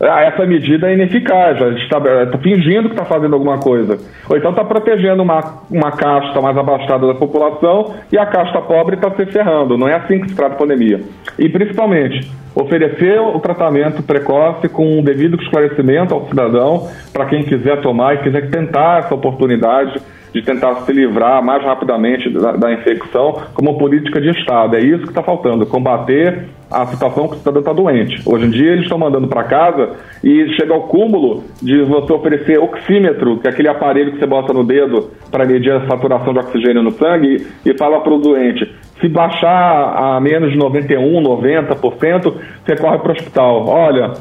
Ah, 0.00 0.22
essa 0.22 0.44
medida 0.44 0.90
é 0.90 0.94
ineficaz, 0.94 1.62
a 1.62 1.70
gente 1.70 1.82
está 1.82 2.00
fingindo 2.42 2.88
que 2.88 2.94
está 2.94 3.04
fazendo 3.04 3.34
alguma 3.34 3.58
coisa. 3.58 3.98
Ou 4.28 4.36
então 4.36 4.50
está 4.50 4.64
protegendo 4.64 5.22
uma, 5.22 5.62
uma 5.70 5.92
casta 5.92 6.40
mais 6.40 6.56
abastada 6.56 7.06
da 7.06 7.14
população 7.14 7.94
e 8.10 8.18
a 8.18 8.26
casta 8.26 8.60
pobre 8.60 8.96
está 8.96 9.10
se 9.12 9.24
ferrando. 9.26 9.78
Não 9.78 9.88
é 9.88 9.94
assim 9.94 10.20
que 10.20 10.30
se 10.30 10.34
trata 10.34 10.54
a 10.54 10.58
pandemia. 10.58 11.00
E 11.38 11.48
principalmente, 11.48 12.30
oferecer 12.54 13.20
o 13.20 13.38
tratamento 13.38 14.02
precoce 14.02 14.68
com 14.68 14.98
o 14.98 15.02
devido 15.02 15.40
esclarecimento 15.40 16.14
ao 16.14 16.28
cidadão, 16.28 16.88
para 17.12 17.26
quem 17.26 17.42
quiser 17.42 17.80
tomar 17.80 18.14
e 18.14 18.18
quiser 18.18 18.50
tentar 18.50 19.00
essa 19.00 19.14
oportunidade 19.14 20.00
de 20.34 20.42
tentar 20.42 20.74
se 20.82 20.92
livrar 20.92 21.42
mais 21.42 21.62
rapidamente 21.62 22.28
da, 22.28 22.52
da 22.52 22.72
infecção 22.72 23.40
como 23.54 23.78
política 23.78 24.20
de 24.20 24.30
Estado. 24.30 24.76
É 24.76 24.80
isso 24.80 25.04
que 25.04 25.10
está 25.10 25.22
faltando, 25.22 25.64
combater 25.64 26.48
a 26.70 26.86
situação 26.86 27.28
que 27.28 27.34
o 27.34 27.38
cidadão 27.38 27.60
está 27.60 27.72
doente. 27.72 28.20
Hoje 28.26 28.46
em 28.46 28.50
dia 28.50 28.72
eles 28.72 28.82
estão 28.82 28.98
mandando 28.98 29.28
para 29.28 29.44
casa 29.44 29.90
e 30.24 30.48
chega 30.56 30.74
ao 30.74 30.88
cúmulo 30.88 31.44
de 31.62 31.82
você 31.82 32.12
oferecer 32.12 32.58
oxímetro, 32.58 33.38
que 33.38 33.46
é 33.46 33.50
aquele 33.50 33.68
aparelho 33.68 34.12
que 34.12 34.18
você 34.18 34.26
bota 34.26 34.52
no 34.52 34.64
dedo 34.64 35.10
para 35.30 35.46
medir 35.46 35.72
a 35.72 35.86
saturação 35.86 36.32
de 36.32 36.40
oxigênio 36.40 36.82
no 36.82 36.90
sangue, 36.90 37.46
e, 37.64 37.78
fala 37.78 38.00
para 38.00 38.12
o 38.12 38.18
doente, 38.18 38.68
se 39.00 39.08
baixar 39.08 40.16
a 40.16 40.20
menos 40.20 40.50
de 40.50 40.58
91, 40.58 41.22
90%, 41.22 42.34
você 42.64 42.76
corre 42.76 42.98
para 42.98 43.08
o 43.08 43.12
hospital. 43.12 43.68
Olha, 43.68 44.12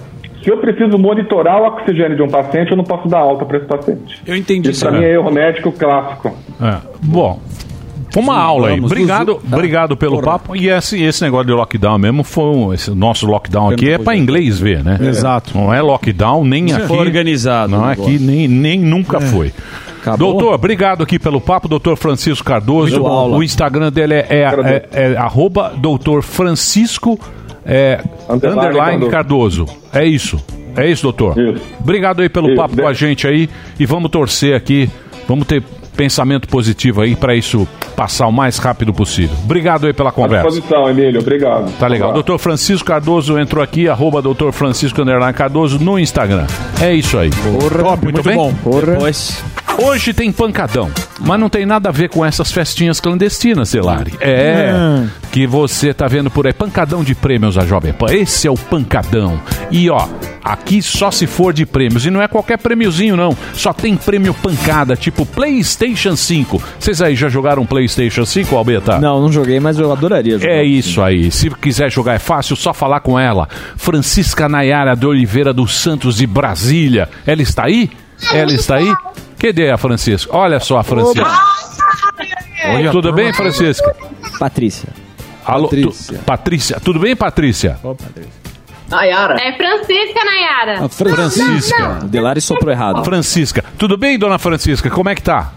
se 0.43 0.49
eu 0.49 0.57
preciso 0.57 0.97
monitorar 0.97 1.61
o 1.61 1.65
oxigênio 1.67 2.15
de 2.15 2.21
um 2.21 2.27
paciente, 2.27 2.71
eu 2.71 2.77
não 2.77 2.83
posso 2.83 3.07
dar 3.07 3.19
alta 3.19 3.45
para 3.45 3.57
esse 3.57 3.65
paciente. 3.67 4.21
Eu 4.25 4.35
entendi 4.35 4.71
Isso 4.71 4.85
para 4.85 4.97
mim 4.97 5.03
é 5.05 5.13
erro 5.13 5.31
médico 5.31 5.71
clássico. 5.71 6.35
É. 6.61 6.77
Bom, 7.01 7.39
foi 8.11 8.21
uma 8.21 8.35
Sim, 8.35 8.39
aula 8.41 8.67
aí. 8.69 8.79
Obrigado. 8.79 9.35
Tá. 9.35 9.55
obrigado 9.55 9.97
pelo 9.97 10.17
Porra. 10.19 10.37
papo. 10.39 10.55
E 10.55 10.69
esse, 10.69 11.01
esse 11.01 11.23
negócio 11.23 11.47
de 11.47 11.53
lockdown 11.53 11.97
mesmo 11.97 12.23
foi 12.23 12.43
um, 12.45 12.73
esse 12.73 12.91
nosso 12.91 13.25
lockdown 13.25 13.71
aqui 13.71 13.89
é 13.89 13.97
para 13.97 14.15
inglês 14.15 14.59
ver, 14.59 14.83
né? 14.83 14.99
É. 15.01 15.05
Exato. 15.07 15.57
Não 15.57 15.73
é 15.73 15.81
lockdown 15.81 16.43
nem 16.43 16.67
Foi 16.69 16.83
aqui. 16.83 16.93
organizado 16.93 17.71
Não 17.71 17.81
o 17.81 17.85
aqui 17.85 18.19
nem, 18.19 18.47
nem 18.47 18.79
nunca 18.79 19.17
É. 19.17 19.21
foi. 19.21 19.51
Acabou? 20.01 20.33
Doutor, 20.33 20.53
obrigado 20.53 21.01
aqui 21.01 21.17
pelo 21.17 21.39
papo, 21.39 21.67
doutor 21.69 21.95
Francisco 21.95 22.45
Cardoso. 22.45 23.01
O 23.01 23.41
Instagram 23.41 23.89
dele 23.89 24.15
é, 24.15 24.27
é, 24.29 24.87
é, 24.91 25.13
é 25.13 25.17
arroba 25.17 25.73
doutor 25.77 26.21
Francisco 26.21 27.17
é, 27.65 28.01
Underline 28.29 28.67
underline 28.67 29.09
Cardoso. 29.09 29.65
É 29.93 30.05
isso. 30.05 30.43
É 30.75 30.89
isso, 30.89 31.03
doutor. 31.03 31.35
Obrigado 31.79 32.21
aí 32.21 32.29
pelo 32.29 32.47
Isso. 32.47 32.55
papo 32.55 32.75
com 32.75 32.87
a 32.87 32.93
gente 32.93 33.27
aí 33.27 33.47
e 33.79 33.85
vamos 33.85 34.09
torcer 34.09 34.55
aqui, 34.55 34.89
vamos 35.27 35.45
ter 35.45 35.61
pensamento 35.95 36.47
positivo 36.47 37.01
aí 37.01 37.15
para 37.15 37.35
isso 37.35 37.67
passar 37.95 38.25
o 38.25 38.31
mais 38.31 38.57
rápido 38.57 38.91
possível. 38.91 39.35
Obrigado 39.43 39.85
aí 39.85 39.93
pela 39.93 40.09
À 40.09 40.11
conversa. 40.11 40.47
disposição, 40.47 40.89
Emílio. 40.89 41.21
Obrigado. 41.21 41.71
Tá 41.77 41.87
legal. 41.87 42.11
Doutor 42.13 42.39
Francisco 42.39 42.87
Cardoso 42.87 43.37
entrou 43.37 43.63
aqui, 43.63 43.87
arroba 43.87 44.19
doutor 44.19 44.51
Francisco 44.51 44.99
underline 45.01 45.33
Cardoso 45.33 45.77
no 45.79 45.99
Instagram. 45.99 46.47
É 46.81 46.91
isso 46.93 47.17
aí. 47.19 47.29
Top, 47.29 48.03
muito, 48.03 48.23
bem? 48.23 48.35
Depois. 48.63 49.43
Hoje 49.77 50.13
tem 50.13 50.31
pancadão, 50.31 50.89
mas 51.19 51.39
não 51.39 51.49
tem 51.49 51.65
nada 51.65 51.89
a 51.89 51.91
ver 51.91 52.07
com 52.09 52.23
essas 52.23 52.51
festinhas 52.51 52.99
clandestinas, 52.99 53.69
Celari. 53.69 54.13
É, 54.21 54.71
Hum. 54.73 55.09
que 55.31 55.47
você 55.47 55.93
tá 55.93 56.07
vendo 56.07 56.29
por 56.29 56.45
aí. 56.45 56.53
Pancadão 56.53 57.03
de 57.03 57.15
prêmios 57.15 57.57
a 57.57 57.65
Jovem 57.65 57.91
Pan. 57.91 58.05
Esse 58.13 58.47
é 58.47 58.51
o 58.51 58.55
pancadão. 58.55 59.41
E 59.71 59.89
ó, 59.89 60.07
aqui 60.43 60.81
só 60.81 61.09
se 61.09 61.25
for 61.25 61.51
de 61.53 61.65
prêmios. 61.65 62.05
E 62.05 62.11
não 62.11 62.21
é 62.21 62.27
qualquer 62.27 62.57
prêmiozinho, 62.59 63.15
não. 63.17 63.35
Só 63.53 63.73
tem 63.73 63.95
prêmio 63.97 64.33
pancada, 64.33 64.95
tipo 64.95 65.25
PlayStation 65.25 66.15
5. 66.15 66.61
Vocês 66.79 67.01
aí 67.01 67.15
já 67.15 67.27
jogaram 67.27 67.65
PlayStation 67.65 68.25
5, 68.25 68.55
Albeta? 68.55 68.99
Não, 68.99 69.19
não 69.21 69.31
joguei, 69.31 69.59
mas 69.59 69.79
eu 69.79 69.91
adoraria 69.91 70.37
jogar. 70.37 70.53
É 70.53 70.63
isso 70.63 71.01
aí. 71.01 71.31
Se 71.31 71.49
quiser 71.49 71.91
jogar 71.91 72.13
é 72.13 72.19
fácil, 72.19 72.55
só 72.55 72.73
falar 72.73 72.99
com 72.99 73.19
ela. 73.19 73.49
Francisca 73.75 74.47
Nayara 74.47 74.95
de 74.95 75.05
Oliveira 75.07 75.51
dos 75.51 75.73
Santos 75.75 76.17
de 76.17 76.27
Brasília. 76.27 77.09
Ela 77.25 77.41
está 77.41 77.65
aí? 77.65 77.89
Ela 78.31 78.53
está 78.53 78.75
aí? 78.75 78.93
Cadê 79.43 79.69
a 79.69 79.77
Francisca? 79.77 80.33
Olha 80.33 80.57
só 80.61 80.77
a 80.77 80.83
Francisca. 80.83 81.29
Olha, 82.65 82.91
Tudo 82.91 83.11
bem, 83.11 83.33
Francisca? 83.33 83.93
Patrícia. 84.39 84.87
Alô, 85.45 85.63
Patrícia. 85.67 86.19
Patrícia. 86.25 86.79
Tudo 86.79 86.99
bem, 87.01 87.13
Patrícia? 87.13 87.77
Nayara. 88.89 89.35
É 89.41 89.51
Francisca 89.51 90.23
Nayara. 90.23 90.87
Francisca. 90.87 91.99
O 92.03 92.07
Delari 92.07 92.39
soprou 92.39 92.71
errado. 92.71 93.03
Francisca. 93.03 93.65
Tudo 93.77 93.97
bem, 93.97 94.17
dona 94.17 94.39
Francisca? 94.39 94.89
Como 94.89 95.09
é 95.09 95.15
que 95.15 95.21
tá? 95.21 95.51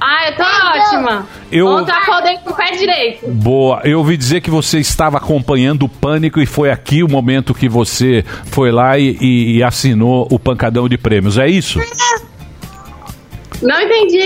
Ah, 0.00 0.28
eu 0.28 0.36
tô 0.36 0.42
ótima. 0.42 1.26
Eu- 1.50 1.66
Ontem 1.68 1.92
eu 1.92 1.96
acordei 1.96 2.36
com 2.38 2.50
o 2.50 2.54
pé 2.54 2.72
direito. 2.72 3.26
Boa. 3.30 3.80
Eu 3.84 3.98
ouvi 3.98 4.16
dizer 4.16 4.40
que 4.40 4.50
você 4.50 4.78
estava 4.78 5.16
acompanhando 5.18 5.84
o 5.84 5.88
Pânico 5.88 6.40
e 6.40 6.46
foi 6.46 6.70
aqui 6.70 7.02
o 7.02 7.08
momento 7.08 7.54
que 7.54 7.68
você 7.68 8.24
foi 8.46 8.70
lá 8.72 8.98
e, 8.98 9.16
e- 9.20 9.56
e 9.58 9.62
assinou 9.62 10.26
o 10.30 10.38
pancadão 10.38 10.88
de 10.88 10.98
prêmios. 10.98 11.38
É 11.38 11.46
isso? 11.48 11.78
Não 13.62 13.80
entendi. 13.80 14.20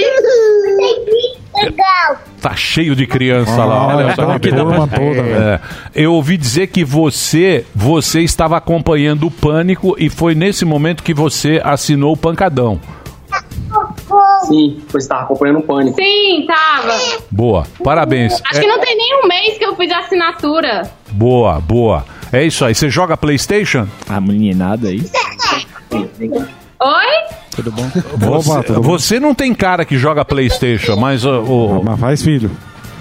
Legal. 1.55 2.16
Tá 2.41 2.55
cheio 2.57 2.95
de 2.97 3.07
criança 3.07 3.53
Ah, 3.61 3.64
lá. 3.64 3.87
Olha 3.97 4.14
só 4.14 4.27
tá 4.27 4.39
que 4.39 4.49
a 4.49 4.57
turma 4.57 4.87
beleza. 4.87 5.14
toda, 5.14 5.23
velho. 5.23 5.43
É. 5.43 5.61
Eu 5.95 6.12
ouvi 6.14 6.37
dizer 6.37 6.69
que 6.69 6.85
você, 6.85 7.64
você 7.75 8.21
estava 8.23 8.57
acompanhando 8.57 9.27
o 9.27 9.31
Pânico 9.31 9.97
e 9.99 10.09
foi 10.09 10.35
nesse 10.35 10.64
momento 10.64 11.03
que 11.03 11.12
você 11.14 11.61
assinou 11.64 12.12
o 12.14 12.16
Pancadão. 12.16 12.81
Sim, 14.47 14.80
pois 14.91 15.05
estava 15.05 15.22
acompanhando 15.22 15.59
o 15.59 15.62
pânico. 15.62 15.97
Sim, 15.97 16.45
tava. 16.47 16.95
Boa, 17.30 17.66
parabéns. 17.82 18.41
Acho 18.45 18.59
É, 18.59 18.61
que 18.62 18.66
não 18.66 18.80
tem 18.80 18.97
nem 18.97 19.22
um 19.22 19.26
mês 19.26 19.59
que 19.59 19.64
eu 19.64 19.74
fiz 19.76 19.91
a 19.91 19.99
assinatura. 20.01 20.91
Boa, 21.11 21.61
boa. 21.61 22.05
É 22.32 22.45
isso 22.45 22.64
aí. 22.64 22.74
Você 22.74 22.89
joga 22.91 23.16
PlayStation? 23.16 23.86
A 24.09 24.20
meninada 24.20 24.89
aí. 24.89 25.03
Oi? 26.80 27.07
Tudo 27.57 27.72
bom? 27.72 27.89
Você, 28.16 28.72
você 28.74 29.20
não 29.20 29.34
tem 29.34 29.53
cara 29.55 29.84
que 29.84 29.97
joga 29.99 30.24
PlayStation, 30.24 30.97
mas 30.97 31.24
o. 31.24 31.82
Mas 31.84 31.99
faz 31.99 32.22
filho. 32.22 32.51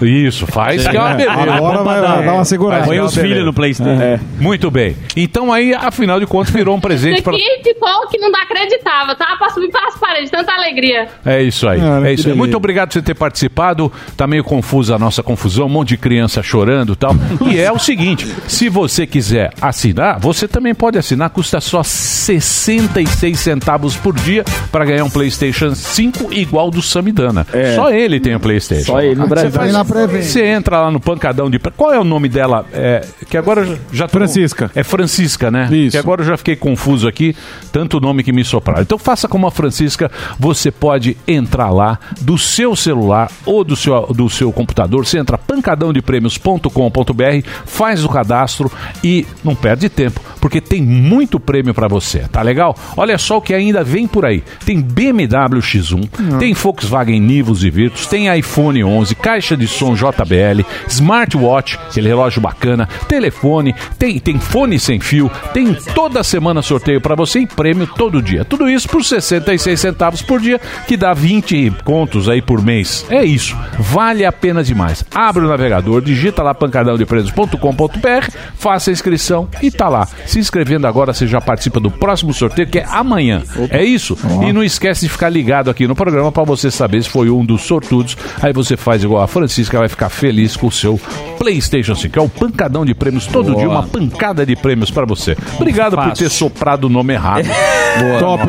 Isso, 0.00 0.46
faz 0.46 0.86
que 0.86 0.96
é 0.96 1.00
uma 1.00 1.14
beleza. 1.14 1.32
Agora 1.54 1.82
vai, 1.82 2.00
vai 2.00 2.24
dar 2.24 2.34
uma 2.34 2.44
segurada. 2.44 2.84
Põe 2.84 3.00
os 3.00 3.14
filhos 3.14 3.44
no 3.44 3.52
PlayStation. 3.52 4.20
Muito 4.38 4.70
bem. 4.70 4.96
Então 5.16 5.52
aí, 5.52 5.74
afinal 5.74 6.20
de 6.20 6.26
contas, 6.26 6.52
virou 6.52 6.76
um 6.76 6.80
presente 6.80 7.20
para. 7.20 7.34
aqui 7.34 7.60
ficou 7.64 8.06
que 8.08 8.16
não 8.18 8.28
acreditava. 8.40 9.16
Tava 9.16 9.36
pra 9.38 9.50
subir 9.50 9.70
paredes, 10.08 10.30
tanta 10.30 10.52
alegria. 10.52 11.08
É 11.24 11.42
isso 11.42 11.68
aí. 11.68 11.80
Ah, 11.80 12.00
é 12.08 12.14
isso 12.14 12.28
aí. 12.28 12.34
Muito 12.34 12.56
obrigado 12.56 12.88
por 12.88 12.94
você 12.94 13.02
ter 13.02 13.14
participado. 13.14 13.92
Tá 14.16 14.26
meio 14.26 14.42
confusa 14.42 14.94
a 14.94 14.98
nossa 14.98 15.22
confusão, 15.22 15.66
um 15.66 15.68
monte 15.68 15.88
de 15.90 15.96
criança 15.98 16.42
chorando 16.42 16.94
e 16.94 16.96
tal. 16.96 17.14
E 17.50 17.58
é 17.58 17.70
o 17.70 17.78
seguinte: 17.78 18.26
se 18.46 18.68
você 18.68 19.06
quiser 19.06 19.52
assinar, 19.60 20.18
você 20.18 20.48
também 20.48 20.74
pode 20.74 20.98
assinar. 20.98 21.28
Custa 21.30 21.60
só 21.60 21.82
66 21.82 23.38
centavos 23.38 23.96
por 23.96 24.14
dia 24.14 24.44
para 24.72 24.84
ganhar 24.84 25.04
um 25.04 25.10
PlayStation 25.10 25.74
5 25.74 26.32
igual 26.32 26.70
do 26.70 26.80
Samidana. 26.82 27.46
É. 27.52 27.74
Só 27.74 27.90
ele 27.90 28.18
tem 28.20 28.34
o 28.34 28.40
PlayStation. 28.40 28.92
Só 28.92 29.00
ele 29.00 29.14
no 29.14 29.24
Você 29.24 29.28
Brasil. 29.28 29.50
faz- 29.52 29.72
na. 29.72 29.82
Você 29.82 30.44
entra 30.44 30.80
lá 30.82 30.90
no 30.90 31.00
pancadão 31.00 31.50
de. 31.50 31.58
Qual 31.58 31.92
é 31.92 31.98
o 32.00 32.04
nome 32.04 32.28
dela? 32.28 32.64
É, 32.72 33.04
que 33.28 33.36
agora 33.36 33.78
já- 33.92 34.08
Francisca. 34.08 34.70
É 34.74 34.82
Francisca, 34.82 35.50
né? 35.50 35.68
Isso. 35.70 35.92
Que 35.92 35.98
agora 35.98 36.22
eu 36.22 36.26
já 36.26 36.36
fiquei 36.36 36.56
confuso 36.56 37.06
aqui, 37.08 37.34
tanto 37.72 37.98
o 37.98 38.00
nome 38.00 38.22
que 38.22 38.32
me 38.32 38.44
sopraram. 38.44 38.82
Então 38.82 38.98
faça 38.98 39.28
como 39.28 39.46
a 39.46 39.50
Francisca, 39.50 39.97
você 40.38 40.70
pode 40.70 41.16
entrar 41.26 41.70
lá 41.70 41.98
do 42.20 42.38
seu 42.38 42.76
celular 42.76 43.30
ou 43.44 43.64
do 43.64 43.76
seu, 43.76 44.06
do 44.08 44.28
seu 44.28 44.52
computador, 44.52 45.06
você 45.06 45.18
entra 45.18 45.38
pancadãodeprêmios.com.br, 45.38 47.48
faz 47.64 48.04
o 48.04 48.08
cadastro 48.08 48.70
e 49.02 49.26
não 49.42 49.54
perde 49.54 49.88
tempo, 49.88 50.20
porque 50.40 50.60
tem 50.60 50.82
muito 50.82 51.40
prêmio 51.40 51.74
pra 51.74 51.88
você, 51.88 52.20
tá 52.30 52.42
legal? 52.42 52.76
Olha 52.96 53.18
só 53.18 53.38
o 53.38 53.42
que 53.42 53.54
ainda 53.54 53.82
vem 53.82 54.06
por 54.06 54.24
aí. 54.24 54.44
Tem 54.64 54.80
BMW 54.80 55.60
X1, 55.60 56.38
tem 56.38 56.54
Volkswagen 56.54 57.20
Nivus 57.20 57.64
e 57.64 57.70
Virtus, 57.70 58.06
tem 58.06 58.36
iPhone 58.36 58.84
11, 58.84 59.14
caixa 59.14 59.56
de 59.56 59.66
som 59.66 59.94
JBL, 59.94 60.64
smartwatch, 60.86 61.78
aquele 61.88 62.08
relógio 62.08 62.40
bacana, 62.40 62.88
telefone, 63.08 63.74
tem, 63.98 64.18
tem 64.18 64.38
fone 64.38 64.78
sem 64.78 65.00
fio, 65.00 65.30
tem 65.52 65.74
toda 65.94 66.22
semana 66.22 66.62
sorteio 66.62 67.00
pra 67.00 67.14
você 67.14 67.40
e 67.40 67.46
prêmio 67.46 67.86
todo 67.86 68.22
dia. 68.22 68.44
Tudo 68.44 68.68
isso 68.68 68.88
por 68.88 69.04
66 69.04 69.70
centavos 69.88 70.20
por 70.22 70.40
dia, 70.40 70.60
que 70.86 70.96
dá 70.96 71.14
20 71.14 71.72
contos 71.84 72.28
aí 72.28 72.42
por 72.42 72.62
mês. 72.62 73.06
É 73.08 73.24
isso, 73.24 73.56
vale 73.78 74.24
a 74.24 74.32
pena 74.32 74.62
demais. 74.62 75.04
Abre 75.14 75.44
o 75.44 75.48
navegador, 75.48 76.02
digita 76.02 76.42
lá 76.42 76.54
pancadãodepresos.com.br, 76.54 78.30
faça 78.56 78.90
a 78.90 78.92
inscrição 78.92 79.48
e 79.62 79.70
tá 79.70 79.88
lá. 79.88 80.06
Se 80.26 80.38
inscrevendo 80.38 80.86
agora, 80.86 81.12
você 81.12 81.26
já 81.26 81.40
participa 81.40 81.80
do 81.80 81.90
próximo 81.90 82.32
sorteio, 82.34 82.68
que 82.68 82.78
é 82.78 82.84
amanhã. 82.90 83.42
É 83.70 83.82
isso? 83.82 84.16
E 84.46 84.52
não 84.52 84.62
esquece 84.62 85.02
de 85.02 85.08
ficar 85.08 85.28
ligado 85.30 85.70
aqui 85.70 85.86
no 85.86 85.94
programa 85.94 86.30
pra 86.30 86.44
você 86.44 86.70
saber 86.70 87.02
se 87.02 87.08
foi 87.08 87.30
um 87.30 87.44
dos 87.44 87.62
sortudos. 87.62 88.16
Aí 88.42 88.52
você 88.52 88.76
faz 88.76 89.02
igual 89.02 89.22
a 89.22 89.26
Francisca, 89.26 89.78
vai 89.78 89.88
ficar 89.88 90.08
feliz 90.10 90.56
com 90.56 90.66
o 90.66 90.72
seu 90.72 91.00
PlayStation 91.38 91.94
5. 91.94 92.18
É 92.18 92.22
o 92.22 92.28
pancadão 92.28 92.84
de 92.84 92.94
prêmios 92.94 93.26
todo 93.26 93.52
Boa. 93.52 93.56
dia, 93.58 93.68
uma 93.68 93.82
pancada 93.84 94.44
de 94.44 94.54
prêmios 94.56 94.90
pra 94.90 95.04
você. 95.06 95.36
Obrigado 95.56 95.96
por 95.96 96.04
Fácil. 96.08 96.24
ter 96.28 96.30
soprado 96.30 96.84
o 96.84 96.88
nome 96.88 97.14
errado. 97.14 97.46
Top. 98.20 98.44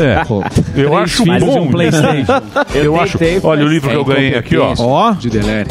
É. 0.00 0.24
Eu 0.76 0.90
Três 0.90 1.02
acho 1.02 1.22
filhos 1.22 1.44
bom. 1.44 1.60
um 1.62 1.68
PlayStation. 1.68 2.32
Eu, 2.74 2.84
Eu 2.84 3.00
acho. 3.00 3.18
Olha 3.42 3.64
o 3.64 3.68
livro 3.68 3.90
que 3.90 3.96
eu 3.96 4.04
ganhei 4.04 4.34
aqui, 4.36 4.56
ó. 4.56 4.74
Ó. 4.78 5.12
De 5.12 5.28
Deleri. 5.30 5.68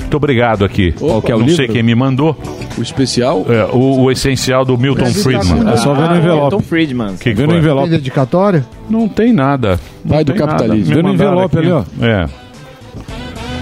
Muito 0.00 0.16
obrigado 0.16 0.64
aqui. 0.64 0.92
Qual 0.92 1.20
que 1.20 1.32
é 1.32 1.34
o 1.34 1.40
Não 1.40 1.48
sei 1.48 1.56
livro? 1.58 1.72
quem 1.74 1.82
me 1.82 1.94
mandou. 1.94 2.36
O 2.78 2.82
especial? 2.82 3.44
É, 3.48 3.64
o, 3.72 4.02
o 4.02 4.10
essencial 4.12 4.64
do 4.64 4.76
Milton 4.78 5.04
Deve 5.04 5.22
Friedman. 5.22 5.64
tá 5.64 5.72
É 5.72 5.76
só 5.76 5.92
ver 5.94 6.08
no 6.08 6.16
envelope. 6.16 6.50
Tom 6.50 6.60
Friedman. 6.62 7.14
Que 7.16 7.30
que 7.30 7.34
Vê 7.34 7.42
no 7.44 7.50
foi? 7.50 7.58
envelope. 7.58 7.88
Tem 7.88 7.98
dedicatória? 7.98 8.64
Não 8.88 9.08
tem 9.08 9.32
nada. 9.32 9.78
Não 10.04 10.14
Pai 10.14 10.24
do 10.24 10.32
tem 10.32 10.40
nada. 10.40 10.52
capitalismo. 10.52 10.88
Me 10.88 10.94
Vê 10.94 11.02
no 11.02 11.08
mandaram 11.08 11.32
envelope 11.32 11.58
aqui. 11.58 11.66
ali, 11.66 11.72
ó. 11.72 12.04
É. 12.06 12.28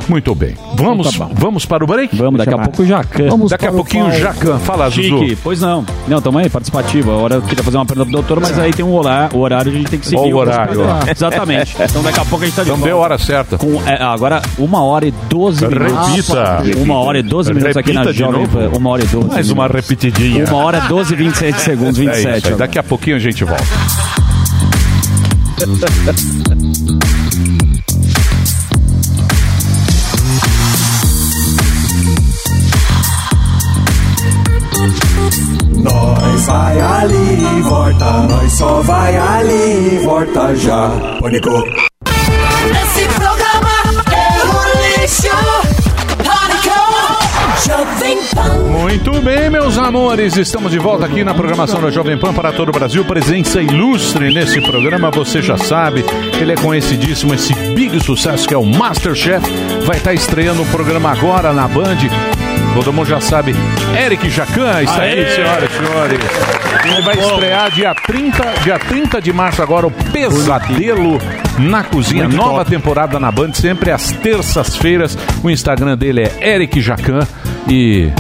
Muito 0.08 0.34
bem. 0.34 0.54
Vamos, 0.76 1.14
Então 1.14 1.28
tá 1.28 1.34
vamos 1.38 1.64
para 1.64 1.84
o 1.84 1.86
break? 1.86 2.16
Vamos, 2.16 2.38
daqui 2.38 2.54
a 2.54 2.58
pouco 2.58 2.82
o 2.82 2.86
Jacan. 2.86 3.28
Vamos 3.28 3.50
Daqui 3.50 3.66
a 3.66 3.72
pouquinho 3.72 4.06
o. 4.06 4.10
Jacan. 4.12 4.58
Fala, 4.58 4.88
Zuzu. 4.90 5.02
Chique, 5.20 5.36
pois 5.42 5.60
não. 5.60 5.84
Não, 6.08 6.20
tamo 6.20 6.38
aí, 6.38 6.48
participativa. 6.50 7.12
Agora 7.14 7.36
eu 7.36 7.42
queria 7.42 7.62
fazer 7.64 7.76
uma 7.76 7.86
pergunta 7.86 8.10
pro 8.10 8.20
doutor, 8.20 8.40
mas 8.40 8.58
aí 8.58 8.72
tem 8.72 8.84
um 8.84 8.94
horário, 8.94 9.36
o 9.36 9.40
horário 9.40 9.70
a 9.72 9.74
gente 9.74 9.90
tem 9.90 9.98
que 9.98 10.06
seguir. 10.06 10.32
O 10.32 10.36
horário. 10.36 10.80
Exatamente. 11.14 11.76
Então 11.80 12.02
daqui 12.02 12.20
a 12.20 12.24
pouco 12.24 12.44
a 12.44 12.46
gente 12.46 12.56
tá 12.56 12.62
de 12.62 12.68
Então 12.68 12.76
volta. 12.78 12.90
deu 12.90 12.98
a 12.98 13.00
hora 13.04 13.18
certa. 13.18 13.58
Com, 13.58 13.80
é, 13.86 14.02
agora, 14.02 14.42
uma 14.58 14.82
hora 14.82 15.06
e 15.06 15.10
doze 15.28 15.66
minutos. 15.66 16.08
Repita. 16.08 16.62
Uma 16.78 16.98
hora 16.98 17.18
e 17.18 17.22
doze 17.22 17.52
minutos 17.54 17.76
aqui 17.76 17.92
na 17.92 18.10
Jovem. 18.12 18.46
Pan. 18.46 18.70
Uma 18.76 18.90
hora 18.90 19.02
e 19.04 19.06
doze. 19.06 19.28
Mais 19.28 19.50
uma 19.50 19.66
repetidinha. 19.68 20.44
Uma 20.46 20.56
hora, 20.56 20.80
12 20.88 21.12
e 21.12 21.16
27 21.16 21.60
segundos, 21.62 21.98
É 21.98 22.02
27. 22.02 22.38
isso 22.38 22.48
aí. 22.48 22.54
Daqui 22.54 22.78
a 22.78 22.82
pouquinho 22.82 23.16
a 23.16 23.18
gente 23.18 23.44
volta. 23.44 23.62
Nós 35.82 36.46
vai 36.46 36.80
ali 36.80 37.58
e 37.58 37.60
volta, 37.62 38.04
nós 38.28 38.52
só 38.52 38.80
vai 38.82 39.16
ali 39.16 39.96
e 39.96 39.98
volta 40.04 40.54
já. 40.54 40.88
Pânico. 41.20 41.50
Esse 42.70 43.04
programa 43.16 44.04
é 44.12 44.44
um 44.44 45.00
lixo. 45.00 45.28
Pânico. 46.18 46.72
Jovem 47.66 48.18
Pan. 48.32 48.78
Muito 48.78 49.20
bem, 49.22 49.50
meus 49.50 49.76
amores, 49.76 50.36
estamos 50.36 50.70
de 50.70 50.78
volta 50.78 51.06
aqui 51.06 51.24
na 51.24 51.34
programação 51.34 51.80
da 51.80 51.90
Jovem 51.90 52.16
Pan 52.16 52.32
para 52.32 52.52
todo 52.52 52.68
o 52.68 52.72
Brasil. 52.72 53.04
Presença 53.04 53.60
ilustre 53.60 54.32
nesse 54.32 54.60
programa, 54.60 55.10
você 55.10 55.42
já 55.42 55.56
sabe, 55.56 56.04
ele 56.40 56.52
é 56.52 56.56
conhecidíssimo, 56.56 57.34
esse 57.34 57.54
big 57.54 57.98
sucesso 58.04 58.46
que 58.46 58.54
é 58.54 58.58
o 58.58 58.64
Masterchef. 58.64 59.44
Vai 59.84 59.96
estar 59.96 60.14
estreando 60.14 60.62
o 60.62 60.66
programa 60.66 61.10
agora 61.10 61.52
na 61.52 61.66
Band. 61.66 62.51
Todo 62.74 62.92
mundo 62.92 63.06
já 63.06 63.20
sabe, 63.20 63.54
Eric 64.04 64.30
Jacan 64.30 64.82
está 64.82 65.02
aí, 65.02 65.26
senhoras 65.34 65.70
e 65.70 65.76
senhores. 65.76 66.20
Ele 66.84 67.02
vai 67.02 67.14
estrear 67.18 67.70
dia 67.70 67.94
30, 67.94 68.54
dia 68.64 68.78
30 68.78 69.20
de 69.20 69.32
março 69.32 69.62
agora, 69.62 69.86
o 69.86 69.90
Pesadelo 69.90 71.18
na 71.58 71.84
Cozinha. 71.84 72.24
Muito 72.24 72.36
Nova 72.36 72.58
top. 72.64 72.70
temporada 72.70 73.20
na 73.20 73.30
Band, 73.30 73.52
sempre 73.52 73.90
às 73.90 74.10
terças-feiras. 74.12 75.16
O 75.42 75.50
Instagram 75.50 75.96
dele 75.96 76.22
é 76.22 76.54
Eric 76.54 76.80
Jacan 76.80 77.26
e 77.68 78.10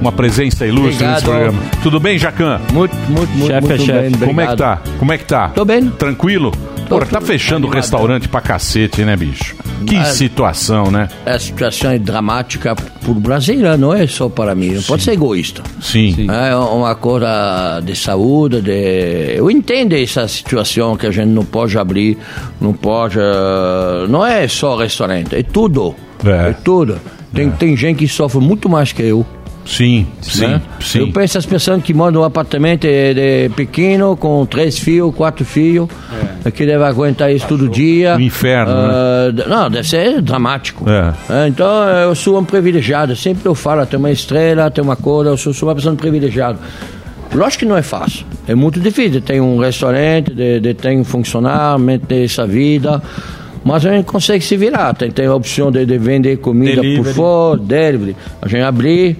uma 0.00 0.12
presença 0.12 0.66
ilustre 0.66 0.92
Obrigado. 0.94 1.12
nesse 1.14 1.24
programa. 1.24 1.58
Tudo 1.82 2.00
bem, 2.00 2.18
Jacan? 2.18 2.60
Muito, 2.72 2.94
muito, 3.08 3.28
muito, 3.30 3.46
Chefe 3.46 3.66
é 3.66 3.68
muito 3.76 3.84
chefe. 3.84 4.16
bem. 4.16 4.28
Como 4.28 4.40
é 4.40 4.46
que 4.46 4.52
obrigado. 4.52 4.58
tá? 4.84 4.90
Como 4.98 5.12
é 5.12 5.18
que 5.18 5.24
tá? 5.24 5.48
Tô 5.50 5.64
bem. 5.64 5.88
Tranquilo? 5.90 6.52
Pô, 6.88 7.00
tá 7.00 7.20
fechando 7.20 7.66
o 7.66 7.70
restaurante 7.70 8.28
pra 8.28 8.40
cacete, 8.40 9.04
né, 9.04 9.14
bicho? 9.14 9.54
Que 9.86 10.02
situação, 10.06 10.90
né? 10.90 11.06
A 11.26 11.38
situação 11.38 11.90
é 11.90 11.98
dramática 11.98 12.74
para 12.74 13.10
o 13.10 13.14
brasileiro, 13.14 13.76
não 13.76 13.92
é 13.92 14.06
só 14.06 14.26
para 14.30 14.54
mim. 14.54 14.70
Não 14.70 14.82
pode 14.82 15.02
ser 15.02 15.12
egoísta. 15.12 15.62
Sim. 15.82 16.26
É 16.30 16.56
uma 16.56 16.94
coisa 16.94 17.80
de 17.84 17.94
saúde, 17.94 18.62
de... 18.62 19.34
eu 19.36 19.50
entendo 19.50 19.92
essa 19.94 20.26
situação 20.26 20.96
que 20.96 21.06
a 21.06 21.10
gente 21.10 21.28
não 21.28 21.44
pode 21.44 21.76
abrir, 21.76 22.16
não 22.58 22.72
pode... 22.72 23.18
eh, 23.18 24.06
Não 24.08 24.24
é 24.24 24.48
só 24.48 24.74
restaurante, 24.76 25.34
é 25.36 25.42
tudo. 25.42 25.94
É. 26.24 26.48
É, 26.50 26.52
tudo. 26.64 26.98
Tem, 27.34 27.50
tem 27.50 27.76
gente 27.76 27.98
que 27.98 28.08
sofre 28.08 28.40
muito 28.40 28.66
mais 28.68 28.92
que 28.92 29.02
eu. 29.02 29.26
Sim, 29.68 30.06
sim, 30.22 30.46
né? 30.46 30.62
sim. 30.80 31.00
Eu 31.00 31.12
penso 31.12 31.36
as 31.36 31.44
pessoas 31.44 31.82
que 31.82 31.92
moram 31.92 32.12
num 32.20 32.24
apartamento 32.24 32.86
de, 32.86 33.12
de 33.14 33.48
pequeno, 33.54 34.16
com 34.16 34.46
três 34.46 34.78
filhos, 34.78 35.14
quatro 35.14 35.44
filhos, 35.44 35.88
que 36.54 36.64
deve 36.64 36.82
aguentar 36.84 37.30
isso 37.30 37.46
todo 37.46 37.68
dia. 37.68 38.16
O 38.16 38.20
inferno, 38.20 38.72
Ah, 38.72 39.30
d- 39.30 39.44
Não, 39.44 39.68
deve 39.70 39.86
ser 39.86 40.22
dramático. 40.22 40.86
É. 40.88 41.12
É, 41.44 41.48
Então, 41.48 41.86
eu 41.86 42.14
sou 42.14 42.38
um 42.38 42.44
privilegiado. 42.44 43.14
Sempre 43.14 43.46
eu 43.46 43.54
falo, 43.54 43.84
tem 43.84 43.98
uma 43.98 44.10
estrela, 44.10 44.70
tem 44.70 44.82
uma 44.82 44.96
cor, 44.96 45.26
eu 45.26 45.36
sou, 45.36 45.52
sou 45.52 45.68
uma 45.68 45.74
pessoa 45.74 45.94
privilegiada. 45.94 46.58
Lógico 47.34 47.60
que 47.64 47.66
não 47.68 47.76
é 47.76 47.82
fácil. 47.82 48.24
É 48.46 48.54
muito 48.54 48.80
difícil. 48.80 49.20
Tem 49.20 49.38
um 49.38 49.58
restaurante, 49.58 50.32
de, 50.32 50.60
de, 50.60 50.72
tem 50.72 50.98
um 50.98 51.04
funcionário, 51.04 51.78
manter 51.78 52.24
essa 52.24 52.46
vida. 52.46 53.02
Mas 53.62 53.84
a 53.84 53.90
gente 53.92 54.06
consegue 54.06 54.42
se 54.42 54.56
virar. 54.56 54.94
Tem, 54.94 55.10
tem 55.10 55.26
a 55.26 55.34
opção 55.34 55.70
de, 55.70 55.84
de 55.84 55.98
vender 55.98 56.38
comida 56.38 56.76
por 56.76 56.80
Delivery. 56.82 57.14
fora, 57.14 57.58
delivery. 57.60 58.16
A 58.40 58.48
gente 58.48 58.62
abrir 58.62 59.18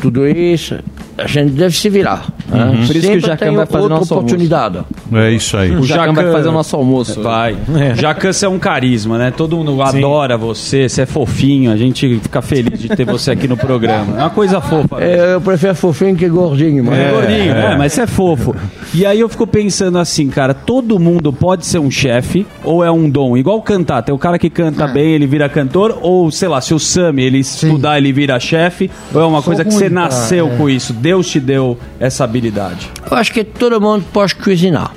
tudo 0.00 0.26
isso. 0.26 0.78
A 1.22 1.26
gente 1.26 1.50
deve 1.52 1.76
se 1.76 1.88
virar. 1.88 2.26
né? 2.48 2.64
Uhum. 2.64 2.70
Por 2.70 2.80
isso 2.80 2.92
que 2.92 2.98
o 2.98 3.02
Sempre 3.02 3.20
Jacan 3.20 3.46
tem 3.46 3.56
vai 3.56 3.66
fazer 3.66 3.82
outra 3.82 3.98
nosso 3.98 4.14
almoço. 4.14 4.34
oportunidade. 4.34 4.78
É 5.12 5.30
isso 5.30 5.56
aí. 5.56 5.70
O 5.76 5.82
Jacan 5.84 6.12
vai 6.12 6.32
fazer 6.32 6.48
o 6.48 6.52
nosso 6.52 6.76
almoço. 6.76 7.20
Vai. 7.22 7.56
Jacan, 7.96 8.32
você 8.32 8.46
é 8.46 8.48
um 8.48 8.58
carisma, 8.58 9.18
né? 9.18 9.30
Todo 9.30 9.56
mundo 9.56 9.80
adora 9.82 10.36
você, 10.36 10.88
você 10.88 11.02
é 11.02 11.06
fofinho, 11.06 11.70
a 11.72 11.76
gente 11.76 12.18
fica 12.20 12.40
feliz 12.42 12.80
de 12.80 12.88
ter 12.88 13.04
você 13.04 13.30
aqui 13.30 13.46
no 13.48 13.56
programa. 13.56 14.16
É 14.16 14.20
uma 14.22 14.30
coisa 14.30 14.60
fofa. 14.60 15.00
É, 15.00 15.34
eu 15.34 15.40
prefiro 15.40 15.74
fofinho 15.74 16.16
que 16.16 16.28
gordinho. 16.28 16.84
Mas 16.84 16.98
É, 16.98 17.10
gordinho, 17.10 17.52
é, 17.52 17.76
mas 17.76 17.92
você 17.92 18.02
é 18.02 18.06
fofo. 18.06 18.54
E 18.94 19.04
aí 19.06 19.20
eu 19.20 19.28
fico 19.28 19.46
pensando 19.46 19.98
assim, 19.98 20.28
cara, 20.28 20.54
todo 20.54 20.98
mundo 20.98 21.32
pode 21.32 21.66
ser 21.66 21.78
um 21.78 21.90
chefe 21.90 22.46
ou 22.64 22.84
é 22.84 22.90
um 22.90 23.08
dom? 23.08 23.36
Igual 23.36 23.60
cantar, 23.62 24.02
tem 24.02 24.14
o 24.14 24.18
cara 24.18 24.38
que 24.38 24.48
canta 24.50 24.84
É. 24.84 24.92
bem, 24.92 25.12
ele 25.12 25.26
vira 25.26 25.48
cantor, 25.48 25.98
ou 26.02 26.30
sei 26.30 26.48
lá, 26.48 26.60
se 26.60 26.72
o 26.74 26.78
Sami 26.78 27.22
ele 27.22 27.38
estudar, 27.38 27.98
ele 27.98 28.12
vira 28.12 28.38
chefe, 28.40 28.90
ou 29.14 29.20
é 29.20 29.24
uma 29.24 29.38
Sou 29.38 29.44
coisa 29.46 29.64
que 29.64 29.72
você 29.72 29.88
nasceu 29.88 30.48
é. 30.52 30.56
com 30.56 30.68
isso, 30.68 30.92
Deus 31.10 31.28
te 31.28 31.40
deu 31.40 31.76
essa 31.98 32.22
habilidade. 32.22 32.88
Eu 33.10 33.16
acho 33.16 33.32
que 33.32 33.42
todo 33.42 33.80
mundo 33.80 34.04
pode 34.12 34.32
cozinhar. 34.36 34.92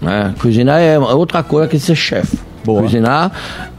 né? 0.00 0.34
Cozinhar 0.40 0.80
é 0.80 0.98
outra 0.98 1.42
coisa 1.42 1.68
que 1.68 1.78
ser 1.78 1.94
chefe. 1.94 2.38
Cozinhar 2.64 3.30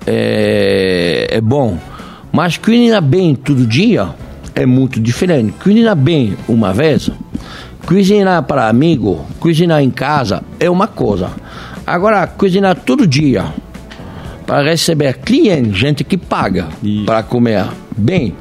é, 0.06 1.28
é 1.32 1.42
bom. 1.42 1.76
Mas 2.32 2.56
cozinhar 2.56 3.02
bem 3.02 3.34
todo 3.34 3.66
dia 3.66 4.10
é 4.54 4.64
muito 4.64 5.00
diferente. 5.00 5.54
Cozinhar 5.54 5.96
bem 5.96 6.38
uma 6.48 6.72
vez, 6.72 7.10
cozinhar 7.84 8.44
para 8.44 8.68
amigo, 8.70 9.26
cozinhar 9.40 9.82
em 9.82 9.90
casa 9.90 10.44
é 10.60 10.70
uma 10.70 10.86
coisa. 10.86 11.32
Agora, 11.88 12.28
cozinhar 12.28 12.76
todo 12.76 13.08
dia 13.08 13.44
para 14.46 14.62
receber 14.62 15.18
cliente, 15.18 15.80
gente 15.80 16.04
que 16.04 16.16
paga 16.16 16.68
para 17.08 17.24
comer 17.24 17.66
bem, 17.98 18.36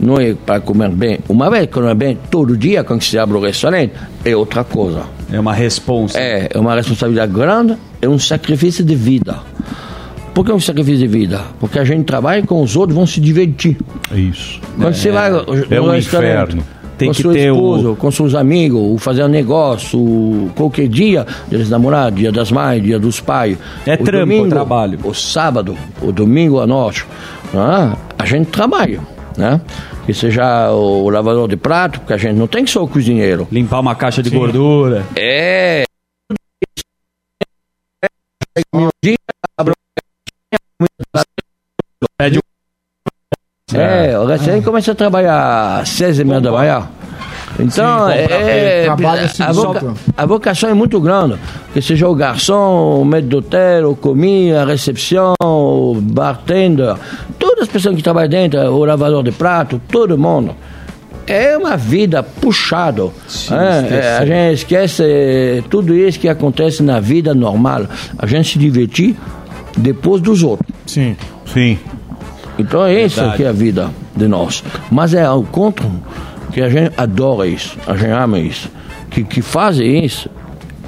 não 0.00 0.18
é 0.18 0.34
para 0.34 0.60
comer 0.60 0.88
bem 0.90 1.18
uma 1.28 1.50
vez, 1.50 1.68
comer 1.70 1.94
bem 1.94 2.18
todo 2.30 2.56
dia, 2.56 2.82
quando 2.82 3.02
se 3.02 3.18
abre 3.18 3.36
o 3.36 3.40
restaurante, 3.40 3.92
é 4.24 4.34
outra 4.34 4.64
coisa. 4.64 5.02
É 5.32 5.38
uma 5.38 5.52
responsa. 5.52 6.18
É, 6.18 6.48
é 6.52 6.58
uma 6.58 6.74
responsabilidade 6.74 7.32
grande, 7.32 7.76
é 8.00 8.08
um 8.08 8.18
sacrifício 8.18 8.84
de 8.84 8.94
vida. 8.94 9.36
Por 10.34 10.44
que 10.44 10.52
um 10.52 10.60
sacrifício 10.60 11.00
de 11.00 11.06
vida? 11.06 11.40
Porque 11.58 11.78
a 11.78 11.84
gente 11.84 12.04
trabalha 12.04 12.42
com 12.46 12.62
os 12.62 12.76
outros, 12.76 12.96
vão 12.96 13.06
se 13.06 13.20
divertir. 13.20 13.76
Isso. 14.14 14.60
Quando 14.78 14.94
você 14.94 15.10
vai 15.10 15.30
no 15.30 15.38
É 15.70 15.80
um 15.80 15.90
restaurante, 15.90 16.00
inferno. 16.54 16.62
Tem 16.96 17.08
com 17.08 17.14
que 17.14 17.22
ter 17.22 17.50
o- 17.50 17.54
esposo, 17.54 17.96
com 17.96 18.10
seus 18.10 18.34
amigos, 18.34 19.02
fazer 19.02 19.24
um 19.24 19.28
negócio, 19.28 20.50
qualquer 20.54 20.86
dia, 20.86 21.26
dos 21.50 21.68
namorados, 21.70 22.18
dia 22.18 22.30
das 22.30 22.52
mães, 22.52 22.82
dia 22.82 22.98
dos 22.98 23.20
pais. 23.20 23.56
É 23.86 23.94
o 23.94 23.98
trampo, 24.04 24.26
domingo, 24.26 24.48
trabalho. 24.48 24.98
O 25.04 25.14
sábado, 25.14 25.76
o 26.02 26.12
domingo 26.12 26.60
à 26.60 26.66
noite, 26.66 27.06
né? 27.54 27.94
a 28.18 28.26
gente 28.26 28.48
trabalha, 28.48 29.00
né? 29.40 29.60
Que 30.06 30.14
seja 30.14 30.70
o 30.70 31.08
lavador 31.10 31.48
de 31.48 31.56
prato, 31.56 31.98
porque 32.00 32.12
a 32.12 32.16
gente 32.16 32.36
não 32.36 32.46
tem 32.46 32.64
que 32.64 32.70
ser 32.70 32.78
o 32.78 32.86
cozinheiro. 32.86 33.48
Limpar 33.50 33.80
uma 33.80 33.94
caixa 33.94 34.22
de 34.22 34.30
gordura. 34.30 35.04
É. 35.16 35.84
É, 43.72 44.18
o 44.18 44.26
restaurante 44.26 44.64
começa 44.64 44.92
a 44.92 44.94
trabalhar 44.94 45.80
às 45.80 45.88
seis 45.90 46.18
e 46.18 46.24
meia 46.24 46.40
da 46.40 46.50
manhã. 46.50 46.88
Então, 47.62 48.06
Sim, 48.08 48.12
é, 48.14 48.82
trabalha 48.84 49.22
assim, 49.22 49.42
a, 49.42 49.52
voca- 49.52 49.94
a 50.16 50.26
vocação 50.26 50.70
é 50.70 50.74
muito 50.74 51.00
grande. 51.00 51.34
Que 51.72 51.80
seja 51.82 52.08
o 52.08 52.14
garçom, 52.14 53.00
o 53.00 53.04
maître 53.04 53.28
d'hôtel, 53.28 53.90
o 53.90 53.96
comi, 53.96 54.52
a 54.52 54.64
recepção, 54.64 55.34
o 55.42 55.98
bartender, 56.00 56.94
todas 57.38 57.62
as 57.64 57.68
pessoas 57.68 57.94
que 57.96 58.02
trabalham 58.02 58.28
dentro, 58.30 58.60
o 58.60 58.84
lavador 58.84 59.22
de 59.22 59.32
prato, 59.32 59.80
todo 59.90 60.16
mundo. 60.18 60.54
É 61.26 61.56
uma 61.56 61.76
vida 61.76 62.22
puxada. 62.24 63.04
é, 63.52 63.94
é, 63.94 64.18
a 64.18 64.26
gente 64.26 64.54
esquece 64.54 65.62
tudo 65.70 65.94
isso 65.94 66.18
que 66.18 66.28
acontece 66.28 66.82
na 66.82 66.98
vida 66.98 67.32
normal. 67.34 67.82
A 68.18 68.26
gente 68.26 68.52
se 68.52 68.58
divertir 68.58 69.14
depois 69.76 70.20
dos 70.20 70.42
outros. 70.42 70.68
Sim. 70.86 71.16
Sim. 71.46 71.78
Então 72.58 72.84
é 72.84 73.04
isso 73.04 73.20
que 73.36 73.44
é 73.44 73.48
a 73.48 73.52
vida 73.52 73.90
de 74.16 74.26
nós. 74.26 74.64
Mas 74.90 75.14
é 75.14 75.24
ao 75.24 75.42
contrário 75.44 75.94
que 76.50 76.60
a 76.60 76.68
gente 76.68 76.92
adora 76.96 77.46
isso, 77.46 77.76
a 77.86 77.96
gente 77.96 78.10
ama 78.10 78.38
isso. 78.38 78.70
Que, 79.10 79.24
que 79.24 79.42
faz 79.42 79.78
isso 79.78 80.30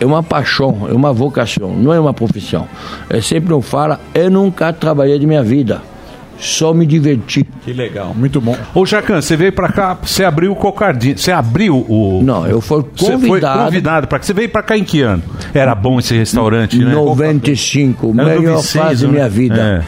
é 0.01 0.07
uma 0.07 0.23
paixão, 0.23 0.87
é 0.89 0.93
uma 0.93 1.13
vocação, 1.13 1.75
não 1.75 1.93
é 1.93 2.01
uma 2.01 2.13
profissão. 2.15 2.67
Eu 3.09 3.23
sempre 3.23 3.53
eu 3.53 3.61
falo, 3.61 3.97
eu 4.15 4.31
nunca 4.31 4.73
trabalhei 4.73 5.19
de 5.19 5.27
minha 5.27 5.43
vida, 5.43 5.81
só 6.39 6.75
me 6.75 6.85
diverti. 6.85 7.47
Que 7.65 7.73
legal. 7.73 8.13
Muito 8.15 8.41
bom. 8.41 8.57
Ô, 8.75 8.85
Jacan, 8.85 9.21
você 9.21 9.37
veio 9.37 9.53
pra 9.53 9.69
cá, 9.69 9.97
você 10.03 10.25
abriu 10.25 10.51
o 10.53 10.57
Cocardinho. 10.57 11.17
Você 11.17 11.31
abriu 11.31 11.77
o. 11.89 12.21
Não, 12.23 12.47
eu 12.47 12.61
fui 12.61 12.85
Você 12.97 13.13
foi 13.17 13.29
convidado. 13.29 13.65
convidado 13.65 14.09
para 14.09 14.21
Você 14.21 14.33
veio 14.33 14.49
pra 14.49 14.63
cá 14.63 14.77
em 14.77 14.83
que 14.83 15.03
ano? 15.03 15.23
Era 15.55 15.73
bom 15.75 16.01
esse 16.01 16.17
restaurante, 16.17 16.77
né? 16.79 16.93
95, 16.93 18.07
Era 18.07 18.35
do 18.35 18.41
melhor 18.41 18.57
Vicenzo, 18.57 18.85
fase 18.85 19.03
da 19.03 19.07
né? 19.09 19.15
minha 19.15 19.29
vida. 19.29 19.85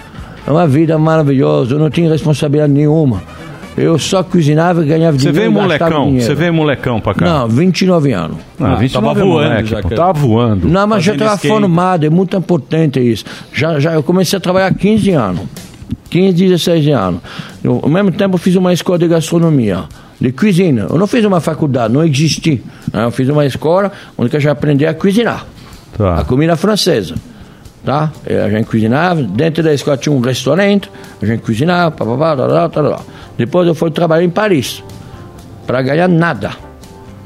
É. 0.46 0.50
uma 0.50 0.66
vida 0.66 0.96
maravilhosa, 0.96 1.74
eu 1.74 1.78
não 1.78 1.90
tinha 1.90 2.08
responsabilidade 2.08 2.72
nenhuma. 2.72 3.22
Eu 3.76 3.98
só 3.98 4.22
cozinhava 4.22 4.82
e 4.84 4.86
ganhava 4.86 5.18
Você 5.18 5.30
dinheiro. 5.32 5.36
veio 5.36 5.50
e 5.50 5.68
gastava 5.68 5.94
molecão, 6.00 6.20
você 6.20 6.34
veio 6.34 6.54
molecão 6.54 7.00
pra 7.00 7.14
cá. 7.14 7.24
Não, 7.24 7.48
29 7.48 8.12
anos. 8.12 8.36
Ah, 8.60 8.74
29 8.76 9.20
é 9.20 9.24
moleque, 9.24 9.82
pô, 9.82 9.88
Tava 9.88 10.12
voando. 10.12 10.68
Não, 10.68 10.86
mas 10.86 11.02
já 11.02 11.12
estava 11.14 11.34
skate. 11.34 11.48
formado, 11.52 12.06
é 12.06 12.10
muito 12.10 12.36
importante 12.36 13.00
isso. 13.00 13.24
Já, 13.52 13.80
já, 13.80 13.92
eu 13.94 14.02
comecei 14.02 14.36
a 14.36 14.40
trabalhar 14.40 14.68
há 14.68 14.74
15 14.74 15.10
anos. 15.10 15.40
15, 16.10 16.32
16 16.48 16.88
anos. 16.88 17.20
Eu, 17.64 17.80
ao 17.82 17.88
mesmo 17.88 18.12
tempo, 18.12 18.34
eu 18.34 18.38
fiz 18.38 18.54
uma 18.54 18.72
escola 18.72 18.98
de 18.98 19.08
gastronomia, 19.08 19.84
de 20.20 20.30
cozinha. 20.30 20.86
Eu 20.88 20.96
não 20.96 21.08
fiz 21.08 21.24
uma 21.24 21.40
faculdade, 21.40 21.92
não 21.92 22.04
existi. 22.04 22.62
né? 22.92 23.04
Eu 23.04 23.10
fiz 23.10 23.28
uma 23.28 23.44
escola 23.44 23.90
onde 24.16 24.36
eu 24.36 24.40
já 24.40 24.52
aprendi 24.52 24.86
a 24.86 24.94
cozinhar. 24.94 25.44
Tá. 25.98 26.20
A 26.20 26.24
comida 26.24 26.54
francesa. 26.56 27.14
Tá? 27.84 28.10
E 28.26 28.32
A 28.34 28.48
gente 28.48 28.66
cozinhava, 28.66 29.22
dentro 29.22 29.62
da 29.62 29.74
escola 29.74 29.96
tinha 29.96 30.14
um 30.14 30.20
restaurante, 30.20 30.90
a 31.20 31.26
gente 31.26 31.42
cozinhava, 31.42 31.90
pá, 31.90 32.04
pá, 32.04 32.16
pá, 32.16 32.36
tarará, 32.36 32.68
tarará. 32.68 33.00
Depois 33.36 33.66
eu 33.66 33.74
fui 33.74 33.90
trabalhar 33.90 34.24
em 34.24 34.30
Paris, 34.30 34.82
para 35.66 35.82
ganhar 35.82 36.08
nada, 36.08 36.52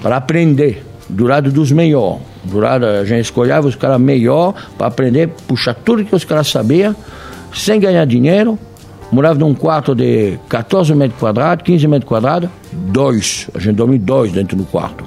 para 0.03 0.17
aprender, 0.17 0.85
do 1.09 1.27
lado 1.27 1.51
dos 1.51 1.71
melhores. 1.71 2.21
Do 2.45 2.61
lado, 2.61 2.87
a 2.87 3.05
gente 3.05 3.23
escolhava 3.23 3.67
os 3.67 3.77
caras 3.77 4.01
melhores 4.01 4.61
para 4.77 4.87
aprender, 4.87 5.29
puxar 5.47 5.75
tudo 5.75 6.05
que 6.05 6.15
os 6.15 6.25
caras 6.25 6.49
sabiam, 6.49 6.95
sem 7.55 7.79
ganhar 7.81 8.05
dinheiro. 8.05 8.59
Morava 9.11 9.39
num 9.39 9.55
quarto 9.55 9.95
de 9.95 10.39
14 10.49 10.95
metros 10.95 11.19
quadrados, 11.19 11.65
15 11.65 11.89
metros 11.89 12.09
quadrados, 12.09 12.51
dois. 12.73 13.49
A 13.55 13.59
gente 13.59 13.77
dormia 13.77 13.99
dois 13.99 14.33
dentro 14.33 14.57
do 14.57 14.65
quarto. 14.65 15.03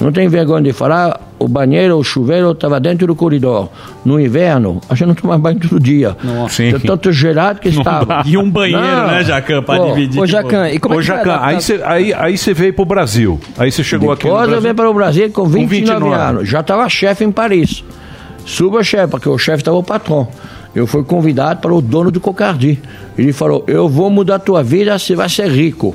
Não 0.00 0.10
tem 0.10 0.26
vergonha 0.28 0.62
de 0.62 0.72
falar, 0.72 1.20
o 1.38 1.46
banheiro, 1.46 1.96
o 1.96 2.02
chuveiro 2.02 2.50
estava 2.50 2.80
dentro 2.80 3.06
do 3.06 3.14
corredor. 3.14 3.68
No 4.04 4.20
inverno, 4.20 4.80
a 4.88 4.94
gente 4.94 5.06
não 5.08 5.14
tomava 5.14 5.38
banho 5.40 5.60
todo 5.60 5.78
dia. 5.78 6.16
Sim. 6.48 6.72
De 6.72 6.80
tanto 6.80 7.12
gelado 7.12 7.60
que 7.60 7.70
Não 7.70 7.78
estava. 7.78 8.04
dá. 8.04 8.22
E 8.26 8.36
um 8.36 8.50
banheiro, 8.50 9.06
né, 9.06 9.22
Jacan, 9.22 9.62
Pô, 9.62 9.86
dividir. 9.94 10.20
Ô, 10.20 10.26
Jacan, 10.26 10.68
e 10.70 10.78
como 10.80 10.94
é 10.94 10.98
Ô, 10.98 11.00
que 11.00 11.06
Jacan, 11.06 11.30
adaptar- 11.34 11.48
aí 11.48 11.60
você 11.60 11.80
aí, 11.84 12.12
aí 12.14 12.36
veio 12.54 12.74
pro 12.74 12.84
Brasil. 12.84 13.40
Aí 13.56 13.70
você 13.70 13.84
chegou 13.84 14.10
aqui 14.10 14.24
no 14.24 14.30
Depois 14.30 14.42
eu 14.44 14.50
Brasil. 14.50 14.70
vim 14.70 14.74
para 14.76 14.90
o 14.90 14.94
Brasil 14.94 15.30
com 15.30 15.44
29, 15.46 15.92
29. 16.00 16.14
anos. 16.20 16.48
Já 16.48 16.60
estava 16.60 16.88
chefe 16.88 17.24
em 17.24 17.30
Paris. 17.30 17.84
Suba 18.44 18.82
chefe, 18.82 19.08
porque 19.08 19.28
o 19.28 19.38
chefe 19.38 19.58
estava 19.62 19.76
o 19.76 19.82
patrão. 19.82 20.26
Eu 20.74 20.86
fui 20.88 21.04
convidado 21.04 21.60
para 21.60 21.72
o 21.72 21.80
dono 21.80 22.10
do 22.10 22.20
Cocardi. 22.20 22.80
Ele 23.16 23.32
falou: 23.32 23.62
Eu 23.68 23.88
vou 23.88 24.10
mudar 24.10 24.34
a 24.34 24.38
tua 24.40 24.62
vida, 24.62 24.98
você 24.98 25.14
vai 25.14 25.28
ser 25.28 25.48
rico. 25.48 25.94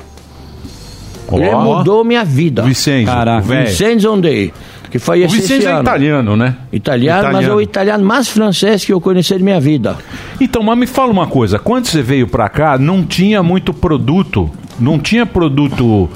Ele 1.32 1.54
mudou 1.54 2.04
minha 2.04 2.24
vida. 2.24 2.62
Vicenzo, 2.62 3.06
Caraca. 3.06 3.46
velho. 3.46 3.66
Vicenzo 3.68 4.12
Ondei. 4.12 4.52
Que 4.90 4.98
foi 4.98 5.24
O 5.24 5.28
Vicenzo 5.28 5.68
é 5.68 5.70
ano. 5.70 5.82
italiano, 5.82 6.36
né? 6.36 6.56
Italiano, 6.72 7.22
mas 7.22 7.26
é 7.26 7.30
Italiano. 7.38 7.56
o 7.56 7.62
italiano 7.62 8.04
mais 8.04 8.28
francês 8.28 8.84
que 8.84 8.92
eu 8.92 9.00
conheci 9.00 9.36
de 9.36 9.42
minha 9.44 9.60
vida. 9.60 9.96
Então, 10.40 10.62
mas 10.64 10.76
me 10.76 10.86
fala 10.86 11.12
uma 11.12 11.28
coisa. 11.28 11.60
Quando 11.60 11.86
você 11.86 12.02
veio 12.02 12.26
pra 12.26 12.48
cá, 12.48 12.76
não 12.76 13.04
tinha 13.04 13.40
muito 13.42 13.72
produto. 13.72 14.50
Não 14.80 14.98
tinha 14.98 15.24
produto... 15.24 16.10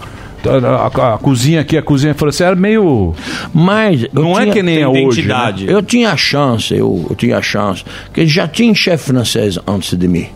A, 0.46 1.10
a- 1.10 1.14
a 1.14 1.18
cozinha 1.18 1.60
aqui, 1.62 1.78
a 1.78 1.82
cozinha 1.82 2.12
francesa 2.14 2.48
era 2.48 2.56
meio... 2.56 3.14
Mas 3.54 4.06
Não 4.12 4.32
é 4.38 4.42
tinha- 4.42 4.52
que 4.54 4.62
nem 4.62 4.80
é 4.80 4.88
hoje, 4.88 5.22
né? 5.22 5.54
Eu 5.66 5.80
tinha 5.80 6.10
a 6.10 6.16
chance, 6.18 6.74
eu, 6.74 7.06
eu 7.08 7.16
tinha 7.16 7.38
a 7.38 7.42
chance, 7.42 7.82
que 8.12 8.26
já 8.26 8.46
tinha 8.48 8.74
chefe 8.74 9.04
francês 9.06 9.58
antes 9.66 9.96
de 9.96 10.06
mim, 10.08 10.26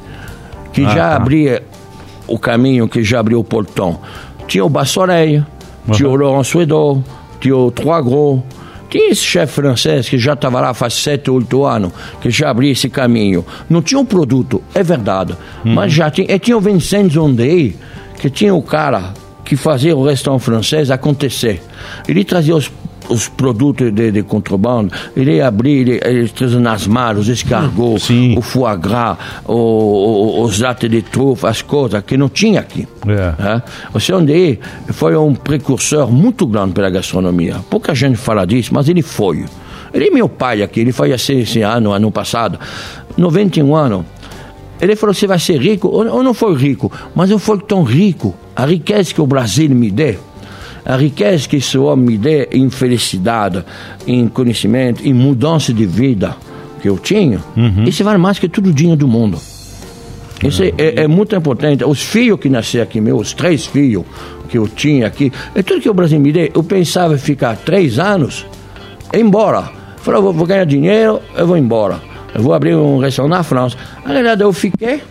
que 0.73 0.83
Ah, 0.85 0.89
já 0.91 1.09
tá. 1.11 1.17
abria 1.17 1.63
o 2.27 2.39
caminho, 2.39 2.89
que 2.89 3.03
já 3.03 3.21
abriu 3.21 3.39
o 3.41 3.45
portão. 3.45 3.99
Tinha 4.49 4.65
o 4.65 4.69
Bassoreille, 4.69 5.45
tinha 5.93 6.09
o 6.09 6.17
Laurent 6.17 6.43
Suédot, 6.45 7.03
tinha 7.41 7.57
o 7.57 7.71
Trois 7.71 8.05
Gros, 8.05 8.41
tinha 8.91 9.11
esse 9.11 9.23
chefe 9.23 9.53
francês 9.53 10.09
que 10.09 10.19
já 10.19 10.33
estava 10.33 10.61
lá 10.61 10.73
faz 10.75 10.95
sete, 10.95 11.31
oito 11.31 11.65
anos, 11.65 11.93
que 12.21 12.31
já 12.31 12.51
abria 12.51 12.73
esse 12.73 12.89
caminho. 12.89 13.45
Não 13.69 13.83
tinha 13.83 14.01
um 14.01 14.05
produto, 14.07 14.61
é 14.75 14.83
verdade, 14.83 15.35
Uhum. 15.65 15.75
mas 15.75 15.93
já 15.93 16.11
tinha. 16.11 16.27
E 16.35 16.39
tinha 16.39 16.57
o 16.57 16.61
Vincent 16.61 17.13
Zondei, 17.13 17.77
que 18.19 18.29
tinha 18.31 18.55
o 18.55 18.63
cara 18.63 19.13
que 19.45 19.55
fazia 19.57 19.95
o 19.97 20.05
restaurante 20.05 20.43
francês 20.43 20.91
acontecer. 20.91 21.63
Ele 22.09 22.25
trazia 22.25 22.57
os, 22.57 22.71
os 23.09 23.29
produtos 23.29 23.93
de, 23.93 24.11
de 24.11 24.23
contrabando, 24.23 24.93
ele 25.17 25.41
abria, 25.41 25.81
ele, 25.81 26.01
ele 26.05 26.29
trazia 26.29 26.61
nas 26.61 26.87
malas, 26.87 27.23
os 27.23 27.29
escargots, 27.29 28.09
o 28.37 28.43
foie 28.43 28.77
gras, 28.77 29.17
o, 29.47 29.53
o, 29.55 30.43
os 30.43 30.59
latas 30.61 30.91
de 30.91 31.03
trufa, 31.03 31.49
as 31.49 31.63
coisas 31.63 32.03
que 32.05 32.17
não 32.17 32.29
tinha 32.29 32.61
aqui. 32.61 32.87
É. 33.07 33.63
O 33.93 34.01
Senhor 34.01 34.19
André 34.19 34.59
foi 34.89 35.17
um 35.17 35.35
precursor 35.35 36.11
muito 36.11 36.47
grande 36.47 36.73
pela 36.73 36.91
gastronomia. 36.91 37.57
Pouca 37.71 37.95
gente 37.95 38.17
fala 38.17 38.47
disso, 38.47 38.73
mas 38.73 38.89
ele 38.89 39.03
foi. 39.03 39.45
Ele 39.93 40.09
é 40.09 40.11
meu 40.11 40.29
pai 40.29 40.63
aqui, 40.63 40.81
ele 40.81 40.93
foi 40.93 41.13
esse, 41.13 41.33
esse 41.33 41.63
ano, 41.63 41.93
ano 41.93 42.11
passado, 42.11 42.59
91 43.17 43.75
anos. 43.75 44.05
Ele 44.81 44.95
falou: 44.95 45.15
você 45.15 45.27
vai 45.27 45.39
ser 45.39 45.59
rico? 45.61 45.89
Eu 46.03 46.23
não 46.23 46.35
fui 46.35 46.55
rico, 46.55 46.91
mas 47.15 47.31
eu 47.31 47.39
fui 47.39 47.59
tão 47.59 47.83
rico. 47.83 48.35
A 48.55 48.65
riqueza 48.67 49.13
que 49.13 49.21
o 49.21 49.27
Brasil 49.27 49.71
me 49.71 49.91
deu, 49.91 50.19
a 50.89 50.97
riqueza 50.97 51.47
que 51.49 51.57
esse 51.57 51.77
homem 51.79 52.07
me 52.07 52.19
deu 52.19 52.49
em 52.51 52.69
felicidade, 52.71 53.63
em 54.07 54.27
conhecimento, 54.27 55.07
em 55.07 55.13
mudança 55.13 55.73
de 55.73 55.85
vida 55.87 56.35
que 56.81 56.89
eu 56.89 56.99
tinha, 56.99 57.41
isso 57.87 58.03
vale 58.03 58.19
mais 58.19 58.39
que 58.39 58.49
tudo 58.49 58.71
o 58.71 58.73
dinheiro 58.73 58.99
do 59.01 59.07
mundo. 59.07 59.39
Isso 60.43 60.63
é, 60.63 60.73
é- 60.79 61.07
muito 61.09 61.35
importante. 61.37 61.85
Os 61.85 62.01
filhos 62.01 62.39
que 62.41 62.49
nasceram 62.49 62.85
aqui, 62.85 63.01
meus 63.01 63.33
três 63.33 63.67
filhos 63.67 64.05
que 64.49 64.57
eu 64.57 64.67
tinha 64.69 65.07
aqui, 65.07 65.33
é 65.55 65.63
tudo 65.63 65.81
que 65.81 65.91
o 65.91 65.95
Brasil 65.95 66.19
me 66.21 66.33
deu. 66.33 66.49
Eu 66.55 66.63
pensava 66.63 67.15
em 67.15 67.19
ficar 67.19 67.57
três 67.57 67.99
anos 67.99 68.47
ir 69.13 69.21
embora. 69.21 69.71
Falei, 69.99 70.21
vou, 70.23 70.33
vou 70.33 70.47
ganhar 70.47 70.65
dinheiro, 70.65 71.21
eu 71.37 71.47
vou 71.47 71.57
embora. 71.57 72.01
Eu 72.35 72.41
vou 72.43 72.55
abrir 72.55 72.75
um 72.77 72.99
restaurante 72.99 73.33
na 73.37 73.43
França. 73.43 73.77
Na 74.07 74.15
verdade, 74.15 74.43
eu 74.45 74.53
fiquei. 74.53 75.03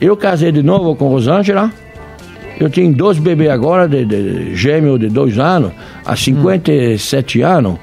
Eu 0.00 0.16
casei 0.16 0.52
de 0.52 0.62
novo 0.62 0.94
com 0.94 1.08
Rosângela. 1.08 1.72
Eu 2.58 2.68
tinha 2.70 2.90
dois 2.92 3.18
bebês 3.18 3.50
agora, 3.50 3.86
de, 3.88 4.04
de, 4.04 4.54
gêmeo 4.56 4.98
de 4.98 5.08
dois 5.08 5.38
anos, 5.38 5.70
há 6.04 6.16
57 6.16 7.40
anos. 7.42 7.76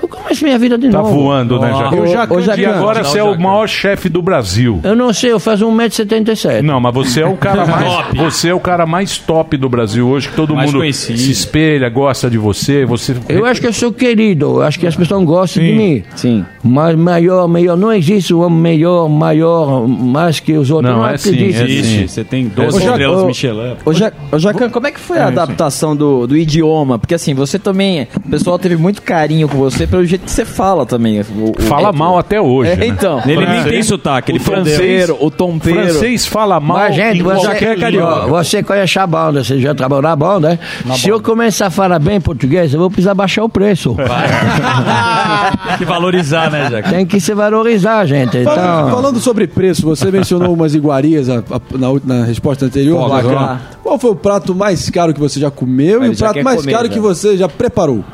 Eu 0.00 0.06
comecei 0.08 0.46
minha 0.46 0.58
vida 0.58 0.76
de 0.76 0.90
Tá 0.90 0.98
novo. 0.98 1.10
voando, 1.22 1.58
né, 1.58 1.68
Jacan? 1.72 1.96
Ô, 1.96 2.06
Jacan, 2.06 2.40
e 2.40 2.42
Jacan. 2.42 2.70
agora 2.76 3.02
você 3.02 3.18
é 3.18 3.22
o 3.24 3.40
maior 3.40 3.66
chefe 3.66 4.10
do 4.10 4.20
Brasil. 4.20 4.78
Eu 4.84 4.94
não 4.94 5.10
sei, 5.10 5.32
eu 5.32 5.40
faço 5.40 5.64
1,77m. 5.66 6.60
Não, 6.60 6.78
mas 6.78 6.92
você 6.92 7.22
é 7.22 7.26
o 7.26 7.34
cara 7.34 7.64
mais 7.66 7.84
Top. 7.96 8.18
você 8.18 8.48
é 8.50 8.54
o 8.54 8.60
cara 8.60 8.84
mais 8.84 9.16
top 9.16 9.56
do 9.56 9.70
Brasil 9.70 10.06
hoje, 10.06 10.28
que 10.28 10.34
todo 10.36 10.54
Mais 10.54 10.66
mundo 10.70 10.80
conhecido. 10.80 11.18
se 11.18 11.30
espelha, 11.30 11.88
gosta 11.88 12.28
de 12.28 12.36
você, 12.36 12.84
você 12.84 13.16
Eu 13.26 13.46
acho 13.46 13.58
que 13.58 13.66
eu 13.66 13.72
sou 13.72 13.90
querido, 13.90 14.46
eu 14.58 14.62
acho 14.62 14.78
que 14.78 14.86
as 14.86 14.94
pessoas 14.94 15.24
gostam 15.24 15.62
de 15.62 15.72
mim. 15.72 16.02
Sim. 16.14 16.44
Mas 16.66 16.96
maior, 16.96 17.46
melhor, 17.48 17.76
não 17.76 17.92
existe 17.92 18.34
um 18.34 18.40
homem 18.42 18.58
melhor, 18.58 19.08
maior, 19.08 19.86
mais 19.86 20.40
que 20.40 20.52
os 20.54 20.70
outros. 20.70 20.92
Não, 20.92 21.02
Não, 21.02 21.08
é 21.08 21.16
sim, 21.16 21.48
é 21.48 21.82
sim. 21.82 22.06
Você 22.08 22.24
tem 22.24 22.48
12 22.48 22.76
Ô, 22.76 22.80
Jacan, 22.80 22.92
estrelas 22.92 23.24
Michelin. 23.24 23.76
Ô, 23.84 23.92
Ja- 23.92 24.12
ô, 24.32 24.38
Jacan, 24.38 24.68
como 24.70 24.86
é 24.86 24.92
que 24.92 24.98
foi 25.00 25.18
a 25.18 25.20
É, 25.20 25.24
aí. 25.24 25.28
adaptação 25.28 25.94
do, 25.94 26.26
do 26.26 26.36
idioma? 26.36 26.98
Porque 26.98 27.14
assim, 27.14 27.34
você 27.34 27.58
também. 27.58 28.08
O 28.16 28.30
pessoal 28.30 28.58
teve 28.58 28.76
muito 28.76 29.00
carinho 29.02 29.48
com 29.48 29.56
você 29.58 29.86
pelo 29.86 30.04
jeito 30.04 30.24
que 30.24 30.30
você 30.30 30.44
fala 30.44 30.84
também. 30.84 31.20
O- 31.20 31.52
o- 31.58 31.62
Fala 31.62 31.90
é- 31.90 31.92
mal 31.92 32.18
até 32.18 32.40
hoje. 32.40 32.70
É, 32.72 32.76
né? 32.76 32.86
então. 32.86 33.20
Ele 33.26 33.46
nem 33.46 33.62
tem 33.64 33.82
sotaque, 33.82 34.32
ele 34.32 34.38
o 34.38 34.42
tompeiro, 34.44 35.16
o 35.20 35.30
tompeiro. 35.30 35.80
francês 35.84 36.26
fala 36.26 36.58
mal 36.58 36.78
Mas, 36.78 36.94
gente, 36.96 37.20
em 37.20 37.22
você, 37.22 37.46
qualquer 37.46 37.78
carioca. 37.78 38.26
você 38.26 38.62
conhece 38.62 38.98
a 38.98 39.06
banda, 39.06 39.44
você 39.44 39.58
já 39.58 39.74
trabalhou 39.74 40.02
na 40.02 40.16
banda, 40.16 40.48
né? 40.50 40.58
Se 40.96 41.08
eu 41.08 41.20
começar 41.20 41.66
a 41.66 41.70
falar 41.70 41.98
bem 41.98 42.20
português, 42.20 42.72
eu 42.72 42.80
vou 42.80 42.90
precisar 42.90 43.14
baixar 43.14 43.44
o 43.44 43.48
preço. 43.48 43.94
Tem 43.96 44.06
que 45.78 45.84
valorizar, 45.84 46.50
né, 46.50 46.55
Jacan? 46.70 46.90
Tem 46.90 47.06
que 47.06 47.20
se 47.20 47.32
valorizar, 47.34 48.04
gente. 48.06 48.42
Falando, 48.44 48.60
Então, 48.86 48.90
falando 48.90 49.20
sobre 49.20 49.46
preço, 49.46 49.82
você 49.82 50.10
mencionou 50.10 50.52
umas 50.52 50.74
iguarias 50.74 51.28
a- 51.28 51.38
a- 51.50 51.60
na, 51.78 51.88
na 52.18 52.24
resposta 52.24 52.64
anterior. 52.66 53.08
Lá. 53.08 53.60
Qual 53.82 53.98
foi 53.98 54.10
o 54.10 54.16
prato 54.16 54.54
mais 54.54 54.88
caro 54.90 55.12
que 55.14 55.20
você 55.20 55.38
já 55.40 55.50
comeu 55.50 56.02
Ele 56.02 56.12
e 56.12 56.14
o 56.14 56.18
prato 56.18 56.34
quer 56.34 56.42
mais 56.44 56.60
comer, 56.60 56.72
caro 56.72 56.86
já. 56.88 56.92
que 56.92 57.00
você 57.00 57.36
já 57.36 57.48
preparou? 57.48 58.04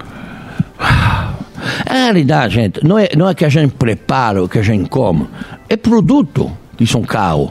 a 0.78 1.94
realidade, 1.94 2.55
gente, 2.55 2.85
não 2.86 2.98
é, 2.98 3.09
não 3.16 3.28
é 3.28 3.35
que 3.35 3.44
a 3.44 3.48
gente 3.48 3.73
prepara 3.74 4.43
o 4.43 4.48
que 4.48 4.59
a 4.59 4.62
gente 4.62 4.89
come, 4.89 5.28
é 5.69 5.77
produto 5.77 6.51
que 6.77 6.86
são 6.86 7.02
caros. 7.02 7.51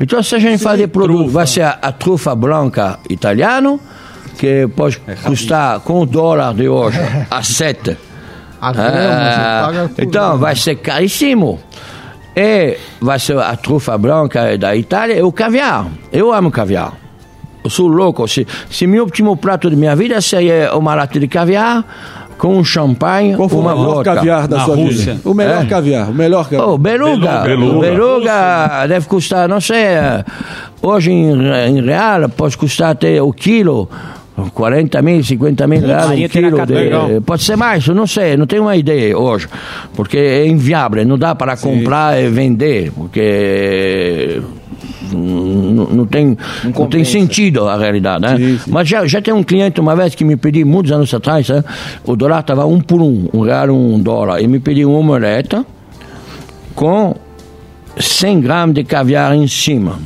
Então, 0.00 0.22
se 0.22 0.34
a 0.34 0.38
gente 0.38 0.62
fazer 0.62 0.88
produto, 0.88 1.28
vai 1.30 1.46
ser 1.46 1.62
a, 1.62 1.78
a 1.82 1.90
trufa 1.92 2.34
branca 2.34 2.98
italiana, 3.10 3.78
que 4.38 4.68
pode 4.76 5.00
custar 5.24 5.80
com 5.80 6.00
o 6.02 6.06
dólar 6.06 6.54
de 6.54 6.68
hoje 6.68 6.98
a 7.30 7.42
7. 7.42 7.96
A 8.60 8.72
grama, 8.72 8.90
você 8.90 9.66
paga 9.66 9.88
por 9.94 10.04
então, 10.04 10.22
grama. 10.22 10.36
vai 10.36 10.56
ser 10.56 10.74
caríssimo. 10.76 11.58
E 12.36 12.76
vai 13.00 13.18
ser 13.18 13.38
a 13.38 13.56
trufa 13.56 13.96
branca 13.98 14.56
da 14.56 14.74
Itália 14.76 15.14
e 15.18 15.22
o 15.22 15.32
caviar. 15.32 15.86
Eu 16.12 16.32
amo 16.32 16.50
caviar. 16.50 16.92
Eu 17.64 17.70
sou 17.70 17.88
louco. 17.88 18.26
Se, 18.28 18.46
se 18.70 18.86
meu 18.86 19.04
último 19.04 19.36
prato 19.36 19.68
de 19.68 19.76
minha 19.76 19.94
vida 19.96 20.20
seria 20.20 20.74
uma 20.76 20.94
lata 20.94 21.18
de 21.18 21.26
caviar 21.26 21.84
com 22.38 22.56
um 22.56 22.62
champanhe, 22.64 23.34
Qual 23.34 23.48
foi 23.48 23.58
uma 23.58 23.74
o 23.74 23.78
melhor 23.78 23.94
vodka. 23.96 24.14
caviar 24.14 24.46
da 24.46 24.60
sua 24.60 24.76
vida? 24.76 25.18
O 25.24 25.34
melhor 25.34 25.64
É. 25.64 25.66
caviar, 25.66 26.08
o 26.10 26.14
melhor 26.14 26.44
caviar. 26.44 26.68
Oh, 26.68 26.78
beluga. 26.78 27.40
Beluga. 27.40 27.80
Beluga. 27.90 28.86
deve 28.86 29.06
custar, 29.08 29.48
não 29.48 29.60
sei, 29.60 29.82
eh, 29.82 30.24
hoje 30.80 31.10
em, 31.10 31.32
em 31.32 31.82
real 31.82 32.28
pode 32.28 32.56
custar 32.56 32.90
até 32.92 33.20
o 33.20 33.32
quilo. 33.32 33.90
40 34.52 35.02
mil, 35.02 35.22
50 35.22 35.66
mil 35.66 35.80
reais 35.80 36.10
um 36.10 36.28
quilo. 36.28 36.66
De, 36.66 37.20
pode 37.24 37.42
ser 37.42 37.56
mais, 37.56 37.86
não 37.88 38.06
sei, 38.06 38.36
não 38.36 38.46
tenho 38.46 38.62
uma 38.62 38.76
ideia 38.76 39.16
hoje. 39.18 39.48
Porque 39.94 40.16
é 40.16 40.46
inviável, 40.46 41.04
não 41.06 41.18
dá 41.18 41.34
para 41.34 41.56
comprar 41.56 42.20
e 42.20 42.28
vender, 42.28 42.92
porque 42.92 44.40
não, 45.12 45.86
não 45.86 46.06
tem, 46.06 46.36
não, 46.64 46.86
tem 46.86 47.04
sentido 47.04 47.68
a 47.68 47.76
realidade, 47.76 48.22
né? 48.22 48.58
Mas 48.66 48.88
já, 48.88 49.06
já 49.06 49.20
tem 49.20 49.32
um 49.32 49.42
cliente 49.42 49.80
uma 49.80 49.96
vez 49.96 50.14
que 50.14 50.24
me 50.24 50.36
pediu, 50.36 50.66
muitos 50.66 50.92
anos 50.92 51.12
atrás, 51.12 51.48
né? 51.48 51.64
o 52.04 52.16
dólar 52.16 52.40
estava 52.40 52.66
um 52.66 52.80
por 52.80 53.00
um, 53.00 53.28
um 53.32 53.40
real, 53.40 53.70
um 53.70 54.00
dólar, 54.00 54.40
e 54.42 54.46
me 54.46 54.60
pediu 54.60 54.90
uma 54.90 54.98
omeleta 54.98 55.64
com 56.74 57.14
100 57.98 58.40
gramas 58.40 58.74
de 58.74 58.84
caviar 58.84 59.34
em 59.34 59.46
cima, 59.48 59.98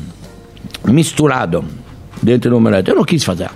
misturado 0.86 1.64
dentro 2.22 2.50
do 2.50 2.56
omelete. 2.56 2.90
Eu 2.90 2.96
não 2.96 3.04
quis 3.04 3.24
fazer. 3.24 3.50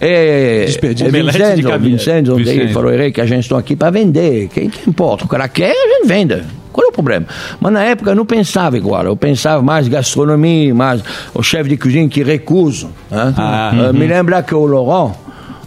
É, 0.00 0.64
Desperdício. 0.66 1.06
é 1.06 1.08
Omelete 1.08 1.38
de 1.38 1.78
Vincenzo. 1.78 2.34
Vincenzo, 2.36 2.38
ele 2.62 2.72
falou, 2.72 2.92
Erei, 2.92 3.10
que 3.10 3.20
a 3.20 3.26
gente 3.26 3.42
está 3.44 3.58
aqui 3.58 3.74
para 3.74 3.90
vender. 3.90 4.48
Quem 4.48 4.68
que 4.70 4.88
importa? 4.88 5.24
O 5.24 5.28
cara 5.28 5.48
quer, 5.48 5.70
a 5.72 5.88
gente 5.98 6.06
vende. 6.06 6.42
Qual 6.72 6.86
é 6.86 6.90
o 6.90 6.92
problema? 6.92 7.26
Mas 7.60 7.72
na 7.72 7.82
época 7.82 8.10
eu 8.10 8.14
não 8.14 8.24
pensava 8.24 8.76
igual. 8.76 9.04
Eu 9.04 9.16
pensava 9.16 9.60
mais 9.62 9.88
gastronomia, 9.88 10.72
mais 10.72 11.02
o 11.34 11.42
chefe 11.42 11.68
de 11.70 11.76
cozinha 11.76 12.08
que 12.08 12.22
recusa. 12.22 12.86
né? 13.10 13.34
Ah, 13.36 13.72
uhum. 13.74 13.92
Me 13.98 14.06
lembra 14.06 14.40
que 14.44 14.54
o 14.54 14.64
Laurent, 14.64 15.16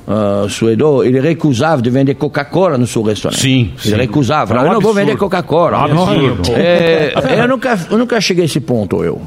uh, 0.07 0.47
suedô, 0.49 1.03
ele 1.03 1.19
recusava 1.19 1.81
de 1.81 1.89
vender 1.89 2.15
Coca-Cola 2.15 2.77
no 2.77 2.87
seu 2.87 3.01
restaurante. 3.01 3.41
Sim, 3.41 3.73
Ele 3.83 3.95
sim. 3.95 3.99
recusava. 3.99 4.55
É 4.55 4.59
um 4.61 4.65
eu 4.67 4.73
não 4.73 4.79
vou 4.81 4.93
vender 4.93 5.17
Coca-Cola. 5.17 5.77
É, 6.55 7.13
eu, 7.41 7.47
nunca, 7.49 7.77
eu 7.91 7.97
nunca 7.97 8.21
cheguei 8.21 8.43
a 8.43 8.45
esse 8.45 8.61
ponto, 8.61 9.03
eu. 9.03 9.21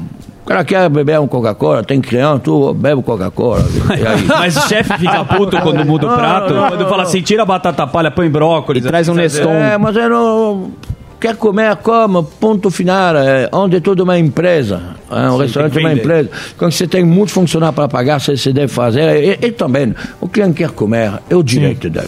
O 0.45 0.47
cara 0.47 0.63
quer 0.63 0.87
beber 0.89 1.19
um 1.19 1.25
Coca-Cola, 1.27 1.83
tem 1.83 1.99
criança, 1.99 2.39
tu 2.43 2.71
bebe 2.75 3.01
Coca-Cola. 3.01 3.65
E? 3.97 4.27
Mas 4.27 4.55
o 4.55 4.67
chefe 4.69 4.95
fica 4.99 5.25
puto 5.25 5.59
quando 5.59 5.83
muda 5.83 6.05
o 6.05 6.09
Não, 6.09 6.15
prato. 6.17 6.53
não, 6.53 6.67
quando 6.69 6.87
fala 6.87 7.01
assim, 7.03 7.19
tira 7.21 7.41
a 7.41 7.45
batata 7.45 7.87
palha, 7.87 8.11
põe 8.11 8.29
brócolis. 8.29 8.83
traz 8.85 9.09
um 9.09 9.15
Neston. 9.15 9.49
É, 9.49 9.75
mas 9.77 9.95
eu 9.95 10.07
não. 10.09 10.71
Quer 11.19 11.35
comer, 11.37 11.75
coma, 11.77 12.21
ponto 12.21 12.69
final. 12.69 13.15
É, 13.17 13.49
onde 13.51 13.77
é 13.77 13.79
tudo 13.79 14.03
uma 14.03 14.19
empresa. 14.19 14.95
É, 15.09 15.27
um 15.29 15.37
Sim, 15.37 15.41
restaurante 15.43 15.77
é 15.77 15.79
uma 15.79 15.93
empresa. 15.93 16.29
Quando 16.59 16.71
você 16.73 16.85
tem 16.87 17.03
muitos 17.03 17.33
funcionários 17.33 17.75
para 17.75 17.87
pagar, 17.87 18.19
você, 18.19 18.37
você 18.37 18.53
deve 18.53 18.67
fazer. 18.67 19.39
E, 19.41 19.47
e 19.47 19.51
também, 19.51 19.95
o 20.21 20.27
cliente 20.27 20.53
quer 20.57 20.69
comer, 20.69 21.13
é 21.27 21.35
o 21.35 21.41
direito 21.41 21.89
dele. 21.89 22.07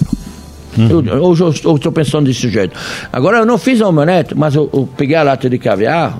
Eu, 0.77 0.99
hoje 1.23 1.41
eu 1.41 1.49
estou- 1.49 1.71
eu 1.71 1.75
estou 1.77 1.91
pensando 1.91 2.25
desse 2.27 2.47
jeito. 2.49 2.77
Agora, 3.11 3.39
eu 3.39 3.45
não 3.47 3.57
fiz 3.57 3.81
a 3.81 3.87
omelete, 3.87 4.35
mas 4.35 4.53
eu, 4.53 4.69
eu 4.71 4.87
peguei 4.95 5.15
a 5.15 5.23
lata 5.23 5.49
de 5.49 5.57
caviar, 5.57 6.15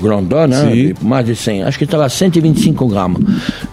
grandona, 0.00 0.64
né, 0.64 0.70
de 0.72 0.94
mais 1.00 1.24
de 1.26 1.34
100, 1.34 1.64
acho 1.64 1.78
que 1.78 1.84
estava 1.84 2.08
125 2.08 2.86
gramas. 2.86 3.22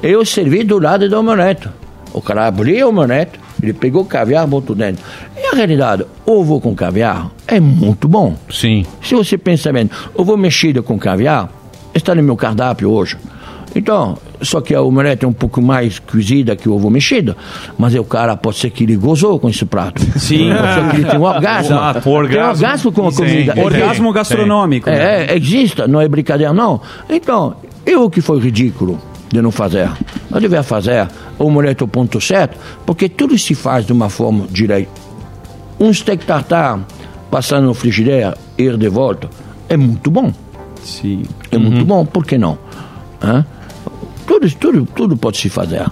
Eu 0.01 0.25
servi 0.25 0.63
do 0.63 0.79
lado 0.79 1.09
da 1.09 1.19
omelete. 1.19 1.69
O 2.13 2.21
cara 2.21 2.47
abriu 2.47 2.85
a 2.85 2.89
omelete, 2.89 3.39
ele 3.61 3.73
pegou 3.73 4.03
o 4.03 4.05
caviar, 4.05 4.47
botou 4.47 4.75
dentro. 4.75 5.03
E 5.35 5.45
a 5.47 5.55
realidade, 5.55 6.05
ovo 6.25 6.61
com 6.61 6.73
caviar 6.73 7.29
é 7.47 7.59
muito 7.59 8.07
bom. 8.07 8.35
Sim. 8.49 8.85
Se 9.01 9.15
você 9.15 9.37
pensa 9.37 9.71
bem, 9.73 9.89
ovo 10.13 10.37
mexido 10.37 10.81
com 10.81 10.97
caviar 10.97 11.49
está 11.93 12.15
no 12.15 12.23
meu 12.23 12.35
cardápio 12.35 12.89
hoje. 12.89 13.17
Então, 13.75 14.17
só 14.41 14.61
que 14.61 14.73
a 14.73 14.81
omelete 14.81 15.25
é 15.25 15.27
um 15.27 15.33
pouco 15.33 15.61
mais 15.61 15.99
cozida 15.99 16.55
que 16.55 16.69
o 16.69 16.73
ovo 16.73 16.89
mexido, 16.89 17.35
mas 17.77 17.93
o 17.93 18.03
cara 18.05 18.37
pode 18.37 18.57
ser 18.57 18.69
que 18.69 18.85
ele 18.85 18.95
gozou 18.95 19.37
com 19.37 19.49
esse 19.49 19.65
prato. 19.65 20.01
Sim. 20.17 20.49
Pode 20.55 20.73
ser 20.73 20.89
que 20.91 20.95
ele 20.95 21.05
tem 21.09 21.19
um 21.19 21.23
orgasmo. 21.23 21.75
Exato. 21.75 22.01
Tem 22.01 22.11
um 22.13 22.15
Orgasmo. 22.15 22.49
orgasmo 22.65 22.91
com 22.93 23.07
a 23.07 23.11
Sim. 23.11 23.17
comida. 23.17 23.51
Orgasmo 23.59 23.89
Existe. 24.09 24.13
gastronômico, 24.13 24.89
né? 24.89 25.25
É, 25.25 25.33
é, 25.33 25.35
existe, 25.37 25.85
não 25.87 25.99
é 25.99 26.07
brincadeira 26.07 26.53
não. 26.53 26.79
Então, 27.09 27.55
eu 27.85 28.09
que 28.09 28.21
foi 28.21 28.39
ridículo 28.39 28.97
de 29.29 29.41
não 29.41 29.51
fazer. 29.51 29.89
Eu 30.33 30.39
devia 30.39 30.63
fazer 30.63 31.07
o 31.37 31.43
omelete 31.45 31.83
ao 31.83 31.87
ponto 31.89 32.21
certo, 32.21 32.57
porque 32.85 33.09
tudo 33.09 33.37
se 33.37 33.53
faz 33.53 33.85
de 33.85 33.91
uma 33.91 34.09
forma 34.09 34.45
direita. 34.49 34.91
Um 35.77 35.93
steak 35.93 36.23
tartar 36.25 36.79
passando 37.29 37.65
no 37.65 37.73
frigideira 37.73 38.37
e 38.57 38.63
ir 38.63 38.77
de 38.77 38.87
volta 38.87 39.29
é 39.67 39.75
muito 39.75 40.09
bom. 40.09 40.31
Sim. 40.81 41.23
É 41.51 41.57
muito 41.57 41.83
bom, 41.83 42.05
por 42.05 42.25
que 42.25 42.37
não? 42.37 42.57
Hã? 43.21 43.45
Tudo, 44.25 44.49
tudo, 44.55 44.87
tudo 44.95 45.17
pode 45.17 45.37
se 45.37 45.49
fazer. 45.49 45.85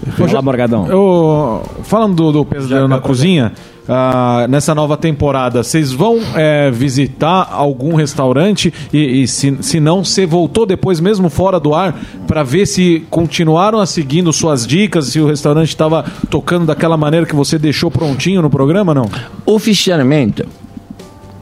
Eu, 0.88 1.62
falando 1.84 2.16
do, 2.16 2.32
do 2.32 2.46
pesadelo 2.46 2.88
na 2.88 3.00
cozinha, 3.00 3.54
ah, 3.88 4.48
nessa 4.50 4.74
nova 4.74 4.96
temporada, 4.96 5.62
vocês 5.62 5.92
vão 5.92 6.20
é, 6.36 6.72
visitar 6.72 7.50
algum 7.52 7.96
restaurante 7.96 8.74
e, 8.92 9.24
e 9.24 9.28
se, 9.28 9.58
se 9.62 9.80
não, 9.80 10.04
você 10.04 10.26
voltou 10.26 10.66
depois 10.66 11.00
mesmo 11.00 11.30
fora 11.30 11.60
do 11.60 11.76
ar 11.76 11.96
para 12.26 12.44
ver 12.44 12.66
se 12.66 13.06
continuaram 13.10 13.80
a 13.80 13.86
seguindo 13.86 14.32
suas 14.32 14.66
dicas, 14.66 15.08
se 15.08 15.20
o 15.20 15.28
restaurante 15.28 15.70
estava 15.70 16.04
tocando 16.30 16.66
daquela 16.66 16.98
maneira 16.98 17.26
que 17.26 17.36
você 17.36 17.60
deixou 17.60 17.92
prontinho 17.92 18.42
no 18.42 18.50
programa, 18.50 18.94
não? 18.94 19.10
Oficialmente, 19.46 20.46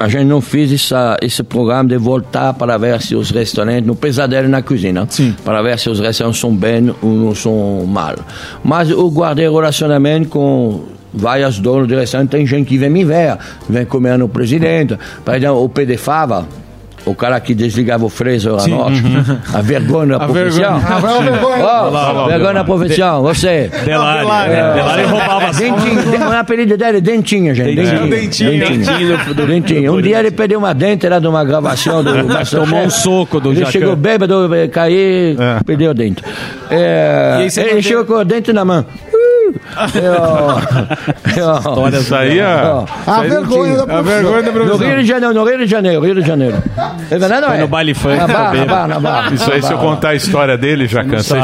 a 0.02 0.08
gente 0.08 0.26
não 0.26 0.42
fez 0.42 0.74
essa, 0.74 1.16
esse 1.22 1.44
programa 1.44 1.88
de 1.88 1.98
voltar 1.98 2.56
para 2.56 2.76
ver 2.76 3.00
se 3.04 3.16
os 3.16 3.30
restaurantes, 3.30 3.86
no 3.86 3.96
pesadelo 3.96 4.50
na 4.50 4.64
cozinha, 4.64 5.08
para 5.46 5.62
ver 5.62 5.78
se 5.78 5.92
os 5.92 6.00
restaurantes 6.00 6.42
são 6.42 6.56
bem 6.56 6.90
ou 7.04 7.10
não 7.12 7.36
são 7.36 7.86
mal. 7.86 8.16
Mas 8.64 8.90
eu 8.90 9.08
guardei 9.12 9.48
relacionamento 9.48 10.28
com 10.30 10.86
vários 11.14 11.60
donos 11.60 11.88
de 11.88 11.94
restaurante, 11.94 12.30
tem 12.30 12.48
gente 12.48 12.68
que 12.68 12.80
vem 12.80 12.90
me 12.90 13.06
ver, 13.06 13.38
vem 13.70 13.86
comer 13.86 14.18
no 14.18 14.28
presidente. 14.28 14.98
Por 15.24 15.36
exemplo, 15.36 15.64
o 15.64 15.70
PD 15.70 15.98
Fava, 15.98 16.48
o 17.06 17.16
cara 17.16 17.40
que 17.40 17.54
desligava 17.56 18.06
o 18.06 18.10
freezer 18.10 18.52
à 18.54 18.68
noite, 18.68 19.02
Uhum. 19.02 19.38
a 19.54 19.62
vergonha 19.62 20.18
da 20.18 20.26
A 20.26 20.28
profissão. 20.28 20.80
vergonha. 20.80 21.00
Vai, 21.02 21.24
vergonha. 21.24 21.64
Lá, 21.64 22.28
vergonha 22.28 22.54
da 22.54 22.64
profissão, 22.64 23.22
você. 23.24 23.70
Delari. 23.86 24.20
Delari. 24.20 24.52
É, 24.54 24.74
Delari 24.74 25.04
roubava 25.04 25.46
as 25.48 25.58
Dentinho, 25.58 26.04
coisas. 26.04 26.28
o 26.28 26.32
apelido 26.34 26.78
dele 26.78 26.98
é 26.98 27.02
Dentinho, 27.02 27.56
gente. 27.56 27.76
Dentinho. 27.76 28.08
Dentinho. 28.10 28.52
Dentinho. 28.52 28.60
Dentinho. 28.60 29.08
Dentinho 29.18 29.34
do- 29.36 29.46
Dentinho. 29.48 29.94
Um 29.96 30.02
dia 30.02 30.20
ele 30.20 30.32
perdeu 30.32 30.60
uma 30.60 30.74
dente, 30.74 31.06
era 31.06 31.20
de 31.20 31.28
uma 31.28 31.44
gravação 31.44 32.04
do. 32.04 32.12
Tomou 32.50 32.82
um 32.84 32.90
soco 32.90 33.40
do 33.40 33.52
Ele 33.52 33.66
chegou 33.66 33.96
bêbado, 33.96 34.50
caiu, 34.72 35.36
perdeu 35.66 35.92
o 35.92 35.94
dente. 35.94 36.24
É, 36.70 37.40
E 37.48 37.60
ele 37.62 37.82
chegou 37.82 38.06
com 38.06 38.14
o 38.14 38.24
dente 38.26 38.54
na 38.54 38.64
mão. 38.64 38.86
História 41.26 41.98
Isso 41.98 42.16
aí 42.16 42.40
é- 42.40 42.44
A 43.08 43.22
vergonha 43.22 43.86
da 43.86 43.98
A 43.98 44.02
vergonha 44.02 44.44
da 44.44 44.52
No 44.52 44.54
profissão. 44.66 44.88
Rio 44.88 44.98
de 45.02 45.06
Janeiro, 45.08 45.34
no 45.34 45.44
Rio 45.46 45.58
de 45.60 45.66
Janeiro, 45.68 46.02
Rio 46.06 46.16
de 46.16 46.22
Janeiro. 46.22 46.58
É 47.10 47.18
verdade, 47.18 47.42
não 47.42 47.48
Foi 47.50 47.58
é? 47.58 47.62
no 47.62 47.68
baile 47.68 47.94
funk, 47.94 48.18
Na 48.18 48.28
barra, 48.28 48.54
na 48.54 48.66
barra, 48.66 48.88
na 48.88 49.00
barra. 49.00 49.34
Isso 49.34 49.52
aí, 49.52 49.62
se 49.62 49.72
eu 49.72 49.78
contar 49.78 50.10
a 50.10 50.16
história 50.16 50.58
dele, 50.58 50.88
já 50.88 51.04
cansei. 51.04 51.40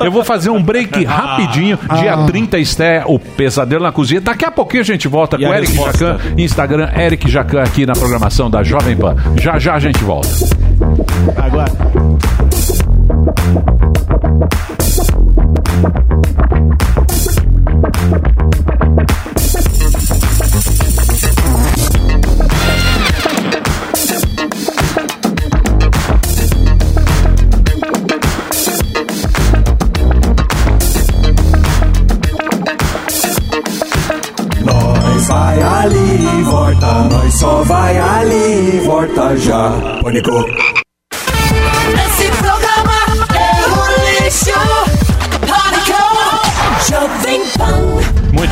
Eu 0.00 0.10
vou 0.10 0.24
fazer 0.24 0.50
um 0.50 0.62
break 0.62 1.04
rapidinho. 1.04 1.78
Dia 2.00 2.16
30, 2.26 2.58
estreia 2.58 3.04
o 3.06 3.18
Pesadelo 3.18 3.82
na 3.82 3.92
Cozinha. 3.92 4.20
Daqui 4.20 4.44
a 4.44 4.50
pouquinho 4.50 4.82
a 4.82 4.86
gente 4.86 5.08
volta 5.08 5.36
E 5.36 5.44
com 5.44 5.52
Eric? 5.54 5.72
Jacan, 5.74 6.18
Instagram, 6.36 6.88
Eric 6.96 7.30
Jacan 7.30 7.62
aqui 7.62 7.86
na 7.86 7.92
programação 7.94 8.50
da 8.50 8.62
Jovem 8.62 8.96
Pan. 8.96 9.16
Já 9.40 9.58
já 9.58 9.74
a 9.74 9.78
gente 9.78 10.02
volta. 10.04 10.28
Agora. 11.36 11.66
Volta 39.06 39.36
já. 39.36 39.70
Pânico. 40.00 40.81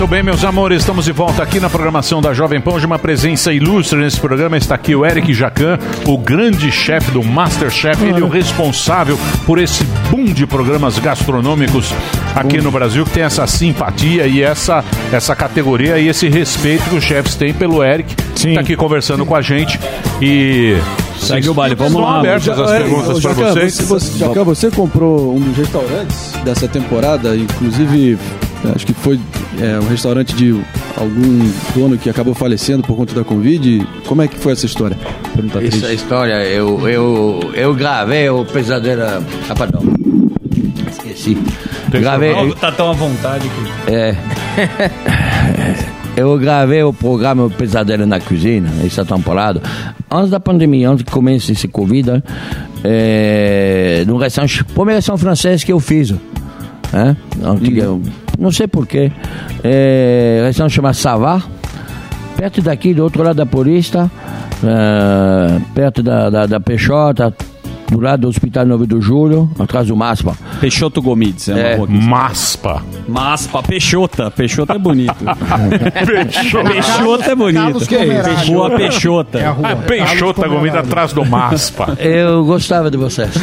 Muito 0.00 0.12
bem, 0.12 0.22
meus 0.22 0.42
amores, 0.46 0.80
estamos 0.80 1.04
de 1.04 1.12
volta 1.12 1.42
aqui 1.42 1.60
na 1.60 1.68
programação 1.68 2.22
da 2.22 2.32
Jovem 2.32 2.58
Pan. 2.58 2.72
Hoje 2.72 2.86
uma 2.86 2.98
presença 2.98 3.52
ilustre 3.52 3.98
nesse 3.98 4.18
programa 4.18 4.56
está 4.56 4.74
aqui 4.74 4.94
o 4.94 5.04
Eric 5.04 5.34
Jacan, 5.34 5.78
o 6.06 6.16
grande 6.16 6.72
chefe 6.72 7.10
do 7.10 7.22
Masterchef. 7.22 8.02
Ele 8.02 8.18
é 8.18 8.24
o 8.24 8.28
responsável 8.30 9.18
por 9.44 9.58
esse 9.58 9.84
boom 10.10 10.24
de 10.24 10.46
programas 10.46 10.98
gastronômicos 10.98 11.92
aqui 12.34 12.62
no 12.62 12.70
Brasil, 12.70 13.04
que 13.04 13.10
tem 13.10 13.24
essa 13.24 13.46
simpatia 13.46 14.26
e 14.26 14.42
essa, 14.42 14.82
essa 15.12 15.36
categoria 15.36 15.98
e 15.98 16.08
esse 16.08 16.30
respeito 16.30 16.88
que 16.88 16.96
os 16.96 17.04
chefes 17.04 17.34
têm 17.34 17.52
pelo 17.52 17.84
Eric. 17.84 18.16
Está 18.34 18.62
aqui 18.62 18.76
conversando 18.76 19.26
com 19.26 19.36
a 19.36 19.42
gente 19.42 19.78
e... 20.22 20.78
Segue 21.18 21.50
o 21.50 21.52
baile, 21.52 21.74
vamos 21.74 21.92
Estão 21.92 22.06
lá. 22.06 22.20
abertas 22.20 22.58
as 22.58 22.70
perguntas 22.70 23.20
para 23.20 23.32
vocês. 23.34 23.74
Você, 23.74 23.82
você, 23.82 24.18
Jacan, 24.18 24.44
você 24.44 24.70
comprou 24.70 25.36
um 25.36 25.40
dos 25.40 25.58
restaurantes 25.58 26.32
dessa 26.42 26.66
temporada, 26.66 27.36
inclusive, 27.36 28.16
acho 28.74 28.86
que 28.86 28.94
foi 28.94 29.20
é, 29.60 29.78
um 29.78 29.86
restaurante 29.88 30.34
de 30.34 30.58
algum 30.96 31.50
dono 31.74 31.98
que 31.98 32.08
acabou 32.10 32.34
falecendo 32.34 32.82
por 32.82 32.96
conta 32.96 33.14
da 33.14 33.22
Covid. 33.24 33.86
Como 34.06 34.22
é 34.22 34.28
que 34.28 34.36
foi 34.36 34.52
essa 34.52 34.66
história? 34.66 34.96
Pergunta 35.34 35.58
Essa 35.58 35.70
triste. 35.78 35.94
história, 35.94 36.44
eu, 36.46 36.88
eu, 36.88 37.50
eu 37.54 37.74
gravei 37.74 38.28
o 38.28 38.44
Pesadelo... 38.44 39.02
Ah, 39.48 39.54
perdão. 39.54 39.82
Esqueci. 40.90 41.36
Gravei... 41.90 42.32
Tá 42.60 42.72
tão 42.72 42.90
à 42.90 42.92
vontade 42.92 43.48
que. 43.48 43.92
É. 43.92 44.16
Eu 46.16 46.36
gravei 46.38 46.82
o 46.82 46.92
programa 46.92 47.44
O 47.44 47.50
Pesadelo 47.50 48.04
na 48.04 48.20
Cozinha, 48.20 48.64
essa 48.84 49.04
temporada, 49.04 49.62
antes 50.10 50.28
da 50.30 50.40
pandemia, 50.40 50.90
antes 50.90 51.04
que 51.04 51.10
comece 51.10 51.52
esse 51.52 51.68
Covid, 51.68 52.22
é, 52.84 54.04
no 54.06 54.18
restaurante, 54.18 54.64
primeiro 54.64 54.96
restaurante 54.96 55.20
francês 55.22 55.64
que 55.64 55.72
eu 55.72 55.78
fiz. 55.80 56.10
Né? 56.92 57.16
Antiga- 57.42 57.96
Não 58.40 58.50
sei 58.50 58.66
porquê. 58.66 59.12
É, 59.62 60.42
restaurante 60.46 60.72
chama 60.72 60.94
Savar, 60.94 61.46
perto 62.38 62.62
daqui, 62.62 62.94
do 62.94 63.04
outro 63.04 63.22
lado 63.22 63.36
da 63.36 63.44
Paulista, 63.44 64.10
é, 64.64 65.60
perto 65.74 66.02
da, 66.02 66.30
da, 66.30 66.46
da 66.46 66.58
Peixota, 66.58 67.36
do 67.90 68.00
lado 68.00 68.20
do 68.22 68.28
Hospital 68.28 68.64
9 68.66 68.86
do 68.86 69.00
Julho, 69.02 69.50
atrás 69.58 69.86
do 69.88 69.96
MASPA. 69.96 70.34
Peixoto 70.60 71.02
Gomides, 71.02 71.48
é 71.48 71.52
uma 71.54 71.60
É. 71.60 71.74
aqui. 71.74 71.92
Maspa. 71.92 72.82
Maspa, 73.08 73.62
Peixota. 73.62 74.30
Peixota 74.30 74.74
é 74.74 74.78
bonito. 74.78 75.14
Peixota. 76.32 76.70
Peixota 76.70 77.30
é 77.32 77.34
bonito. 77.34 77.60
Carlos 77.60 77.86
Pomerade. 77.88 78.52
Rua 78.52 78.70
Peixota. 78.70 79.38
É 79.38 79.46
a 79.46 79.50
rua. 79.50 79.76
Peixota 79.86 80.48
comida 80.48 80.80
atrás 80.80 81.12
do 81.12 81.24
Maspa. 81.24 81.96
Eu 81.98 82.44
gostava 82.44 82.90
de 82.90 82.96
vocês. 82.96 83.30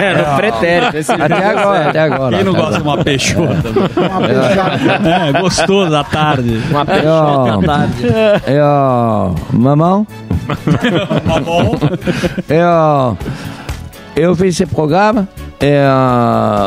É, 0.00 0.14
no 0.16 0.36
pretérito. 0.36 0.96
esse- 0.96 1.12
Até 1.12 1.44
agora, 1.46 1.88
até 1.90 2.00
agora. 2.00 2.36
Quem 2.36 2.44
não 2.44 2.52
gosta 2.54 2.76
de 2.76 2.82
uma 2.82 2.98
Peixota? 3.04 3.68
Uma 3.96 4.20
beijada. 4.26 5.28
É, 5.28 5.40
gostoso 5.40 5.90
da 5.90 6.04
tarde. 6.04 6.60
Uma 6.70 6.84
peixota 6.84 7.54
à 7.54 7.58
tarde. 7.62 7.94
Eu, 8.46 9.34
mamão, 9.52 10.06
eu, 12.48 13.18
eu 14.16 14.36
fiz 14.36 14.54
esse 14.60 14.66
programa. 14.66 15.28
é, 15.60 15.84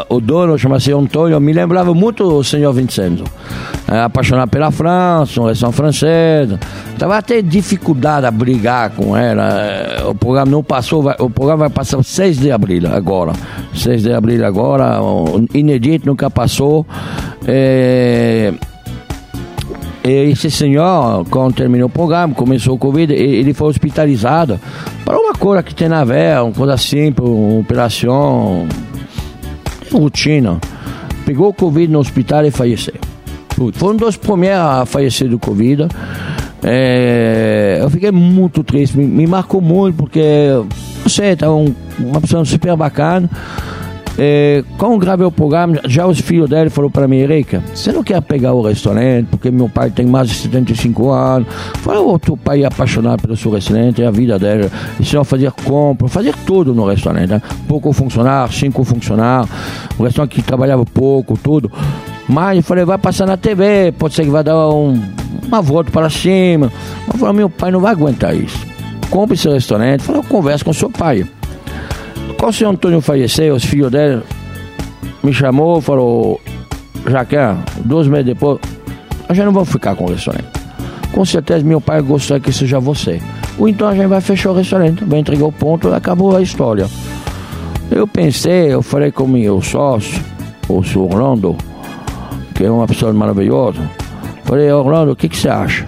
o 0.10 0.20
dono 0.20 0.58
chama-se 0.58 0.92
Antônio, 0.92 1.40
me 1.40 1.52
lembrava 1.54 1.94
muito 1.94 2.24
o 2.24 2.44
senhor 2.44 2.72
Vincenzo. 2.74 3.24
É, 3.92 4.00
apaixonado 4.02 4.50
pela 4.50 4.72
França, 4.72 5.42
um 5.42 5.46
restaurante 5.48 5.76
francês. 5.76 6.50
Tava 6.98 7.18
até 7.18 7.42
dificuldade 7.42 8.26
a 8.26 8.32
brigar 8.32 8.92
com 8.92 9.16
ela. 9.16 9.44
é, 9.62 10.04
O 10.06 10.16
programa 10.16 10.50
não 10.52 10.64
passou, 10.64 11.04
vai- 11.04 11.16
o 11.20 11.30
programa 11.30 11.62
vai 11.62 11.70
passar 11.70 12.02
6 12.04 12.40
de 12.40 12.52
abril 12.52 12.84
agora. 12.92 13.34
6 13.74 14.04
de 14.04 14.14
abril 14.14 14.46
agora, 14.46 15.00
inédito, 15.54 16.06
nunca 16.08 16.30
passou. 16.30 16.86
É, 17.46 18.54
esse 20.04 20.52
senhor, 20.52 21.26
quando 21.30 21.56
terminou 21.56 21.88
o 21.88 21.90
programa, 21.90 22.34
começou 22.34 22.76
o 22.76 22.78
Covid, 22.78 23.14
ele 23.14 23.54
foi 23.54 23.70
hospitalizado 23.70 24.60
para 25.06 25.18
uma 25.18 25.34
coisa 25.34 25.64
que 25.64 25.74
tem 25.74 25.88
na 25.88 26.04
veia, 26.04 26.44
uma 26.44 26.54
coisa 26.54 26.76
simples, 26.76 27.28
uma 27.28 27.60
operação, 27.60 28.68
rotina. 29.92 30.60
Pegou 31.26 31.50
o 31.50 31.54
Covid 31.54 31.92
no 31.92 32.00
hospital 32.00 32.46
e 32.46 32.52
faleceu. 32.52 32.96
Foi 33.74 33.94
um 33.94 33.96
dos 33.96 34.18
primeiros 34.18 34.60
a 34.60 34.86
falecer 34.86 35.30
do 35.30 35.40
Covid. 35.40 35.88
É, 36.64 37.80
eu 37.82 37.90
fiquei 37.90 38.12
muito 38.12 38.64
triste, 38.64 38.98
me, 38.98 39.06
me 39.06 39.28
marcou 39.28 39.62
muito, 39.62 39.96
porque 39.96 40.22
você 41.04 41.36
tá 41.36 41.54
um, 41.54 41.74
uma 42.00 42.20
pessoa 42.20 42.44
super 42.44 42.76
bacana. 42.76 43.30
É, 44.18 44.64
quando 44.78 44.98
gravei 45.00 45.26
o 45.26 45.32
programa, 45.32 45.80
já 45.88 46.06
os 46.06 46.20
filhos 46.20 46.50
dele 46.50 46.70
falaram 46.70 46.92
para 46.92 47.08
mim, 47.08 47.18
Erika, 47.18 47.64
você 47.74 47.92
não 47.92 48.04
quer 48.04 48.22
pegar 48.22 48.54
o 48.54 48.62
restaurante, 48.62 49.28
porque 49.28 49.50
meu 49.50 49.68
pai 49.68 49.90
tem 49.90 50.06
mais 50.06 50.30
de 50.30 50.36
75 50.36 51.10
anos. 51.10 51.48
Falei, 51.80 52.00
o 52.00 52.20
teu 52.20 52.38
pai 52.38 52.64
é 52.64 52.66
apaixonado 52.66 53.22
pelo 53.22 53.36
seu 53.36 53.52
restaurante, 53.52 54.04
é 54.04 54.06
a 54.06 54.12
vida 54.12 54.38
dele. 54.38 54.70
E 55.00 55.06
senhor 55.06 55.24
fazia 55.24 55.52
compra, 55.52 56.08
fazia 56.08 56.34
tudo 56.46 56.74
no 56.74 56.86
restaurante. 56.86 57.30
Né? 57.30 57.42
Pouco 57.68 57.92
funcionário, 57.92 58.54
cinco 58.54 58.84
funcionários, 58.84 59.50
um 60.00 60.04
restaurante 60.04 60.36
que 60.36 60.42
trabalhava 60.44 60.86
pouco, 60.86 61.38
tudo. 61.38 61.72
Mas 62.28 62.58
eu 62.58 62.64
falei, 62.64 62.86
vai 62.86 62.98
passar 62.98 63.26
na 63.26 63.36
TV, 63.36 63.94
pode 63.98 64.14
ser 64.14 64.24
que 64.24 64.30
vai 64.30 64.44
dar 64.44 64.70
um, 64.70 65.02
uma 65.48 65.62
volta 65.62 65.92
para 65.92 66.10
cima. 66.10 66.72
Eu 67.12 67.18
falei, 67.18 67.36
meu 67.36 67.50
pai 67.50 67.72
não 67.72 67.80
vai 67.80 67.92
aguentar 67.92 68.36
isso. 68.36 68.66
Compre 69.10 69.36
esse 69.36 69.50
restaurante. 69.50 70.04
Falei, 70.04 70.22
eu 70.22 70.26
converso 70.26 70.64
com 70.64 70.72
seu 70.72 70.90
pai. 70.90 71.26
Quando 72.38 72.52
o 72.52 72.54
senhor 72.54 72.72
Antônio 72.72 73.02
faleceu, 73.02 73.56
os 73.56 73.64
filhos 73.64 73.92
dele 73.92 74.22
me 75.24 75.34
chamou, 75.34 75.80
falou, 75.80 76.42
Jacan, 77.10 77.58
dois 77.86 78.08
meses 78.08 78.26
depois, 78.26 78.60
a 79.30 79.34
gente 79.34 79.46
não 79.46 79.54
vai 79.54 79.66
ficar 79.66 79.96
com 79.96 80.06
o 80.06 80.10
restaurante. 80.10 80.48
Com 81.12 81.24
certeza 81.24 81.64
meu 81.64 81.80
pai 81.80 82.02
gostaria 82.02 82.42
que 82.42 82.52
seja 82.52 82.80
você. 82.80 83.22
Ou 83.58 83.70
então 83.70 83.88
a 83.88 83.96
gente 83.96 84.08
vai 84.08 84.20
fechar 84.20 84.52
o 84.52 84.56
restaurante, 84.56 85.04
vai 85.04 85.20
entregar 85.20 85.46
o 85.46 85.52
ponto 85.52 85.94
acabou 85.94 86.36
a 86.36 86.42
história. 86.42 86.88
Eu 87.92 88.08
pensei, 88.08 88.74
eu 88.74 88.82
falei 88.82 89.12
com 89.12 89.28
meu 89.28 89.62
sócio, 89.62 90.20
o 90.68 90.84
senhor 90.84 91.14
Orlando, 91.14 91.56
que 92.56 92.64
é 92.64 92.72
uma 92.72 92.88
pessoa 92.88 93.14
maravilhosa. 93.14 93.80
Falei, 94.44 94.72
Orlando, 94.72 95.12
o 95.12 95.16
que, 95.16 95.30
que 95.30 95.38
você 95.38 95.50
acha? 95.50 95.88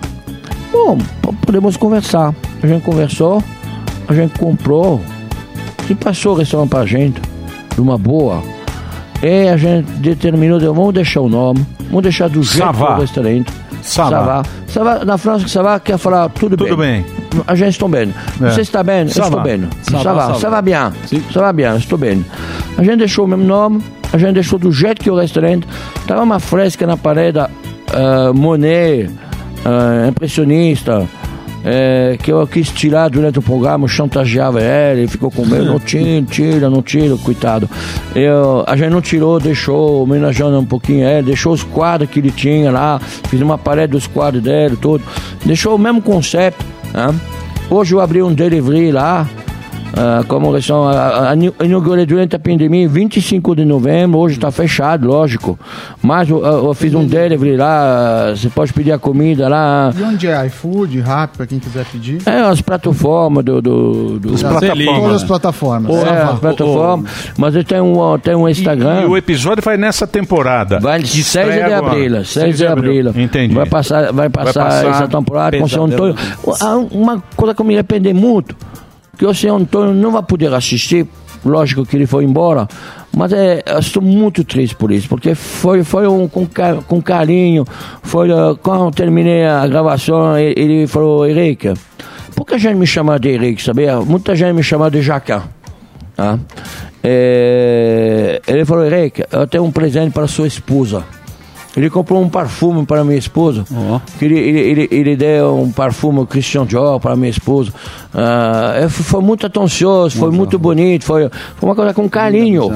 Bom, 0.71 0.97
podemos 1.41 1.75
conversar. 1.77 2.33
A 2.61 2.67
gente 2.67 2.83
conversou, 2.83 3.43
a 4.07 4.13
gente 4.13 4.37
comprou 4.37 5.01
e 5.89 5.95
passou 5.95 6.33
o 6.33 6.35
restaurante 6.37 6.69
pra 6.69 6.85
gente, 6.85 7.21
de 7.73 7.81
uma 7.81 7.97
boa. 7.97 8.41
E 9.21 9.47
a 9.47 9.57
gente 9.57 9.91
determinou, 9.93 10.59
de, 10.59 10.65
vamos 10.65 10.93
deixar 10.93 11.21
o 11.21 11.29
nome, 11.29 11.65
vamos 11.87 12.03
deixar 12.03 12.27
do 12.29 12.43
jeito 12.43 12.65
Savá. 12.65 12.95
do 12.95 13.01
restaurante. 13.01 13.51
Savá. 13.81 14.09
Savá. 14.09 14.43
Savá, 14.67 15.05
na 15.05 15.17
França, 15.17 15.47
Savá 15.47 15.79
quer 15.79 15.97
falar 15.97 16.27
tudo, 16.29 16.57
Tudo 16.57 16.77
bem. 16.77 17.05
A 17.47 17.55
gente 17.55 17.69
está 17.69 17.87
bem. 17.87 18.13
É. 18.41 18.49
Você 18.49 18.61
está 18.61 18.83
bem? 18.83 19.07
Ça 19.07 19.21
Eu 19.21 19.25
estou 19.25 19.41
bem. 19.41 19.69
Va. 19.91 20.49
va 20.49 20.61
bien. 20.61 20.91
Ça 21.31 21.41
va 21.41 21.53
bien, 21.53 21.75
estou 21.77 21.97
bem. 21.97 22.25
A 22.77 22.83
gente 22.83 22.97
deixou 22.97 23.25
o 23.25 23.27
mesmo 23.27 23.45
nome, 23.45 23.83
a 24.11 24.17
gente 24.17 24.33
deixou 24.33 24.57
do 24.57 24.71
jeito 24.71 25.01
que 25.01 25.09
o 25.09 25.15
restaurante. 25.15 25.67
Tava 26.07 26.23
uma 26.23 26.39
fresca 26.39 26.85
na 26.85 26.97
parede, 26.97 27.39
ah, 27.39 28.31
Monet, 28.33 29.09
ah, 29.63 30.07
impressionista, 30.09 31.07
eh, 31.65 32.15
que 32.21 32.31
eu 32.31 32.45
quis 32.45 32.69
tirar 32.69 33.09
durante 33.09 33.39
o 33.39 33.41
programa, 33.41 33.87
chantageava 33.87 34.61
ele, 34.61 35.07
ficou 35.07 35.31
com 35.31 35.43
medo, 35.43 35.65
não 35.65 35.79
tira, 35.79 36.25
tira, 36.29 36.69
não 36.69 36.83
tira, 36.83 37.17
coitado. 37.17 37.67
Eu, 38.15 38.63
a 38.67 38.75
gente 38.75 38.91
não 38.91 39.01
tirou, 39.01 39.39
deixou, 39.39 40.03
homenageando 40.03 40.59
um 40.59 40.65
pouquinho 40.65 41.07
ele, 41.07 41.23
deixou 41.23 41.53
os 41.53 41.63
quadros 41.63 42.09
que 42.09 42.19
ele 42.19 42.29
tinha 42.29 42.71
lá, 42.71 42.99
fiz 42.99 43.41
uma 43.41 43.57
parede 43.57 43.93
dos 43.93 44.05
quadros 44.05 44.43
dele, 44.43 44.77
tudo. 44.79 45.03
Deixou 45.43 45.75
o 45.75 45.79
mesmo 45.79 46.01
conceito. 46.01 46.63
Né? 46.93 47.13
Hoje 47.67 47.95
eu 47.95 47.99
abri 47.99 48.21
um 48.21 48.31
delivery 48.31 48.91
lá, 48.91 49.27
ah, 49.95 50.23
como 50.27 50.51
eles 50.53 50.65
são, 50.65 50.83
a- 50.87 50.93
a- 50.93 51.31
a- 51.31 51.65
inaugurei 51.65 52.05
durante 52.05 52.35
a 52.35 52.39
pandemia, 52.39 52.87
25 52.87 53.55
de 53.55 53.63
novembro, 53.65 54.19
hoje 54.19 54.35
está 54.35 54.51
fechado, 54.51 55.07
lógico. 55.07 55.57
Mas 56.01 56.29
eu, 56.29 56.43
eu 56.45 56.73
fiz 56.73 56.93
um 56.93 57.05
delivery 57.05 57.55
lá, 57.57 58.31
você 58.35 58.49
pode 58.49 58.73
pedir 58.73 58.91
a 58.91 58.99
comida 58.99 59.47
lá. 59.47 59.91
E 59.97 60.03
onde 60.03 60.27
é? 60.27 60.45
iFood, 60.47 60.99
Rap, 60.99 61.37
pra 61.37 61.47
quem 61.47 61.59
quiser 61.59 61.85
pedir? 61.85 62.21
É, 62.25 62.41
as 62.41 62.61
plataformas 62.61 63.43
do. 63.45 63.61
do, 63.61 64.19
do 64.19 64.33
As 64.33 64.43
plataformas. 64.43 64.85
Todas 64.85 65.15
as 65.15 65.23
plataformas. 65.23 65.95
É, 65.95 66.05
Savá. 66.05 66.33
as 66.33 66.39
plataformas. 66.39 67.11
Mas 67.37 67.55
ele 67.55 67.63
tem 67.63 67.81
um, 67.81 68.17
tem 68.19 68.35
um 68.35 68.47
Instagram. 68.49 69.01
E 69.01 69.05
o 69.05 69.15
episódio 69.17 69.63
vai 69.63 69.77
nessa 69.77 70.05
temporada. 70.05 70.79
Vai 70.79 70.99
de 71.01 71.23
6 71.23 71.53
de 71.53 71.73
abril, 71.73 72.25
6 72.25 72.57
de 72.57 72.67
abril. 72.67 73.11
Entendi. 73.15 73.53
Vai 73.53 73.65
passar, 73.65 74.11
vai 74.11 74.29
passar, 74.29 74.65
passar 74.65 74.89
essa 74.89 75.07
temporada 75.07 75.57
com 75.57 75.63
o 75.63 75.69
seu. 75.69 75.83
Antônio. 75.85 76.15
Uma 76.91 77.23
coisa 77.35 77.53
que 77.53 77.63
me 77.63 77.73
arrepende 77.75 78.13
muito, 78.13 78.55
que 79.17 79.25
o 79.25 79.33
seu 79.33 79.55
Antônio 79.55 79.93
não 79.93 80.11
vai 80.11 80.23
poder 80.23 80.53
assistir, 80.53 81.07
lógico 81.43 81.85
que 81.85 81.95
ele 81.95 82.05
foi 82.05 82.23
embora, 82.23 82.67
mas 83.15 83.31
é, 83.31 83.63
estou 83.79 84.01
muito 84.01 84.43
triste 84.43 84.75
por 84.75 84.91
isso, 84.91 85.07
porque 85.07 85.35
foi, 85.35 85.83
foi 85.83 86.07
um, 86.07 86.27
com, 86.27 86.47
com 86.87 87.01
carinho, 87.01 87.65
foi 88.03 88.31
ah, 88.31 88.55
quando 88.61 88.91
terminei 88.91 89.45
a 89.45 89.65
gravação, 89.67 90.37
ele, 90.37 90.85
falou, 90.87 91.25
Henrique, 91.25 91.73
por 92.35 92.45
que 92.45 92.55
a 92.55 92.57
gente 92.57 92.75
me 92.75 92.85
chama 92.85 93.17
de 93.17 93.29
Henrique, 93.29 93.63
sabia? 93.63 93.99
Muita 94.01 94.35
gente 94.35 94.53
me 94.53 94.63
chama 94.63 94.91
de 94.91 95.01
Jacan. 95.01 95.43
Tá? 96.15 96.37
É, 97.01 98.41
ele 98.47 98.65
falou, 98.65 98.85
Henrique, 98.85 99.23
eu 99.31 99.47
tenho 99.47 99.63
um 99.63 99.71
presente 99.71 100.11
para 100.11 100.27
sua 100.27 100.47
esposa. 100.47 101.03
Ele 101.75 101.89
comprou 101.89 102.21
um 102.21 102.29
perfume 102.29 102.85
para 102.85 103.03
minha 103.03 103.17
esposa. 103.17 103.65
Que 104.17 104.25
ele, 104.25 104.39
ele, 104.39 104.59
ele, 104.59 104.87
ele 104.91 105.15
deu 105.15 105.57
um 105.57 105.71
perfume 105.71 106.25
Christian 106.25 106.65
Dior 106.65 106.99
para 106.99 107.15
minha 107.15 107.29
esposa. 107.29 107.73
É, 108.81 108.87
foi 108.87 109.21
muito 109.21 109.45
atencioso, 109.45 110.17
foi 110.17 110.31
muito 110.31 110.57
bonito, 110.57 111.03
foi, 111.03 111.29
foi 111.29 111.69
uma 111.69 111.75
coisa 111.75 111.93
com 111.93 112.09
carinho. 112.09 112.71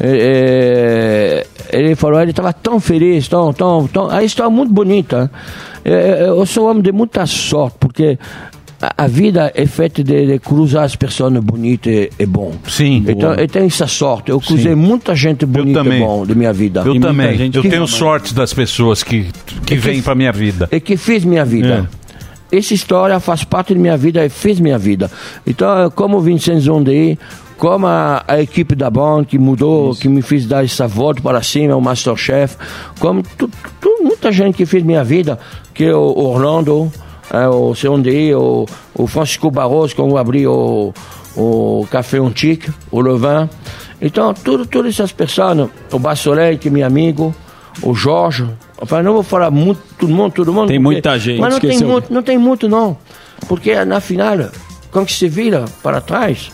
É, 0.00 1.46
é, 1.70 1.78
ele 1.78 1.94
falou, 1.94 2.20
ele 2.20 2.30
estava 2.30 2.52
tão 2.52 2.80
feliz, 2.80 3.28
tão, 3.28 3.52
tão, 3.52 3.86
tão. 3.86 4.10
A 4.10 4.22
história 4.22 4.50
é 4.50 4.52
muito 4.52 4.72
bonita. 4.72 5.30
É, 5.84 5.92
é, 5.92 6.28
eu 6.28 6.44
sou 6.46 6.66
um 6.66 6.70
homem 6.70 6.82
de 6.82 6.92
muita 6.92 7.24
sorte, 7.26 7.76
porque 7.78 8.18
a, 8.82 9.04
a 9.04 9.06
vida 9.06 9.52
é 9.54 9.64
feita 9.64 10.02
de, 10.02 10.26
de 10.26 10.38
cruzar 10.40 10.82
as 10.84 10.96
pessoas 10.96 11.32
bonitas 11.42 11.92
e, 11.92 12.10
e 12.18 12.26
bom. 12.26 12.52
Sim. 12.68 13.04
Então, 13.06 13.32
eu 13.34 13.46
tenho 13.48 13.66
essa 13.66 13.86
sorte. 13.86 14.30
Eu 14.30 14.40
cruzei 14.40 14.72
Sim. 14.72 14.78
muita 14.78 15.14
gente 15.14 15.46
bonita 15.46 15.80
e 15.80 15.98
bom 16.00 16.26
da 16.26 16.34
minha 16.34 16.52
vida. 16.52 16.82
Eu 16.84 16.98
também. 17.00 17.50
Eu 17.54 17.62
que- 17.62 17.68
tenho 17.70 17.86
sorte 17.86 18.34
das 18.34 18.52
pessoas 18.52 19.02
que, 19.04 19.28
que 19.64 19.76
vêm 19.76 20.02
pra 20.02 20.14
minha 20.14 20.32
vida. 20.32 20.68
e 20.72 20.80
que 20.80 20.96
fez 20.96 21.24
minha 21.24 21.44
vida. 21.44 21.88
Essa 22.50 22.74
história 22.74 23.18
faz 23.20 23.44
parte 23.44 23.72
da 23.72 23.80
minha 23.80 23.96
vida 23.96 24.22
e 24.26 24.28
fez 24.28 24.60
minha 24.60 24.76
vida. 24.78 25.10
Então, 25.46 25.90
como 25.94 26.18
o 26.18 26.20
Vincenzo 26.20 26.66
Zondi, 26.66 27.18
como 27.56 27.86
a, 27.86 28.22
a 28.28 28.42
equipe 28.42 28.74
da 28.74 28.90
banda 28.90 29.24
que 29.24 29.38
mudou, 29.38 29.94
que 29.94 30.06
me 30.08 30.20
fez 30.20 30.44
dar 30.44 30.62
essa 30.62 30.86
volta 30.86 31.22
para 31.22 31.40
cima, 31.42 31.74
o 31.76 31.80
Masterchef, 31.80 32.56
como 32.98 33.22
tu, 33.38 33.48
tu- 33.80 33.98
muita 34.02 34.30
gente 34.30 34.56
que 34.56 34.66
fez 34.66 34.82
minha 34.84 35.02
vida, 35.02 35.38
que 35.72 35.84
é 35.84 35.94
o 35.94 36.00
Orlando, 36.18 36.92
é, 37.32 37.48
o 37.48 37.74
Zondi, 37.74 38.34
o, 38.34 38.66
o 38.94 39.06
Francisco 39.06 39.50
Barroso, 39.50 39.96
quando 39.96 40.16
abriu 40.18 40.52
o, 40.52 40.94
o 41.36 41.86
Café 41.90 42.18
Antique, 42.18 42.70
o 42.90 43.00
Levin. 43.00 43.48
Então, 44.00 44.34
tudo, 44.34 44.66
todas 44.66 44.94
essas 44.94 45.12
pessoas, 45.12 45.68
o 45.90 45.98
Bassolei, 45.98 46.58
que 46.58 46.68
é 46.68 46.70
meu 46.70 46.86
amigo, 46.86 47.34
o 47.82 47.94
Jorge, 47.94 48.46
Enfin, 48.82 49.00
não 49.00 49.12
vou 49.12 49.22
falar 49.22 49.48
muito, 49.48 49.80
todo 49.96 50.12
mundo, 50.12 50.32
todo 50.32 50.52
mundo. 50.52 50.66
Tem 50.66 50.76
porque- 50.82 50.94
muita 50.94 51.16
gente. 51.16 51.40
Mas 51.40 51.52
não 51.54 51.60
tem 51.60 51.78
muito, 51.78 52.12
não 52.12 52.22
tem 52.22 52.36
muito 52.36 52.68
não. 52.68 52.96
Porque 53.46 53.84
na 53.84 54.00
final, 54.00 54.36
quando 54.90 55.08
se 55.08 55.28
vira 55.28 55.66
para 55.84 56.00
trás, 56.00 56.50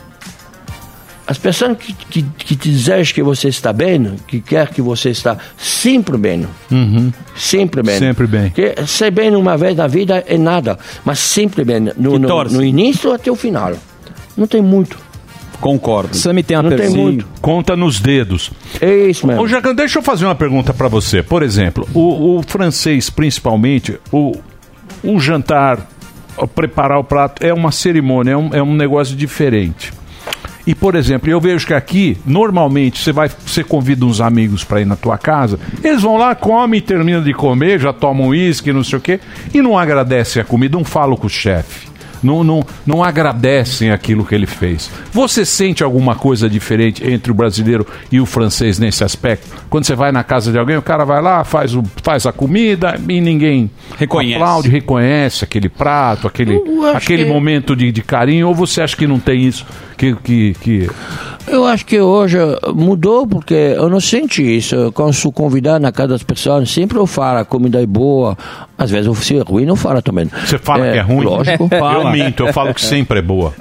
as 1.28 1.36
pessoas 1.36 1.76
que, 1.76 1.92
que, 1.92 2.22
que 2.22 2.56
te 2.56 2.70
desejam 2.70 3.14
que 3.14 3.22
você 3.22 3.48
está 3.48 3.70
bem, 3.70 4.16
que 4.26 4.40
quer 4.40 4.70
que 4.70 4.80
você 4.80 5.10
está 5.10 5.36
sempre 5.58 6.16
bem, 6.16 6.46
sempre 7.36 7.82
bem. 7.82 7.98
Sempre 7.98 8.26
bem. 8.26 8.44
Porque 8.48 8.86
ser 8.86 9.10
bem 9.10 9.36
uma 9.36 9.54
vez 9.54 9.76
na 9.76 9.86
vida 9.86 10.24
é 10.26 10.38
nada, 10.38 10.78
mas 11.04 11.18
sempre 11.18 11.66
bem, 11.66 11.80
no, 11.80 12.18
no, 12.18 12.44
no 12.44 12.64
início 12.64 13.12
até 13.12 13.30
o 13.30 13.36
final. 13.36 13.74
Não 14.38 14.46
tem 14.46 14.62
muito. 14.62 14.96
Concordo. 15.60 16.16
Sammy 16.16 16.42
tem 16.42 16.56
uma 16.56 16.70
Não 16.70 16.76
tem 16.76 16.88
muito. 16.88 17.26
Conta 17.42 17.76
nos 17.76 18.00
dedos. 18.00 18.50
É 18.80 19.10
isso 19.10 19.26
mesmo. 19.26 19.42
Ô, 19.42 19.46
Jacan, 19.48 19.74
deixa 19.74 19.98
eu 19.98 20.02
fazer 20.02 20.24
uma 20.24 20.34
pergunta 20.34 20.72
pra 20.72 20.88
você. 20.88 21.22
Por 21.22 21.42
exemplo, 21.42 21.86
o, 21.92 22.38
o 22.38 22.42
francês, 22.42 23.10
principalmente, 23.10 23.98
o, 24.10 24.34
o 25.02 25.20
jantar, 25.20 25.86
o 26.38 26.46
preparar 26.46 26.98
o 26.98 27.04
prato, 27.04 27.44
é 27.44 27.52
uma 27.52 27.70
cerimônia, 27.70 28.32
é 28.32 28.36
um, 28.36 28.54
é 28.54 28.62
um 28.62 28.74
negócio 28.74 29.14
diferente. 29.14 29.92
E, 30.68 30.74
por 30.74 30.94
exemplo, 30.94 31.30
eu 31.30 31.40
vejo 31.40 31.66
que 31.66 31.72
aqui, 31.72 32.18
normalmente, 32.26 33.02
você 33.02 33.10
vai, 33.10 33.30
você 33.46 33.64
convida 33.64 34.04
uns 34.04 34.20
amigos 34.20 34.64
pra 34.64 34.82
ir 34.82 34.84
na 34.84 34.96
tua 34.96 35.16
casa, 35.16 35.58
eles 35.82 36.02
vão 36.02 36.18
lá, 36.18 36.34
comem, 36.34 36.78
terminam 36.78 37.22
de 37.22 37.32
comer, 37.32 37.80
já 37.80 37.90
tomam 37.90 38.28
uísque, 38.28 38.70
não 38.70 38.84
sei 38.84 38.98
o 38.98 39.00
quê, 39.00 39.18
e 39.54 39.62
não 39.62 39.78
agradecem 39.78 40.42
a 40.42 40.44
comida, 40.44 40.76
não 40.76 40.84
falam 40.84 41.16
com 41.16 41.26
o 41.26 41.30
chefe. 41.30 41.88
Não, 42.20 42.42
não, 42.42 42.66
não 42.84 43.02
agradecem 43.04 43.92
aquilo 43.92 44.24
que 44.24 44.34
ele 44.34 44.44
fez. 44.46 44.90
Você 45.12 45.44
sente 45.44 45.84
alguma 45.84 46.16
coisa 46.16 46.50
diferente 46.50 47.08
entre 47.08 47.30
o 47.30 47.34
brasileiro 47.34 47.86
e 48.10 48.20
o 48.20 48.26
francês 48.26 48.76
nesse 48.76 49.04
aspecto? 49.04 49.46
Quando 49.70 49.84
você 49.84 49.94
vai 49.94 50.10
na 50.10 50.24
casa 50.24 50.50
de 50.50 50.58
alguém, 50.58 50.76
o 50.76 50.82
cara 50.82 51.04
vai 51.04 51.22
lá, 51.22 51.44
faz, 51.44 51.76
o, 51.76 51.82
faz 52.02 52.26
a 52.26 52.32
comida 52.32 53.00
e 53.08 53.20
ninguém 53.20 53.70
Reconhece. 53.96 54.34
aplaude, 54.34 54.68
reconhece 54.68 55.44
aquele 55.44 55.68
prato, 55.68 56.26
aquele, 56.26 56.60
aquele 56.92 57.22
que- 57.24 57.30
momento 57.30 57.76
de, 57.76 57.92
de 57.92 58.02
carinho, 58.02 58.48
ou 58.48 58.54
você 58.54 58.82
acha 58.82 58.96
que 58.96 59.06
não 59.06 59.20
tem 59.20 59.44
isso? 59.46 59.64
Que, 59.98 60.14
que, 60.14 60.54
que... 60.54 60.90
Eu 61.48 61.66
acho 61.66 61.84
que 61.84 62.00
hoje 62.00 62.38
mudou 62.74 63.26
porque 63.26 63.54
eu 63.54 63.88
não 63.88 64.00
senti 64.00 64.56
isso. 64.56 64.92
Quando 64.92 65.12
sou 65.12 65.32
convidado 65.32 65.80
na 65.80 65.90
casa 65.90 66.08
das 66.10 66.22
pessoas, 66.22 66.70
sempre 66.70 66.98
eu 66.98 67.06
falo 67.06 67.40
a 67.40 67.44
comida 67.44 67.82
é 67.82 67.86
boa. 67.86 68.38
Às 68.76 68.90
vezes 68.90 69.06
eu 69.06 69.14
se 69.14 69.38
é 69.38 69.42
ruim, 69.42 69.66
não 69.66 69.74
falo 69.74 70.00
também. 70.00 70.30
Você 70.46 70.58
fala 70.58 70.92
que 70.92 70.98
é 70.98 71.00
ruim? 71.00 71.24
Lógico. 71.24 71.68
Eu 71.98 72.10
minto, 72.10 72.46
eu 72.46 72.52
falo 72.52 72.72
que 72.72 72.80
sempre 72.80 73.18
é 73.18 73.22
boa. 73.22 73.52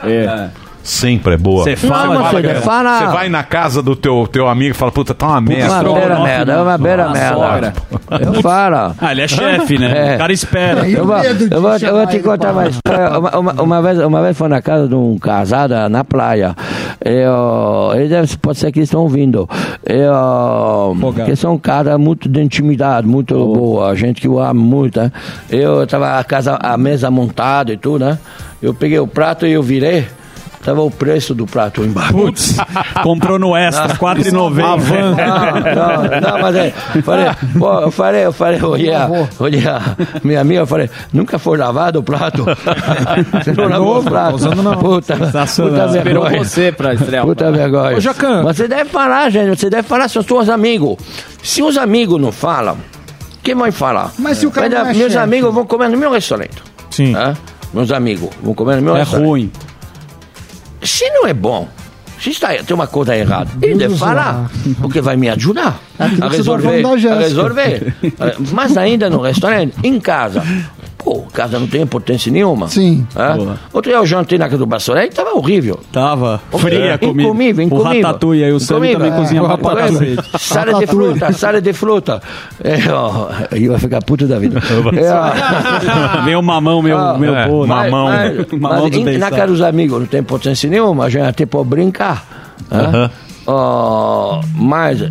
Sempre 0.88 1.34
é 1.34 1.38
boa. 1.38 1.64
Você 1.64 1.76
fala- 1.76 2.14
Não, 2.14 2.14
é- 2.38 2.56
fala- 2.62 3.00
Você 3.00 3.06
vai 3.14 3.28
na 3.28 3.44
casa 3.44 3.82
do 3.84 3.94
teu, 3.94 4.26
teu 4.32 4.48
amigo 4.48 4.72
e 4.72 4.74
fala, 4.74 4.90
puta, 4.90 5.14
tá 5.14 5.28
uma 5.28 5.42
merda. 5.42 5.66
Uma 5.66 5.94
beira 6.00 6.20
merda, 6.24 6.54
é 6.54 6.62
uma 6.62 6.78
beira 6.78 7.10
merda. 7.10 7.74
Eu 8.22 8.42
falo. 8.42 8.96
Ah, 8.98 9.12
ele 9.12 9.22
é 9.22 9.28
chefe, 9.28 9.78
né? 9.78 10.12
É. 10.14 10.16
O 10.16 10.18
cara 10.18 10.32
espera. 10.32 10.88
Eu 10.88 11.06
vou, 11.06 11.18
eu 11.18 11.62
vou, 11.62 11.72
eu 11.78 11.94
vou 11.94 12.08
te 12.08 12.20
contar 12.20 12.54
uma 12.54 12.68
história. 12.70 13.20
Uma, 13.20 13.38
uma, 13.38 13.62
uma 13.62 13.82
vez, 13.82 14.00
uma 14.00 14.22
vez 14.22 14.38
foi 14.38 14.48
na 14.48 14.62
casa 14.62 14.88
de 14.88 14.96
um 14.96 15.18
casado 15.20 15.74
na 15.90 16.06
praia. 16.06 16.56
Eu, 17.04 17.92
ele 17.96 18.08
deve, 18.08 18.38
pode 18.38 18.58
ser 18.58 18.72
que 18.72 18.80
eles 18.80 18.88
estão 18.88 19.02
ouvindo. 19.02 19.48
Eu, 19.86 20.96
que 21.26 21.36
são 21.36 21.56
um 21.56 21.58
cara 21.60 21.98
muito 21.98 22.30
de 22.30 22.42
intimidade, 22.42 23.06
muito 23.06 23.34
boa, 23.34 23.94
gente 23.94 24.22
que 24.22 24.28
eu 24.28 24.40
amo 24.40 24.62
muito. 24.62 25.00
Né? 25.02 25.12
Eu 25.50 25.84
estava 25.84 26.18
a 26.18 26.24
casa, 26.24 26.58
a 26.62 26.78
mesa 26.78 27.12
montada 27.12 27.74
e 27.74 27.78
tudo, 27.78 28.06
né? 28.06 28.18
Eu 28.62 28.74
peguei 28.74 29.00
o 29.00 29.08
prato 29.08 29.46
e 29.46 29.52
eu 29.52 29.62
virei. 29.62 30.08
Tava 30.64 30.82
o 30.82 30.92
preço 30.92 31.34
do 31.34 31.46
prato 31.46 31.84
embaixo. 31.84 32.12
Putz, 32.14 32.58
comprou 33.04 33.40
no 33.40 33.56
Extra, 33.56 33.86
Ah, 33.86 33.90
4,90. 33.96 34.34
Não, 34.34 34.78
não, 34.78 36.32
não, 36.32 36.42
mas 36.42 36.56
é, 36.56 36.72
falei, 37.04 37.26
pô, 37.58 37.80
eu 37.82 37.92
falei, 37.92 38.26
eu 38.26 38.34
falei, 38.34 38.62
olhei, 38.62 38.94
a- 38.94 39.10
olhei 39.40 39.66
a 39.68 39.82
minha 40.24 40.42
amiga, 40.42 40.62
eu 40.62 40.68
falei, 40.68 40.90
nunca 41.14 41.40
foi 41.40 41.58
lavado 41.58 42.00
o 42.00 42.04
prato? 42.04 42.44
Você 43.44 43.54
não 43.54 43.68
lavou 43.70 44.00
o 44.00 44.04
prato? 44.04 44.36
usando 44.36 44.62
não. 44.64 44.78
Puta, 44.78 45.16
puta 45.16 45.44
Esperou 45.44 45.90
vergonha. 45.90 46.44
você 46.44 46.72
pra 46.72 46.94
estrear 46.94 47.26
Puta 47.26 47.52
vergonha. 47.52 47.98
Ô, 47.98 48.00
Jacan. 48.00 48.44
Mas 48.44 48.58
você 48.58 48.68
deve 48.68 48.90
falar, 48.90 49.30
gente, 49.30 49.58
você 49.60 49.70
deve 49.70 49.88
falar 49.88 50.08
se 50.10 50.20
os 50.20 50.26
seus 50.26 50.50
amigos. 50.50 50.98
Se 51.42 51.62
os 51.64 51.78
amigos 51.78 52.20
não 52.20 52.32
falam, 52.32 52.78
quem 53.42 53.56
vai 53.56 53.72
falar? 53.72 54.12
Mas 54.20 54.38
se 54.40 54.46
o 54.46 54.52
cara 54.52 54.68
Mas, 54.70 54.74
não 54.80 54.82
é 54.82 54.94
Meus 54.94 55.12
chefe? 55.14 55.24
amigos 55.24 55.54
vão 55.54 55.66
comer 55.66 55.90
no 55.90 55.98
meu 55.98 56.12
restaurante. 56.12 56.62
Sim. 56.90 57.14
Meus 57.74 57.92
amigos 57.92 58.30
vão 58.44 58.54
comer 58.54 58.76
no 58.78 58.82
meu 58.82 58.96
É 58.96 59.00
restaurante. 59.00 59.28
ruim. 59.28 59.52
Se 60.82 61.10
não 61.12 61.26
é 61.28 61.34
bom, 61.34 61.68
se 62.20 62.32
está, 62.32 62.50
tem 62.56 62.74
uma 62.74 62.88
coisa 62.88 63.16
errada, 63.16 63.50
ele 63.62 63.76
deve 63.76 63.96
falar, 63.98 64.50
porque 64.82 65.02
vai 65.02 65.16
me 65.16 65.30
ajudar 65.30 65.80
a 66.00 66.28
resolver. 66.30 66.82
A 67.14 67.20
resolver. 67.20 67.94
Eh, 68.20 68.36
Mas 68.52 68.76
ainda 68.78 69.10
no 69.10 69.22
restaurante, 69.22 69.76
em 69.84 70.00
casa. 70.00 70.44
Pô, 71.08 71.22
casa 71.32 71.58
não 71.58 71.68
tem 71.68 71.82
importância 71.84 72.30
nenhuma. 72.30 72.68
Sim. 72.68 73.08
Outro 73.72 73.90
dia 73.90 73.98
eu 73.98 74.06
jantei 74.06 74.38
na 74.38 74.44
casa 74.46 74.58
do 74.58 74.66
Bassorelli, 74.66 75.08
estava 75.08 75.30
horrível. 75.38 75.80
Tava 75.90 76.42
fria 76.60 76.80
É, 76.80 76.94
a 76.94 76.98
comida. 76.98 77.24
Incomível, 77.24 77.64
O 77.64 77.68
incomível. 77.68 77.94
ratatouille 78.08 78.44
aí, 78.44 78.52
o 78.52 78.60
Sam 78.60 78.76
Incomível. 78.76 79.00
também 79.00 79.14
cozinha 79.22 79.42
É, 79.42 79.58
pra 79.58 79.76
cacete. 79.78 80.18
Sala 80.38 80.74
de 80.80 80.88
fruta, 80.88 81.32
sala 81.32 81.62
de 81.62 81.72
fruta. 81.72 82.22
É, 82.62 82.92
ó, 82.92 83.30
ele 83.54 83.70
vai 83.70 83.80
ficar 83.80 84.02
puto 84.02 84.28
da 84.28 84.38
vida. 84.38 84.60
É, 84.60 85.14
ó. 85.14 86.38
O 86.38 86.42
mamão, 86.44 86.82
meu, 86.82 86.98
Ah, 86.98 87.18
meu 87.18 87.34
é. 87.36 87.48
bolo. 87.48 87.66
Mas- 87.68 87.90
mas- 87.90 87.92
mamão 88.60 88.90
mas 88.90 88.92
do 88.92 89.18
na 89.20 89.30
casa 89.32 89.48
dos 89.48 89.62
amigos 89.62 90.00
não 90.02 90.08
tem 90.08 90.22
potência 90.22 90.70
nenhuma, 90.70 91.06
a 91.06 91.10
gente 91.10 91.24
até 91.26 91.46
pode 91.46 91.70
brincar. 91.70 92.26
né? 92.70 92.80
Aham. 92.80 93.12
Ó, 93.48 94.42
mas, 94.56 95.10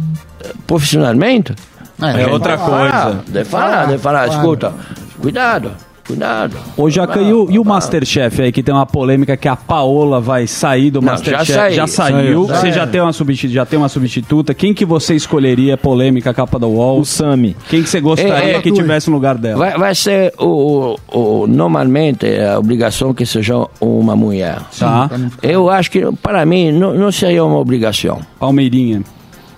profissionalmente... 0.66 1.54
É, 2.02 2.12
gente 2.12 2.30
outra 2.30 2.58
falar, 2.58 2.90
coisa. 3.04 3.20
Deve 3.28 3.48
falar, 3.48 3.86
deve 3.86 3.98
falar, 3.98 4.28
escuta, 4.28 4.74
cuidado, 5.22 5.70
cuidado. 6.06 6.56
Ô, 6.76 6.88
Jacan, 6.88 7.22
e 7.22 7.32
o, 7.32 7.46
e 7.50 7.58
o 7.58 7.64
Masterchef 7.64 8.40
aí, 8.42 8.52
que 8.52 8.62
tem 8.62 8.74
uma 8.74 8.86
polêmica 8.86 9.36
que 9.36 9.48
a 9.48 9.56
Paola 9.56 10.20
vai 10.20 10.46
sair 10.46 10.90
do 10.90 11.00
Não, 11.00 11.12
Masterchef? 11.12 11.44
já 11.52 11.54
saiu. 11.56 11.74
Já 11.74 11.86
saiu. 11.86 12.16
Saiu. 12.16 12.46
Você 12.46 12.68
Já 12.68 12.76
já 12.76 12.82
é. 12.82 12.86
tem, 12.86 13.00
uma 13.00 13.12
substitu- 13.12 13.52
já 13.54 13.66
tem 13.66 13.78
uma 13.78 13.88
substituta. 13.88 14.54
Quem 14.54 14.72
que 14.72 14.84
você 14.84 15.14
escolheria, 15.14 15.76
polêmica, 15.76 16.32
capa 16.32 16.58
da 16.58 16.66
UOL? 16.66 17.00
O 17.00 17.04
Sami. 17.04 17.56
Quem 17.68 17.82
que 17.82 17.88
você 17.88 18.00
gostaria 18.00 18.52
É, 18.52 18.56
é, 18.56 18.60
que 18.62 18.70
tivesse 18.72 19.08
no 19.10 19.16
lugar 19.16 19.36
dela? 19.36 19.58
Vai, 19.58 19.76
vai 19.78 19.94
ser 19.94 20.32
o, 20.38 20.96
o- 21.12 21.42
o- 21.42 21.46
normalmente 21.46 22.26
é 22.26 22.50
a 22.52 22.58
obrigação 22.58 23.12
que 23.12 23.26
seja 23.26 23.66
uma 23.80 24.14
mulher. 24.14 24.58
Tá. 24.78 25.10
Eu 25.42 25.68
acho 25.70 25.90
que 25.90 26.00
para 26.22 26.44
mim 26.46 26.70
não, 26.72 26.94
não 26.94 27.10
seria 27.12 27.44
uma 27.44 27.58
obrigação. 27.58 28.20
Palmeirinha. 28.38 29.02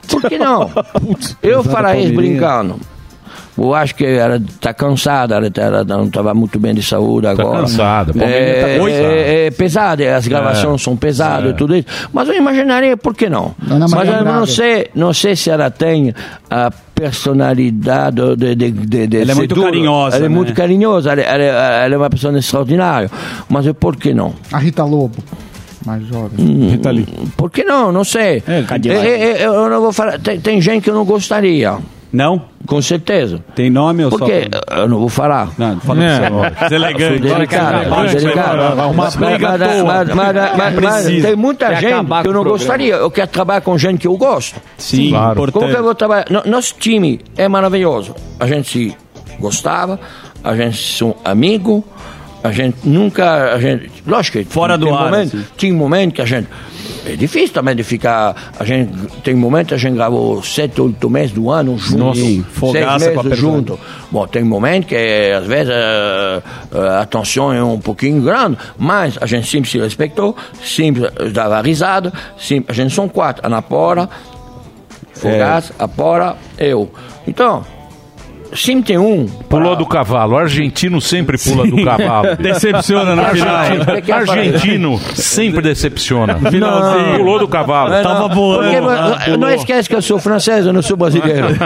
Por 0.09 0.23
que 0.23 0.39
não? 0.39 0.71
Eu 1.43 1.63
faria 1.63 1.97
isso 2.01 2.13
Palmeirinha. 2.15 2.15
brincando. 2.17 2.77
Eu 3.59 3.75
acho 3.75 3.95
que 3.95 4.05
ela 4.07 4.37
está 4.37 4.73
cansada, 4.73 5.35
ela, 5.37 5.51
tá- 5.51 5.63
ela 5.63 5.85
não 5.85 6.05
estava 6.05 6.33
muito 6.35 6.59
bem 6.59 6.73
de 6.75 6.83
saúde 6.83 7.27
agora. 7.27 7.61
cansada, 7.63 8.13
Palmeirinha 8.13 8.51
é, 8.51 8.61
tá 8.61 8.85
cansada. 8.85 9.13
é, 9.13 9.47
é 9.47 9.51
pesada, 9.51 10.17
as 10.17 10.27
gravações 10.29 10.81
É. 10.81 10.85
são 10.85 10.97
pesadas 10.97 11.47
É. 11.47 11.51
e 11.51 11.55
tudo 11.57 11.75
isso. 11.77 11.87
Mas 12.13 12.29
eu 12.29 12.35
imaginaria, 12.37 12.97
por 12.97 13.15
que 13.15 13.29
não? 13.29 13.55
Mas 13.91 14.09
eu 14.09 14.25
não 14.25 14.47
sei, 14.47 14.87
não 14.95 15.13
sei 15.13 15.35
se 15.37 15.51
ela 15.51 15.71
tem 15.71 16.15
a 16.51 16.71
personalidade 16.95 18.17
de, 18.37 18.55
de, 18.55 18.71
de, 18.71 19.07
de 19.07 19.17
Ela 19.21 19.33
é 19.33 19.35
muito 19.35 19.55
dura. 19.55 19.67
carinhosa, 19.69 20.17
Ela 20.17 20.27
é 20.27 20.29
né? 20.29 20.35
muito 20.35 20.53
carinhosa, 20.55 21.13
ela, 21.13 21.21
ela, 21.23 21.45
ela 21.85 21.95
é 21.95 21.99
uma 21.99 22.11
pessoa 22.11 22.37
extraordinária. 22.39 23.11
Mas 23.49 23.67
eu, 23.67 23.75
por 23.75 23.97
que 23.97 24.13
não? 24.15 24.35
A 24.53 24.59
Rita 24.59 24.85
Lobo, 24.85 25.17
mais 25.87 26.05
jovem. 26.07 26.31
Hum, 26.39 26.79
Por 27.37 27.51
que 27.51 27.65
não? 27.65 27.93
Não 27.93 28.05
sei. 28.05 28.43
É, 28.47 28.65
é, 28.89 29.43
é, 29.43 29.47
eu 29.47 29.69
não 29.71 29.81
vou 29.81 29.93
falar. 29.93 30.19
Tem, 30.19 30.39
tem 30.41 30.61
gente 30.61 30.83
que 30.85 30.91
eu 30.91 30.95
não 30.95 31.05
gostaria. 31.05 31.77
Não? 32.13 32.41
Com 32.67 32.81
certeza. 32.81 33.45
Tem 33.55 33.69
nome 33.69 34.03
ou 34.05 34.11
Por 34.11 34.21
só... 34.21 34.25
quê? 34.27 34.49
Eu 34.71 34.89
não 34.89 34.99
vou 34.99 35.09
falar. 35.11 35.51
Não, 35.59 35.79
fala 35.81 36.05
É. 36.05 36.07
é. 36.07 36.63
Deselegante. 36.65 37.29
Sou 37.29 37.37
delicado, 37.37 37.91
Vai, 37.91 38.09
delicado. 38.09 38.57
vai, 38.57 38.57
vai 38.75 38.85
arrumar 38.85 39.05
Mas- 39.05 39.17
briga 39.17 39.49
mas- 39.59 39.61
toa. 39.61 39.85
mas- 39.85 40.09
mas- 40.15 40.57
mas- 40.57 40.75
mas. 40.83 41.23
Tem 41.23 41.37
muita 41.37 41.69
Quer 41.69 41.81
gente 41.81 42.07
que 42.23 42.29
eu 42.29 42.33
não 42.33 42.45
gostaria. 42.45 42.95
Eu 42.95 43.11
quero 43.11 43.29
trabalhar 43.29 43.61
com 43.61 43.77
gente 43.77 43.99
que 44.01 44.07
eu 44.07 44.17
gosto. 44.17 44.61
Sim, 44.79 45.11
Claro. 45.11 45.35
Como 45.37 45.49
importante. 45.49 45.71
que 45.73 45.79
eu 45.79 45.85
vou 45.85 45.95
trabalhar? 45.95 46.27
No- 46.31 46.43
Nosso 46.47 46.75
time 46.79 47.21
é 47.37 47.47
maravilhoso. 47.47 48.15
A 48.41 48.47
gente 48.47 48.69
se 48.71 48.97
gostava, 49.39 50.01
a 50.43 50.57
gente 50.57 50.79
são 50.97 51.15
amigo, 51.25 51.85
a 52.43 52.51
gente 52.53 52.77
nunca. 52.85 53.53
A 53.55 53.59
gente, 53.61 53.91
lógico 54.07 54.39
que 54.39 54.45
Fora 54.45 54.79
do 54.79 54.93
ar, 54.95 55.11
momento, 55.11 55.37
assim. 55.37 55.47
Tinha 55.59 55.75
momento 55.75 56.15
que 56.15 56.23
a 56.23 56.27
gente. 56.27 56.49
É 57.07 57.17
difícil 57.17 57.55
também 57.55 57.75
de 57.75 57.83
ficar. 57.83 58.53
A 58.59 58.65
gente 58.65 58.93
tem 59.23 59.35
momento 59.35 59.69
que 59.69 59.75
a 59.75 59.79
gente 59.79 59.95
gravou 59.95 60.43
sete, 60.43 60.81
oito 60.81 61.09
meses 61.09 61.33
do 61.33 61.51
ano 61.51 61.79
juntos. 61.79 62.19
Nossa, 62.19 62.73
seis 62.73 63.03
meses 63.03 63.33
a 63.33 63.35
junto. 63.35 63.79
Bom, 64.11 64.27
tem 64.27 64.45
momento 64.45 64.87
que 64.87 64.97
às 65.37 65.47
vezes 65.47 65.73
eh, 65.73 66.43
a 67.01 67.07
tensão 67.07 67.53
é 67.53 67.63
um 67.63 67.79
pouquinho 67.79 68.23
grande, 68.23 68.59
mas 68.77 69.19
a 69.21 69.27
gente 69.27 69.49
sempre 69.49 69.71
se 69.71 69.79
respeitou, 69.79 70.37
sempre 70.63 71.11
dava 71.31 71.61
risada, 71.61 72.13
sempre, 72.39 72.71
a 72.71 72.75
gente 72.75 72.95
são 72.95 73.09
quatro, 73.09 73.47
a 73.47 73.49
Napora, 73.49 74.09
Fogaça, 75.15 75.75
a 75.79 75.89
Pora, 75.89 76.37
eu. 76.59 76.91
Então, 77.27 77.65
sempre 78.55 78.83
tem 78.85 78.99
um. 78.99 79.27
Pulou 79.49 79.77
do 79.77 79.87
cavalo. 79.87 80.35
O 80.35 80.39
argentino 80.39 81.01
sempre 81.01 81.37
pula 81.39 81.67
do 81.67 81.83
cavalo. 81.85 82.37
Decepciona 82.41 83.15
no 83.17 83.25
final. 83.25 83.57
Argentino, 83.57 84.15
argentino 84.15 85.01
sempre 85.15 85.61
decepciona. 85.63 86.39
Não. 86.39 87.17
Pulou 87.19 87.39
do 87.39 87.49
cavalo. 87.49 87.93
É, 87.95 88.03
não. 88.03 88.29
Porque, 88.29 89.37
não 89.37 89.51
esquece 89.51 89.89
que 89.89 89.95
eu 89.95 90.03
sou 90.03 90.19
francês, 90.19 90.67
eu 90.67 90.73
não 90.73 90.83
sou 90.83 90.97
brasileiro. 90.97 91.49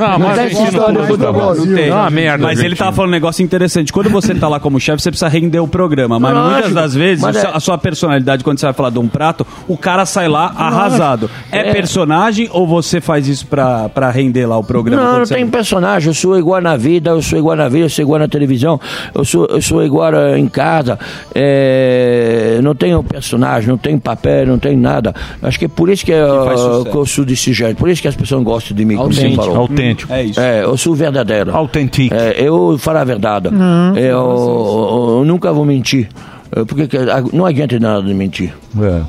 Ah, 0.00 0.18
Não 0.18 0.28
mas 0.28 0.38
argentino 0.38 1.06
futebol. 1.06 1.54
Não 1.54 1.74
tem. 1.74 1.88
É 1.88 1.94
uma 1.94 2.10
merda, 2.10 2.44
Mas 2.44 2.60
ele 2.60 2.74
tava 2.76 2.92
falando 2.92 3.08
um 3.10 3.12
negócio 3.12 3.42
interessante. 3.44 3.92
Quando 3.92 4.08
você 4.10 4.34
tá 4.34 4.48
lá 4.48 4.60
como 4.60 4.78
chefe, 4.80 5.02
você 5.02 5.10
precisa 5.10 5.28
render 5.28 5.58
o 5.58 5.68
programa. 5.68 6.18
Mas 6.18 6.32
Lógico. 6.34 6.52
muitas 6.52 6.72
das 6.74 6.94
vezes, 6.94 7.22
Mas 7.22 7.36
é- 7.36 7.50
a 7.52 7.60
sua 7.60 7.76
personalidade, 7.78 8.44
quando 8.44 8.58
você 8.58 8.66
vai 8.66 8.72
falar 8.72 8.90
de 8.90 8.98
um 8.98 9.08
prato, 9.08 9.46
o 9.66 9.76
cara 9.76 10.04
sai 10.06 10.28
lá 10.28 10.52
arrasado. 10.56 11.30
É, 11.50 11.70
É. 11.70 11.72
personagem 11.72 12.48
ou 12.52 12.66
você 12.66 13.00
faz 13.00 13.26
isso 13.28 13.46
pra, 13.46 13.88
pra 13.88 14.10
render 14.10 14.46
lá 14.46 14.56
o 14.58 14.64
programa? 14.64 15.02
Não, 15.02 15.18
não 15.20 15.26
tem 15.26 15.46
personagem. 15.48 16.08
Eu 16.08 16.14
sou 16.20 16.38
igual 16.38 16.60
na 16.60 16.76
vida, 16.76 17.10
eu 17.10 17.22
sou 17.22 17.38
igual 17.38 17.56
na 17.56 17.68
vida, 17.68 17.84
eu 17.86 17.90
sou 17.90 18.02
igual 18.02 18.18
na 18.18 18.28
televisão, 18.28 18.80
eu 19.14 19.24
sou, 19.24 19.46
eu 19.46 19.60
sou 19.62 19.84
igual 19.84 20.14
eh, 20.14 20.38
em 20.38 20.48
casa. 20.48 20.98
É, 21.34 22.60
não 22.62 22.74
tenho 22.74 23.02
personagem, 23.02 23.68
não 23.68 23.78
tenho 23.78 23.98
papel, 24.00 24.46
não 24.46 24.58
tenho 24.58 24.78
nada. 24.78 25.14
Acho 25.42 25.58
que 25.58 25.64
é 25.64 25.68
por 25.68 25.88
isso 25.88 26.04
que, 26.04 26.12
eu- 26.12 26.44
sucesso. 26.56 26.84
que 26.90 26.96
eu 26.96 27.06
sou 27.06 27.24
desse 27.24 27.52
jeito, 27.52 27.76
por 27.76 27.88
isso 27.88 28.02
que 28.02 28.08
as 28.08 28.16
pessoas 28.16 28.42
gostam 28.42 28.76
de 28.76 28.84
mim, 28.84 28.96
como 28.96 29.12
você 29.12 29.20
Autêntico. 29.20 29.44
falou. 29.44 29.58
Autêntico. 29.60 30.12
É 30.12 30.22
isso. 30.24 30.40
É, 30.40 30.64
eu 30.64 30.76
sou 30.76 30.94
verdadeiro. 30.94 31.54
Autêntico. 31.54 32.14
É, 32.14 32.34
eu 32.38 32.76
falo 32.78 32.98
a 32.98 33.04
verdade. 33.04 33.50
Não, 33.50 33.96
eu, 33.96 35.16
eu 35.18 35.24
nunca 35.24 35.52
vou 35.52 35.64
mentir. 35.64 36.08
É, 36.54 36.64
Porque 36.64 36.86
que- 36.88 36.98
não 37.32 37.44
adianta 37.46 37.78
nada 37.78 38.02
de 38.02 38.14
mentir. 38.14 38.52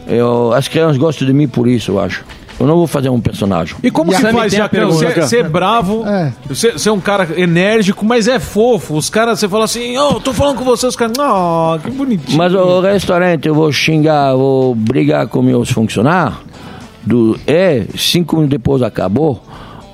Eu, 0.08 0.52
as 0.54 0.68
crianças 0.68 0.98
gostam 0.98 1.26
de 1.28 1.34
mim 1.34 1.48
por 1.48 1.68
isso, 1.68 1.92
eu 1.92 2.00
acho. 2.00 2.24
Eu 2.60 2.68
não 2.68 2.76
vou 2.76 2.88
fazer 2.88 3.10
um 3.10 3.22
personagem. 3.22 3.76
E 3.82 3.90
como 3.90 4.12
você 4.12 4.32
faz, 4.32 4.52
Jacão? 4.52 4.92
Você 4.92 5.14
você 5.14 5.38
é 5.38 5.44
bravo, 5.44 6.04
você, 6.48 6.74
você 6.74 6.90
é 6.90 6.92
um 6.92 7.00
cara 7.00 7.28
enérgico, 7.40 8.06
mas 8.06 8.28
é 8.28 8.38
fofo. 8.38 8.96
Os 8.96 9.10
caras, 9.10 9.40
você 9.40 9.48
fala 9.48 9.64
assim, 9.64 9.98
oh, 9.98 10.20
tô 10.20 10.34
falando 10.34 10.58
com 10.58 10.66
você, 10.66 10.86
os 10.86 10.96
caras, 10.96 11.14
oh, 11.18 11.80
que 11.80 11.90
bonitinho. 11.90 12.38
Mas 12.38 12.54
o 12.54 12.82
restaurante 12.82 13.48
eu 13.48 13.56
vou 13.56 13.72
xingar, 13.72 14.36
vou 14.36 14.76
brigar 14.76 15.28
com 15.28 15.42
meus 15.42 15.70
funcionários. 15.70 16.38
Do, 17.02 17.40
é, 17.48 17.86
cinco 17.98 18.36
minutos 18.36 18.58
depois 18.58 18.82
acabou. 18.82 19.42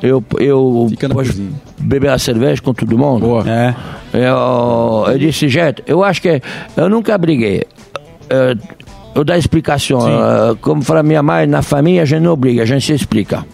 Eu, 0.01 0.23
eu 0.39 0.87
posso 1.13 1.33
beber 1.77 2.09
a 2.09 2.17
cerveja 2.17 2.61
com 2.61 2.73
todo 2.73 2.97
mundo. 2.97 3.47
É. 3.47 3.75
Eu, 4.13 5.05
eu 5.07 5.19
desse 5.19 5.47
jeito. 5.47 5.83
Eu 5.85 6.03
acho 6.03 6.21
que 6.21 6.41
eu 6.75 6.89
nunca 6.89 7.17
briguei. 7.17 7.63
É, 8.29 8.55
eu 9.15 9.23
dar 9.23 9.37
explicação. 9.37 9.99
É, 10.07 10.55
como 10.61 10.81
fala 10.83 11.01
minha 11.01 11.23
mãe, 11.23 11.47
na 11.47 11.61
família 11.61 12.01
a 12.03 12.05
gente 12.05 12.21
não 12.21 12.35
briga, 12.35 12.61
a 12.63 12.65
gente 12.65 12.85
se 12.85 12.93
explica. 12.93 13.45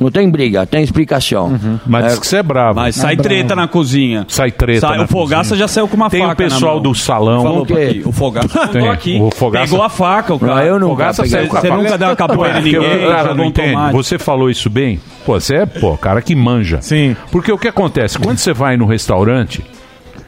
Não 0.00 0.10
tem 0.10 0.28
briga, 0.28 0.66
tem 0.66 0.82
explicação. 0.82 1.56
Mas 1.86 2.04
É, 2.04 2.08
diz 2.08 2.18
que 2.18 2.26
você 2.26 2.38
é 2.38 2.42
bravo. 2.42 2.80
Mas 2.80 2.96
sai 2.96 3.16
treta 3.16 3.54
na 3.54 3.68
cozinha. 3.68 4.24
Sai 4.26 4.50
treta 4.50 4.80
Sai- 4.88 4.98
na 4.98 5.04
o 5.04 5.06
Fogaça 5.06 5.50
cozinha. 5.50 5.58
já 5.60 5.68
saiu 5.68 5.86
com 5.86 5.94
uma 5.96 6.10
Tem 6.10 6.22
faca 6.22 6.32
o 6.32 6.36
pessoal 6.36 6.60
na 6.60 6.82
mão. 6.82 6.82
do 6.82 6.94
salão. 6.94 7.42
Falou 7.42 7.66
O. 8.04 8.08
O 8.08 8.12
Fogaça 8.12 8.68
Tem. 8.68 8.88
aqui. 8.88 9.18
O 9.20 9.30
Fogaça- 9.30 9.66
Pegou 9.70 9.84
a 9.84 9.88
faca, 9.88 10.34
o 10.34 10.40
cara. 10.40 10.54
Não, 10.56 10.62
eu 10.62 10.78
nunca 10.80 10.90
Fogaça 10.90 11.22
peguei. 11.22 11.38
saiu 11.38 11.48
com 11.48 11.56
a 11.56 11.60
Você 11.60 11.68
faca. 11.68 11.82
nunca 11.82 11.98
deu 11.98 12.08
uma 12.08 12.16
capoeira 12.16 12.58
em 12.58 12.62
ninguém. 12.64 13.06
cara 13.06 13.34
não 13.34 13.44
entende. 13.44 13.72
tomate. 13.74 13.92
Você 13.92 14.18
falou 14.18 14.50
isso 14.50 14.68
bem? 14.68 14.98
Pô, 15.24 15.38
você 15.38 15.54
é, 15.56 15.66
pô, 15.66 15.96
cara 15.96 16.20
que 16.20 16.34
manja. 16.34 16.78
Sim. 16.82 17.14
Porque 17.30 17.52
o 17.52 17.58
que 17.58 17.68
acontece? 17.68 18.18
Quando 18.18 18.38
você 18.38 18.52
vai 18.52 18.76
no 18.76 18.86
restaurante, 18.86 19.62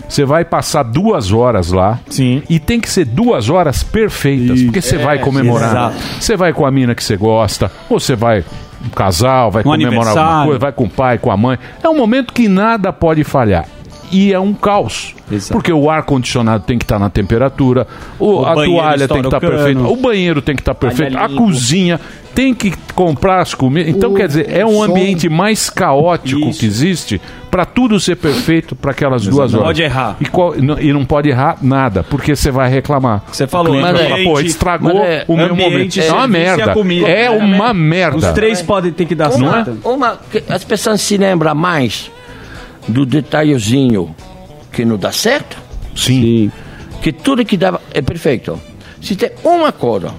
você 0.09 0.24
vai 0.24 0.44
passar 0.44 0.82
duas 0.82 1.32
horas 1.32 1.70
lá. 1.72 1.98
Sim. 2.09 2.43
E 2.48 2.59
tem 2.59 2.81
que 2.81 2.89
ser 2.90 3.05
duas 3.05 3.48
horas 3.48 3.82
perfeitas. 3.82 4.62
Porque 4.62 4.81
você 4.81 4.97
É, 4.97 4.98
vai 4.98 5.18
comemorar. 5.18 5.93
Você 6.20 6.36
vai 6.36 6.52
com 6.52 6.64
a 6.66 6.70
mina 6.70 6.94
que 6.94 7.02
você 7.02 7.16
gosta, 7.16 7.70
ou 7.89 7.98
você 7.98 8.14
vai 8.14 8.44
um 8.85 8.90
casal, 8.90 9.51
vai 9.51 9.62
Um 9.62 9.64
comemorar 9.64 10.16
alguma 10.18 10.44
coisa, 10.44 10.59
vai 10.59 10.72
com 10.72 10.85
o 10.85 10.90
pai, 10.90 11.18
com 11.18 11.31
a 11.31 11.36
mãe. 11.36 11.59
É 11.82 11.89
um 11.89 11.97
momento 11.97 12.32
que 12.32 12.48
nada 12.48 12.93
pode 12.93 13.24
falhar. 13.24 13.64
E 14.10 14.32
é 14.32 14.39
um 14.40 14.52
caos. 14.52 15.14
Porque 15.51 15.72
o 15.72 15.89
ar-condicionado 15.90 16.64
tem 16.64 16.78
que 16.78 16.85
estar 16.85 16.98
na 16.98 17.09
temperatura, 17.10 17.86
o, 18.18 18.40
O 18.43 18.47
a 18.47 18.55
toalha 18.55 19.09
tem 19.09 19.20
que 19.20 19.26
estar 19.26 19.40
cano. 19.40 19.52
perfeita, 19.56 19.81
o 19.81 19.97
banheiro 19.97 20.43
tem 20.43 20.55
que 20.55 20.60
estar 20.62 20.74
perfeito, 20.74 21.16
a 21.16 21.28
cozinha 21.28 21.98
tem 22.35 22.52
que 22.55 22.74
comprar 22.94 23.40
as 23.40 23.55
comidas. 23.55 23.94
Então, 23.94 24.12
O 24.12 24.14
quer 24.14 24.26
dizer, 24.28 24.51
é 24.51 24.66
um 24.66 24.74
som. 24.74 24.85
ambiente 24.85 25.28
mais 25.28 25.70
caótico 25.70 26.51
que 26.52 26.66
existe 26.66 27.20
para 27.51 27.64
tudo 27.64 27.98
ser 28.01 28.16
perfeito 28.16 28.74
para 28.76 28.90
aquelas 28.90 29.22
duas 29.26 29.52
Não 29.52 29.60
horas. 29.60 29.68
pode 29.70 29.82
errar. 29.82 30.16
E, 30.20 30.26
qual- 30.26 30.55
não- 30.56 30.78
e 30.78 30.93
não 30.93 31.05
pode 31.05 31.28
errar 31.31 31.56
nada, 31.62 32.02
porque 32.02 32.35
você 32.36 32.51
vai 32.51 32.68
reclamar. 32.68 33.22
Você 33.32 33.47
falou, 33.47 33.81
vai 33.81 33.93
ambiente- 33.93 34.09
falar, 34.10 34.24
pô, 34.24 34.40
estragou 34.40 34.94
mas 34.94 35.09
é 35.09 35.24
o 35.28 35.36
meu 35.36 35.47
ambiente, 35.52 35.70
momento. 35.70 36.01
É 36.01 36.12
uma 36.12 36.26
merda. 36.28 36.72
comida. 36.74 37.09
É 37.09 37.31
uma 37.31 37.72
merda. 37.72 38.16
Os 38.18 38.26
três 38.35 38.60
podem 38.60 38.93
ter 38.93 39.06
que 39.06 39.14
dar 39.14 39.31
Uma, 39.32 39.64
certo. 39.64 39.78
uma, 39.89 40.18
as 40.51 40.64
pessoas 40.64 41.01
se 41.01 41.16
lembram 41.16 41.55
mais 41.55 42.10
do 42.89 43.06
detalhezinho 43.06 44.15
que 44.73 44.85
não 44.85 44.97
dá 44.97 45.12
certo. 45.12 45.56
Sim. 45.94 46.51
Que 47.02 47.12
tudo 47.12 47.44
que 47.44 47.56
dá 47.56 47.78
é 47.93 48.02
perfeito. 48.02 48.59
Se 49.01 49.15
tem 49.15 49.31
uma 49.44 49.73
coisa 49.73 50.12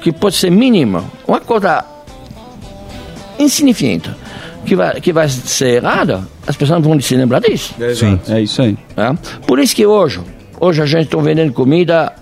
que 0.00 0.12
pode 0.12 0.36
ser 0.36 0.50
mínima, 0.50 1.04
uma 1.26 1.40
coisa 1.40 1.84
insignificante, 3.38 4.10
que 4.64 4.76
vai, 4.76 5.00
que 5.00 5.12
vai 5.12 5.28
ser 5.28 5.82
errada, 5.82 6.26
as 6.46 6.56
pessoas 6.56 6.82
vão 6.82 7.00
se 7.00 7.16
lembrar 7.16 7.40
disso. 7.40 7.74
Sim. 7.94 8.20
É 8.28 8.40
isso 8.40 8.62
aí. 8.62 8.76
Tá? 8.94 9.14
Por 9.46 9.58
isso 9.58 9.74
que 9.74 9.86
hoje, 9.86 10.20
hoje 10.60 10.82
a 10.82 10.86
gente 10.86 11.04
está 11.04 11.18
vendendo 11.18 11.52
comida 11.52 12.12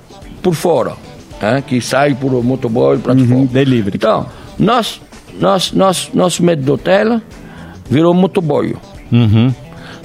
por 0.43 0.55
fora, 0.55 0.95
tá? 1.41 1.61
que 1.61 1.81
sai 1.81 2.15
por 2.15 2.33
motoboy 2.43 2.99
para 2.99 3.15
fora. 3.15 3.47
Delivery. 3.47 3.97
Então, 3.97 4.27
nós, 4.59 5.01
nós, 5.39 5.73
nós, 5.73 6.11
nosso 6.15 6.43
medo 6.43 6.63
do 6.63 6.75
hotel 6.75 7.21
virou 7.91 8.15
motoboy. 8.15 8.77
Uhum. 9.11 9.53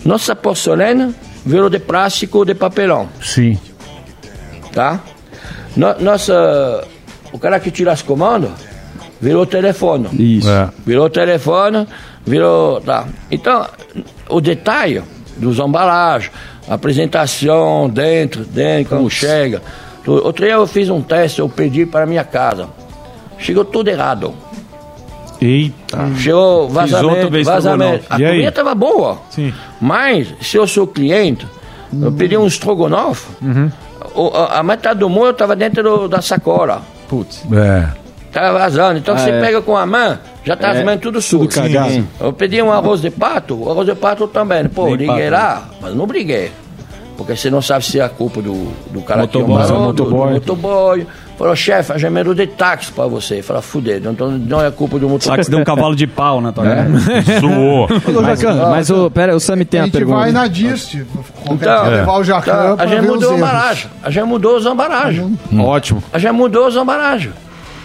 Nossa 0.05 0.35
porcelana 0.35 1.13
virou 1.45 1.69
de 1.69 1.79
plástico 1.79 2.39
ou 2.39 2.45
de 2.45 2.53
papelão. 2.55 3.07
Sim. 3.21 3.57
Tá? 4.73 4.99
No, 5.75 5.93
nossa, 5.99 6.83
o 7.31 7.39
cara 7.39 7.59
que 7.59 7.71
tira 7.71 7.91
as 7.91 8.01
comandas 8.01 8.51
virou 9.21 9.45
telefone. 9.45 10.07
Isso. 10.37 10.49
É. 10.49 10.69
Virou 10.85 11.09
telefone, 11.09 11.87
virou. 12.25 12.81
Tá. 12.81 13.05
Então, 13.31 13.65
o 14.29 14.41
detalhe 14.41 15.01
dos 15.37 15.57
embalagens, 15.59 16.31
apresentação 16.67 17.89
dentro, 17.89 18.43
dentro, 18.43 18.89
quando 18.97 19.09
chega. 19.09 19.61
Tu- 20.03 20.11
Outro 20.11 20.45
dia 20.45 20.55
eu 20.55 20.67
fiz 20.67 20.89
um 20.89 21.01
teste, 21.01 21.39
eu 21.39 21.47
pedi 21.47 21.85
para 21.85 22.05
minha 22.05 22.23
casa. 22.25 22.67
Chegou 23.39 23.63
tudo 23.63 23.87
errado. 23.89 24.33
Eita. 25.41 26.09
Chegou 26.17 26.69
vazamento, 26.69 27.29
vez 27.29 27.45
vazamento. 27.45 28.05
A 28.09 28.17
comida 28.17 28.49
estava 28.49 28.75
boa. 28.75 29.19
Sim. 29.29 29.53
Mas, 29.83 30.33
se 30.41 30.55
eu 30.55 30.65
sou 30.65 30.87
cliente, 30.87 31.45
eu 32.01 32.09
pedi 32.13 32.37
um 32.37 32.47
estrogonofe, 32.47 33.27
Uhum. 33.41 33.69
o- 34.15 34.29
a, 34.33 34.59
a 34.59 34.63
metade 34.63 34.99
do 35.01 35.09
molho 35.09 35.31
estava 35.31 35.55
dentro 35.57 35.83
do- 35.83 36.07
da 36.07 36.21
sacola. 36.21 36.81
Putz. 37.09 37.43
É. 37.51 37.87
Tava 38.31 38.59
vazando. 38.59 38.97
Então 38.99 39.13
Ah, 39.13 39.17
você 39.19 39.29
é. 39.29 39.41
pega 39.41 39.61
com 39.61 39.75
a 39.75 39.85
mão, 39.85 40.17
já 40.45 40.55
tá 40.55 40.69
É. 40.73 40.79
as 40.79 40.85
mãos 40.85 40.99
tudo 41.01 41.21
sujas. 41.21 41.53
cagado. 41.53 41.89
Sim. 41.91 42.07
Eu 42.19 42.31
pedi 42.31 42.61
um 42.61 42.71
arroz 42.71 43.01
de 43.01 43.11
pato, 43.11 43.55
o 43.61 43.69
arroz 43.69 43.85
de 43.85 43.93
pato 43.93 44.25
também. 44.27 44.67
Pô, 44.69 44.85
Nem 44.85 44.95
liguei 44.95 45.29
pato, 45.29 45.31
lá, 45.31 45.69
mas 45.81 45.93
não 45.93 46.07
briguei. 46.07 46.49
Porque 47.17 47.35
você 47.35 47.49
não 47.51 47.61
sabe 47.61 47.83
se 47.85 47.99
é 47.99 48.03
a 48.03 48.09
culpa 48.09 48.41
do, 48.41 48.53
do 48.89 49.01
cara 49.01 49.27
que 49.27 49.37
Motoboy. 49.37 49.63
embalou, 49.65 49.93
do, 49.93 50.03
do 50.05 50.09
Motoboy. 50.15 51.07
Falou, 51.37 51.55
chefe, 51.55 51.91
a 51.91 51.97
gente 51.97 52.33
de 52.35 52.47
táxi 52.47 52.91
pra 52.91 53.07
você. 53.07 53.41
Falou, 53.41 53.61
fuder, 53.61 54.01
então 54.05 54.29
não 54.31 54.63
é 54.63 54.69
culpa 54.69 54.99
do 54.99 55.07
que 55.17 55.27
você 55.27 55.49
deu 55.49 55.59
um 55.59 55.63
cavalo 55.63 55.95
de 55.95 56.05
pau 56.05 56.39
na 56.39 56.51
tua 56.51 56.65
É. 56.67 56.75
cara. 56.75 56.89
Suou. 57.41 57.87
Mas, 58.21 58.43
mas 58.43 58.89
o, 58.91 59.09
pera, 59.09 59.35
o 59.35 59.39
Sammy 59.39 59.65
tem 59.65 59.79
A 59.79 59.83
a, 59.83 59.85
gente 59.87 59.93
pergunta. 59.93 60.17
vai 60.19 60.31
na 60.31 60.47
Dist, 60.47 60.95
Então, 61.49 61.89
levar 61.89 62.17
o 62.19 62.23
Jacan 62.23 62.73
então, 62.73 62.75
a 62.79 62.87
gente 62.87 63.01
mudou 63.07 63.29
a 63.29 63.33
erros. 63.33 63.37
embalagem. 63.49 63.89
A 64.03 64.09
gente 64.11 64.23
mudou 64.25 64.57
as 64.57 64.65
embalagens. 64.65 65.39
Ótimo. 65.59 66.03
A 66.13 66.19
gente 66.19 66.31
mudou 66.33 66.67
as 66.67 66.75
embalagens. 66.75 67.33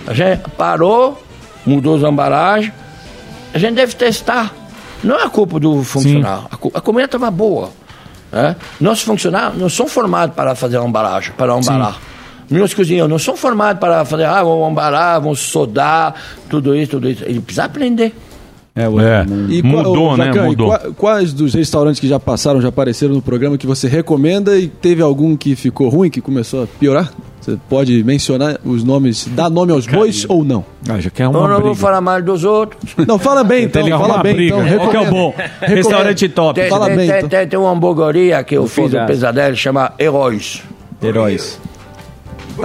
A 0.06 0.12
gente 0.14 0.42
parou, 0.56 1.22
mudou 1.64 1.96
as 1.96 2.02
embalagens. 2.02 2.72
A 3.54 3.58
gente 3.58 3.74
deve 3.74 3.94
testar. 3.94 4.52
Não 5.02 5.18
é 5.18 5.28
culpa 5.28 5.58
do 5.58 5.82
funcionário. 5.82 6.44
A, 6.50 6.78
a 6.78 6.80
comida 6.80 7.06
estava 7.06 7.30
boa. 7.30 7.70
né? 8.30 8.56
Nossos 8.80 9.04
funcionários 9.04 9.58
não 9.58 9.68
são 9.70 9.88
formados 9.88 10.34
para 10.36 10.54
fazer 10.54 10.76
a 10.78 10.84
embalagem, 10.84 11.32
para 11.36 11.56
embalar. 11.56 11.96
Meus 12.50 12.72
cozinheiros 12.74 13.10
não 13.10 13.18
são 13.18 13.36
formados 13.36 13.78
para 13.80 14.04
fazer, 14.04 14.24
ah, 14.24 14.42
vamos 14.42 14.70
embalar, 14.70 15.20
vamos 15.20 15.40
sodar, 15.40 16.14
tudo 16.48 16.74
isso, 16.74 16.92
tudo 16.92 17.10
isso. 17.10 17.24
Ele 17.24 17.40
precisa 17.40 17.64
aprender. 17.64 18.14
É, 18.76 18.84
E 19.48 19.60
qual- 19.60 19.86
ô, 19.90 20.16
Jacan, 20.16 20.50
e 20.50 20.56
qua- 20.56 20.78
quais 20.96 21.32
dos 21.32 21.52
restaurantes 21.52 21.98
que 21.98 22.06
já 22.06 22.20
passaram, 22.20 22.60
já 22.60 22.68
apareceram 22.68 23.12
no 23.12 23.20
programa 23.20 23.58
que 23.58 23.66
você 23.66 23.88
recomenda 23.88 24.56
e 24.56 24.68
teve 24.68 25.02
algum 25.02 25.36
que 25.36 25.56
ficou 25.56 25.88
ruim, 25.88 26.08
que 26.08 26.20
começou 26.20 26.62
a 26.62 26.66
piorar? 26.78 27.12
Você 27.40 27.58
pode 27.68 28.04
mencionar 28.04 28.56
os 28.64 28.84
nomes, 28.84 29.26
dar 29.32 29.50
nome 29.50 29.72
aos 29.72 29.84
bois 29.86 30.24
ou 30.28 30.44
não? 30.44 30.64
Ah, 30.88 31.00
já 31.00 31.10
quer 31.10 31.24
Eu 31.24 31.32
não 31.32 31.60
vou 31.60 31.74
falar 31.74 32.00
mal 32.00 32.22
dos 32.22 32.44
outros. 32.44 32.94
Não, 33.04 33.18
fala 33.18 33.42
bem 33.42 33.64
então, 33.66 33.84
fala 33.88 34.22
bem 34.22 34.34
briga. 34.34 34.56
então. 34.58 34.78
Qual 34.78 34.90
que 34.90 34.96
é 34.96 35.00
o 35.00 35.10
bom? 35.10 35.34
Restaurante 35.60 36.28
top. 36.28 36.60
Tem, 36.60 36.70
Fala 36.70 36.86
tem, 36.86 36.96
bem 36.96 37.08
tem, 37.08 37.16
então. 37.18 37.28
tem, 37.28 37.48
tem 37.48 37.58
uma 37.58 37.72
hamburgueria 37.72 38.44
que 38.44 38.56
eu 38.56 38.66
fiz 38.68 38.94
um 38.94 39.06
pesadelo, 39.06 39.56
chama 39.56 39.92
Heróis. 39.98 40.62
Heróis. 41.02 41.58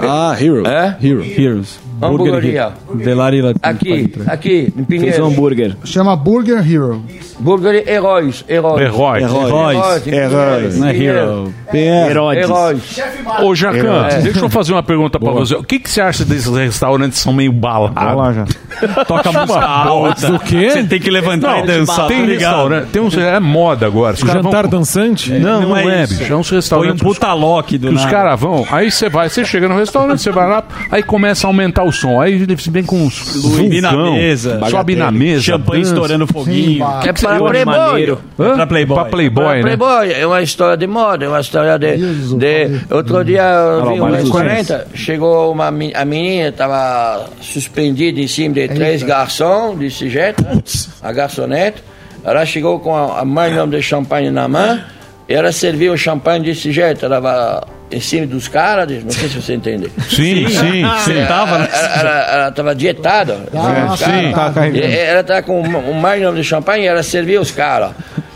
Ah, 0.02 0.36
Hero. 0.40 0.68
É? 0.68 0.98
Hero. 1.02 1.24
Heroes. 1.24 1.80
Hamburgueria. 2.02 2.74
Delari 2.96 3.42
lá. 3.42 3.54
Aqui, 3.62 4.12
aqui, 4.28 4.74
em 4.78 4.84
Pinheiros. 4.84 5.16
Fez 5.16 5.20
um 5.20 5.32
hambúrguer. 5.32 5.76
Chama 5.84 6.16
Burger 6.16 6.60
Hero. 6.60 7.04
Burger 7.40 7.84
Heróis. 7.88 8.46
Heróis. 8.48 8.82
Heróis. 8.82 9.24
Heróis. 9.24 10.08
Heróis. 10.08 10.78
Não 10.78 10.88
é 10.88 10.96
hero. 10.98 11.54
Heróis. 11.74 12.38
Heróis. 12.40 13.00
Ô, 13.42 13.56
Jacan, 13.56 14.08
É. 14.08 14.22
deixa 14.22 14.40
eu 14.40 14.50
fazer 14.50 14.74
uma 14.74 14.84
pergunta 14.84 15.20
pra 15.20 15.32
você. 15.32 15.56
O 15.56 15.64
que, 15.64 15.80
que 15.80 15.90
você 15.90 16.02
acha 16.02 16.24
desses 16.24 16.48
restaurantes 16.56 17.18
que 17.20 17.24
são 17.24 17.34
meio 17.34 17.52
balados? 17.52 17.96
lá 17.96 18.34
já. 18.34 18.46
Toca 19.06 19.32
música 19.32 19.60
alta. 19.60 20.28
Do 20.32 20.40
quê? 20.40 20.70
Você 20.70 20.84
tem 20.84 21.00
que 21.00 21.10
levantar 21.10 21.64
e 21.64 21.68
dançar, 21.68 22.08
tem 22.08 22.22
tá 22.22 22.26
ligado? 22.26 22.52
restaurante, 22.52 22.88
tem 22.90 23.02
uns, 23.02 23.18
é 23.18 23.40
moda 23.40 23.86
agora. 23.86 24.16
Jantar 24.16 24.68
dançante? 24.68 25.32
Não, 25.34 25.62
não, 25.62 25.78
é, 25.78 26.06
bicho. 26.08 26.32
É 26.32 26.36
uns 26.36 26.50
Põe 26.50 26.56
um 26.56 26.60
restaurantes. 26.60 27.02
puta 27.04 27.34
lock 27.34 27.78
do 27.78 27.88
que 27.88 27.94
os 27.94 28.02
nada. 28.02 28.12
caras 28.16 28.40
vão, 28.40 28.66
aí 28.72 28.92
você 28.92 29.10
vai, 29.10 29.30
você 29.30 29.44
chega 29.46 29.68
no 29.68 29.76
restaurante, 29.76 30.22
você 30.22 30.32
vai 30.32 30.48
lá, 30.50 30.64
aí 30.92 31.04
começa 31.04 31.48
a 31.48 31.50
aumentar 31.50 31.84
o 31.84 31.92
som. 31.92 32.22
Aí 32.22 32.34
eles 32.34 32.48
vem 32.84 32.86
com 32.86 33.06
uns 33.06 33.14
Subir 33.16 33.82
na 33.82 33.92
mesa. 34.12 34.60
sobe 34.70 34.96
na 34.96 35.12
mesa. 35.12 35.42
Champanhe 35.42 35.82
dança. 35.84 35.94
estourando 35.94 36.28
foguinho. 36.28 36.86
Sim, 36.86 37.08
É 37.08 37.14
para 37.14 37.40
Playboy. 37.46 38.12
É 38.12 38.54
pra 38.56 38.68
Playboy. 38.68 38.96
Pra 38.96 39.06
Playboy, 39.06 39.46
Para 39.46 39.56
né? 39.56 39.62
Playboy. 39.62 40.12
É 40.14 40.28
uma 40.28 40.42
história 40.42 40.78
de 40.78 40.88
moda, 40.88 41.26
é 41.26 41.28
uma 41.30 41.40
história 41.40 41.78
de. 41.78 41.98
de 42.38 42.82
outro 42.90 43.24
dia 43.24 43.42
eu 43.44 43.86
vi 43.94 44.00
um 44.00 44.04
Mário 44.04 44.16
restaurante, 44.18 44.74
chegou 44.94 45.52
uma 45.52 45.68
a 45.68 46.06
menina, 46.06 46.50
estava 46.50 47.26
suspendida 47.42 48.20
em 48.20 48.28
cima 48.28 48.56
de 48.56 48.68
três 48.68 49.04
garçons 49.04 49.78
desse 49.78 50.10
jeito, 50.10 50.44
né? 50.44 50.62
a 51.02 51.12
garçonete. 51.12 51.84
Ela 52.24 52.46
chegou 52.46 52.80
com 52.80 52.96
a, 52.96 53.20
a 53.20 53.26
mãe 53.26 53.52
de 53.70 53.82
champanhe 53.82 54.32
na 54.32 54.48
mão 54.48 54.80
e 55.28 55.34
ela 55.34 55.52
serviu 55.52 55.94
o 55.94 55.98
champanhe 55.98 56.44
desse 56.46 56.72
jeito. 56.72 57.06
Ela 57.06 57.18
estava 57.18 57.68
em 57.94 58.00
cima 58.00 58.26
dos 58.28 58.48
caras, 58.48 59.04
não 59.04 59.12
sei 59.12 59.30
se 59.30 59.42
você 59.42 59.54
entende. 59.54 59.90
Sim, 60.10 60.48
sim. 60.48 60.84
Sentava, 61.06 61.60
né? 61.60 61.70
Ela 62.00 62.50
estava 62.50 62.76
dietada. 62.76 63.40
Ah, 63.56 63.96
sim, 63.98 64.32
tá 64.34 64.52
carregando. 64.52 64.86
Ela 64.94 65.24
tá 65.24 65.42
com 65.42 65.62
um, 65.62 65.90
um 65.92 65.94
magnum 65.94 66.34
de 66.34 66.44
champanhe 66.44 66.84
e 66.84 66.88
ela 66.88 67.04
serviu 67.04 67.42
os 67.42 67.52
caras. 67.52 67.92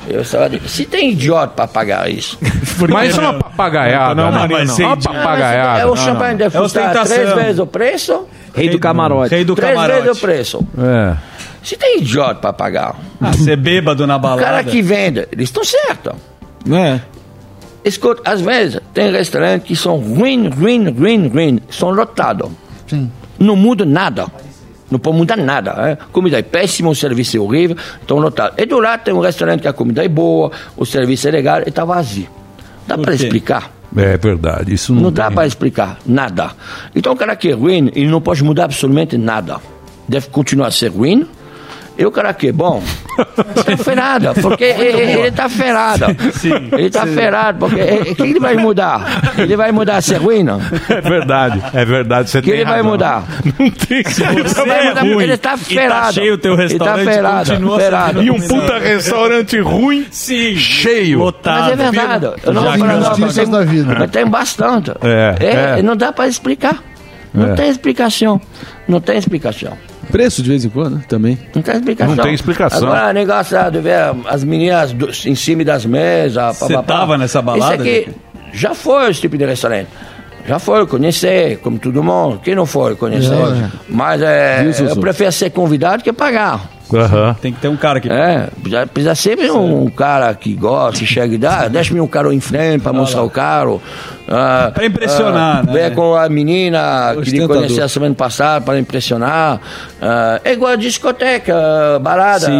Eu 0.09 0.21
estava 0.21 0.49
dizendo, 0.49 0.69
se 0.69 0.85
tem 0.85 1.11
idiota 1.11 1.49
para 1.53 1.67
pagar 1.67 2.09
isso. 2.09 2.39
Mas 2.89 3.09
isso 3.09 3.19
é 3.19 3.23
uma 3.23 3.33
papagaiada. 3.39 4.15
Não, 4.15 4.31
né? 4.31 4.39
não, 4.39 4.47
mas 4.47 4.69
É 4.69 4.73
sim. 4.73 4.83
uma 4.83 4.95
papagaiada. 4.95 5.79
É 5.81 5.85
o 5.85 5.95
champanhe 5.97 6.35
deve 6.37 6.55
É 6.55 6.61
custar 6.61 6.91
três 7.05 7.33
vezes 7.33 7.59
o 7.59 7.65
preço. 7.67 8.25
Rei 8.55 8.69
do 8.69 8.79
camarote. 8.79 9.33
Rei 9.35 9.43
do 9.43 9.55
três 9.55 9.73
camarote. 9.73 10.01
vezes 10.03 10.17
o 10.17 10.21
preço. 10.21 10.67
É. 10.77 11.15
Se 11.63 11.75
tem 11.75 11.97
idiota 11.99 12.35
para 12.35 12.53
pagar. 12.53 12.95
Ah, 13.19 13.33
Ser 13.33 13.57
bêbado 13.57 14.07
na 14.07 14.15
O 14.15 14.19
balada. 14.19 14.43
cara 14.43 14.63
que 14.63 14.81
vende, 14.81 15.27
eles 15.31 15.49
estão 15.49 15.63
certos. 15.65 16.13
É. 16.71 16.99
Escuta, 17.87 18.21
às 18.29 18.41
vezes 18.41 18.81
tem 18.93 19.11
restaurantes 19.11 19.65
que 19.65 19.75
são 19.75 19.97
ruim, 19.97 20.49
ruim, 20.49 20.89
ruim, 20.89 21.27
ruim, 21.29 21.59
são 21.69 21.89
lotados. 21.89 22.51
Sim. 22.85 23.09
Não 23.39 23.55
muda 23.55 23.85
nada. 23.85 24.27
Não 24.91 24.99
pode 24.99 25.17
mudar 25.17 25.37
nada. 25.37 25.71
É? 25.71 25.97
Comida 26.11 26.37
é 26.37 26.41
péssima, 26.41 26.89
o 26.89 26.95
serviço 26.95 27.37
é 27.37 27.39
horrível, 27.39 27.77
estão 28.01 28.19
lotados. 28.19 28.55
E 28.57 28.65
do 28.65 28.79
lado 28.79 29.03
tem 29.03 29.13
um 29.13 29.21
restaurante 29.21 29.61
que 29.61 29.67
a 29.69 29.73
comida 29.73 30.03
é 30.03 30.07
boa, 30.09 30.51
o 30.75 30.85
serviço 30.85 31.29
é 31.29 31.31
legal 31.31 31.61
e 31.65 31.69
está 31.69 31.85
vazio. 31.85 32.27
Dá 32.85 32.97
para 32.97 33.13
explicar? 33.13 33.71
É 33.95 34.17
verdade, 34.17 34.73
isso 34.73 34.93
não, 34.93 35.03
Não 35.03 35.11
dá 35.11 35.31
para 35.31 35.47
explicar 35.47 35.97
nada. 36.05 36.51
Então 36.93 37.13
o 37.13 37.15
cara 37.15 37.37
que 37.37 37.49
é 37.49 37.53
ruim, 37.53 37.89
ele 37.95 38.07
não 38.07 38.19
pode 38.19 38.43
mudar 38.43 38.65
absolutamente 38.65 39.17
nada. 39.17 39.61
Deve 40.07 40.27
continuar 40.27 40.67
a 40.67 40.71
ser 40.71 40.89
ruim 40.89 41.25
E 41.97 42.05
o 42.05 42.11
cara 42.11 42.31
que, 42.33 42.51
bom, 42.51 42.83
está 43.57 43.75
ferrado, 43.83 44.33
porque 44.41 44.63
ele 44.77 45.27
está 45.29 45.49
ferrado. 45.49 46.05
Ele 46.73 46.85
está 46.85 47.07
ferrado, 47.07 47.57
porque 47.57 48.11
o 48.11 48.15
que 48.15 48.21
ele 48.21 48.39
vai 48.39 48.55
mudar? 48.55 49.33
Ele 49.37 49.55
vai 49.57 49.71
mudar 49.71 49.97
a 49.97 50.01
ser 50.01 50.17
ruim, 50.17 50.43
não? 50.43 50.61
É 50.89 51.01
verdade, 51.01 51.61
é 51.73 51.83
verdade. 51.83 52.29
Você 52.29 52.39
que 52.41 52.51
tem 52.51 52.59
ele 52.59 52.65
vai 52.65 52.75
razão. 52.77 52.91
mudar? 52.91 53.23
Não 53.57 53.69
tem 53.71 53.97
Ele 53.97 54.43
vai 54.43 54.87
mudar 54.89 55.01
porque 55.05 55.23
ele 55.23 55.33
está 55.33 55.57
ferrado. 55.57 56.13
cheio 56.13 56.33
o 56.35 56.37
teu 56.37 56.55
restaurante, 56.55 56.99
Ele 56.99 57.09
está 57.09 57.13
ferado, 57.13 57.49
continua 57.51 57.79
ferado. 57.79 58.21
E 58.23 58.29
um 58.31 58.39
puta 58.39 58.77
restaurante 58.77 59.59
ruim, 59.59 60.05
cheio. 60.11 61.33
Mas 61.43 61.71
é 61.71 61.75
verdade. 61.75 62.25
Eu 62.43 62.53
não 62.53 62.61
vou 62.61 62.77
falar, 62.77 62.93
não, 62.99 63.17
mas 63.17 63.35
tem, 63.35 63.49
da 63.49 63.63
vida. 63.63 63.95
mas 63.97 64.11
tem 64.11 64.25
bastante. 64.27 64.91
É, 65.01 65.35
É, 65.39 65.79
é. 65.79 65.81
Não 65.81 65.95
dá 65.95 66.13
para 66.13 66.27
explicar. 66.27 66.77
Não 67.33 67.51
É. 67.51 67.55
tem 67.55 67.69
explicação. 67.69 68.39
Não 68.87 68.99
tem 69.01 69.17
explicação. 69.17 69.73
Preço 70.11 70.41
de 70.41 70.49
vez 70.49 70.65
em 70.65 70.69
quando 70.69 71.03
também. 71.05 71.37
Não 71.53 71.61
tem 71.61 71.75
explicação. 71.75 72.15
Não 72.15 72.23
tem 72.23 72.33
explicação. 72.33 72.87
Agora, 72.87 73.13
negócio 73.13 73.57
de 73.71 73.79
ver 73.79 73.99
as 74.27 74.43
meninas 74.43 74.91
do- 74.93 75.09
em 75.25 75.35
cima 75.35 75.63
das 75.63 75.85
mesas. 75.85 76.57
Você 76.57 76.81
tava 76.83 77.17
nessa 77.17 77.41
balada, 77.41 77.75
Isso 77.75 77.81
aqui 77.81 78.09
já 78.53 78.73
foi 78.73 79.09
esse 79.11 79.21
tipo 79.21 79.37
de 79.37 79.45
restaurante. 79.45 79.87
Já 80.47 80.59
foi 80.59 80.87
conhecer, 80.87 81.57
como 81.59 81.77
todo 81.77 82.01
mundo. 82.01 82.39
Quem 82.41 82.55
não 82.55 82.65
foi 82.65 82.95
conhecer? 82.95 83.33
É. 83.33 83.69
Mas 83.89 84.21
é, 84.21 84.63
Zuzu? 84.71 84.85
eu 84.91 84.95
prefiro 84.97 85.31
ser 85.31 85.49
convidado 85.49 86.01
que 86.03 86.13
pagar. 86.13 86.69
Tem 87.41 87.51
que 87.53 87.59
ter 87.59 87.67
um 87.67 87.75
cara 87.77 87.99
que. 87.99 88.09
É, 88.09 88.47
precisa, 88.61 88.87
precisa 88.87 89.15
sempre 89.15 89.51
um 89.51 89.87
cara 89.89 90.33
que 90.33 90.53
gosta, 90.53 90.99
que 90.99 91.05
chega 91.05 91.35
e 91.35 91.37
dá, 91.37 91.67
deixa 91.67 91.93
me 91.93 91.99
um 92.01 92.07
carro 92.07 92.31
em 92.31 92.39
frente 92.39 92.81
para 92.81 92.93
mostrar 92.93 93.23
o 93.23 93.29
carro. 93.29 93.81
Ah, 94.29 94.71
Pra 94.73 94.85
impressionar, 94.85 95.59
ah, 95.59 95.63
né? 95.63 95.71
Vem 95.71 95.95
com 95.95 96.13
a 96.13 96.27
menina 96.27 97.09
que 97.13 97.19
ele 97.19 97.21
Ostentador. 97.21 97.57
conheceu 97.57 97.83
a 97.85 97.87
semana 97.87 98.13
passada 98.13 98.65
para 98.65 98.77
impressionar. 98.77 99.61
Ah, 100.01 100.41
é 100.43 100.51
igual 100.51 100.73
a 100.73 100.75
discoteca, 100.75 101.55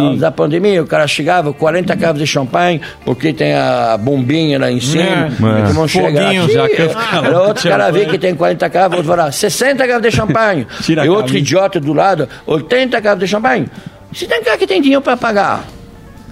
antes 0.08 0.20
da 0.20 0.30
pandemia. 0.30 0.82
O 0.82 0.86
cara 0.86 1.06
chegava, 1.06 1.52
40 1.52 1.94
carros 1.96 2.18
de 2.18 2.26
champanhe, 2.26 2.80
porque 3.04 3.32
tem 3.34 3.54
a 3.54 3.98
bombinha 3.98 4.58
lá 4.58 4.70
em 4.70 4.80
cima. 4.80 5.26
É. 5.26 5.60
e 5.60 5.62
todo 5.66 5.74
mundo 5.74 5.88
chega 5.88 6.08
Foguinho, 6.22 6.44
aqui, 6.44 6.52
já 6.54 6.68
que- 6.68 6.82
aí 6.82 7.34
outro 7.34 7.68
cara 7.68 7.90
vê 7.90 8.06
que 8.06 8.18
tem 8.18 8.34
40 8.34 8.70
carros, 8.70 8.92
outro 8.96 9.08
vai 9.08 9.16
lá, 9.18 9.32
60 9.32 9.86
carros 9.86 10.02
de 10.02 10.10
champanhe. 10.10 10.66
E 11.04 11.08
outro 11.08 11.36
idiota 11.36 11.78
do 11.78 11.92
lado, 11.92 12.28
80 12.46 13.00
carros 13.02 13.20
de 13.20 13.26
champanhe. 13.26 13.66
Se 14.12 14.26
tem 14.26 14.42
cara 14.42 14.56
que 14.56 14.66
tem 14.66 14.80
dinheiro 14.80 15.02
para 15.02 15.16
pagar. 15.16 15.64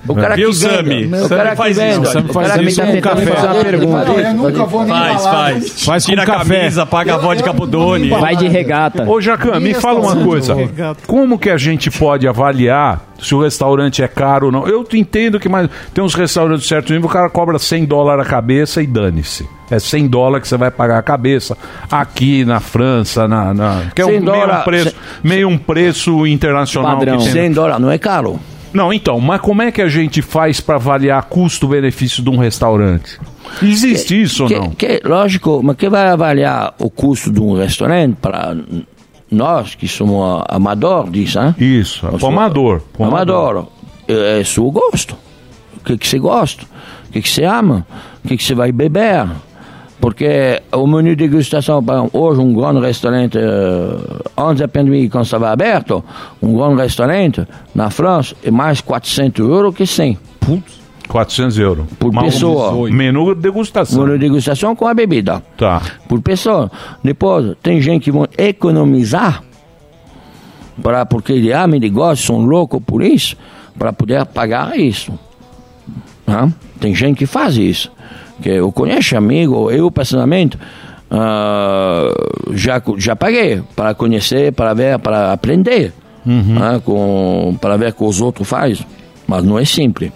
O 0.08 0.14
cara 0.14 0.36
Viu, 0.36 0.50
que. 0.50 0.56
Sami? 0.56 1.06
O 1.06 1.28
cara 1.28 1.56
faz 1.56 1.76
isso, 1.78 2.04
Sami 2.06 2.30
o 2.30 2.32
faz 2.32 2.48
cara 2.48 2.62
isso 2.62 2.82
com 2.82 3.00
café. 3.00 3.26
fazer 3.26 3.46
uma 3.46 3.64
pergunta. 3.64 4.10
Eu 4.12 4.34
nunca 4.34 4.64
vou 4.64 4.84
nem 4.84 4.94
Faz, 4.94 5.22
faz. 5.24 5.84
Faz 5.84 6.04
com 6.04 6.10
Tira 6.10 6.22
a 6.22 6.26
camisa, 6.26 6.86
paga 6.86 7.14
a 7.14 7.18
vodka 7.18 7.52
pro 7.54 7.66
Doni. 7.66 8.08
Vai 8.08 8.36
de 8.36 8.48
regata. 8.48 9.08
Ô, 9.08 9.20
Jacan, 9.20 9.60
me 9.60 9.74
fala 9.74 10.00
uma 10.00 10.16
coisa. 10.24 10.54
Como 11.06 11.38
que 11.38 11.50
a 11.50 11.56
gente 11.56 11.90
pode 11.90 12.26
avaliar 12.28 13.02
se 13.20 13.34
o 13.34 13.42
restaurante 13.42 14.02
é 14.02 14.08
caro 14.08 14.46
ou 14.46 14.52
não? 14.52 14.66
Eu 14.66 14.84
te 14.84 14.98
entendo 14.98 15.40
que 15.40 15.48
mais, 15.48 15.68
tem 15.94 16.02
uns 16.04 16.14
restaurantes 16.14 16.62
de 16.62 16.68
certo 16.68 16.92
nível, 16.92 17.08
o 17.08 17.12
cara 17.12 17.30
cobra 17.30 17.58
100 17.58 17.84
dólares 17.86 18.26
a 18.26 18.28
cabeça 18.28 18.82
e 18.82 18.86
dane-se. 18.86 19.48
É 19.70 19.78
100 19.80 20.06
dólares 20.06 20.42
que 20.42 20.48
você 20.48 20.56
vai 20.56 20.70
pagar 20.70 20.98
a 20.98 21.02
cabeça. 21.02 21.56
Aqui 21.90 22.44
na 22.44 22.60
França, 22.60 23.26
na, 23.26 23.52
na- 23.52 23.82
que 23.94 24.00
é 24.00 24.06
um, 24.06 24.10
100 24.10 24.20
meio, 24.20 24.46
um 24.46 24.62
preço, 24.62 24.94
meio 25.24 25.48
um 25.48 25.58
preço 25.58 26.26
internacional. 26.26 26.98
Padrão. 26.98 27.18
que 27.18 27.24
tem. 27.24 27.32
100 27.32 27.52
dólares, 27.52 27.80
não 27.80 27.90
é 27.90 27.98
caro. 27.98 28.38
Não, 28.76 28.92
então, 28.92 29.18
mas 29.20 29.40
como 29.40 29.62
é 29.62 29.72
que 29.72 29.80
a 29.80 29.88
gente 29.88 30.20
faz 30.20 30.60
para 30.60 30.74
avaliar 30.76 31.22
custo-benefício 31.24 32.22
de 32.22 32.28
um 32.28 32.36
restaurante? 32.36 33.18
Existe 33.62 34.20
isso 34.20 34.42
ou 34.42 34.48
Que- 34.48 34.58
não? 34.58 34.70
que- 34.70 35.00
lógico, 35.04 35.60
mas 35.64 35.76
quem 35.76 35.88
vai 35.88 36.08
avaliar 36.08 36.74
o 36.78 36.90
custo 36.90 37.32
de 37.32 37.40
um 37.40 37.54
restaurante 37.56 38.16
para 38.20 38.54
nós 39.30 39.74
que 39.74 39.88
somos 39.88 40.44
amador 40.48 41.08
disso, 41.10 41.38
hein? 41.40 41.54
Isso, 41.58 42.04
Nós 42.04 42.20
somos- 42.20 42.36
amador, 42.38 42.82
Amador. 42.98 43.68
É, 44.06 44.40
é 44.40 44.44
seu 44.44 44.70
gosto. 44.70 45.16
O 45.78 45.84
que, 45.84 45.96
que 45.96 46.06
você 46.06 46.18
gosta? 46.18 46.64
O 47.08 47.12
que, 47.12 47.22
que 47.22 47.28
você 47.30 47.44
ama? 47.44 47.86
O 48.24 48.28
que, 48.28 48.36
que 48.36 48.44
você 48.44 48.54
vai 48.54 48.72
beber? 48.72 49.26
Porque 50.00 50.62
o 50.72 50.86
menu 50.86 51.16
de 51.16 51.28
degustação, 51.28 51.82
hoje 52.12 52.40
um 52.40 52.52
grande 52.52 52.80
restaurante, 52.80 53.38
eh, 53.38 54.22
antes 54.36 54.60
da 54.60 54.68
pandemia, 54.68 55.08
quando 55.08 55.24
estava 55.24 55.50
aberto, 55.50 56.04
um 56.42 56.54
grande 56.54 56.82
restaurante 56.82 57.46
na 57.74 57.88
França 57.90 58.34
é 58.44 58.50
mais 58.50 58.80
400 58.80 59.48
euros 59.48 59.74
que 59.74 59.86
100. 59.86 60.18
400 61.08 61.58
euros. 61.58 61.86
Por 61.98 62.12
pessoa. 62.12 62.90
Menu 62.90 63.34
de 63.34 63.40
degustação. 63.40 64.02
Menu 64.02 64.18
de 64.18 64.26
degustação 64.26 64.76
com 64.76 64.86
a 64.86 64.94
bebida. 64.94 65.42
Tá. 65.56 65.80
Por 66.08 66.20
pessoa. 66.20 66.70
Depois, 67.02 67.56
tem 67.62 67.80
gente 67.80 68.04
que 68.04 68.10
vão 68.10 68.26
economizar, 68.36 69.42
pra, 70.82 71.06
porque 71.06 71.32
eles 71.32 71.54
amam 71.54 71.78
negócio, 71.78 72.26
são 72.26 72.44
loucos 72.44 72.80
por 72.84 73.02
isso, 73.02 73.36
para 73.78 73.92
poder 73.92 74.24
pagar 74.26 74.78
isso. 74.78 75.12
Hã? 76.28 76.52
Tem 76.80 76.94
gente 76.94 77.18
que 77.18 77.26
faz 77.26 77.56
isso. 77.56 77.90
Que 78.42 78.50
eu 78.50 78.70
conheço 78.72 79.16
amigo, 79.16 79.70
eu 79.70 79.90
pessoalmente 79.90 80.58
ah, 81.10 82.12
já, 82.52 82.82
já 82.98 83.16
paguei 83.16 83.62
para 83.74 83.94
conhecer, 83.94 84.52
para 84.52 84.74
ver, 84.74 84.98
para 84.98 85.32
aprender, 85.32 85.92
hã? 86.60 86.80
com, 86.80 87.56
para 87.60 87.76
ver 87.76 87.90
o 87.90 87.94
que 87.94 88.04
os 88.04 88.20
outros 88.20 88.48
fazem. 88.48 88.84
Mas 89.26 89.44
não 89.44 89.58
é 89.58 89.64
simples. 89.64 90.12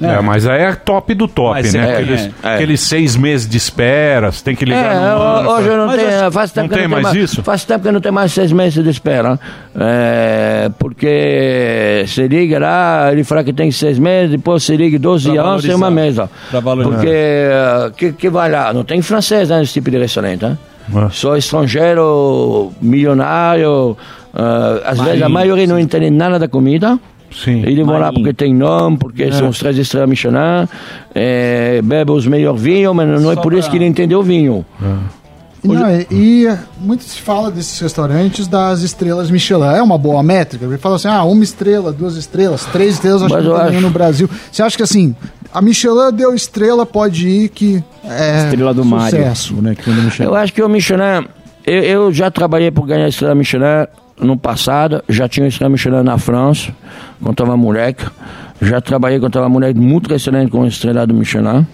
É, 0.00 0.20
mas 0.22 0.46
aí 0.46 0.62
é 0.62 0.72
top 0.74 1.12
do 1.14 1.28
top, 1.28 1.50
Mas 1.62 1.74
né? 1.74 1.80
é, 1.90 1.92
aqueles, 1.98 2.20
é, 2.20 2.30
é. 2.42 2.54
aqueles 2.54 2.80
seis 2.80 3.16
meses 3.16 3.46
de 3.48 3.56
espera, 3.58 4.32
você 4.32 4.42
tem 4.42 4.56
que 4.56 4.64
ligar 4.64 4.94
É, 4.94 4.94
no 4.94 5.22
ano. 5.22 5.50
hoje 5.50 5.68
eu 5.68 5.76
não 5.76 5.94
tenho, 5.96 6.08
acho- 6.22 6.30
faz 6.32 6.50
tempo 6.52 6.62
não 6.62 6.68
que 6.68 6.74
eu 6.74 6.78
tem 6.78 6.88
não 6.88 7.02
mais 7.02 7.12
tenho 7.12 7.24
isso? 7.24 7.42
Faz 7.42 7.64
tempo 7.64 7.82
que 7.82 7.88
eu 7.88 7.92
não 7.92 8.00
tenho 8.00 8.14
mais 8.14 8.32
seis 8.32 8.50
meses 8.52 8.82
de 8.82 8.88
espera. 8.90 9.38
É, 9.78 10.70
porque 10.78 12.04
se 12.06 12.26
liga 12.28 12.58
lá, 12.58 13.12
ele 13.12 13.24
fala 13.24 13.44
que 13.44 13.52
tem 13.52 13.70
seis 13.70 13.98
meses, 13.98 14.30
depois 14.30 14.62
se 14.62 14.76
liga 14.76 14.98
12 14.98 15.30
Pra 15.32 15.42
anos, 15.42 15.62
tem 15.64 15.74
uma 15.74 15.90
mesa. 15.90 16.30
Pra 16.50 16.60
valorizar. 16.60 16.94
Porque 16.96 17.10
eh, 17.12 17.90
que, 17.96 18.12
que 18.12 18.28
vai 18.30 18.50
lá? 18.50 18.72
Não 18.72 18.84
tem 18.84 19.00
francês 19.02 19.48
né, 19.48 19.58
nesse 19.60 19.74
tipo 19.74 19.90
de 19.90 19.98
restaurante. 19.98 20.44
Hein? 20.44 20.58
É. 20.96 21.08
Só 21.10 21.36
estrangeiro, 21.36 22.72
milionário. 22.80 23.96
eh, 24.34 24.82
às 24.84 24.98
vezes 25.00 25.22
a 25.22 25.28
maioria 25.28 25.66
não 25.66 25.78
entende 25.78 26.10
nada 26.10 26.38
da 26.38 26.48
comida. 26.48 26.98
Sim. 27.32 27.62
Eles 27.62 27.84
vão 27.86 27.94
lá 27.94 28.06
Marinho. 28.06 28.14
porque 28.22 28.32
tem 28.34 28.54
nome, 28.54 28.96
porque 28.98 29.24
É. 29.24 29.32
são 29.32 29.48
os 29.48 29.58
três 29.58 29.76
estrelas 29.78 30.08
Michelin, 30.08 30.66
é, 31.14 31.80
bebe 31.82 32.10
os 32.12 32.26
melhores 32.26 32.60
vinhos, 32.60 32.94
mas 32.94 33.06
não 33.20 33.30
é 33.30 33.34
Só 33.34 33.40
por 33.40 33.52
isso 33.52 33.62
pra- 33.62 33.70
que 33.70 33.76
ele 33.78 33.86
entendeu 33.86 34.18
o 34.20 34.22
vinho. 34.22 34.64
E, 35.62 35.68
não, 35.68 35.90
e, 35.90 36.06
e 36.10 36.48
muito 36.80 37.04
se 37.04 37.20
fala 37.20 37.50
desses 37.50 37.78
restaurantes 37.80 38.48
das 38.48 38.80
estrelas 38.80 39.30
Michelin. 39.30 39.64
É 39.76 39.82
uma 39.82 39.98
boa 39.98 40.22
métrica? 40.22 40.64
Ele 40.64 40.78
fala 40.78 40.96
assim: 40.96 41.08
ah, 41.08 41.22
uma 41.24 41.44
estrela, 41.44 41.92
duas 41.92 42.16
estrelas, 42.16 42.64
três 42.66 42.94
estrelas, 42.94 43.22
acho 43.22 43.34
Mas 43.34 43.42
que 43.42 43.48
eu 43.48 43.52
não 43.52 43.60
tem 43.66 43.76
acho- 43.76 43.80
no 43.86 43.90
Brasil. 43.90 44.30
Você 44.50 44.62
acha 44.62 44.76
que 44.76 44.82
assim, 44.82 45.14
a 45.52 45.60
Michelin 45.60 46.12
deu 46.14 46.34
estrela, 46.34 46.86
pode 46.86 47.28
ir 47.28 47.48
que 47.50 47.84
é 48.04 48.44
Estrela 48.46 48.72
do 48.72 48.84
Mário. 48.84 49.10
sucesso. 49.18 49.52
Do 49.54 49.62
Michel. 50.02 50.26
Eu 50.28 50.34
acho 50.34 50.50
que 50.52 50.62
o 50.62 50.68
Michelin, 50.68 51.26
eu, 51.66 51.82
eu 51.82 52.12
já 52.12 52.30
trabalhei 52.30 52.70
por 52.70 52.86
ganhar 52.86 53.04
a 53.04 53.08
estrela 53.08 53.34
Michelin 53.34 53.86
no 54.20 54.36
passado, 54.36 55.02
já 55.08 55.28
tinha 55.28 55.46
estrela 55.46 55.70
Michelin 55.70 56.02
na 56.02 56.18
França, 56.18 56.72
quando 57.20 57.32
estava 57.32 57.56
moleque. 57.56 58.04
Já 58.60 58.80
trabalhei 58.80 59.18
quando 59.18 59.30
estava 59.30 59.48
moleque 59.48 59.78
muito 59.78 60.12
excelente 60.12 60.50
com 60.50 60.66
estrela 60.66 61.06
do 61.06 61.14
Michelin. 61.14 61.66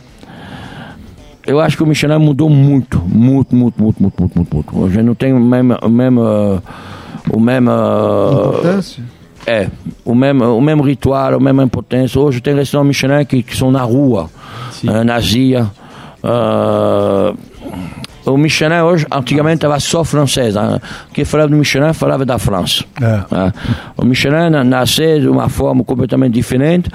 Eu 1.46 1.60
acho 1.60 1.76
que 1.76 1.82
o 1.82 1.86
Michelin 1.86 2.18
mudou 2.18 2.48
muito, 2.48 2.98
muito, 3.00 3.54
muito, 3.54 3.82
muito, 3.82 4.02
muito, 4.02 4.20
muito, 4.20 4.36
muito. 4.36 4.54
muito. 4.54 4.78
Hoje 4.78 5.02
não 5.02 5.14
tem 5.14 5.32
o 5.32 5.40
mesmo, 5.40 5.76
o 5.82 5.88
mesmo, 5.88 6.20
uh, 6.20 6.62
o 7.30 7.40
mesmo 7.40 7.70
uh, 7.70 8.48
Importância? 8.48 9.04
é, 9.46 9.68
o 10.04 10.14
mesmo, 10.14 10.56
o 10.56 10.60
mesmo 10.60 10.82
ritual, 10.82 11.34
a 11.34 11.40
mesma 11.40 11.62
importância. 11.62 12.20
Hoje 12.20 12.40
tem 12.40 12.54
restaurantes 12.54 12.88
Michelin 12.88 13.24
que, 13.24 13.42
que 13.42 13.56
são 13.56 13.70
na 13.70 13.82
rua, 13.82 14.28
eh, 14.84 15.04
na 15.04 15.20
Zia. 15.20 15.70
Ah, 16.22 17.32
o 18.26 18.36
Michelin 18.36 18.80
hoje, 18.80 19.06
antigamente 19.10 19.56
estava 19.56 19.78
só 19.80 20.02
francês. 20.04 20.56
Hein? 20.56 20.80
Quem 21.12 21.24
falava 21.24 21.48
do 21.50 21.56
Michelin 21.56 21.92
falava 21.92 22.24
da 22.24 22.38
França. 22.38 22.84
Ah, 23.00 23.52
O 23.96 24.04
Michelin 24.04 24.50
na- 24.50 24.64
nasceu 24.64 25.20
de 25.20 25.28
uma 25.28 25.48
forma 25.48 25.84
completamente 25.84 26.34
diferente 26.34 26.90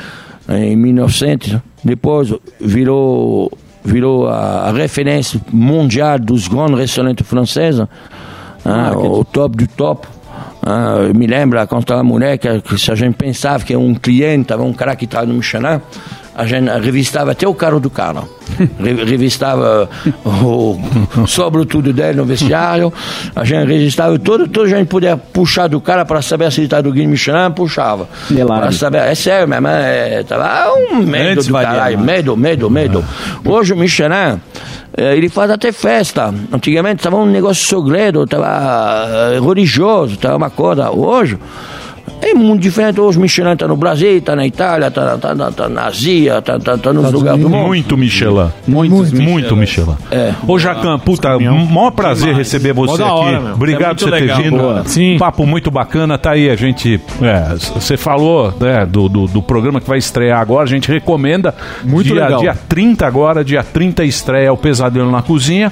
em 0.49 0.75
1900. 0.75 1.57
Depois 1.83 2.33
virou, 2.59 3.51
virou 3.83 4.27
a, 4.27 4.71
referência 4.71 5.39
mundial 5.51 6.19
dos 6.19 6.47
grandes 6.47 6.77
restaurantes 6.77 7.25
franceses. 7.27 7.85
Ah, 8.65 8.91
o 8.95 9.23
top 9.23 9.57
do 9.57 9.67
top. 9.67 10.07
Ah, 10.63 10.97
eu 11.07 11.15
me 11.15 11.25
lembro 11.25 11.65
quando 11.67 11.81
estava 11.81 12.03
moleque, 12.03 12.61
que 12.61 12.77
se 12.77 12.91
a 12.91 12.95
gente 12.95 13.15
pensava 13.15 13.63
que 13.63 13.75
um 13.75 13.95
cliente, 13.95 14.53
um 14.53 14.73
cara 14.73 14.95
que 14.95 15.05
estava 15.05 15.25
no 15.25 15.33
Michelin, 15.33 15.81
a 16.35 16.45
gente 16.45 16.69
revistava 16.79 17.31
até 17.31 17.47
o 17.47 17.53
carro 17.53 17.79
do 17.79 17.89
cara. 17.89 18.23
Re- 18.79 19.03
Revistava 19.05 19.89
o 20.25 20.77
sobretudo 21.27 21.91
dele 21.93 22.17
no 22.17 22.25
vestiário, 22.25 22.91
a 23.35 23.43
gente 23.43 23.67
registrava 23.67 24.17
tudo, 24.19 24.47
tudo 24.47 24.65
a 24.65 24.69
gente 24.69 24.87
podia 24.87 25.15
puxar 25.17 25.67
do 25.67 25.79
cara 25.81 26.05
para 26.05 26.21
saber 26.21 26.51
se 26.51 26.59
ele 26.61 26.67
estava 26.67 26.83
do 26.83 26.91
Guilherme 26.91 27.13
Michelin, 27.13 27.51
puxava. 27.55 28.07
Para 28.47 28.71
saber, 28.71 28.99
é 28.99 29.15
sério 29.15 29.47
mesmo, 29.47 29.67
é, 29.67 30.23
tava 30.23 30.73
um 30.73 30.97
medo 31.03 31.31
Antes 31.31 31.47
do 31.47 31.53
caralho, 31.53 31.97
mais. 31.97 32.07
medo, 32.07 32.37
medo, 32.37 32.69
medo. 32.69 33.05
Hoje 33.45 33.73
o 33.73 33.77
Michelin, 33.77 34.39
eh, 34.97 35.15
ele 35.15 35.29
faz 35.29 35.49
até 35.51 35.71
festa. 35.71 36.33
Antigamente 36.51 36.97
estava 36.97 37.15
um 37.17 37.25
negócio 37.25 37.65
segredo, 37.65 38.23
estava 38.23 39.39
religioso, 39.41 40.13
estava 40.15 40.35
uma 40.37 40.49
coisa. 40.49 40.91
Hoje, 40.91 41.37
É 42.21 42.33
muito 42.33 42.61
diferente. 42.61 42.99
Hoje 42.99 43.17
o 43.17 43.21
Michelin 43.21 43.55
tá 43.55 43.67
no 43.67 43.75
Brasil, 43.75 44.21
tá 44.21 44.35
na 44.35 44.45
Itália, 44.45 44.91
tá, 44.91 45.17
tá, 45.17 45.35
tá, 45.35 45.51
tá 45.51 45.69
na 45.69 45.85
Ásia, 45.87 46.41
tá, 46.41 46.59
tá, 46.59 46.77
tá 46.77 46.93
nos 46.93 47.11
lugares 47.11 47.41
do 47.41 47.49
mundo. 47.49 47.67
Muito 47.67 47.97
Michelin. 47.97 48.49
Muito, 48.67 49.15
muito 49.21 49.55
Michelin. 49.55 49.95
É. 50.11 50.33
Ô, 50.47 50.59
Jacan, 50.59 50.99
puta, 50.99 51.37
maior 51.39 51.91
prazer 51.91 52.35
receber 52.35 52.73
você 52.73 53.01
aqui. 53.01 53.11
hora. 53.11 53.53
Obrigado 53.53 53.91
É 53.91 53.93
por 53.95 53.99
você 53.99 54.05
muito 54.05 54.15
ter 54.15 54.21
legal, 54.21 54.41
vindo. 54.43 54.57
boa. 54.57 54.83
Sim. 54.85 55.17
Papo 55.17 55.45
muito 55.45 55.71
bacana, 55.71 56.17
tá 56.17 56.31
aí. 56.31 56.49
A 56.49 56.55
gente. 56.55 57.01
é, 57.21 57.55
Você 57.55 57.97
falou 57.97 58.53
né, 58.59 58.85
do, 58.85 59.09
do, 59.09 59.27
do 59.27 59.41
programa 59.41 59.81
que 59.81 59.87
vai 59.87 59.97
estrear 59.97 60.39
agora. 60.39 60.63
A 60.63 60.67
gente 60.69 60.91
recomenda. 60.91 61.55
Muito 61.83 62.07
dia, 62.13 62.23
legal. 62.23 62.39
Dia 62.41 62.55
30 62.69 63.05
agora, 63.07 63.43
dia 63.43 63.63
30 63.63 64.03
estreia 64.05 64.53
o 64.53 64.57
Pesadelo 64.57 65.09
na 65.11 65.21
Cozinha. 65.23 65.71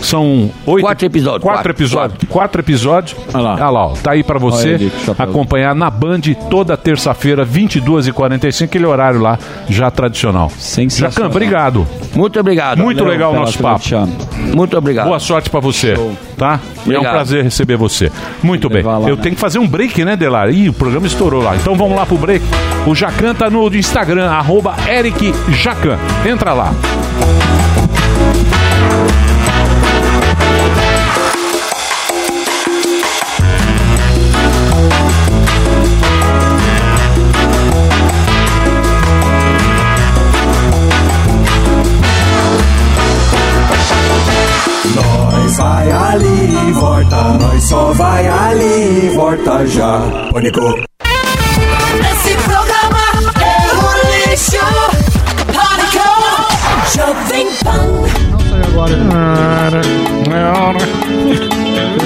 São 0.00 0.48
oito. 0.64 0.84
Quatro 0.84 1.06
episódios, 1.06 1.42
Quatro, 1.42 1.58
quatro. 1.58 1.72
episódios. 1.72 2.18
Quatro 2.30 2.60
episódios. 2.62 3.16
Olha 3.34 3.42
lá. 3.42 3.86
ó. 3.86 3.92
Tá 3.94 4.12
aí 4.12 4.22
pra 4.22 4.36
Olha 4.38 4.50
você 4.50 4.90
acompanhar 5.18 5.74
na 5.74 5.87
Band 5.90 6.20
toda 6.50 6.76
terça-feira, 6.76 7.44
22h45, 7.46 8.64
aquele 8.64 8.86
horário 8.86 9.20
lá 9.20 9.38
já 9.68 9.90
tradicional. 9.90 10.50
Jacan, 10.88 11.26
obrigado. 11.26 11.86
Muito 12.14 12.38
obrigado. 12.38 12.82
Muito 12.82 12.98
Valeu 12.98 13.12
legal 13.12 13.32
o 13.32 13.36
nosso 13.36 13.58
papo. 13.58 13.82
Muito 14.54 14.76
obrigado. 14.76 15.06
Boa 15.06 15.18
sorte 15.18 15.50
pra 15.50 15.60
você, 15.60 15.94
tá? 16.36 16.60
E 16.86 16.90
é 16.90 16.94
um 16.94 16.98
Obrigado. 16.98 17.12
prazer 17.12 17.44
receber 17.44 17.76
você. 17.76 18.10
Muito 18.42 18.68
bem. 18.68 18.82
lá, 18.82 19.08
Eu 19.08 19.16
né? 19.16 19.22
tenho 19.22 19.34
que 19.34 19.40
fazer 19.40 19.58
um 19.58 19.66
break, 19.66 20.04
né, 20.04 20.16
Delar? 20.16 20.50
Ih, 20.50 20.68
o 20.68 20.72
programa 20.72 21.06
estourou 21.06 21.42
lá. 21.42 21.56
Então 21.56 21.74
vamos 21.74 21.96
lá 21.96 22.06
pro 22.06 22.16
break. 22.16 22.44
O 22.86 22.94
Jacan 22.94 23.34
tá 23.34 23.50
no 23.50 23.66
Instagram, 23.74 24.30
arroba 24.30 24.74
Eric 24.88 25.32
Jacan. 25.50 25.98
Entra 26.26 26.52
lá. 26.52 26.72
Ali, 46.18 46.72
volta, 46.72 47.16
nós 47.40 47.62
só 47.64 47.92
vai 47.92 48.26
ali, 48.26 49.06
e 49.06 49.10
volta 49.14 49.64
já. 49.66 50.00
Pânico. 50.32 50.60
Esse 52.00 52.34
programa 52.42 52.98
é 53.40 53.74
um 53.74 54.30
lixo. 54.30 54.58
Pânico. 55.46 56.08
Jovem 56.96 57.46
Pan. 57.62 57.86
Não 58.30 58.40
sei 58.40 58.60
agora. 58.72 58.98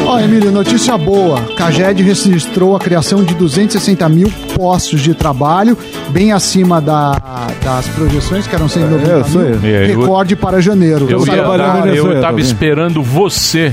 Ó, 0.05 0.19
Emílio, 0.21 0.51
notícia 0.53 0.99
boa. 0.99 1.41
Caged 1.57 2.03
registrou 2.03 2.77
a 2.77 2.79
criação 2.79 3.23
de 3.25 3.35
260 3.35 4.07
mil 4.11 4.31
postos 4.55 5.01
de 5.01 5.15
trabalho, 5.15 5.77
bem 6.11 6.33
acima 6.33 6.81
da- 6.81 7.17
das 7.65 7.87
projeções, 7.89 8.47
que 8.47 8.55
eram 8.55 8.69
190 8.69 9.11
É, 9.11 9.57
mil. 9.57 9.75
É, 9.75 9.87
Recorde 9.87 10.37
para 10.37 10.61
janeiro. 10.61 11.07
Eu, 11.09 11.21
ia 11.21 11.33
trabalhando 11.33 11.67
dar- 11.67 11.73
na 11.73 11.79
eu 11.79 11.85
Venezuela, 12.05 12.21
tava 12.21 12.37
vendo? 12.37 12.45
esperando 12.45 13.03
você 13.03 13.73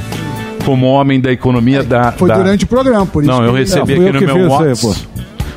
como 0.65 0.85
homem 0.87 1.19
da 1.19 1.31
economia 1.31 1.83
da. 1.83 2.11
Foi 2.11 2.27
da- 2.29 2.37
durante 2.37 2.63
o 2.65 2.67
programa, 2.67 3.05
por 3.05 3.23
isso 3.23 3.31
Não, 3.31 3.43
eu 3.43 3.53
que- 3.53 3.59
recebi 3.59 3.95
fui 3.95 4.09
aqui 4.09 4.23
eu 4.23 4.27
no 4.27 4.33
meu 4.35 4.49
WhatsApp. 4.49 4.97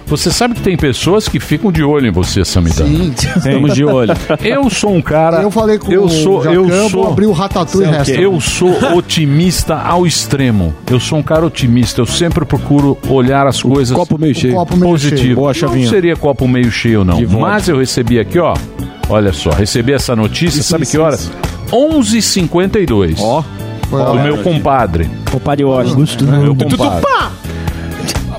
Você 0.05 0.31
sabe 0.31 0.55
que 0.55 0.61
tem 0.61 0.77
pessoas 0.77 1.27
que 1.27 1.41
ficam 1.41 1.73
de 1.73 1.83
olho 1.83 2.07
em 2.07 2.11
você, 2.11 2.45
Samidana. 2.45 2.87
Sim. 2.87 3.15
Estamos 3.17 3.73
de 3.73 3.83
olho. 3.83 4.13
Eu 4.45 4.69
sou 4.69 4.95
um 4.95 5.01
cara. 5.01 5.41
Eu 5.41 5.51
falei 5.51 5.79
com 5.79 5.91
eu 5.91 6.05
o 6.05 6.09
sou, 6.11 6.43
Jacan, 6.43 6.55
eu 6.55 6.69
vou 6.69 6.91
sou, 6.91 7.07
abrir 7.09 7.27
o 7.27 7.33
Ratatouille 7.33 7.89
o? 7.89 7.93
Restaurant. 7.93 8.23
Eu 8.23 8.39
sou 8.41 8.75
otimista 8.95 9.75
ao 9.77 10.07
extremo. 10.07 10.75
Eu 10.91 11.01
sou 11.01 11.19
um 11.19 11.23
cara 11.23 11.47
otimista. 11.47 12.03
Eu 12.03 12.07
sempre 12.07 12.45
procuro 12.45 12.99
olhar 13.09 13.47
as 13.47 13.63
coisas 13.63 13.97
copo 13.97 14.19
meio 14.19 14.35
cheio. 14.35 14.53
copo 14.55 14.77
meio 14.77 14.93
positivo. 14.93 15.19
cheio. 15.23 15.35
Boa, 15.37 15.53
não 15.55 15.89
seria 15.89 16.15
copo 16.17 16.47
meio 16.47 16.71
cheio 16.71 17.05
não. 17.05 17.19
Mas 17.29 17.69
eu 17.69 17.79
recebi 17.79 18.19
aqui, 18.19 18.39
ó. 18.39 18.55
Olha 19.09 19.33
só, 19.33 19.49
recebi 19.51 19.93
essa 19.95 20.15
notícia, 20.15 20.61
Isso, 20.61 20.69
sabe 20.69 20.83
isso, 20.83 20.93
que 20.93 20.99
horas? 20.99 21.31
11h52. 21.71 23.17
Ó. 23.19 23.43
Do 23.93 24.15
meu 24.15 24.39
compadre. 24.43 25.11
Compadre 25.31 25.65
Washington. 25.65 26.25
Meu 26.25 26.55
compadre. 26.55 27.03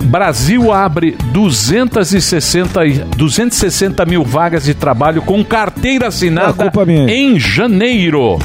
Brasil 0.03 0.71
abre 0.71 1.15
260, 1.31 2.85
e- 2.85 2.99
260 3.17 4.05
mil 4.05 4.23
vagas 4.23 4.63
de 4.65 4.73
trabalho 4.73 5.21
com 5.21 5.43
carteira 5.43 6.07
assinada 6.07 6.71
em 7.07 7.39
janeiro. 7.39 8.38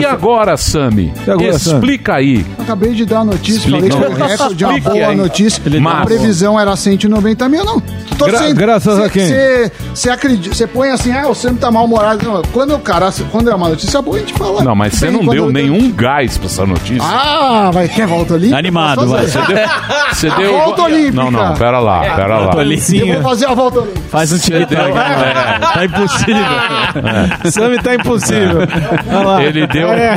E 0.00 0.04
agora, 0.04 0.56
Sami? 0.56 1.12
E 1.26 1.30
agora, 1.30 1.58
Sami? 1.58 1.76
Explica 1.76 2.14
aí. 2.14 2.46
Acabei 2.58 2.92
de 2.92 3.04
dar 3.04 3.20
a 3.20 3.24
notícia, 3.24 3.58
Explica. 3.58 3.96
falei 3.96 4.14
que 4.14 4.22
o 4.22 4.26
recorde 4.26 4.64
uma 4.64 4.78
boa 4.80 5.08
aí. 5.08 5.16
notícia. 5.16 5.62
Ele 5.66 5.86
a 5.86 6.04
previsão 6.04 6.58
era 6.58 6.74
190 6.76 7.48
mil, 7.48 7.64
não. 7.64 7.80
Tô 8.18 8.26
Gra- 8.26 8.38
sendo- 8.38 8.54
graças 8.56 8.96
cê- 8.98 9.02
a 9.04 9.08
quem? 9.08 9.26
cê- 9.28 9.72
Você 9.94 10.10
acredita, 10.10 10.54
você 10.54 10.66
põe 10.66 10.90
assim, 10.90 11.10
ah, 11.12 11.28
o 11.28 11.34
Sam 11.34 11.54
tá 11.54 11.70
mal-humorado. 11.70 12.42
Quando 12.52 12.74
o 12.74 12.78
cara, 12.78 13.10
quando 13.30 13.50
é 13.50 13.54
uma 13.54 13.68
notícia 13.70 14.00
boa, 14.02 14.16
a 14.16 14.20
gente 14.20 14.32
fala. 14.34 14.62
Não, 14.62 14.74
mas 14.74 14.94
você 14.94 15.10
não 15.10 15.24
deu 15.24 15.46
eu- 15.46 15.52
nenhum 15.52 15.90
gás 15.90 16.36
pra 16.38 16.46
essa 16.46 16.66
notícia. 16.66 17.02
Ah, 17.02 17.70
vai, 17.72 17.88
quer 17.88 18.06
volta 18.06 18.34
olímpica? 18.34 18.58
Animado, 18.58 19.06
vai. 19.08 19.26
Você 19.26 19.38
deu- 19.40 19.68
você 20.12 20.30
deu- 20.30 20.52
Volta 20.52 20.82
olímpica. 21.00 21.22
Não, 21.22 21.30
não, 21.30 21.54
pera 21.54 21.78
lá, 21.78 22.00
pera 22.00 22.38
lá. 22.38 22.52
Eu 22.62 23.12
vou 23.14 23.22
fazer 23.22 23.46
a 23.46 23.54
volta 23.54 23.78
olímpica. 23.80 24.00
Faz 24.10 24.32
um 24.32 24.38
TikTok. 24.38 24.74
É. 24.74 25.58
Tá 25.74 25.84
impossível. 25.84 27.50
Sammy 27.50 27.78
tá 27.82 27.94
impossível. 27.94 28.58
Ele 29.44 29.66
deu. 29.66 29.88
É. 29.88 30.16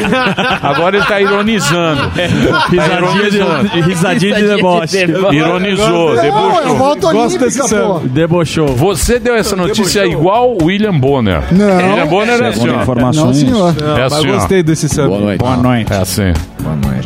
Agora 0.61 0.97
ele 0.97 1.05
tá 1.05 1.21
ironizando. 1.21 2.01
Tá 2.09 2.67
Risadinha 2.69 3.31
de- 3.31 3.81
risadinha 3.81 4.35
de 4.35 4.47
deboche. 4.47 4.97
Ironizou, 5.31 6.15
debochou. 6.15 6.75
volto 6.77 7.07
olímpica, 7.07 7.67
pô. 7.69 7.99
Debochou. 8.03 8.67
Você 8.75 9.19
deu 9.19 9.35
essa 9.35 9.55
notícia 9.55 10.05
igual 10.05 10.55
o 10.59 10.65
William 10.65 10.97
Bonner. 10.97 11.41
Não. 11.51 11.77
William 11.89 12.07
Bonner 12.07 12.41
é 12.41 12.47
assim, 12.47 12.69
informações. 12.75 13.43
Não, 13.43 13.73
senhor. 13.73 13.75
É 13.97 14.03
assim, 14.03 14.27
gostei 14.27 14.63
desse 14.63 14.89
Sammy. 14.89 15.07
Boa 15.09 15.19
noite. 15.21 15.39
Boa 15.39 15.57
noite. 15.57 15.93
É 15.93 15.97
assim. 15.97 16.33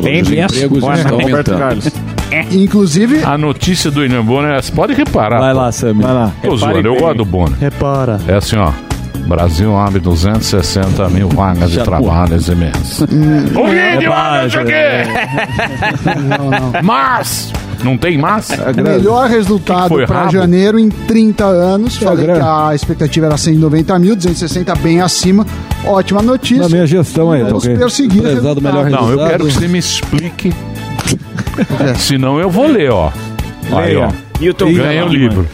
Tem 0.02 0.22
Os 0.22 0.28
mesmo? 0.28 0.44
empregos 0.44 0.80
Boa 0.80 0.94
estão 0.94 1.10
noite, 1.12 1.30
Roberto 1.30 1.52
aumentando. 1.52 1.92
Inclusive, 2.52 3.22
A 3.24 3.36
notícia 3.38 3.90
do 3.90 4.00
William 4.00 4.24
Bonner, 4.24 4.62
você 4.62 4.72
pode 4.72 4.92
reparar. 4.94 5.38
Vai 5.40 5.52
pô. 5.54 5.60
lá, 5.60 5.72
Sammy. 5.72 6.02
Vai 6.02 6.12
lá. 6.14 6.32
Tô 6.42 6.56
zoando, 6.56 6.88
eu 6.88 6.96
gosto 6.96 7.16
do 7.18 7.24
Bonner. 7.24 7.58
Repara. 7.58 8.20
É 8.28 8.34
assim, 8.34 8.56
ó. 8.56 8.70
Brasil 9.26 9.76
abre 9.76 10.00
260 10.00 11.08
mil 11.10 11.28
vagas 11.28 11.70
de 11.70 11.82
trabalho 11.82 12.34
esse 12.36 12.54
mês. 12.54 13.00
O 13.54 13.66
vídeo, 13.66 14.00
Repara, 14.00 14.42
não 14.44 14.50
sei 14.50 14.62
o 14.62 14.66
quê. 14.66 14.72
Mas, 16.82 17.52
não 17.84 17.98
tem 17.98 18.16
mais? 18.16 18.48
melhor 18.76 19.24
Que 19.24 19.30
que 19.30 19.36
resultado 19.36 20.06
para 20.06 20.28
janeiro 20.28 20.78
em 20.78 20.88
30 20.88 21.44
anos. 21.44 21.96
Falei 21.98 22.24
grana. 22.24 22.40
que 22.40 22.46
a 22.46 22.74
expectativa 22.74 23.26
era 23.26 23.36
190 23.36 23.98
mil, 23.98 24.16
260 24.16 24.74
bem 24.76 25.00
acima. 25.02 25.46
Ótima 25.84 26.22
notícia. 26.22 26.62
Na 26.62 26.68
minha 26.68 26.86
gestão 26.86 27.30
aí, 27.30 27.42
Vamos 27.42 27.64
ok? 27.64 27.76
perseguir. 27.76 28.22
Melhor. 28.22 28.90
Não, 28.90 29.10
eu 29.10 29.18
quero 29.18 29.44
que 29.46 29.52
você 29.52 29.68
me 29.68 29.78
explique. 29.78 30.52
Senão 31.96 32.38
eu 32.40 32.50
vou 32.50 32.66
ler, 32.66 32.90
ó. 32.90 33.10
Aí, 33.72 33.96
ó. 33.96 34.10
Ganha 34.82 35.04
o 35.04 35.08
livro. 35.08 35.46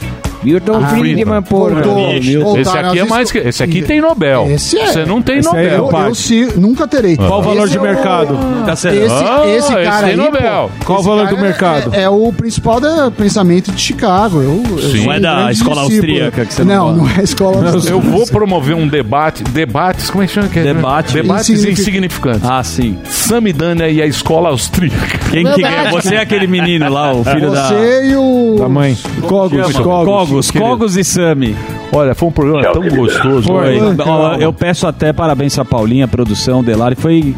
Milton 0.44 0.80
Ah, 0.82 0.88
Friedman, 0.88 1.42
porra. 1.42 1.74
Voltou, 1.82 2.12
Esse 2.12 2.36
voltaram 2.38 2.88
aqui 2.90 2.98
é 2.98 3.04
mais 3.04 3.32
que. 3.32 3.38
Esse 3.38 3.62
aqui 3.62 3.82
tem 3.82 4.00
Nobel. 4.00 4.46
Esse 4.50 4.78
é. 4.78 4.86
Você 4.86 5.04
não 5.04 5.22
tem 5.22 5.38
Esse 5.38 5.48
é 5.48 5.76
Nobel. 5.78 5.84
o 5.86 6.02
Eu, 6.02 6.08
eu 6.08 6.14
se, 6.14 6.48
nunca 6.58 6.86
terei. 6.86 7.16
Qual 7.16 7.40
o 7.40 7.42
valor 7.42 7.64
Esse 7.64 7.72
de 7.72 7.78
é 7.78 7.82
mercado? 7.82 8.38
Tá 8.66 8.76
certo. 8.76 8.96
Esse, 8.96 9.14
Ah, 9.14 9.42
esse 9.46 9.72
esse 9.72 9.84
cara 9.84 10.00
tem 10.06 10.10
aí, 10.10 10.16
Nobel. 10.16 10.70
pô, 10.80 10.84
Qual 10.84 10.98
o 10.98 11.00
esse 11.00 11.08
valor 11.08 11.26
do 11.28 11.38
mercado? 11.38 11.94
É, 11.94 12.02
é 12.02 12.08
o 12.08 12.32
principal 12.32 12.80
do 12.80 13.10
pensamento 13.12 13.72
de 13.72 13.80
Chicago. 13.80 14.42
Eu, 14.42 14.62
eu 14.70 14.78
Sim. 14.90 15.06
Não 15.06 15.12
é 15.12 15.20
da 15.20 15.50
escola 15.52 15.82
discípulo. 15.82 16.12
austríaca 16.12 16.44
que 16.44 16.54
você 16.54 16.64
não 16.64 16.74
não 16.92 16.96
Não, 17.04 17.08
é 17.10 17.20
a 17.20 17.22
escola 17.22 17.56
Eu 17.68 17.74
austríaca. 17.74 18.00
vou 18.10 18.26
promover 18.26 18.74
um 18.76 18.86
debate. 18.88 19.42
Debates, 19.44 20.10
como 20.10 20.22
é 20.22 20.26
que 20.26 20.32
chama? 20.32 20.48
que 20.48 20.58
é? 20.58 20.62
Debate. 20.62 21.12
Debates 21.14 21.48
Insignific- 21.50 21.80
insignificantes. 21.80 22.44
Ah, 22.50 22.62
sim. 22.62 22.98
Samidana 23.04 23.88
e 23.88 24.02
a 24.02 24.06
escola 24.06 24.50
austríaca. 24.50 25.18
Quem 25.30 25.44
que 25.52 25.62
ganha? 25.62 25.90
Você 25.90 26.16
é 26.16 26.20
aquele 26.20 26.46
menino 26.46 26.88
lá, 26.92 27.12
o 27.12 27.24
filho 27.24 27.50
da... 27.50 27.68
Você 27.68 28.06
e 28.10 28.16
o... 28.16 28.56
Da 28.58 28.68
mãe. 28.68 28.96
Cogos, 29.26 29.72
Chama? 29.72 29.94
Cogos. 30.34 30.50
Cogos, 30.50 30.68
Cogos 30.68 30.96
e 30.96 31.04
Sami. 31.04 31.56
Olha, 31.92 32.14
foi 32.14 32.28
um 32.28 32.32
programa 32.32 32.62
tão 32.72 32.82
gostoso. 32.88 33.46
Foi. 33.46 33.78
Olha, 33.80 33.94
Ó, 34.06 34.34
Eu 34.36 34.52
peço 34.52 34.86
até 34.86 35.12
parabéns 35.12 35.58
a 35.58 35.64
Paulinha, 35.64 36.04
a 36.04 36.08
produção, 36.08 36.62
Delari. 36.62 36.94
Foi 36.96 37.34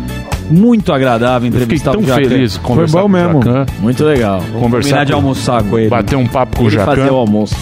muito 0.51 0.93
agradável 0.93 1.48
Eu 1.48 1.52
fiquei 1.52 1.64
entrevistar 1.64 1.93
tão 1.93 2.01
o 2.01 2.06
Jacan. 2.06 2.28
feliz 2.28 2.56
conversar 2.59 2.98
bom 2.98 3.02
com 3.02 3.09
o 3.09 3.10
mesmo. 3.10 3.43
Jacan, 3.43 3.66
Muito 3.81 4.05
legal. 4.05 4.40
Vou 4.52 4.62
Conversar 4.62 4.89
combinar 4.90 5.05
de 5.05 5.12
com- 5.12 5.18
almoçar 5.18 5.62
com 5.64 5.78
ele. 5.78 5.89
bater 5.89 6.16
um 6.16 6.27
papo 6.27 6.56
com 6.59 6.64
o 6.64 6.66
Ele 6.68 6.78
fazer 6.78 7.01
o 7.01 7.05
Jacan. 7.05 7.14
almoço. 7.16 7.56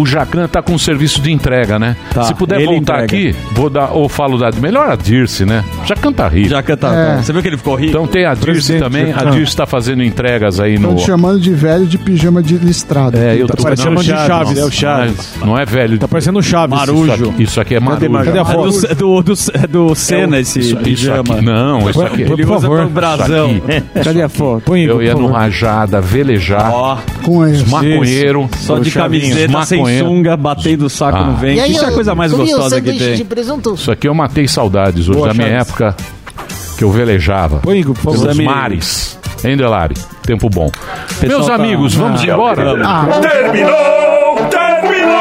O 0.00 0.06
Jacan 0.06 0.46
tá 0.48 0.62
com 0.62 0.72
um 0.74 0.78
serviço 0.78 1.20
de 1.20 1.32
entrega, 1.32 1.78
né? 1.78 1.96
Tá, 2.12 2.24
Se 2.24 2.34
puder 2.34 2.56
ele 2.56 2.66
voltar 2.66 3.04
entrega. 3.04 3.30
aqui, 3.32 3.36
vou 3.52 3.68
dar, 3.70 3.90
ou 3.92 4.08
falo 4.08 4.38
da. 4.38 4.50
Melhor 4.60 4.90
a 4.90 4.96
Dirce, 4.96 5.44
né? 5.44 5.64
Jacan 5.86 6.12
tá 6.12 6.28
rico. 6.28 6.48
Jacan 6.50 6.76
tá. 6.76 6.94
É. 6.94 7.22
Você 7.22 7.32
viu 7.32 7.42
que 7.42 7.48
ele 7.48 7.56
ficou 7.56 7.74
rico? 7.74 7.90
Então 7.90 8.06
tem 8.06 8.24
a 8.24 8.34
Dirce 8.34 8.44
Presidente 8.46 8.82
também. 8.82 9.12
A. 9.12 9.24
Dirce 9.30 9.56
tá 9.56 9.66
fazendo 9.66 10.02
entregas 10.02 10.58
aí 10.60 10.78
no. 10.78 10.88
Estão 10.90 10.96
te 10.96 11.06
chamando 11.06 11.40
de 11.40 11.52
velho 11.52 11.86
de 11.86 11.98
pijama 11.98 12.42
de 12.42 12.56
listrado. 12.56 13.16
É, 13.18 13.36
eu 13.40 13.46
tô 13.46 13.62
parecendo 13.62 13.90
não, 13.92 14.02
de 14.02 14.08
Chaves, 14.08 14.58
é 14.58 14.64
o 14.64 14.70
Chaves. 14.70 15.34
Não 15.36 15.44
é, 15.44 15.46
não 15.46 15.58
é 15.58 15.64
velho. 15.64 15.98
Tá 15.98 16.08
parecendo 16.08 16.38
o 16.38 16.42
Chaves. 16.42 16.78
Isso 16.82 17.12
aqui, 17.30 17.42
isso 17.42 17.60
aqui 17.60 17.74
é 17.74 17.80
marujo. 17.80 18.24
cadê 18.24 18.38
a 18.38 18.42
É 18.42 18.44
foto? 18.44 18.70
do, 18.94 18.94
do, 18.94 19.22
do, 19.22 19.32
é 19.54 19.66
do 19.66 19.94
Senna 19.94 20.38
esse 20.40 20.58
Isso, 20.60 20.68
isso 20.74 20.76
pijama. 20.82 21.34
aqui, 21.36 21.44
não, 21.44 21.90
isso 21.90 22.02
aqui. 22.02 22.22
Ele 22.22 22.44
Por 22.46 22.56
usa 22.56 22.60
favor. 22.68 22.86
brasão. 22.88 23.50
Isso 23.52 23.62
aqui. 23.66 24.04
Cadê 24.04 24.22
a 24.22 24.28
foto? 24.28 24.62
Põe, 24.64 24.82
Eu 24.84 25.02
ia 25.02 25.14
no 25.14 25.26
rajada, 25.30 26.00
velejar. 26.00 26.70
Ó, 26.72 26.98
Com 27.22 27.40
maconheiro. 27.68 28.48
só 28.56 28.78
de 28.78 28.90
camiseta, 28.90 29.62
sem 29.64 29.78
maconheiro. 29.78 29.87
Sunga, 29.98 30.36
batendo 30.36 30.86
o 30.86 30.90
saco 30.90 31.18
Ah. 31.18 31.24
no 31.24 31.36
vento. 31.36 31.70
Isso 31.70 31.84
é 31.84 31.88
a 31.88 31.92
coisa 31.92 32.14
mais 32.14 32.32
gostosa 32.32 32.80
que 32.80 32.92
tem. 32.92 33.26
Isso 33.74 33.90
aqui 33.90 34.08
eu 34.08 34.14
matei 34.14 34.46
saudades 34.48 35.08
hoje 35.08 35.18
Boa, 35.18 35.28
da 35.28 35.34
minha 35.34 35.48
época 35.58 35.94
que 36.76 36.84
eu 36.84 36.90
velejava. 36.90 37.58
Põe, 37.58 37.82
por 37.82 37.96
favor. 37.96 38.20
Pelos 38.28 38.38
mares. 38.38 39.18
Hein, 39.44 39.56
Delari? 39.56 39.94
Tempo 40.22 40.48
bom. 40.50 40.70
Meus 41.22 41.46
tá- 41.46 41.54
amigos, 41.54 41.94
vamos 41.94 42.20
Ah, 42.22 42.26
embora? 42.26 42.74
Terminou! 43.20 44.36
Terminou! 44.50 45.16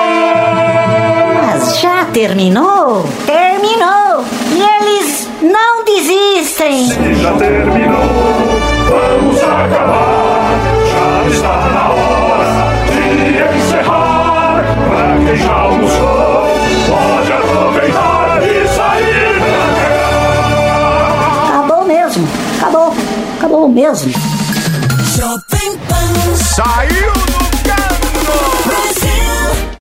Mas 1.35 1.79
já 1.79 2.05
terminou? 2.05 3.07
Terminou! 3.25 4.25
E 4.51 4.61
eles 4.61 5.29
não 5.41 5.83
desistem! 5.85 6.87
Se 6.87 7.13
já 7.21 7.31
terminou, 7.33 8.01
vamos 8.89 9.43
acabar. 9.43 10.16
Quem 15.27 15.35
já 15.35 15.53
almoçou, 15.53 16.47
pode 16.87 17.33
aproveitar 17.33 18.41
e 18.43 18.67
sair 18.69 19.35
pra 19.39 19.67
cá. 19.81 21.49
Acabou 21.49 21.83
mesmo! 21.85 22.27
Acabou! 22.57 22.93
Acabou 23.37 23.67
mesmo! 23.67 24.13
Jovem 25.17 25.77
Pan. 25.89 26.35
Saiu! 26.37 27.26